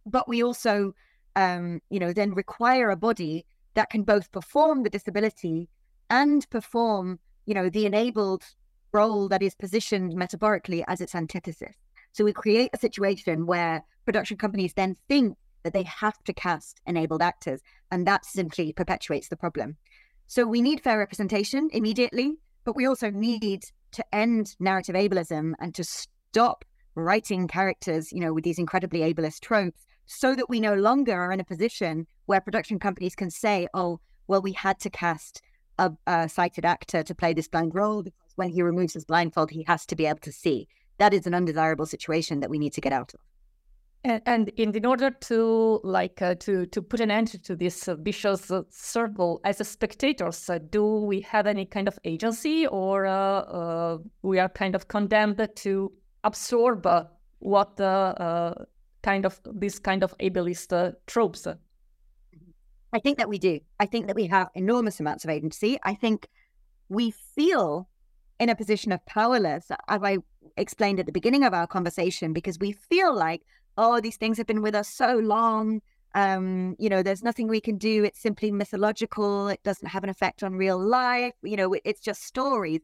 but 0.05 0.27
we 0.27 0.43
also, 0.43 0.93
um, 1.35 1.79
you 1.89 1.99
know, 1.99 2.11
then 2.11 2.33
require 2.33 2.89
a 2.89 2.97
body 2.97 3.45
that 3.75 3.89
can 3.89 4.03
both 4.03 4.31
perform 4.31 4.83
the 4.83 4.89
disability 4.89 5.69
and 6.11 6.47
perform, 6.49 7.19
you 7.45 7.55
know, 7.55 7.69
the 7.69 7.87
enabled 7.87 8.43
role 8.91 9.29
that 9.29 9.41
is 9.41 9.55
positioned 9.55 10.13
metaphorically 10.13 10.83
as 10.87 11.01
its 11.01 11.15
antithesis. 11.15 11.75
So 12.11 12.25
we 12.25 12.33
create 12.33 12.69
a 12.73 12.77
situation 12.77 13.47
where 13.47 13.83
production 14.05 14.37
companies 14.37 14.73
then 14.73 14.97
think 15.07 15.37
that 15.63 15.73
they 15.73 15.83
have 15.83 16.21
to 16.25 16.33
cast 16.33 16.81
enabled 16.85 17.21
actors, 17.21 17.61
and 17.91 18.05
that 18.05 18.25
simply 18.25 18.73
perpetuates 18.73 19.29
the 19.29 19.37
problem. 19.37 19.77
So 20.27 20.45
we 20.45 20.61
need 20.61 20.83
fair 20.83 20.97
representation 20.97 21.69
immediately, 21.71 22.33
but 22.65 22.75
we 22.75 22.85
also 22.85 23.09
need 23.09 23.63
to 23.93 24.03
end 24.13 24.55
narrative 24.59 24.95
ableism 24.95 25.53
and 25.59 25.73
to 25.75 25.83
stop 25.83 26.65
writing 26.95 27.47
characters, 27.47 28.11
you 28.11 28.19
know, 28.19 28.33
with 28.33 28.43
these 28.43 28.59
incredibly 28.59 28.99
ableist 28.99 29.39
tropes 29.39 29.85
so 30.05 30.35
that 30.35 30.49
we 30.49 30.59
no 30.59 30.73
longer 30.73 31.13
are 31.13 31.31
in 31.31 31.39
a 31.39 31.45
position 31.45 32.05
where 32.25 32.41
production 32.41 32.79
companies 32.79 33.15
can 33.15 33.29
say, 33.29 33.67
oh, 33.73 34.01
well, 34.27 34.41
we 34.41 34.51
had 34.51 34.79
to 34.79 34.89
cast 34.89 35.41
a, 35.81 35.91
a 36.07 36.29
sighted 36.29 36.65
actor 36.65 37.03
to 37.03 37.15
play 37.15 37.33
this 37.33 37.47
blind 37.47 37.73
role 37.73 38.03
because 38.03 38.33
when 38.35 38.49
he 38.49 38.61
removes 38.61 38.93
his 38.93 39.05
blindfold, 39.05 39.51
he 39.51 39.63
has 39.67 39.85
to 39.87 39.95
be 39.95 40.05
able 40.05 40.19
to 40.19 40.31
see. 40.31 40.67
That 40.99 41.13
is 41.13 41.25
an 41.25 41.33
undesirable 41.33 41.87
situation 41.87 42.39
that 42.41 42.49
we 42.49 42.59
need 42.59 42.73
to 42.73 42.81
get 42.81 42.93
out 42.93 43.13
of. 43.13 43.19
And, 44.03 44.21
and 44.25 44.49
in, 44.49 44.85
order 44.85 45.11
to 45.11 45.79
like 45.83 46.23
uh, 46.23 46.33
to 46.39 46.65
to 46.65 46.81
put 46.81 46.99
an 47.01 47.11
end 47.11 47.43
to 47.43 47.55
this 47.55 47.87
uh, 47.87 47.95
vicious 47.95 48.49
uh, 48.49 48.63
circle, 48.69 49.39
as 49.43 49.67
spectators, 49.67 50.49
uh, 50.49 50.57
do 50.71 50.83
we 51.01 51.21
have 51.21 51.45
any 51.45 51.65
kind 51.65 51.87
of 51.87 51.99
agency, 52.03 52.65
or 52.65 53.05
uh, 53.05 53.13
uh, 53.13 53.97
we 54.23 54.39
are 54.39 54.49
kind 54.49 54.73
of 54.73 54.87
condemned 54.87 55.47
to 55.55 55.91
absorb 56.23 56.87
what 57.39 57.77
the 57.77 58.65
kind 59.03 59.25
of 59.25 59.39
this 59.53 59.77
kind 59.77 60.03
of 60.03 60.17
ableist 60.17 60.95
tropes? 61.05 61.47
I 62.93 62.99
think 62.99 63.17
that 63.17 63.29
we 63.29 63.39
do. 63.39 63.59
I 63.79 63.85
think 63.85 64.07
that 64.07 64.15
we 64.15 64.27
have 64.27 64.49
enormous 64.53 64.99
amounts 64.99 65.23
of 65.23 65.29
agency. 65.29 65.79
I 65.83 65.93
think 65.93 66.27
we 66.89 67.11
feel 67.11 67.87
in 68.39 68.49
a 68.49 68.55
position 68.55 68.91
of 68.91 69.05
powerless, 69.05 69.71
as 69.87 70.01
I 70.03 70.17
explained 70.57 70.99
at 70.99 71.05
the 71.05 71.11
beginning 71.11 71.43
of 71.43 71.53
our 71.53 71.67
conversation, 71.67 72.33
because 72.33 72.59
we 72.59 72.73
feel 72.73 73.15
like 73.15 73.41
oh, 73.77 74.01
these 74.01 74.17
things 74.17 74.37
have 74.37 74.47
been 74.47 74.61
with 74.61 74.75
us 74.75 74.89
so 74.89 75.15
long. 75.15 75.81
Um, 76.13 76.75
you 76.77 76.89
know, 76.89 77.03
there's 77.03 77.23
nothing 77.23 77.47
we 77.47 77.61
can 77.61 77.77
do. 77.77 78.03
It's 78.03 78.21
simply 78.21 78.51
mythological. 78.51 79.47
It 79.47 79.63
doesn't 79.63 79.87
have 79.87 80.03
an 80.03 80.09
effect 80.09 80.43
on 80.43 80.53
real 80.53 80.77
life. 80.77 81.33
You 81.41 81.57
know, 81.57 81.75
it's 81.85 82.01
just 82.01 82.23
stories. 82.23 82.81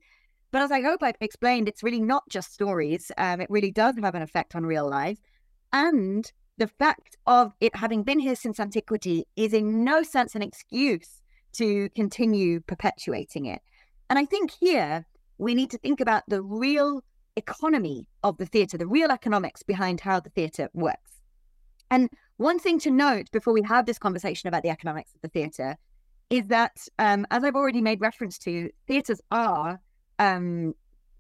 But 0.52 0.62
as 0.62 0.72
I 0.72 0.82
hope 0.82 1.04
I've 1.04 1.16
explained, 1.20 1.68
it's 1.68 1.84
really 1.84 2.02
not 2.02 2.24
just 2.30 2.54
stories. 2.54 3.12
Um, 3.18 3.42
it 3.42 3.50
really 3.50 3.72
does 3.72 3.96
have 4.02 4.16
an 4.16 4.22
effect 4.22 4.56
on 4.56 4.66
real 4.66 4.90
life. 4.90 5.20
And 5.74 6.32
the 6.58 6.68
fact 6.68 7.18
of 7.26 7.54
it 7.62 7.76
having 7.76 8.04
been 8.04 8.20
here 8.20 8.36
since 8.36 8.60
antiquity 8.60 9.26
is 9.36 9.54
in 9.54 9.84
no 9.84 10.04
sense 10.04 10.36
an 10.36 10.42
excuse 10.42 11.22
to 11.54 11.90
continue 11.90 12.60
perpetuating 12.62 13.46
it. 13.46 13.62
And 14.10 14.18
I 14.18 14.26
think 14.26 14.52
here 14.52 15.06
we 15.38 15.54
need 15.54 15.70
to 15.72 15.78
think 15.78 16.02
about 16.02 16.24
the 16.28 16.42
real 16.42 17.04
economy 17.36 18.08
of 18.24 18.38
the 18.38 18.46
theatre, 18.46 18.78
the 18.78 18.88
real 18.88 19.12
economics 19.12 19.62
behind 19.64 20.02
how 20.02 20.20
the 20.20 20.32
theatre 20.32 20.70
works. 20.74 21.22
And 21.92 22.10
one 22.38 22.60
thing 22.60 22.80
to 22.80 22.92
note 22.92 23.32
before 23.32 23.54
we 23.54 23.62
have 23.64 23.86
this 23.86 24.00
conversation 24.00 24.48
about 24.48 24.64
the 24.64 24.70
economics 24.70 25.14
of 25.14 25.22
the 25.22 25.30
theatre 25.30 25.78
is 26.30 26.48
that, 26.48 26.88
um, 27.00 27.26
as 27.32 27.44
I've 27.44 27.56
already 27.56 27.82
made 27.82 28.02
reference 28.02 28.38
to, 28.40 28.70
theatres 28.88 29.22
are, 29.32 29.80
um, 30.20 30.74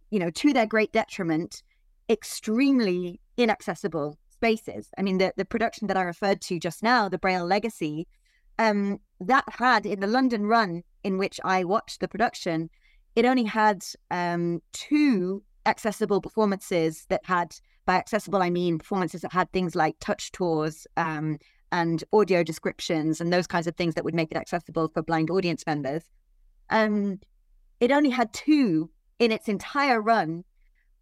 you 0.09 0.19
know, 0.19 0.30
to 0.31 0.53
their 0.53 0.65
great 0.65 0.91
detriment, 0.91 1.64
extremely 2.09 3.19
inaccessible 3.38 4.18
spaces. 4.38 4.89
I 4.97 5.01
mean, 5.01 5.18
the, 5.18 5.34
the 5.35 5.45
production 5.45 5.88
that 5.88 5.97
I 5.97 6.03
referred 6.03 6.41
to 6.41 6.59
just 6.59 6.84
now, 6.84 7.09
the 7.09 7.18
Braille 7.18 7.45
Legacy, 7.45 8.07
um, 8.59 8.99
that 9.19 9.45
had 9.47 9.85
in 9.85 9.99
the 9.99 10.07
London 10.07 10.45
run 10.45 10.84
in 11.03 11.18
which 11.18 11.39
I 11.43 11.64
watched 11.64 11.99
the 11.99 12.07
production, 12.07 12.69
it 13.15 13.26
only 13.26 13.43
had 13.43 13.84
um, 14.11 14.61
two 14.73 15.43
accessible 15.65 16.22
performances 16.22 17.05
that 17.09 17.22
had, 17.26 17.55
by 17.85 17.95
accessible, 17.95 18.41
I 18.41 18.49
mean 18.49 18.77
performances 18.77 19.22
that 19.22 19.34
had 19.34 19.51
things 19.51 19.76
like 19.76 19.95
touch 19.99 20.31
tours 20.31 20.88
um, 20.97 21.39
and 21.72 22.03
audio 22.14 22.43
descriptions 22.43 23.19
and 23.19 23.34
those 23.34 23.47
kinds 23.47 23.68
of 23.68 23.76
things 23.76 23.95
that 23.95 24.05
would 24.05 24.15
make 24.15 24.31
it 24.31 24.38
accessible 24.38 24.89
for 24.93 25.01
blind 25.01 25.30
audience 25.30 25.64
members. 25.65 26.03
Um, 26.69 27.19
it 27.80 27.91
only 27.91 28.09
had 28.09 28.34
two 28.34 28.89
in 29.19 29.31
its 29.31 29.47
entire 29.47 30.01
run 30.01 30.43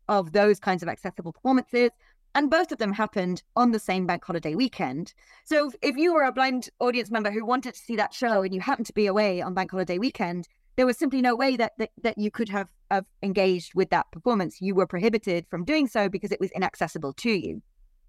of 0.07 0.31
those 0.31 0.59
kinds 0.59 0.83
of 0.83 0.89
accessible 0.89 1.33
performances. 1.33 1.89
And 2.35 2.51
both 2.51 2.73
of 2.73 2.79
them 2.79 2.91
happened 2.91 3.41
on 3.55 3.71
the 3.71 3.79
same 3.79 4.05
bank 4.05 4.25
holiday 4.25 4.55
weekend. 4.55 5.13
So 5.45 5.71
if 5.81 5.95
you 5.95 6.13
were 6.13 6.23
a 6.23 6.33
blind 6.33 6.69
audience 6.81 7.09
member 7.09 7.31
who 7.31 7.45
wanted 7.45 7.73
to 7.75 7.79
see 7.79 7.95
that 7.95 8.13
show 8.13 8.43
and 8.43 8.53
you 8.53 8.59
happened 8.59 8.87
to 8.87 8.93
be 8.93 9.07
away 9.07 9.41
on 9.41 9.53
bank 9.53 9.71
holiday 9.71 9.97
weekend, 9.97 10.49
there 10.75 10.85
was 10.85 10.97
simply 10.97 11.21
no 11.21 11.33
way 11.33 11.55
that, 11.55 11.71
that, 11.77 11.91
that 12.03 12.17
you 12.17 12.29
could 12.29 12.49
have, 12.49 12.67
have 12.91 13.05
engaged 13.23 13.73
with 13.73 13.89
that 13.91 14.11
performance. 14.11 14.61
You 14.61 14.75
were 14.75 14.85
prohibited 14.85 15.45
from 15.49 15.63
doing 15.63 15.87
so 15.87 16.09
because 16.09 16.33
it 16.33 16.41
was 16.41 16.51
inaccessible 16.51 17.13
to 17.13 17.31
you. 17.31 17.61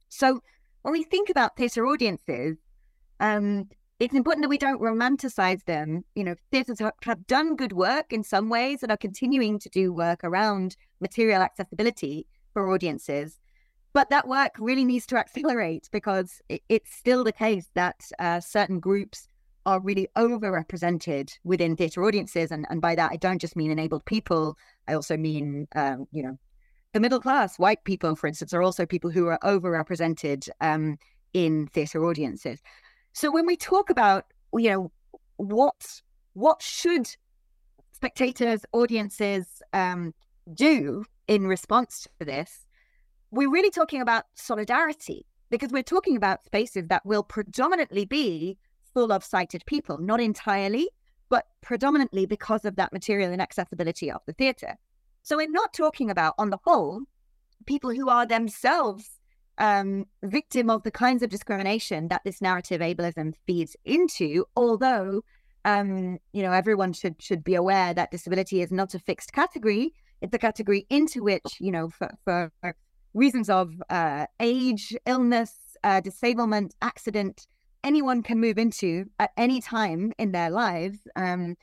So 0.09 0.43
when 0.83 0.93
we 0.93 1.05
think 1.05 1.31
about 1.31 1.57
theatre 1.57 1.87
audiences, 1.87 2.57
um, 3.21 3.69
it's 4.01 4.15
important 4.15 4.43
that 4.43 4.51
we 4.51 4.59
don't 4.59 4.83
romanticize 4.83 5.65
them. 5.67 6.05
You 6.17 6.25
know, 6.25 6.35
theatres 6.51 6.81
have 6.81 7.27
done 7.29 7.55
good 7.55 7.73
work 7.73 8.13
in 8.13 8.25
some 8.25 8.49
ways 8.49 8.83
and 8.83 8.91
are 8.91 8.97
continuing 8.97 9.61
to 9.61 9.69
do 9.69 9.93
work 9.93 10.25
around 10.25 10.77
material 11.01 11.43
accessibility 11.43 12.27
for 12.53 12.73
audiences. 12.73 13.39
But 13.97 14.11
that 14.11 14.29
work 14.29 14.57
really 14.59 14.85
needs 14.85 15.07
to 15.07 15.17
accelerate 15.17 15.89
because 15.91 16.43
it's 16.69 16.95
still 16.95 17.25
the 17.25 17.33
case 17.33 17.71
that 17.73 17.99
uh, 18.19 18.41
certain 18.41 18.79
groups 18.79 19.27
are 19.65 19.81
really 19.81 20.07
overrepresented 20.19 21.33
within 21.45 21.77
theatre 21.77 22.05
audiences. 22.05 22.51
And, 22.51 22.67
and 22.69 22.83
by 22.83 22.95
that, 22.95 23.11
I 23.11 23.17
don't 23.17 23.41
just 23.41 23.57
mean 23.57 23.71
enabled 23.71 24.05
people, 24.05 24.59
I 24.87 24.93
also 24.93 25.17
mean, 25.17 25.67
um, 25.75 26.07
you 26.13 26.23
know, 26.23 26.39
the 26.93 27.01
middle 27.01 27.21
class, 27.21 27.59
white 27.59 27.85
people, 27.85 28.15
for 28.17 28.27
instance, 28.27 28.53
are 28.53 28.63
also 28.63 28.85
people 28.85 29.09
who 29.09 29.29
are 29.29 29.39
overrepresented 29.43 30.47
um, 30.61 30.99
in 31.33 31.67
theatre 31.69 32.05
audiences. 32.05 32.61
So 33.15 33.33
when 33.33 33.47
we 33.47 33.57
talk 33.57 33.89
about, 33.89 34.27
you 34.53 34.69
know, 34.69 34.93
what 35.39 36.03
what 36.35 36.61
should 36.61 37.09
spectators, 37.93 38.67
audiences 38.73 39.63
um, 39.73 40.13
do 40.53 41.07
in 41.29 41.47
response 41.47 42.07
to 42.21 42.27
this, 42.27 42.66
we're 43.37 43.51
really 43.51 43.71
talking 43.71 44.01
about 44.01 44.25
solidarity 44.35 45.27
because 45.51 45.71
we're 45.71 45.83
talking 45.83 46.17
about 46.17 46.45
spaces 46.45 46.89
that 46.89 47.05
will 47.05 47.23
predominantly 47.23 48.05
be 48.05 48.59
full 48.95 49.13
of 49.13 49.23
sighted 49.23 49.63
people, 49.67 49.99
not 49.99 50.21
entirely, 50.21 50.89
but 51.29 51.47
predominantly 51.61 52.27
because 52.27 52.65
of 52.65 52.77
that 52.77 52.93
material 52.93 53.33
inaccessibility 53.33 54.11
of 54.11 54.21
the 54.27 54.33
theatre. 54.33 54.77
So 55.23 55.37
we're 55.37 55.51
not 55.51 55.73
talking 55.75 56.11
about, 56.11 56.35
on 56.39 56.51
the 56.51 56.59
whole, 56.65 57.03
people 57.67 57.91
who 57.91 58.09
are 58.09 58.27
themselves 58.27 59.21
um, 59.59 60.07
victim 60.23 60.71
of 60.71 60.83
the 60.83 60.91
kinds 60.91 61.23
of 61.23 61.31
discrimination 61.31 62.09
that 62.09 62.23
this 62.25 62.41
narrative 62.41 62.81
ableism 62.81 63.35
feeds 63.47 63.77
into. 63.85 64.45
Although, 64.55 65.23
um, 65.65 66.19
you 66.33 66.43
know, 66.43 66.53
everyone 66.53 66.93
should 66.93 67.21
should 67.21 67.43
be 67.43 67.55
aware 67.55 67.93
that 67.95 68.11
disability 68.11 68.63
is 68.63 68.71
not 68.71 68.95
a 68.95 68.99
fixed 68.99 69.33
category; 69.33 69.95
it's 70.21 70.35
a 70.35 70.39
category 70.39 70.87
into 70.91 71.23
which, 71.23 71.61
you 71.61 71.73
know, 71.73 71.89
for, 71.89 72.15
for 72.25 72.53
reasons 73.17 73.49
of 73.49 73.73
uh, 73.91 74.27
age, 74.41 74.95
illness, 75.07 75.53
uh, 75.83 76.01
disablement, 76.01 76.75
accident, 76.83 77.47
anyone 77.83 78.23
can 78.23 78.39
move 78.39 78.59
into 78.59 79.07
at 79.19 79.31
any 79.37 79.61
time 79.61 80.13
in 80.19 80.33
their 80.33 80.51
lives. 80.51 80.99
Um, 81.17 81.57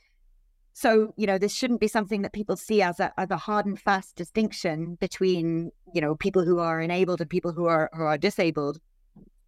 so, 0.72 1.14
you 1.16 1.26
know, 1.26 1.38
this 1.38 1.54
shouldn't 1.54 1.80
be 1.80 1.86
something 1.86 2.22
that 2.22 2.32
people 2.32 2.56
see 2.56 2.82
as 2.82 2.98
a, 2.98 3.12
as 3.16 3.30
a 3.30 3.36
hard 3.36 3.64
and 3.66 3.80
fast 3.80 4.16
distinction 4.16 4.96
between, 5.00 5.70
you 5.94 6.00
know, 6.00 6.16
people 6.16 6.44
who 6.44 6.58
are 6.58 6.80
enabled 6.80 7.20
and 7.20 7.30
people 7.30 7.52
who 7.52 7.66
are 7.66 7.88
who 7.94 8.02
are 8.02 8.18
disabled. 8.18 8.80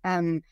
Um, 0.04 0.42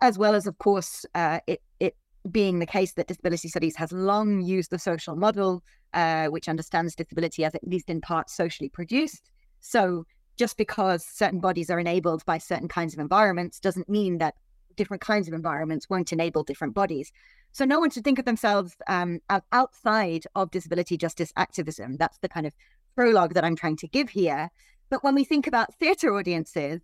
as 0.00 0.16
well 0.16 0.34
as, 0.34 0.46
of 0.46 0.56
course, 0.56 1.04
uh, 1.14 1.40
it 1.46 1.60
it 1.80 1.94
being 2.30 2.58
the 2.58 2.66
case 2.66 2.92
that 2.92 3.08
disability 3.08 3.48
studies 3.48 3.76
has 3.76 3.92
long 3.92 4.40
used 4.40 4.70
the 4.70 4.78
social 4.78 5.16
model, 5.16 5.62
uh, 5.92 6.28
which 6.28 6.48
understands 6.48 6.94
disability 6.94 7.44
as 7.44 7.54
at 7.54 7.68
least 7.68 7.90
in 7.90 8.00
part 8.00 8.30
socially 8.30 8.70
produced. 8.70 9.30
So, 9.60 10.06
just 10.36 10.56
because 10.56 11.04
certain 11.04 11.40
bodies 11.40 11.70
are 11.70 11.78
enabled 11.78 12.24
by 12.24 12.38
certain 12.38 12.68
kinds 12.68 12.92
of 12.92 13.00
environments 13.00 13.60
doesn't 13.60 13.88
mean 13.88 14.18
that 14.18 14.34
different 14.76 15.00
kinds 15.00 15.28
of 15.28 15.34
environments 15.34 15.88
won't 15.88 16.12
enable 16.12 16.42
different 16.42 16.74
bodies. 16.74 17.12
So 17.52 17.64
no 17.64 17.78
one 17.78 17.90
should 17.90 18.02
think 18.02 18.18
of 18.18 18.24
themselves 18.24 18.76
um, 18.88 19.20
outside 19.52 20.24
of 20.34 20.50
disability 20.50 20.96
justice 20.96 21.32
activism. 21.36 21.96
That's 21.96 22.18
the 22.18 22.28
kind 22.28 22.46
of 22.46 22.52
prologue 22.96 23.34
that 23.34 23.44
I'm 23.44 23.56
trying 23.56 23.76
to 23.76 23.88
give 23.88 24.10
here. 24.10 24.50
But 24.90 25.04
when 25.04 25.14
we 25.14 25.24
think 25.24 25.46
about 25.46 25.74
theatre 25.74 26.12
audiences, 26.14 26.80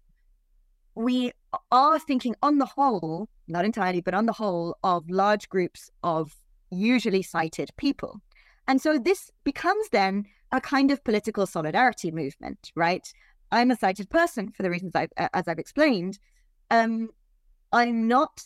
we 0.95 1.33
are 1.73 1.99
thinking 1.99 2.37
on 2.43 2.59
the 2.59 2.67
whole, 2.67 3.29
not 3.49 3.65
entirely, 3.65 4.01
but 4.01 4.15
on 4.15 4.27
the 4.27 4.33
whole, 4.33 4.77
of 4.85 5.09
large 5.11 5.49
groups 5.49 5.91
of 6.03 6.37
usually 6.71 7.23
sighted 7.23 7.71
people. 7.77 8.21
And 8.69 8.81
so 8.81 8.99
this 8.99 9.31
becomes 9.43 9.89
then 9.89 10.27
a 10.53 10.61
kind 10.61 10.91
of 10.91 11.03
political 11.05 11.47
solidarity 11.47 12.11
movement, 12.11 12.71
right? 12.75 13.13
I'm 13.53 13.71
a 13.71 13.77
sighted 13.77 14.11
person 14.11 14.53
for 14.53 14.63
the 14.63 14.71
reasons 14.71 14.95
I've, 14.95 15.13
as 15.17 15.49
I've 15.49 15.59
explained. 15.59 16.19
Um, 16.71 17.11
I'm 17.73 18.09
not 18.09 18.43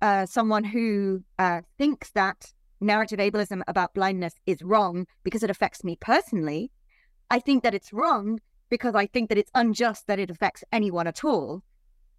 uh, 0.00 0.26
someone 0.26 0.64
who 0.64 1.22
uh, 1.38 1.62
thinks 1.78 2.10
that 2.10 2.52
narrative 2.80 3.18
ableism 3.18 3.62
about 3.68 3.94
blindness 3.94 4.34
is 4.46 4.62
wrong 4.62 5.06
because 5.22 5.42
it 5.42 5.50
affects 5.50 5.84
me 5.84 5.96
personally. 6.00 6.70
I 7.30 7.38
think 7.38 7.62
that 7.62 7.74
it's 7.74 7.92
wrong 7.92 8.40
because 8.68 8.94
I 8.94 9.06
think 9.06 9.28
that 9.28 9.38
it's 9.38 9.50
unjust 9.54 10.06
that 10.06 10.18
it 10.18 10.30
affects 10.30 10.64
anyone 10.72 11.06
at 11.06 11.24
all. 11.24 11.62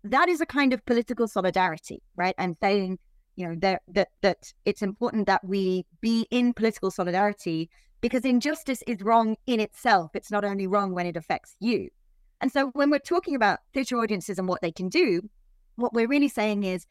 That 0.03 0.29
is 0.29 0.41
a 0.41 0.45
kind 0.45 0.73
of 0.73 0.85
political 0.85 1.27
solidarity, 1.27 2.01
right? 2.15 2.35
I'm 2.37 2.55
saying, 2.61 2.99
you 3.35 3.47
know, 3.47 3.55
that 3.59 3.81
that 3.87 4.09
that 4.21 4.53
it's 4.63 4.81
important 4.81 5.27
that 5.27 5.43
we 5.43 5.85
be 6.01 6.27
in 6.29 6.53
political 6.53 6.91
solidarity 6.91 7.69
because 8.01 8.25
injustice 8.25 8.83
is 8.87 9.01
wrong 9.01 9.35
in 9.47 9.59
itself. 9.59 10.11
It's 10.15 10.31
not 10.31 10.45
only 10.45 10.67
wrong 10.67 10.93
when 10.93 11.05
it 11.05 11.17
affects 11.17 11.55
you. 11.59 11.89
And 12.41 12.51
so 12.51 12.67
when 12.73 12.89
we're 12.89 12.99
talking 12.99 13.35
about 13.35 13.59
theatre 13.73 13.97
audiences 13.97 14.37
and 14.37 14.47
what 14.47 14.61
they 14.61 14.71
can 14.71 14.89
do, 14.89 15.21
what 15.75 15.93
we're 15.93 16.07
really 16.07 16.27
saying 16.27 16.63
is 16.63 16.85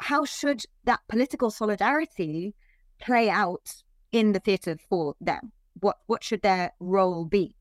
how 0.00 0.24
should 0.24 0.64
that 0.84 1.00
political 1.08 1.50
solidarity 1.50 2.54
play 3.00 3.28
out 3.28 3.74
in 4.12 4.32
the 4.32 4.40
theatre 4.40 4.76
for 4.88 5.14
them? 5.20 5.52
What 5.80 5.96
what 6.06 6.22
should 6.22 6.42
their 6.42 6.72
role 6.80 7.24
be? 7.24 7.56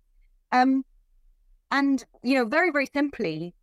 Um, 0.52 0.86
and 1.72 2.06
you 2.22 2.36
know, 2.36 2.46
very 2.46 2.72
very 2.72 2.86
simply, 2.86 3.56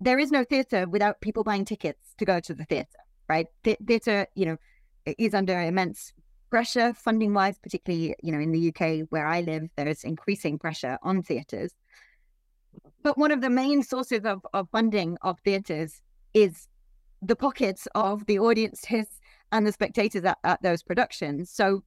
there 0.00 0.18
is 0.18 0.30
no 0.30 0.44
theatre 0.44 0.86
without 0.86 1.20
people 1.20 1.44
buying 1.44 1.64
tickets 1.64 2.14
to 2.18 2.24
go 2.24 2.40
to 2.40 2.54
the 2.54 2.64
theatre, 2.64 2.98
right? 3.28 3.46
Th- 3.62 3.78
theatre, 3.86 4.26
you 4.34 4.46
know, 4.46 4.56
is 5.06 5.34
under 5.34 5.58
immense 5.58 6.12
pressure 6.54 6.94
funding 6.94 7.34
wise, 7.34 7.58
particularly 7.58 8.14
you 8.22 8.30
know 8.30 8.38
in 8.38 8.52
the 8.52 8.68
UK 8.68 9.08
where 9.10 9.26
I 9.26 9.40
live, 9.40 9.70
there 9.74 9.88
is 9.88 10.04
increasing 10.04 10.56
pressure 10.56 10.98
on 11.02 11.20
theatres. 11.20 11.74
But 13.02 13.18
one 13.18 13.32
of 13.32 13.40
the 13.40 13.50
main 13.50 13.82
sources 13.82 14.24
of, 14.24 14.46
of 14.54 14.68
funding 14.70 15.18
of 15.22 15.40
theatres 15.40 16.00
is 16.32 16.68
the 17.20 17.34
pockets 17.34 17.88
of 17.96 18.26
the 18.26 18.38
audiences 18.38 19.08
and 19.50 19.66
the 19.66 19.72
spectators 19.72 20.22
at, 20.22 20.38
at 20.44 20.62
those 20.62 20.84
productions. 20.84 21.50
So 21.50 21.82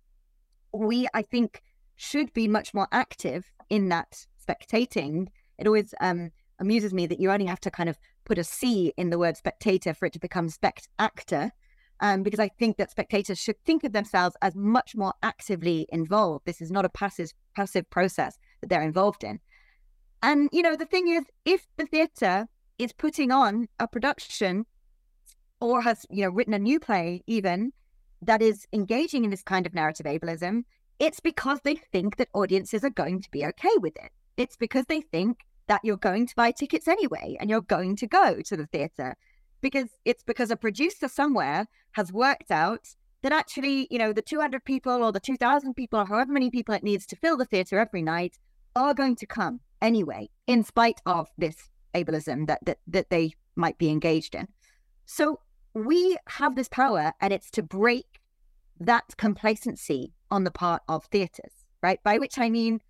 we, 0.74 1.08
I 1.14 1.22
think, 1.22 1.64
should 1.96 2.34
be 2.34 2.50
much 2.50 2.74
more 2.74 2.90
active 2.92 3.50
in 3.70 3.88
that 3.88 4.28
spectating. 4.46 5.28
It 5.58 5.66
always 5.66 5.94
um, 6.02 6.32
amuses 6.60 6.94
me 6.94 7.08
that 7.08 7.22
you 7.22 7.32
only 7.32 7.46
have 7.46 7.62
to 7.62 7.72
kind 7.72 7.88
of 7.88 7.98
put 8.26 8.38
a 8.38 8.44
C 8.44 8.92
in 8.98 9.12
the 9.12 9.18
word 9.18 9.38
spectator 9.38 9.94
for 9.94 10.08
it 10.08 10.12
to 10.12 10.20
become 10.20 10.50
spect 10.50 10.90
actor. 11.00 11.54
Um, 12.00 12.22
because 12.22 12.40
I 12.40 12.50
think 12.60 12.78
that 12.78 12.92
spectators 12.92 13.40
should 13.40 13.60
think 13.66 13.84
of 13.84 13.92
themselves 13.92 14.36
as 14.44 14.56
much 14.56 14.96
more 14.96 15.14
actively 15.24 15.88
involved. 15.90 16.46
This 16.46 16.62
is 16.62 16.70
not 16.70 16.86
a 16.86 16.90
passive 16.90 17.32
passive 17.56 17.90
process 17.90 18.38
that 18.62 18.70
they're 18.70 18.84
involved 18.84 19.24
in. 19.24 19.40
And 20.22 20.50
you 20.52 20.62
know, 20.62 20.76
the 20.76 20.86
thing 20.86 21.08
is, 21.08 21.24
if 21.44 21.66
the 21.76 21.88
theatre 21.88 22.48
is 22.78 22.94
putting 22.94 23.32
on 23.32 23.68
a 23.80 23.88
production 23.88 24.66
or 25.60 25.82
has 25.82 26.06
you 26.10 26.24
know 26.24 26.30
written 26.30 26.54
a 26.54 26.60
new 26.60 26.80
play 26.80 27.24
even 27.28 27.72
that 28.22 28.42
is 28.42 28.68
engaging 28.74 29.24
in 29.24 29.32
this 29.32 29.44
kind 29.44 29.66
of 29.66 29.74
narrative 29.74 30.06
ableism 30.06 30.64
it's 31.00 31.20
because 31.20 31.60
they 31.64 31.76
think 31.76 32.18
that 32.18 32.30
audiences 32.34 32.84
are 32.84 32.90
going 32.90 33.22
to 33.22 33.30
be 33.32 33.46
okay 33.46 33.76
with 33.80 33.96
it 33.98 34.12
it's 34.38 34.56
because 34.56 34.86
they 34.88 35.02
think 35.02 35.40
that 35.68 35.82
you're 35.84 35.98
going 35.98 36.26
to 36.26 36.36
buy 36.36 36.52
tickets 36.52 36.88
anyway 36.88 37.36
and 37.40 37.50
you're 37.50 37.62
going 37.62 37.96
to 37.96 38.08
go 38.08 38.40
to 38.42 38.56
the 38.56 38.68
theater 38.68 39.16
because 39.62 39.90
it's 40.06 40.24
because 40.24 40.52
a 40.52 40.56
producer 40.56 41.08
somewhere 41.08 41.68
has 41.94 42.12
worked 42.12 42.52
out 42.52 42.96
that 43.22 43.32
actually 43.32 43.88
you 43.90 43.98
know 43.98 44.14
the 44.14 44.22
200 44.22 44.64
people 44.64 45.04
or 45.04 45.12
the 45.12 45.20
2000 45.20 45.74
people 45.74 46.00
or 46.00 46.06
however 46.06 46.32
many 46.32 46.50
people 46.50 46.76
it 46.76 46.84
needs 46.84 47.06
to 47.06 47.16
fill 47.16 47.38
the 47.38 47.46
theater 47.46 47.80
every 47.80 48.02
night 48.02 48.38
are 48.76 48.94
going 48.94 49.16
to 49.16 49.26
come 49.26 49.60
anyway 49.82 50.30
in 50.46 50.64
spite 50.64 51.02
of 51.06 51.28
this 51.38 51.70
ableism 51.94 52.48
that 52.48 52.60
that, 52.66 52.78
that 52.88 53.10
they 53.10 53.34
might 53.56 53.78
be 53.78 53.90
engaged 53.90 54.36
in 54.36 54.48
so 55.06 55.40
we 55.74 56.18
have 56.28 56.56
this 56.56 56.68
power 56.68 57.14
and 57.22 57.32
it's 57.32 57.52
to 57.52 57.64
break 57.64 58.22
that 58.80 59.16
complacency 59.18 60.14
on 60.30 60.44
the 60.44 60.52
part 60.52 60.84
of 60.88 61.06
theatres, 61.06 61.66
right? 61.82 62.02
By 62.04 62.18
which 62.18 62.38
I 62.38 62.50
mean, 62.50 62.82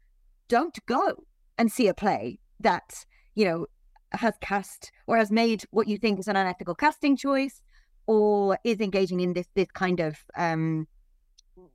don't 0.47 0.77
go 0.85 1.23
and 1.57 1.71
see 1.71 1.87
a 1.87 1.93
play 1.93 2.39
that, 2.59 3.05
you 3.35 3.45
know, 3.45 3.67
has 4.11 4.33
cast 4.41 4.91
or 5.05 5.17
has 5.17 5.31
made 5.31 5.63
what 5.71 5.87
you 5.87 5.97
think 5.97 6.19
is 6.19 6.27
an 6.27 6.35
unethical 6.35 6.75
casting 6.75 7.17
choice 7.17 7.61
or 8.05 8.57
is 8.63 8.79
engaging 8.79 9.19
in 9.19 9.33
this 9.33 9.47
this 9.53 9.69
kind 9.73 9.99
of 9.99 10.17
um 10.35 10.87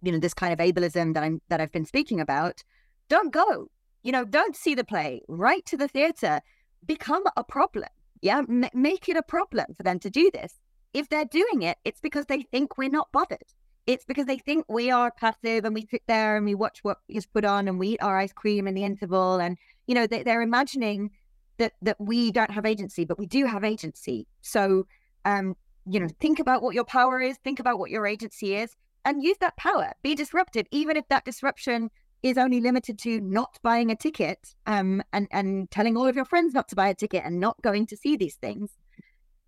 you 0.03 0.11
know 0.13 0.19
this 0.19 0.35
kind 0.35 0.53
of 0.53 0.59
ableism 0.59 1.15
that 1.15 1.23
I'm 1.23 1.41
that 1.49 1.61
I've 1.61 1.73
been 1.73 1.85
speaking 1.85 2.21
about 2.21 2.63
don't 3.09 3.33
go. 3.33 3.69
You 4.03 4.13
know 4.13 4.25
don't 4.25 4.57
see 4.57 4.75
the 4.75 4.85
play. 4.85 5.23
Right 5.29 5.65
to 5.67 5.77
the 5.77 5.89
theater. 5.89 6.41
Become 6.87 7.25
a 7.37 7.45
problem. 7.45 7.89
Yeah? 8.21 8.39
M- 8.39 8.71
make 8.73 9.09
it 9.09 9.17
a 9.17 9.23
problem 9.23 9.67
for 9.77 9.83
them 9.83 9.99
to 10.01 10.11
do 10.11 10.31
this. 10.33 10.55
If 10.95 11.09
they're 11.09 11.25
doing 11.25 11.63
it, 11.63 11.79
it's 11.85 12.01
because 12.01 12.27
they 12.27 12.43
think 12.43 12.77
we're 12.77 12.89
not 12.89 13.13
bothered. 13.13 13.39
It's 13.87 14.05
because 14.05 14.27
they 14.27 14.39
think 14.39 14.65
we 14.69 14.91
are 14.91 15.11
passive 15.11 15.65
and 15.65 15.75
we 15.75 15.87
sit 15.91 16.03
there 16.07 16.37
and 16.37 16.47
we 16.47 16.55
watch 16.55 16.81
what 16.83 16.99
is 17.09 17.27
put 17.27 17.45
on 17.45 17.67
and 17.67 17.79
we 17.79 17.89
eat 17.89 18.03
our 18.03 18.17
ice 18.17 18.33
cream 18.33 18.69
in 18.69 18.75
the 18.75 18.85
interval. 18.85 19.41
And, 19.41 19.59
you 19.87 19.95
know, 19.95 20.07
they, 20.07 20.23
are 20.25 20.43
imagining 20.43 21.11
that, 21.59 21.73
that 21.83 21.97
we 22.01 22.31
don't 22.31 22.51
have 22.51 22.67
agency, 22.67 23.05
but 23.05 23.19
we 23.19 23.27
do 23.27 23.47
have 23.47 23.65
agency. 23.65 24.27
So 24.41 24.87
um, 25.25 25.57
you 25.87 26.01
know, 26.01 26.09
think 26.21 26.39
about 26.39 26.63
what 26.63 26.75
your 26.75 26.85
power 26.85 27.21
is, 27.21 27.37
think 27.39 27.61
about 27.61 27.79
what 27.79 27.91
your 27.91 28.07
agency 28.07 28.55
is, 28.55 28.77
and 29.05 29.23
use 29.23 29.37
that 29.41 29.57
power. 29.57 29.93
Be 30.03 30.15
disruptive, 30.15 30.67
even 30.71 30.97
if 30.97 31.09
that 31.09 31.25
disruption 31.25 31.91
is 32.23 32.39
only 32.39 32.61
limited 32.61 32.99
to 33.01 33.21
not 33.21 33.59
buying 33.63 33.91
a 33.91 33.97
ticket 33.97 34.55
um, 34.67 35.03
and, 35.13 35.27
and 35.33 35.71
telling 35.73 35.97
all 35.97 36.07
of 36.07 36.15
your 36.15 36.25
friends 36.25 36.55
not 36.55 36.69
to 36.69 36.77
buy 36.77 36.89
a 36.89 36.95
ticket 36.95 37.25
and 37.25 37.41
not 37.41 37.61
going 37.63 37.87
to 37.87 37.97
see 37.97 38.17
these 38.17 38.37
things. 38.37 38.71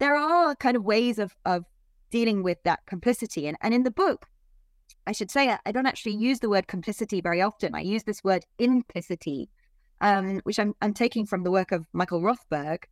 There 0.00 0.16
are 0.16 0.56
kind 0.56 0.76
of 0.76 0.84
ways 0.84 1.20
of, 1.20 1.36
of 1.44 1.64
dealing 2.10 2.42
with 2.42 2.58
that 2.64 2.80
complicity. 2.86 3.46
And, 3.46 3.56
and 3.60 3.72
in 3.72 3.84
the 3.84 3.92
book, 3.92 4.26
I 5.06 5.12
should 5.12 5.30
say, 5.30 5.56
I 5.64 5.70
don't 5.70 5.86
actually 5.86 6.16
use 6.16 6.40
the 6.40 6.48
word 6.48 6.66
complicity 6.66 7.20
very 7.20 7.40
often. 7.40 7.76
I 7.76 7.80
use 7.82 8.02
this 8.02 8.24
word 8.24 8.44
implicity, 8.58 9.48
um, 10.04 10.40
which 10.44 10.58
I'm, 10.58 10.74
I'm 10.82 10.94
taking 10.94 11.26
from 11.26 11.42
the 11.42 11.50
work 11.50 11.72
of 11.72 11.86
Michael 11.92 12.20
Rothberg. 12.20 12.84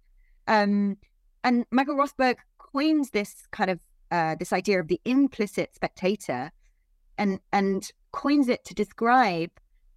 Um, 0.49 0.97
and 1.45 1.67
Michael 1.71 1.95
Rothberg 1.95 2.37
coins 2.59 3.11
this 3.11 3.47
kind 3.53 3.71
of 3.71 3.79
uh, 4.11 4.35
this 4.39 4.53
idea 4.53 4.81
of 4.81 4.89
the 4.89 5.01
implicit 5.05 5.75
spectator, 5.75 6.51
and 7.19 7.39
and 7.53 7.93
coins 8.13 8.49
it 8.49 8.65
to 8.65 8.75
describe 8.75 9.51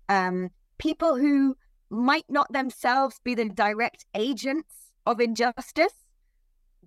um, 0.10 0.52
people 0.78 1.18
who 1.18 1.56
might 1.90 2.26
not 2.30 2.52
themselves 2.52 3.20
be 3.24 3.34
the 3.34 3.50
direct 3.50 4.06
agents 4.14 4.92
of 5.06 5.20
injustice, 5.22 6.06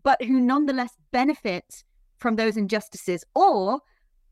but 0.02 0.22
who 0.22 0.40
nonetheless 0.40 0.92
benefit 1.10 1.84
from 2.18 2.36
those 2.36 2.56
injustices 2.56 3.24
or 3.34 3.80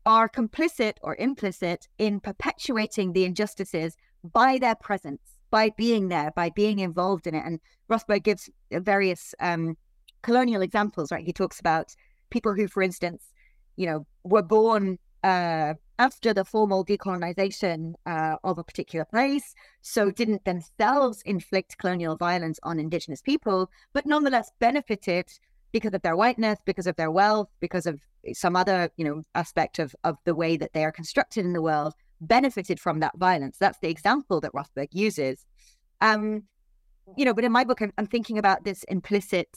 are 0.05 0.29
complicit 0.29 0.93
or 1.01 1.15
implicit 1.15 1.87
in 1.97 2.19
perpetuating 2.19 3.13
the 3.13 3.25
injustices 3.25 3.95
by 4.23 4.57
their 4.57 4.75
presence, 4.75 5.36
by 5.49 5.69
being 5.77 6.09
there, 6.09 6.31
by 6.35 6.49
being 6.49 6.79
involved 6.79 7.27
in 7.27 7.35
it. 7.35 7.43
And 7.45 7.59
Rothberg 7.89 8.23
gives 8.23 8.49
various 8.71 9.33
um, 9.39 9.77
colonial 10.21 10.61
examples, 10.61 11.11
right? 11.11 11.25
He 11.25 11.33
talks 11.33 11.59
about 11.59 11.95
people 12.29 12.53
who, 12.53 12.67
for 12.67 12.83
instance, 12.83 13.31
you 13.75 13.85
know, 13.85 14.05
were 14.23 14.41
born 14.41 14.97
uh, 15.23 15.73
after 15.99 16.33
the 16.33 16.45
formal 16.45 16.85
decolonization 16.85 17.93
uh, 18.05 18.35
of 18.43 18.57
a 18.57 18.63
particular 18.63 19.05
place, 19.05 19.55
so 19.81 20.11
didn't 20.11 20.45
themselves 20.45 21.21
inflict 21.25 21.77
colonial 21.77 22.15
violence 22.15 22.59
on 22.63 22.79
indigenous 22.79 23.21
people, 23.21 23.69
but 23.93 24.05
nonetheless 24.05 24.51
benefited 24.59 25.27
because 25.71 25.93
of 25.93 26.01
their 26.01 26.15
whiteness, 26.15 26.59
because 26.65 26.87
of 26.87 26.95
their 26.95 27.11
wealth, 27.11 27.49
because 27.59 27.85
of 27.85 27.99
some 28.33 28.55
other, 28.55 28.89
you 28.97 29.05
know, 29.05 29.21
aspect 29.35 29.79
of 29.79 29.95
of 30.03 30.17
the 30.25 30.35
way 30.35 30.57
that 30.57 30.73
they 30.73 30.83
are 30.83 30.91
constructed 30.91 31.45
in 31.45 31.53
the 31.53 31.61
world, 31.61 31.93
benefited 32.21 32.79
from 32.79 32.99
that 32.99 33.17
violence. 33.17 33.57
That's 33.59 33.79
the 33.79 33.89
example 33.89 34.41
that 34.41 34.53
Rothberg 34.53 34.89
uses. 34.91 35.45
Um, 36.01 36.43
you 37.15 37.25
know, 37.25 37.33
but 37.33 37.43
in 37.43 37.51
my 37.51 37.63
book, 37.63 37.81
I'm, 37.81 37.93
I'm 37.97 38.07
thinking 38.07 38.37
about 38.37 38.63
this 38.63 38.83
implicit 38.83 39.49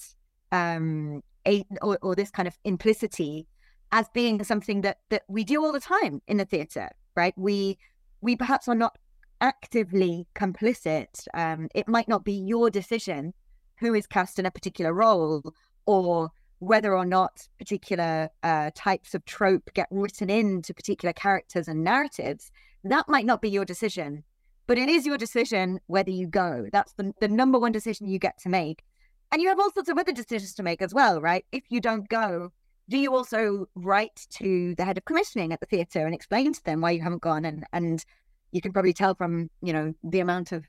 um, 0.52 1.22
a, 1.46 1.64
or, 1.82 1.98
or 2.02 2.14
this 2.14 2.30
kind 2.30 2.46
of 2.48 2.56
implicity 2.64 3.46
as 3.92 4.08
being 4.14 4.42
something 4.44 4.82
that 4.82 4.98
that 5.10 5.22
we 5.28 5.44
do 5.44 5.64
all 5.64 5.72
the 5.72 5.80
time 5.80 6.20
in 6.28 6.36
the 6.36 6.44
theatre, 6.44 6.90
right? 7.16 7.34
We 7.36 7.78
we 8.20 8.36
perhaps 8.36 8.68
are 8.68 8.74
not 8.74 8.96
actively 9.40 10.26
complicit. 10.34 11.26
Um, 11.34 11.68
it 11.74 11.88
might 11.88 12.08
not 12.08 12.24
be 12.24 12.34
your 12.34 12.70
decision 12.70 13.32
who 13.78 13.94
is 13.94 14.06
cast 14.06 14.38
in 14.38 14.46
a 14.46 14.50
particular 14.50 14.92
role 14.92 15.54
or 15.86 16.30
whether 16.60 16.96
or 16.96 17.04
not 17.04 17.48
particular 17.58 18.28
uh, 18.42 18.70
types 18.74 19.14
of 19.14 19.24
trope 19.24 19.70
get 19.74 19.88
written 19.90 20.30
into 20.30 20.72
particular 20.72 21.12
characters 21.12 21.68
and 21.68 21.82
narratives. 21.82 22.52
That 22.84 23.08
might 23.08 23.26
not 23.26 23.42
be 23.42 23.50
your 23.50 23.64
decision, 23.64 24.24
but 24.66 24.78
it 24.78 24.88
is 24.88 25.04
your 25.04 25.18
decision 25.18 25.80
whether 25.86 26.10
you 26.10 26.26
go. 26.26 26.68
That's 26.72 26.92
the, 26.92 27.12
the 27.20 27.28
number 27.28 27.58
one 27.58 27.72
decision 27.72 28.08
you 28.08 28.18
get 28.18 28.38
to 28.42 28.48
make. 28.48 28.84
And 29.32 29.40
you 29.40 29.48
have 29.48 29.58
all 29.58 29.72
sorts 29.72 29.88
of 29.88 29.98
other 29.98 30.12
decisions 30.12 30.54
to 30.54 30.62
make 30.62 30.82
as 30.82 30.94
well, 30.94 31.20
right? 31.20 31.44
If 31.50 31.64
you 31.70 31.80
don't 31.80 32.08
go, 32.08 32.52
do 32.88 32.98
you 32.98 33.14
also 33.14 33.66
write 33.74 34.26
to 34.30 34.74
the 34.74 34.84
head 34.84 34.98
of 34.98 35.04
commissioning 35.04 35.52
at 35.52 35.60
the 35.60 35.66
theatre 35.66 36.04
and 36.04 36.14
explain 36.14 36.52
to 36.52 36.64
them 36.64 36.80
why 36.80 36.90
you 36.90 37.02
haven't 37.02 37.22
gone? 37.22 37.44
And 37.44 37.64
and 37.72 38.04
you 38.50 38.60
can 38.60 38.72
probably 38.72 38.92
tell 38.92 39.14
from 39.14 39.48
you 39.62 39.72
know 39.72 39.94
the 40.02 40.20
amount 40.20 40.52
of 40.52 40.64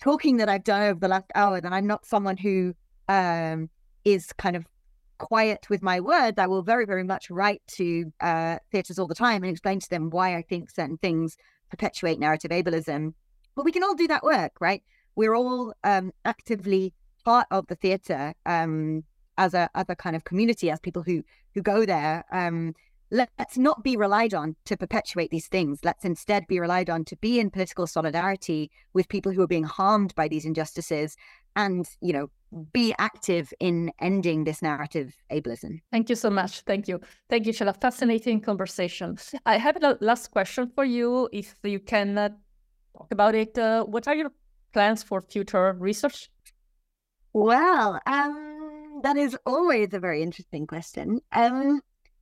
talking 0.00 0.36
that 0.36 0.48
I've 0.48 0.64
done 0.64 0.82
over 0.82 1.00
the 1.00 1.08
last 1.08 1.30
hour 1.34 1.60
that 1.60 1.72
I'm 1.72 1.86
not 1.86 2.06
someone 2.06 2.36
who 2.36 2.74
um, 3.08 3.68
is 4.04 4.32
kind 4.34 4.54
of 4.54 4.64
quiet 5.18 5.68
with 5.70 5.82
my 5.82 6.00
words. 6.00 6.38
I 6.38 6.46
will 6.46 6.62
very 6.62 6.84
very 6.84 7.04
much 7.04 7.30
write 7.30 7.62
to 7.78 8.12
uh, 8.20 8.58
theatres 8.70 8.98
all 8.98 9.06
the 9.06 9.14
time 9.14 9.42
and 9.42 9.50
explain 9.50 9.80
to 9.80 9.90
them 9.90 10.10
why 10.10 10.36
I 10.36 10.42
think 10.42 10.70
certain 10.70 10.98
things 10.98 11.36
perpetuate 11.70 12.18
narrative 12.18 12.50
ableism. 12.50 13.14
But 13.54 13.64
we 13.64 13.72
can 13.72 13.82
all 13.82 13.94
do 13.94 14.08
that 14.08 14.22
work, 14.22 14.52
right? 14.60 14.82
We're 15.14 15.34
all 15.34 15.74
um, 15.82 16.12
actively 16.24 16.92
part 17.24 17.46
of 17.50 17.66
the 17.66 17.74
theatre 17.74 18.34
um, 18.44 19.04
as 19.38 19.54
a 19.54 19.68
as 19.74 19.86
a 19.88 19.96
kind 19.96 20.16
of 20.16 20.24
community, 20.24 20.70
as 20.70 20.80
people 20.80 21.02
who 21.02 21.22
who 21.54 21.62
go 21.62 21.86
there. 21.86 22.24
Um, 22.30 22.74
let's 23.10 23.56
not 23.56 23.84
be 23.84 23.96
relied 23.96 24.34
on 24.34 24.56
to 24.64 24.76
perpetuate 24.76 25.30
these 25.30 25.46
things. 25.46 25.80
Let's 25.84 26.04
instead 26.04 26.46
be 26.48 26.58
relied 26.58 26.90
on 26.90 27.04
to 27.04 27.16
be 27.16 27.38
in 27.38 27.50
political 27.50 27.86
solidarity 27.86 28.70
with 28.94 29.08
people 29.08 29.32
who 29.32 29.42
are 29.42 29.46
being 29.46 29.64
harmed 29.64 30.14
by 30.14 30.28
these 30.28 30.44
injustices, 30.44 31.16
and 31.56 31.88
you 32.00 32.12
know, 32.12 32.28
be 32.72 32.94
active 32.98 33.52
in 33.58 33.90
ending 34.00 34.44
this 34.44 34.62
narrative 34.62 35.16
ableism. 35.30 35.80
Thank 35.90 36.08
you 36.08 36.14
so 36.14 36.30
much. 36.30 36.60
Thank 36.60 36.86
you. 36.86 37.00
Thank 37.28 37.46
you, 37.46 37.52
Cella. 37.52 37.72
Fascinating 37.72 38.40
conversation. 38.40 39.18
I 39.44 39.58
have 39.58 39.76
a 39.82 39.98
last 40.00 40.30
question 40.30 40.70
for 40.74 40.84
you, 40.84 41.28
if 41.32 41.54
you 41.64 41.80
can 41.80 42.16
uh, 42.16 42.28
talk 42.96 43.08
about 43.10 43.34
it. 43.34 43.58
Uh, 43.58 43.84
what 43.84 44.06
are 44.06 44.14
your 44.14 44.30
plans 44.72 45.02
for 45.02 45.20
future 45.22 45.74
research? 45.78 46.28
Well, 47.32 48.00
um, 48.06 49.00
that 49.02 49.16
is 49.16 49.36
always 49.44 49.92
a 49.92 50.00
very 50.00 50.22
interesting 50.22 50.66
question. 50.66 51.20
Um, 51.32 51.80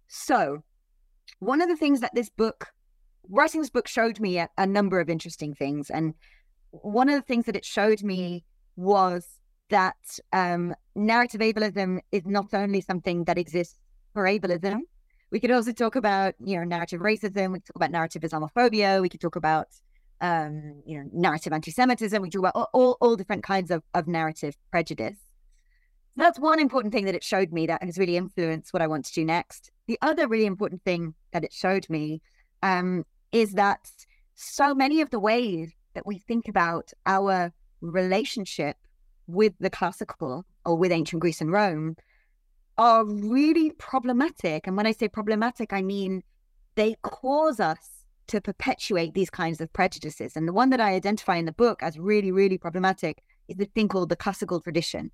so, 0.08 0.64
one 1.38 1.60
of 1.60 1.68
the 1.68 1.76
things 1.76 2.00
that 2.00 2.14
this 2.14 2.30
book, 2.30 2.66
writing 3.28 3.60
this 3.60 3.70
book, 3.70 3.86
showed 3.86 4.18
me 4.20 4.38
a, 4.38 4.48
a 4.56 4.66
number 4.66 5.00
of 5.00 5.08
interesting 5.08 5.54
things, 5.54 5.90
and 5.90 6.14
one 6.70 7.08
of 7.08 7.14
the 7.14 7.26
things 7.26 7.46
that 7.46 7.56
it 7.56 7.64
showed 7.64 8.02
me 8.02 8.44
was 8.76 9.26
that 9.70 9.96
um, 10.32 10.74
narrative 10.94 11.40
ableism 11.40 12.00
is 12.12 12.22
not 12.26 12.52
only 12.52 12.80
something 12.80 13.24
that 13.24 13.38
exists 13.38 13.78
for 14.12 14.24
ableism. 14.24 14.80
We 15.30 15.40
could 15.40 15.50
also 15.50 15.72
talk 15.72 15.96
about, 15.96 16.34
you 16.44 16.56
know, 16.56 16.64
narrative 16.64 17.00
racism. 17.00 17.52
We 17.52 17.58
could 17.60 17.66
talk 17.66 17.76
about 17.76 17.90
narrative 17.90 18.22
Islamophobia. 18.22 19.00
We 19.00 19.08
could 19.08 19.20
talk 19.20 19.36
about 19.36 19.68
um, 20.20 20.82
you 20.86 20.98
know, 20.98 21.08
narrative 21.12 21.52
anti-Semitism. 21.52 22.22
We 22.22 22.30
talk 22.30 22.40
about 22.40 22.54
all, 22.54 22.70
all, 22.72 22.96
all 23.00 23.16
different 23.16 23.42
kinds 23.42 23.70
of, 23.70 23.82
of 23.94 24.06
narrative 24.06 24.56
prejudice. 24.70 25.18
That's 26.16 26.38
one 26.38 26.60
important 26.60 26.94
thing 26.94 27.06
that 27.06 27.14
it 27.14 27.24
showed 27.24 27.52
me 27.52 27.66
that 27.66 27.82
has 27.82 27.98
really 27.98 28.16
influenced 28.16 28.72
what 28.72 28.82
I 28.82 28.86
want 28.86 29.04
to 29.06 29.12
do 29.12 29.24
next. 29.24 29.72
The 29.88 29.98
other 30.00 30.28
really 30.28 30.46
important 30.46 30.82
thing 30.84 31.14
that 31.32 31.44
it 31.44 31.52
showed 31.52 31.86
me 31.90 32.22
um, 32.62 33.04
is 33.32 33.52
that 33.52 33.90
so 34.34 34.74
many 34.74 35.00
of 35.00 35.10
the 35.10 35.18
ways 35.18 35.72
that 35.94 36.06
we 36.06 36.18
think 36.18 36.48
about 36.48 36.92
our 37.04 37.52
relationship 37.92 38.76
with 39.26 39.54
the 39.60 39.70
classical 39.70 40.44
or 40.64 40.76
with 40.76 40.92
ancient 40.92 41.20
Greece 41.20 41.40
and 41.40 41.52
Rome 41.52 41.96
are 42.76 43.04
really 43.04 43.70
problematic. 43.72 44.66
And 44.66 44.76
when 44.76 44.86
I 44.86 44.92
say 44.92 45.08
problematic, 45.08 45.72
I 45.72 45.82
mean 45.82 46.22
they 46.74 46.96
cause 47.02 47.60
us 47.60 47.90
to 48.26 48.40
perpetuate 48.40 49.14
these 49.14 49.30
kinds 49.30 49.60
of 49.60 49.72
prejudices. 49.72 50.36
And 50.36 50.48
the 50.48 50.52
one 50.52 50.70
that 50.70 50.80
I 50.80 50.94
identify 50.94 51.36
in 51.36 51.44
the 51.44 51.52
book 51.52 51.82
as 51.82 51.98
really, 51.98 52.32
really 52.32 52.58
problematic 52.58 53.22
is 53.48 53.56
the 53.56 53.66
thing 53.66 53.88
called 53.88 54.08
the 54.08 54.16
classical 54.16 54.60
tradition. 54.60 55.10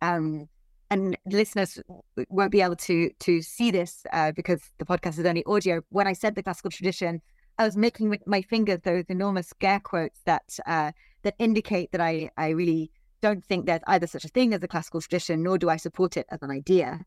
Um, 0.00 0.48
and 0.90 1.16
listeners 1.24 1.80
won't 2.28 2.52
be 2.52 2.60
able 2.60 2.76
to 2.76 3.10
to 3.20 3.40
see 3.40 3.70
this 3.70 4.04
uh, 4.12 4.32
because 4.32 4.60
the 4.78 4.84
podcast 4.84 5.18
is 5.18 5.24
only 5.24 5.44
audio. 5.44 5.80
When 5.88 6.06
I 6.06 6.12
said 6.12 6.34
the 6.34 6.42
classical 6.42 6.70
tradition, 6.70 7.22
I 7.58 7.64
was 7.64 7.76
making 7.76 8.10
with 8.10 8.26
my 8.26 8.42
fingers 8.42 8.80
those 8.82 9.04
enormous 9.08 9.48
scare 9.48 9.80
quotes 9.80 10.20
that 10.26 10.58
uh, 10.66 10.92
that 11.22 11.34
indicate 11.38 11.92
that 11.92 12.00
I 12.00 12.30
I 12.36 12.50
really 12.50 12.90
don't 13.20 13.44
think 13.44 13.66
there's 13.66 13.80
either 13.86 14.06
such 14.06 14.24
a 14.24 14.28
thing 14.28 14.52
as 14.52 14.62
a 14.62 14.68
classical 14.68 15.00
tradition, 15.00 15.42
nor 15.42 15.56
do 15.56 15.70
I 15.70 15.76
support 15.76 16.16
it 16.16 16.26
as 16.30 16.42
an 16.42 16.50
idea. 16.50 17.00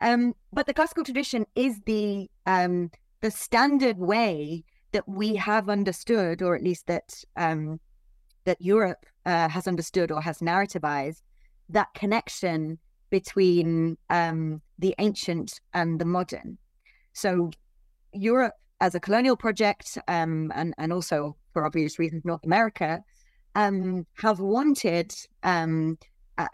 Um, 0.00 0.34
but 0.52 0.66
the 0.66 0.74
classical 0.74 1.04
tradition 1.04 1.46
is 1.54 1.80
the 1.86 2.28
um, 2.46 2.90
the 3.20 3.30
standard 3.30 3.98
way 3.98 4.64
that 4.90 5.08
we 5.08 5.36
have 5.36 5.68
understood, 5.68 6.42
or 6.42 6.54
at 6.54 6.62
least 6.62 6.86
that 6.88 7.24
um, 7.36 7.80
that 8.44 8.60
Europe 8.60 9.06
uh, 9.24 9.48
has 9.48 9.68
understood 9.68 10.10
or 10.10 10.20
has 10.20 10.38
narrativized, 10.40 11.22
that 11.68 11.94
connection 11.94 12.78
between 13.10 13.96
um, 14.10 14.60
the 14.78 14.94
ancient 14.98 15.60
and 15.74 16.00
the 16.00 16.04
modern. 16.04 16.58
So 17.12 17.50
Europe 18.12 18.54
as 18.80 18.96
a 18.96 19.00
colonial 19.00 19.36
project, 19.36 19.96
um, 20.08 20.50
and 20.54 20.74
and 20.78 20.92
also 20.92 21.36
for 21.52 21.64
obvious 21.64 21.98
reasons, 21.98 22.24
North 22.24 22.44
America, 22.44 23.04
um, 23.54 24.06
have 24.14 24.40
wanted, 24.40 25.14
um, 25.42 25.98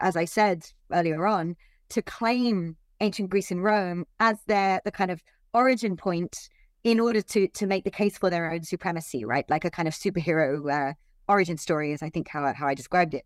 as 0.01 0.15
I 0.15 0.25
said 0.25 0.65
earlier 0.91 1.25
on, 1.25 1.55
to 1.89 2.01
claim 2.01 2.75
ancient 2.99 3.29
Greece 3.29 3.51
and 3.51 3.63
Rome 3.63 4.05
as 4.19 4.37
their 4.47 4.81
the 4.83 4.91
kind 4.91 5.11
of 5.11 5.21
origin 5.53 5.95
point 5.95 6.49
in 6.83 6.99
order 6.99 7.21
to 7.21 7.47
to 7.47 7.67
make 7.67 7.83
the 7.83 7.91
case 7.91 8.17
for 8.17 8.29
their 8.29 8.51
own 8.51 8.63
supremacy, 8.63 9.25
right? 9.25 9.49
Like 9.49 9.65
a 9.65 9.71
kind 9.71 9.87
of 9.87 9.93
superhero 9.93 10.71
uh, 10.71 10.93
origin 11.27 11.57
story 11.57 11.91
is, 11.91 12.01
I 12.01 12.09
think, 12.09 12.27
how 12.27 12.53
how 12.53 12.67
I 12.67 12.73
described 12.73 13.13
it. 13.13 13.25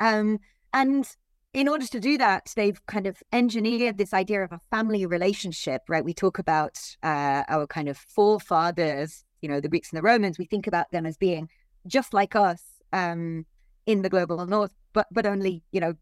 Um, 0.00 0.38
and 0.72 1.08
in 1.52 1.68
order 1.68 1.86
to 1.86 2.00
do 2.00 2.16
that, 2.16 2.52
they've 2.56 2.84
kind 2.86 3.06
of 3.06 3.22
engineered 3.32 3.98
this 3.98 4.14
idea 4.14 4.42
of 4.42 4.52
a 4.52 4.60
family 4.70 5.04
relationship, 5.04 5.82
right? 5.88 6.04
We 6.04 6.14
talk 6.14 6.38
about 6.38 6.78
uh, 7.02 7.44
our 7.46 7.66
kind 7.66 7.88
of 7.88 7.98
forefathers, 7.98 9.24
you 9.42 9.50
know, 9.50 9.60
the 9.60 9.68
Greeks 9.68 9.90
and 9.92 9.98
the 9.98 10.02
Romans. 10.02 10.38
We 10.38 10.46
think 10.46 10.66
about 10.66 10.90
them 10.92 11.04
as 11.04 11.18
being 11.18 11.50
just 11.86 12.14
like 12.14 12.34
us 12.34 12.62
um, 12.92 13.46
in 13.86 14.02
the 14.02 14.08
global 14.08 14.44
north, 14.46 14.74
but 14.92 15.06
but 15.10 15.26
only 15.26 15.62
you 15.72 15.80
know 15.80 15.94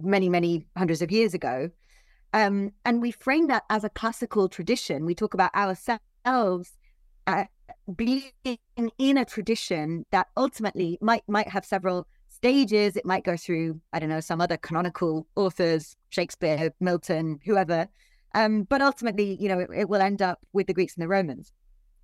many 0.00 0.28
many 0.28 0.66
hundreds 0.76 1.02
of 1.02 1.10
years 1.10 1.34
ago. 1.34 1.70
Um, 2.34 2.72
and 2.84 3.02
we 3.02 3.10
frame 3.10 3.48
that 3.48 3.64
as 3.68 3.84
a 3.84 3.90
classical 3.90 4.48
tradition. 4.48 5.04
We 5.04 5.14
talk 5.14 5.34
about 5.34 5.54
ourselves 5.54 6.72
uh, 7.26 7.44
being 7.94 8.22
in 8.98 9.18
a 9.18 9.24
tradition 9.24 10.06
that 10.10 10.28
ultimately 10.36 10.98
might 11.00 11.24
might 11.28 11.48
have 11.48 11.64
several 11.64 12.06
stages. 12.28 12.96
It 12.96 13.04
might 13.04 13.24
go 13.24 13.36
through, 13.36 13.80
I 13.92 13.98
don't 13.98 14.08
know, 14.08 14.20
some 14.20 14.40
other 14.40 14.56
canonical 14.56 15.26
authors, 15.36 15.96
Shakespeare, 16.10 16.72
Milton, 16.80 17.38
whoever. 17.44 17.88
Um, 18.34 18.62
but 18.64 18.80
ultimately, 18.80 19.36
you 19.40 19.48
know, 19.48 19.58
it, 19.58 19.70
it, 19.74 19.88
will 19.88 20.00
end 20.00 20.22
up 20.22 20.40
with 20.52 20.66
the 20.66 20.74
Greeks 20.74 20.94
and 20.94 21.02
the 21.02 21.08
Romans. 21.08 21.52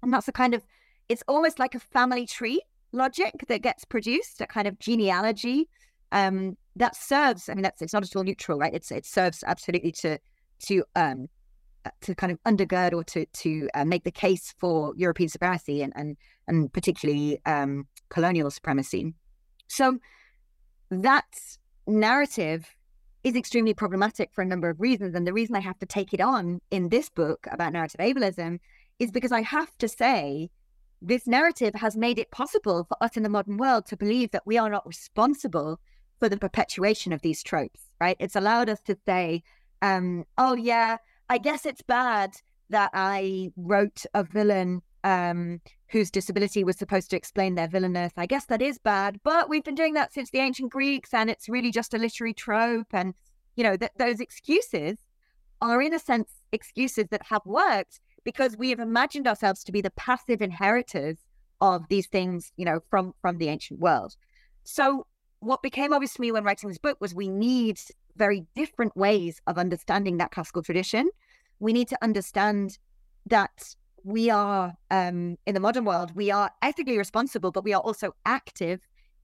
And 0.02 0.12
that's 0.12 0.28
a 0.28 0.32
kind 0.32 0.54
of, 0.54 0.64
it's 1.08 1.22
almost 1.26 1.58
like 1.58 1.74
a 1.74 1.80
family 1.80 2.26
tree 2.26 2.60
logic 2.92 3.34
that 3.48 3.62
gets 3.62 3.84
produced, 3.84 4.40
a 4.40 4.46
kind 4.46 4.66
of 4.66 4.78
genealogy 4.78 5.68
um, 6.12 6.56
that 6.76 6.96
serves. 6.96 7.48
I 7.48 7.54
mean, 7.54 7.62
that's 7.62 7.82
it's 7.82 7.92
not 7.92 8.04
at 8.04 8.16
all 8.16 8.24
neutral, 8.24 8.58
right? 8.58 8.74
It's 8.74 8.90
it 8.90 9.06
serves 9.06 9.44
absolutely 9.46 9.92
to 9.92 10.18
to 10.66 10.84
um, 10.96 11.28
uh, 11.84 11.90
to 12.02 12.14
kind 12.14 12.32
of 12.32 12.42
undergird 12.44 12.92
or 12.92 13.04
to 13.04 13.26
to 13.26 13.68
uh, 13.74 13.84
make 13.84 14.04
the 14.04 14.10
case 14.10 14.54
for 14.58 14.94
European 14.96 15.28
supremacy 15.28 15.82
and 15.82 15.92
and 15.96 16.16
and 16.46 16.72
particularly 16.72 17.40
um, 17.46 17.86
colonial 18.08 18.50
supremacy. 18.50 19.14
So 19.68 19.98
that 20.90 21.26
narrative 21.86 22.66
is 23.24 23.36
extremely 23.36 23.74
problematic 23.74 24.30
for 24.32 24.42
a 24.42 24.46
number 24.46 24.70
of 24.70 24.80
reasons. 24.80 25.14
And 25.14 25.26
the 25.26 25.32
reason 25.32 25.56
I 25.56 25.60
have 25.60 25.78
to 25.80 25.86
take 25.86 26.14
it 26.14 26.20
on 26.20 26.60
in 26.70 26.88
this 26.88 27.08
book 27.08 27.46
about 27.50 27.72
narrative 27.72 28.00
ableism 28.00 28.58
is 28.98 29.10
because 29.10 29.32
I 29.32 29.42
have 29.42 29.76
to 29.78 29.88
say 29.88 30.50
this 31.00 31.26
narrative 31.26 31.74
has 31.74 31.96
made 31.96 32.18
it 32.18 32.30
possible 32.30 32.84
for 32.84 32.96
us 33.02 33.16
in 33.16 33.22
the 33.22 33.28
modern 33.28 33.56
world 33.56 33.86
to 33.86 33.96
believe 33.96 34.30
that 34.32 34.46
we 34.46 34.58
are 34.58 34.70
not 34.70 34.86
responsible 34.86 35.80
for 36.18 36.28
the 36.28 36.36
perpetuation 36.36 37.12
of 37.12 37.22
these 37.22 37.42
tropes, 37.42 37.90
right? 38.00 38.16
It's 38.18 38.36
allowed 38.36 38.68
us 38.68 38.80
to 38.82 38.96
say, 39.06 39.42
um, 39.82 40.24
oh, 40.36 40.54
yeah, 40.54 40.96
I 41.28 41.38
guess 41.38 41.64
it's 41.64 41.82
bad 41.82 42.34
that 42.70 42.90
I 42.92 43.50
wrote 43.56 44.04
a 44.14 44.24
villain 44.24 44.82
um, 45.04 45.60
whose 45.88 46.10
disability 46.10 46.64
was 46.64 46.76
supposed 46.76 47.10
to 47.10 47.16
explain 47.16 47.54
their 47.54 47.68
villainous. 47.68 48.12
I 48.16 48.26
guess 48.26 48.46
that 48.46 48.60
is 48.60 48.78
bad, 48.78 49.20
but 49.22 49.48
we've 49.48 49.64
been 49.64 49.74
doing 49.74 49.94
that 49.94 50.12
since 50.12 50.30
the 50.30 50.40
ancient 50.40 50.72
Greeks, 50.72 51.14
and 51.14 51.30
it's 51.30 51.48
really 51.48 51.70
just 51.70 51.94
a 51.94 51.98
literary 51.98 52.34
trope. 52.34 52.88
And 52.92 53.14
you 53.56 53.64
know, 53.64 53.76
th- 53.76 53.92
those 53.98 54.20
excuses 54.20 54.96
are, 55.60 55.80
in 55.80 55.94
a 55.94 55.98
sense, 55.98 56.30
excuses 56.52 57.06
that 57.10 57.22
have 57.30 57.42
worked 57.44 58.00
because 58.28 58.58
we 58.58 58.68
have 58.68 58.78
imagined 58.78 59.26
ourselves 59.26 59.64
to 59.64 59.72
be 59.72 59.80
the 59.80 59.88
passive 59.92 60.42
inheritors 60.42 61.16
of 61.62 61.88
these 61.88 62.06
things, 62.08 62.52
you 62.58 62.64
know, 62.66 62.78
from 62.90 63.14
from 63.22 63.38
the 63.38 63.48
ancient 63.48 63.80
world. 63.80 64.16
So, 64.64 65.06
what 65.40 65.62
became 65.62 65.94
obvious 65.94 66.12
to 66.12 66.20
me 66.20 66.30
when 66.30 66.44
writing 66.44 66.68
this 66.68 66.76
book 66.76 66.98
was 67.00 67.14
we 67.14 67.30
need 67.30 67.80
very 68.16 68.44
different 68.54 68.94
ways 68.94 69.40
of 69.46 69.56
understanding 69.56 70.18
that 70.18 70.30
classical 70.30 70.62
tradition. 70.62 71.08
We 71.58 71.72
need 71.72 71.88
to 71.88 71.98
understand 72.02 72.76
that 73.24 73.74
we 74.04 74.28
are 74.28 74.74
um, 74.90 75.38
in 75.46 75.54
the 75.54 75.66
modern 75.68 75.86
world, 75.86 76.14
we 76.14 76.30
are 76.30 76.50
ethically 76.60 76.98
responsible, 76.98 77.50
but 77.50 77.64
we 77.64 77.72
are 77.72 77.80
also 77.80 78.14
active 78.26 78.80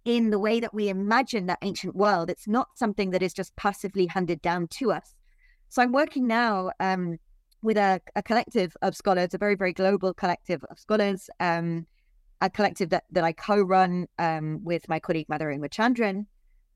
in 0.06 0.30
the 0.30 0.38
way 0.38 0.60
that 0.60 0.72
we 0.72 0.88
imagine 0.88 1.44
that 1.48 1.58
ancient 1.60 1.94
world. 1.94 2.30
It's 2.30 2.48
not 2.48 2.68
something 2.74 3.10
that 3.10 3.22
is 3.22 3.34
just 3.34 3.54
passively 3.56 4.06
handed 4.06 4.40
down 4.40 4.68
to 4.78 4.92
us. 4.92 5.14
So 5.68 5.82
I'm 5.82 5.92
working 5.92 6.26
now 6.26 6.70
um, 6.80 7.18
with 7.64 7.78
a, 7.78 7.98
a, 8.14 8.22
collective 8.22 8.76
of 8.82 8.94
scholars, 8.94 9.32
a 9.32 9.38
very, 9.38 9.54
very 9.54 9.72
global 9.72 10.12
collective 10.12 10.62
of 10.70 10.78
scholars, 10.78 11.30
um, 11.40 11.86
a 12.42 12.50
collective 12.50 12.90
that, 12.90 13.04
that 13.10 13.24
I 13.24 13.32
co-run 13.32 14.06
um, 14.18 14.62
with 14.62 14.86
my 14.86 15.00
colleague 15.00 15.26
Mathura 15.28 15.58
Umachandran, 15.58 16.26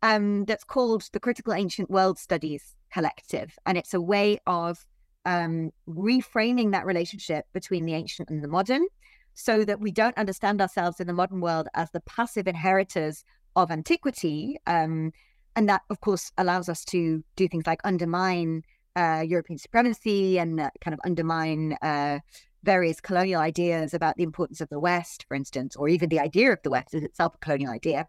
um, 0.02 0.46
that's 0.46 0.64
called 0.64 1.04
the 1.12 1.20
Critical 1.20 1.52
Ancient 1.52 1.90
World 1.90 2.18
Studies 2.18 2.74
Collective. 2.90 3.54
And 3.66 3.76
it's 3.76 3.92
a 3.92 4.00
way 4.00 4.38
of 4.46 4.84
um, 5.26 5.72
reframing 5.86 6.72
that 6.72 6.86
relationship 6.86 7.44
between 7.52 7.84
the 7.84 7.92
ancient 7.92 8.30
and 8.30 8.42
the 8.42 8.48
modern 8.48 8.86
so 9.34 9.66
that 9.66 9.80
we 9.80 9.92
don't 9.92 10.16
understand 10.16 10.62
ourselves 10.62 11.00
in 11.00 11.06
the 11.06 11.12
modern 11.12 11.42
world 11.42 11.68
as 11.74 11.90
the 11.90 12.00
passive 12.00 12.48
inheritors 12.48 13.24
of 13.56 13.70
antiquity. 13.70 14.56
Um, 14.66 15.12
and 15.54 15.68
that, 15.68 15.82
of 15.90 16.00
course, 16.00 16.32
allows 16.38 16.70
us 16.70 16.82
to 16.86 17.22
do 17.36 17.46
things 17.46 17.66
like 17.66 17.80
undermine 17.84 18.62
uh, 18.98 19.22
European 19.34 19.58
supremacy 19.58 20.38
and 20.38 20.60
uh, 20.60 20.70
kind 20.80 20.94
of 20.94 21.00
undermine 21.04 21.76
uh, 21.82 22.18
various 22.64 23.00
colonial 23.00 23.40
ideas 23.40 23.94
about 23.94 24.16
the 24.16 24.24
importance 24.24 24.60
of 24.60 24.68
the 24.68 24.80
West, 24.80 25.24
for 25.28 25.34
instance, 25.34 25.76
or 25.76 25.88
even 25.88 26.08
the 26.08 26.18
idea 26.18 26.52
of 26.52 26.60
the 26.62 26.70
West 26.70 26.94
as 26.94 27.02
itself 27.02 27.34
a 27.34 27.38
colonial 27.38 27.72
idea. 27.72 28.08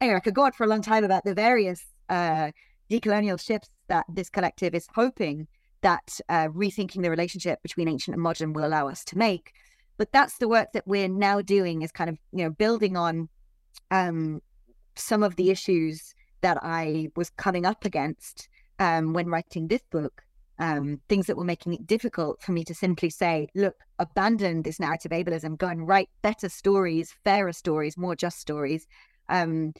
Anyway, 0.00 0.16
I 0.16 0.20
could 0.20 0.34
go 0.34 0.42
on 0.42 0.52
for 0.52 0.64
a 0.64 0.66
long 0.66 0.82
time 0.82 1.04
about 1.04 1.24
the 1.24 1.34
various 1.34 1.86
uh, 2.08 2.50
decolonial 2.90 3.40
shifts 3.40 3.70
that 3.86 4.04
this 4.08 4.28
collective 4.28 4.74
is 4.74 4.88
hoping 4.94 5.46
that 5.82 6.18
uh, 6.28 6.48
rethinking 6.48 7.02
the 7.02 7.10
relationship 7.10 7.62
between 7.62 7.88
ancient 7.88 8.14
and 8.14 8.22
modern 8.22 8.52
will 8.52 8.66
allow 8.66 8.88
us 8.88 9.04
to 9.04 9.18
make. 9.18 9.52
But 9.96 10.10
that's 10.10 10.38
the 10.38 10.48
work 10.48 10.72
that 10.72 10.86
we're 10.86 11.08
now 11.08 11.40
doing 11.40 11.82
is 11.82 11.92
kind 11.92 12.10
of, 12.10 12.18
you 12.32 12.42
know, 12.44 12.50
building 12.50 12.96
on 12.96 13.28
um, 13.92 14.42
some 14.96 15.22
of 15.22 15.36
the 15.36 15.50
issues 15.50 16.14
that 16.40 16.58
I 16.60 17.10
was 17.14 17.30
coming 17.30 17.64
up 17.64 17.84
against 17.84 18.48
um, 18.78 19.12
when 19.12 19.28
writing 19.28 19.68
this 19.68 19.82
book. 19.90 20.23
Um, 20.58 21.00
things 21.08 21.26
that 21.26 21.36
were 21.36 21.44
making 21.44 21.74
it 21.74 21.86
difficult 21.86 22.40
for 22.40 22.52
me 22.52 22.62
to 22.64 22.74
simply 22.74 23.10
say, 23.10 23.48
look, 23.56 23.74
abandon 23.98 24.62
this 24.62 24.78
narrative 24.78 25.10
ableism, 25.10 25.58
go 25.58 25.66
and 25.66 25.88
write 25.88 26.08
better 26.22 26.48
stories, 26.48 27.12
fairer 27.24 27.52
stories, 27.52 27.96
more 27.96 28.14
just 28.14 28.38
stories. 28.38 28.86
Um, 29.28 29.74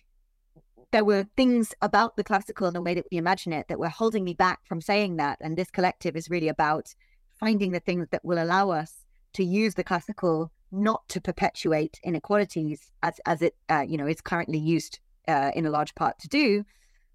there 0.91 1.05
were 1.05 1.27
things 1.37 1.75
about 1.83 2.17
the 2.17 2.25
classical 2.25 2.67
and 2.67 2.75
the 2.75 2.83
way 2.83 2.95
that 2.95 3.07
we 3.11 3.19
imagine 3.19 3.53
it 3.53 3.67
that 3.69 3.79
were 3.79 3.89
holding 3.89 4.25
me 4.25 4.35
back 4.35 4.61
from 4.65 4.81
saying 4.81 5.17
that. 5.17 5.39
And 5.41 5.57
this 5.57 5.71
collective 5.71 6.17
is 6.17 6.31
really 6.31 6.49
about 6.49 6.95
finding 7.39 7.73
the 7.73 7.81
things 7.81 8.09
that 8.11 8.25
will 8.25 8.43
allow 8.43 8.71
us 8.71 9.05
to 9.35 9.45
use 9.45 9.75
the 9.75 9.85
classical 9.85 10.51
not 10.71 11.09
to 11.09 11.21
perpetuate 11.21 12.01
inequalities 12.03 12.91
as 13.03 13.21
as 13.27 13.43
it 13.43 13.55
uh, 13.71 13.85
you 13.87 13.97
know 13.97 14.07
is 14.07 14.21
currently 14.21 14.59
used 14.59 14.99
uh, 15.29 15.51
in 15.55 15.67
a 15.67 15.71
large 15.71 15.95
part 15.95 16.19
to 16.21 16.29
do, 16.29 16.65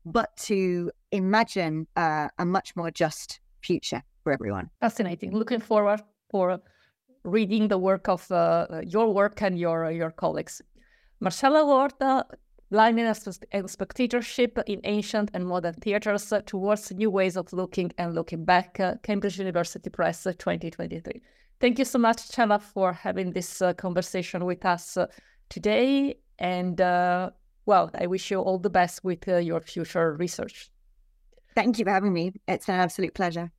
but 0.05 0.35
to 0.37 0.91
imagine 1.11 1.87
uh, 1.95 2.29
a 2.37 2.45
much 2.45 2.75
more 2.75 2.91
just 2.91 3.39
future 3.61 4.03
for 4.23 4.31
everyone. 4.33 4.69
Fascinating. 4.79 5.31
Looking 5.31 5.61
forward 5.61 6.01
for 6.29 6.59
reading 7.23 7.67
the 7.67 7.77
work 7.77 8.07
of 8.07 8.29
uh, 8.31 8.81
your 8.85 9.13
work 9.13 9.41
and 9.41 9.57
your 9.57 9.91
your 9.91 10.11
colleagues. 10.11 10.61
Marchella 11.21 11.65
Ward, 11.65 11.93
blindness 12.71 13.41
and 13.51 13.69
spectatorship 13.69 14.57
in 14.67 14.79
ancient 14.83 15.31
and 15.33 15.45
modern 15.45 15.73
theaters 15.73 16.31
towards 16.45 16.91
new 16.91 17.09
ways 17.09 17.35
of 17.35 17.51
looking 17.51 17.91
and 17.97 18.13
looking 18.13 18.45
back. 18.45 18.79
Uh, 18.79 18.95
Cambridge 19.03 19.39
University 19.39 19.89
Press 19.89 20.23
2023. 20.23 21.21
Thank 21.59 21.77
you 21.77 21.85
so 21.85 21.99
much, 21.99 22.19
Cella, 22.19 22.59
for 22.59 22.93
having 22.93 23.31
this 23.33 23.61
uh, 23.61 23.73
conversation 23.73 24.45
with 24.45 24.65
us 24.65 24.95
uh, 24.95 25.07
today. 25.49 26.15
And 26.37 26.79
uh, 26.79 27.31
well, 27.65 27.91
I 27.99 28.07
wish 28.07 28.31
you 28.31 28.39
all 28.39 28.59
the 28.59 28.69
best 28.69 29.03
with 29.03 29.27
uh, 29.27 29.37
your 29.37 29.59
future 29.59 30.13
research. 30.13 30.71
Thank 31.59 31.77
you 31.77 31.83
for 31.83 31.91
having 31.91 32.13
me. 32.13 32.31
It's 32.47 32.69
an 32.69 32.75
absolute 32.75 33.13
pleasure. 33.13 33.51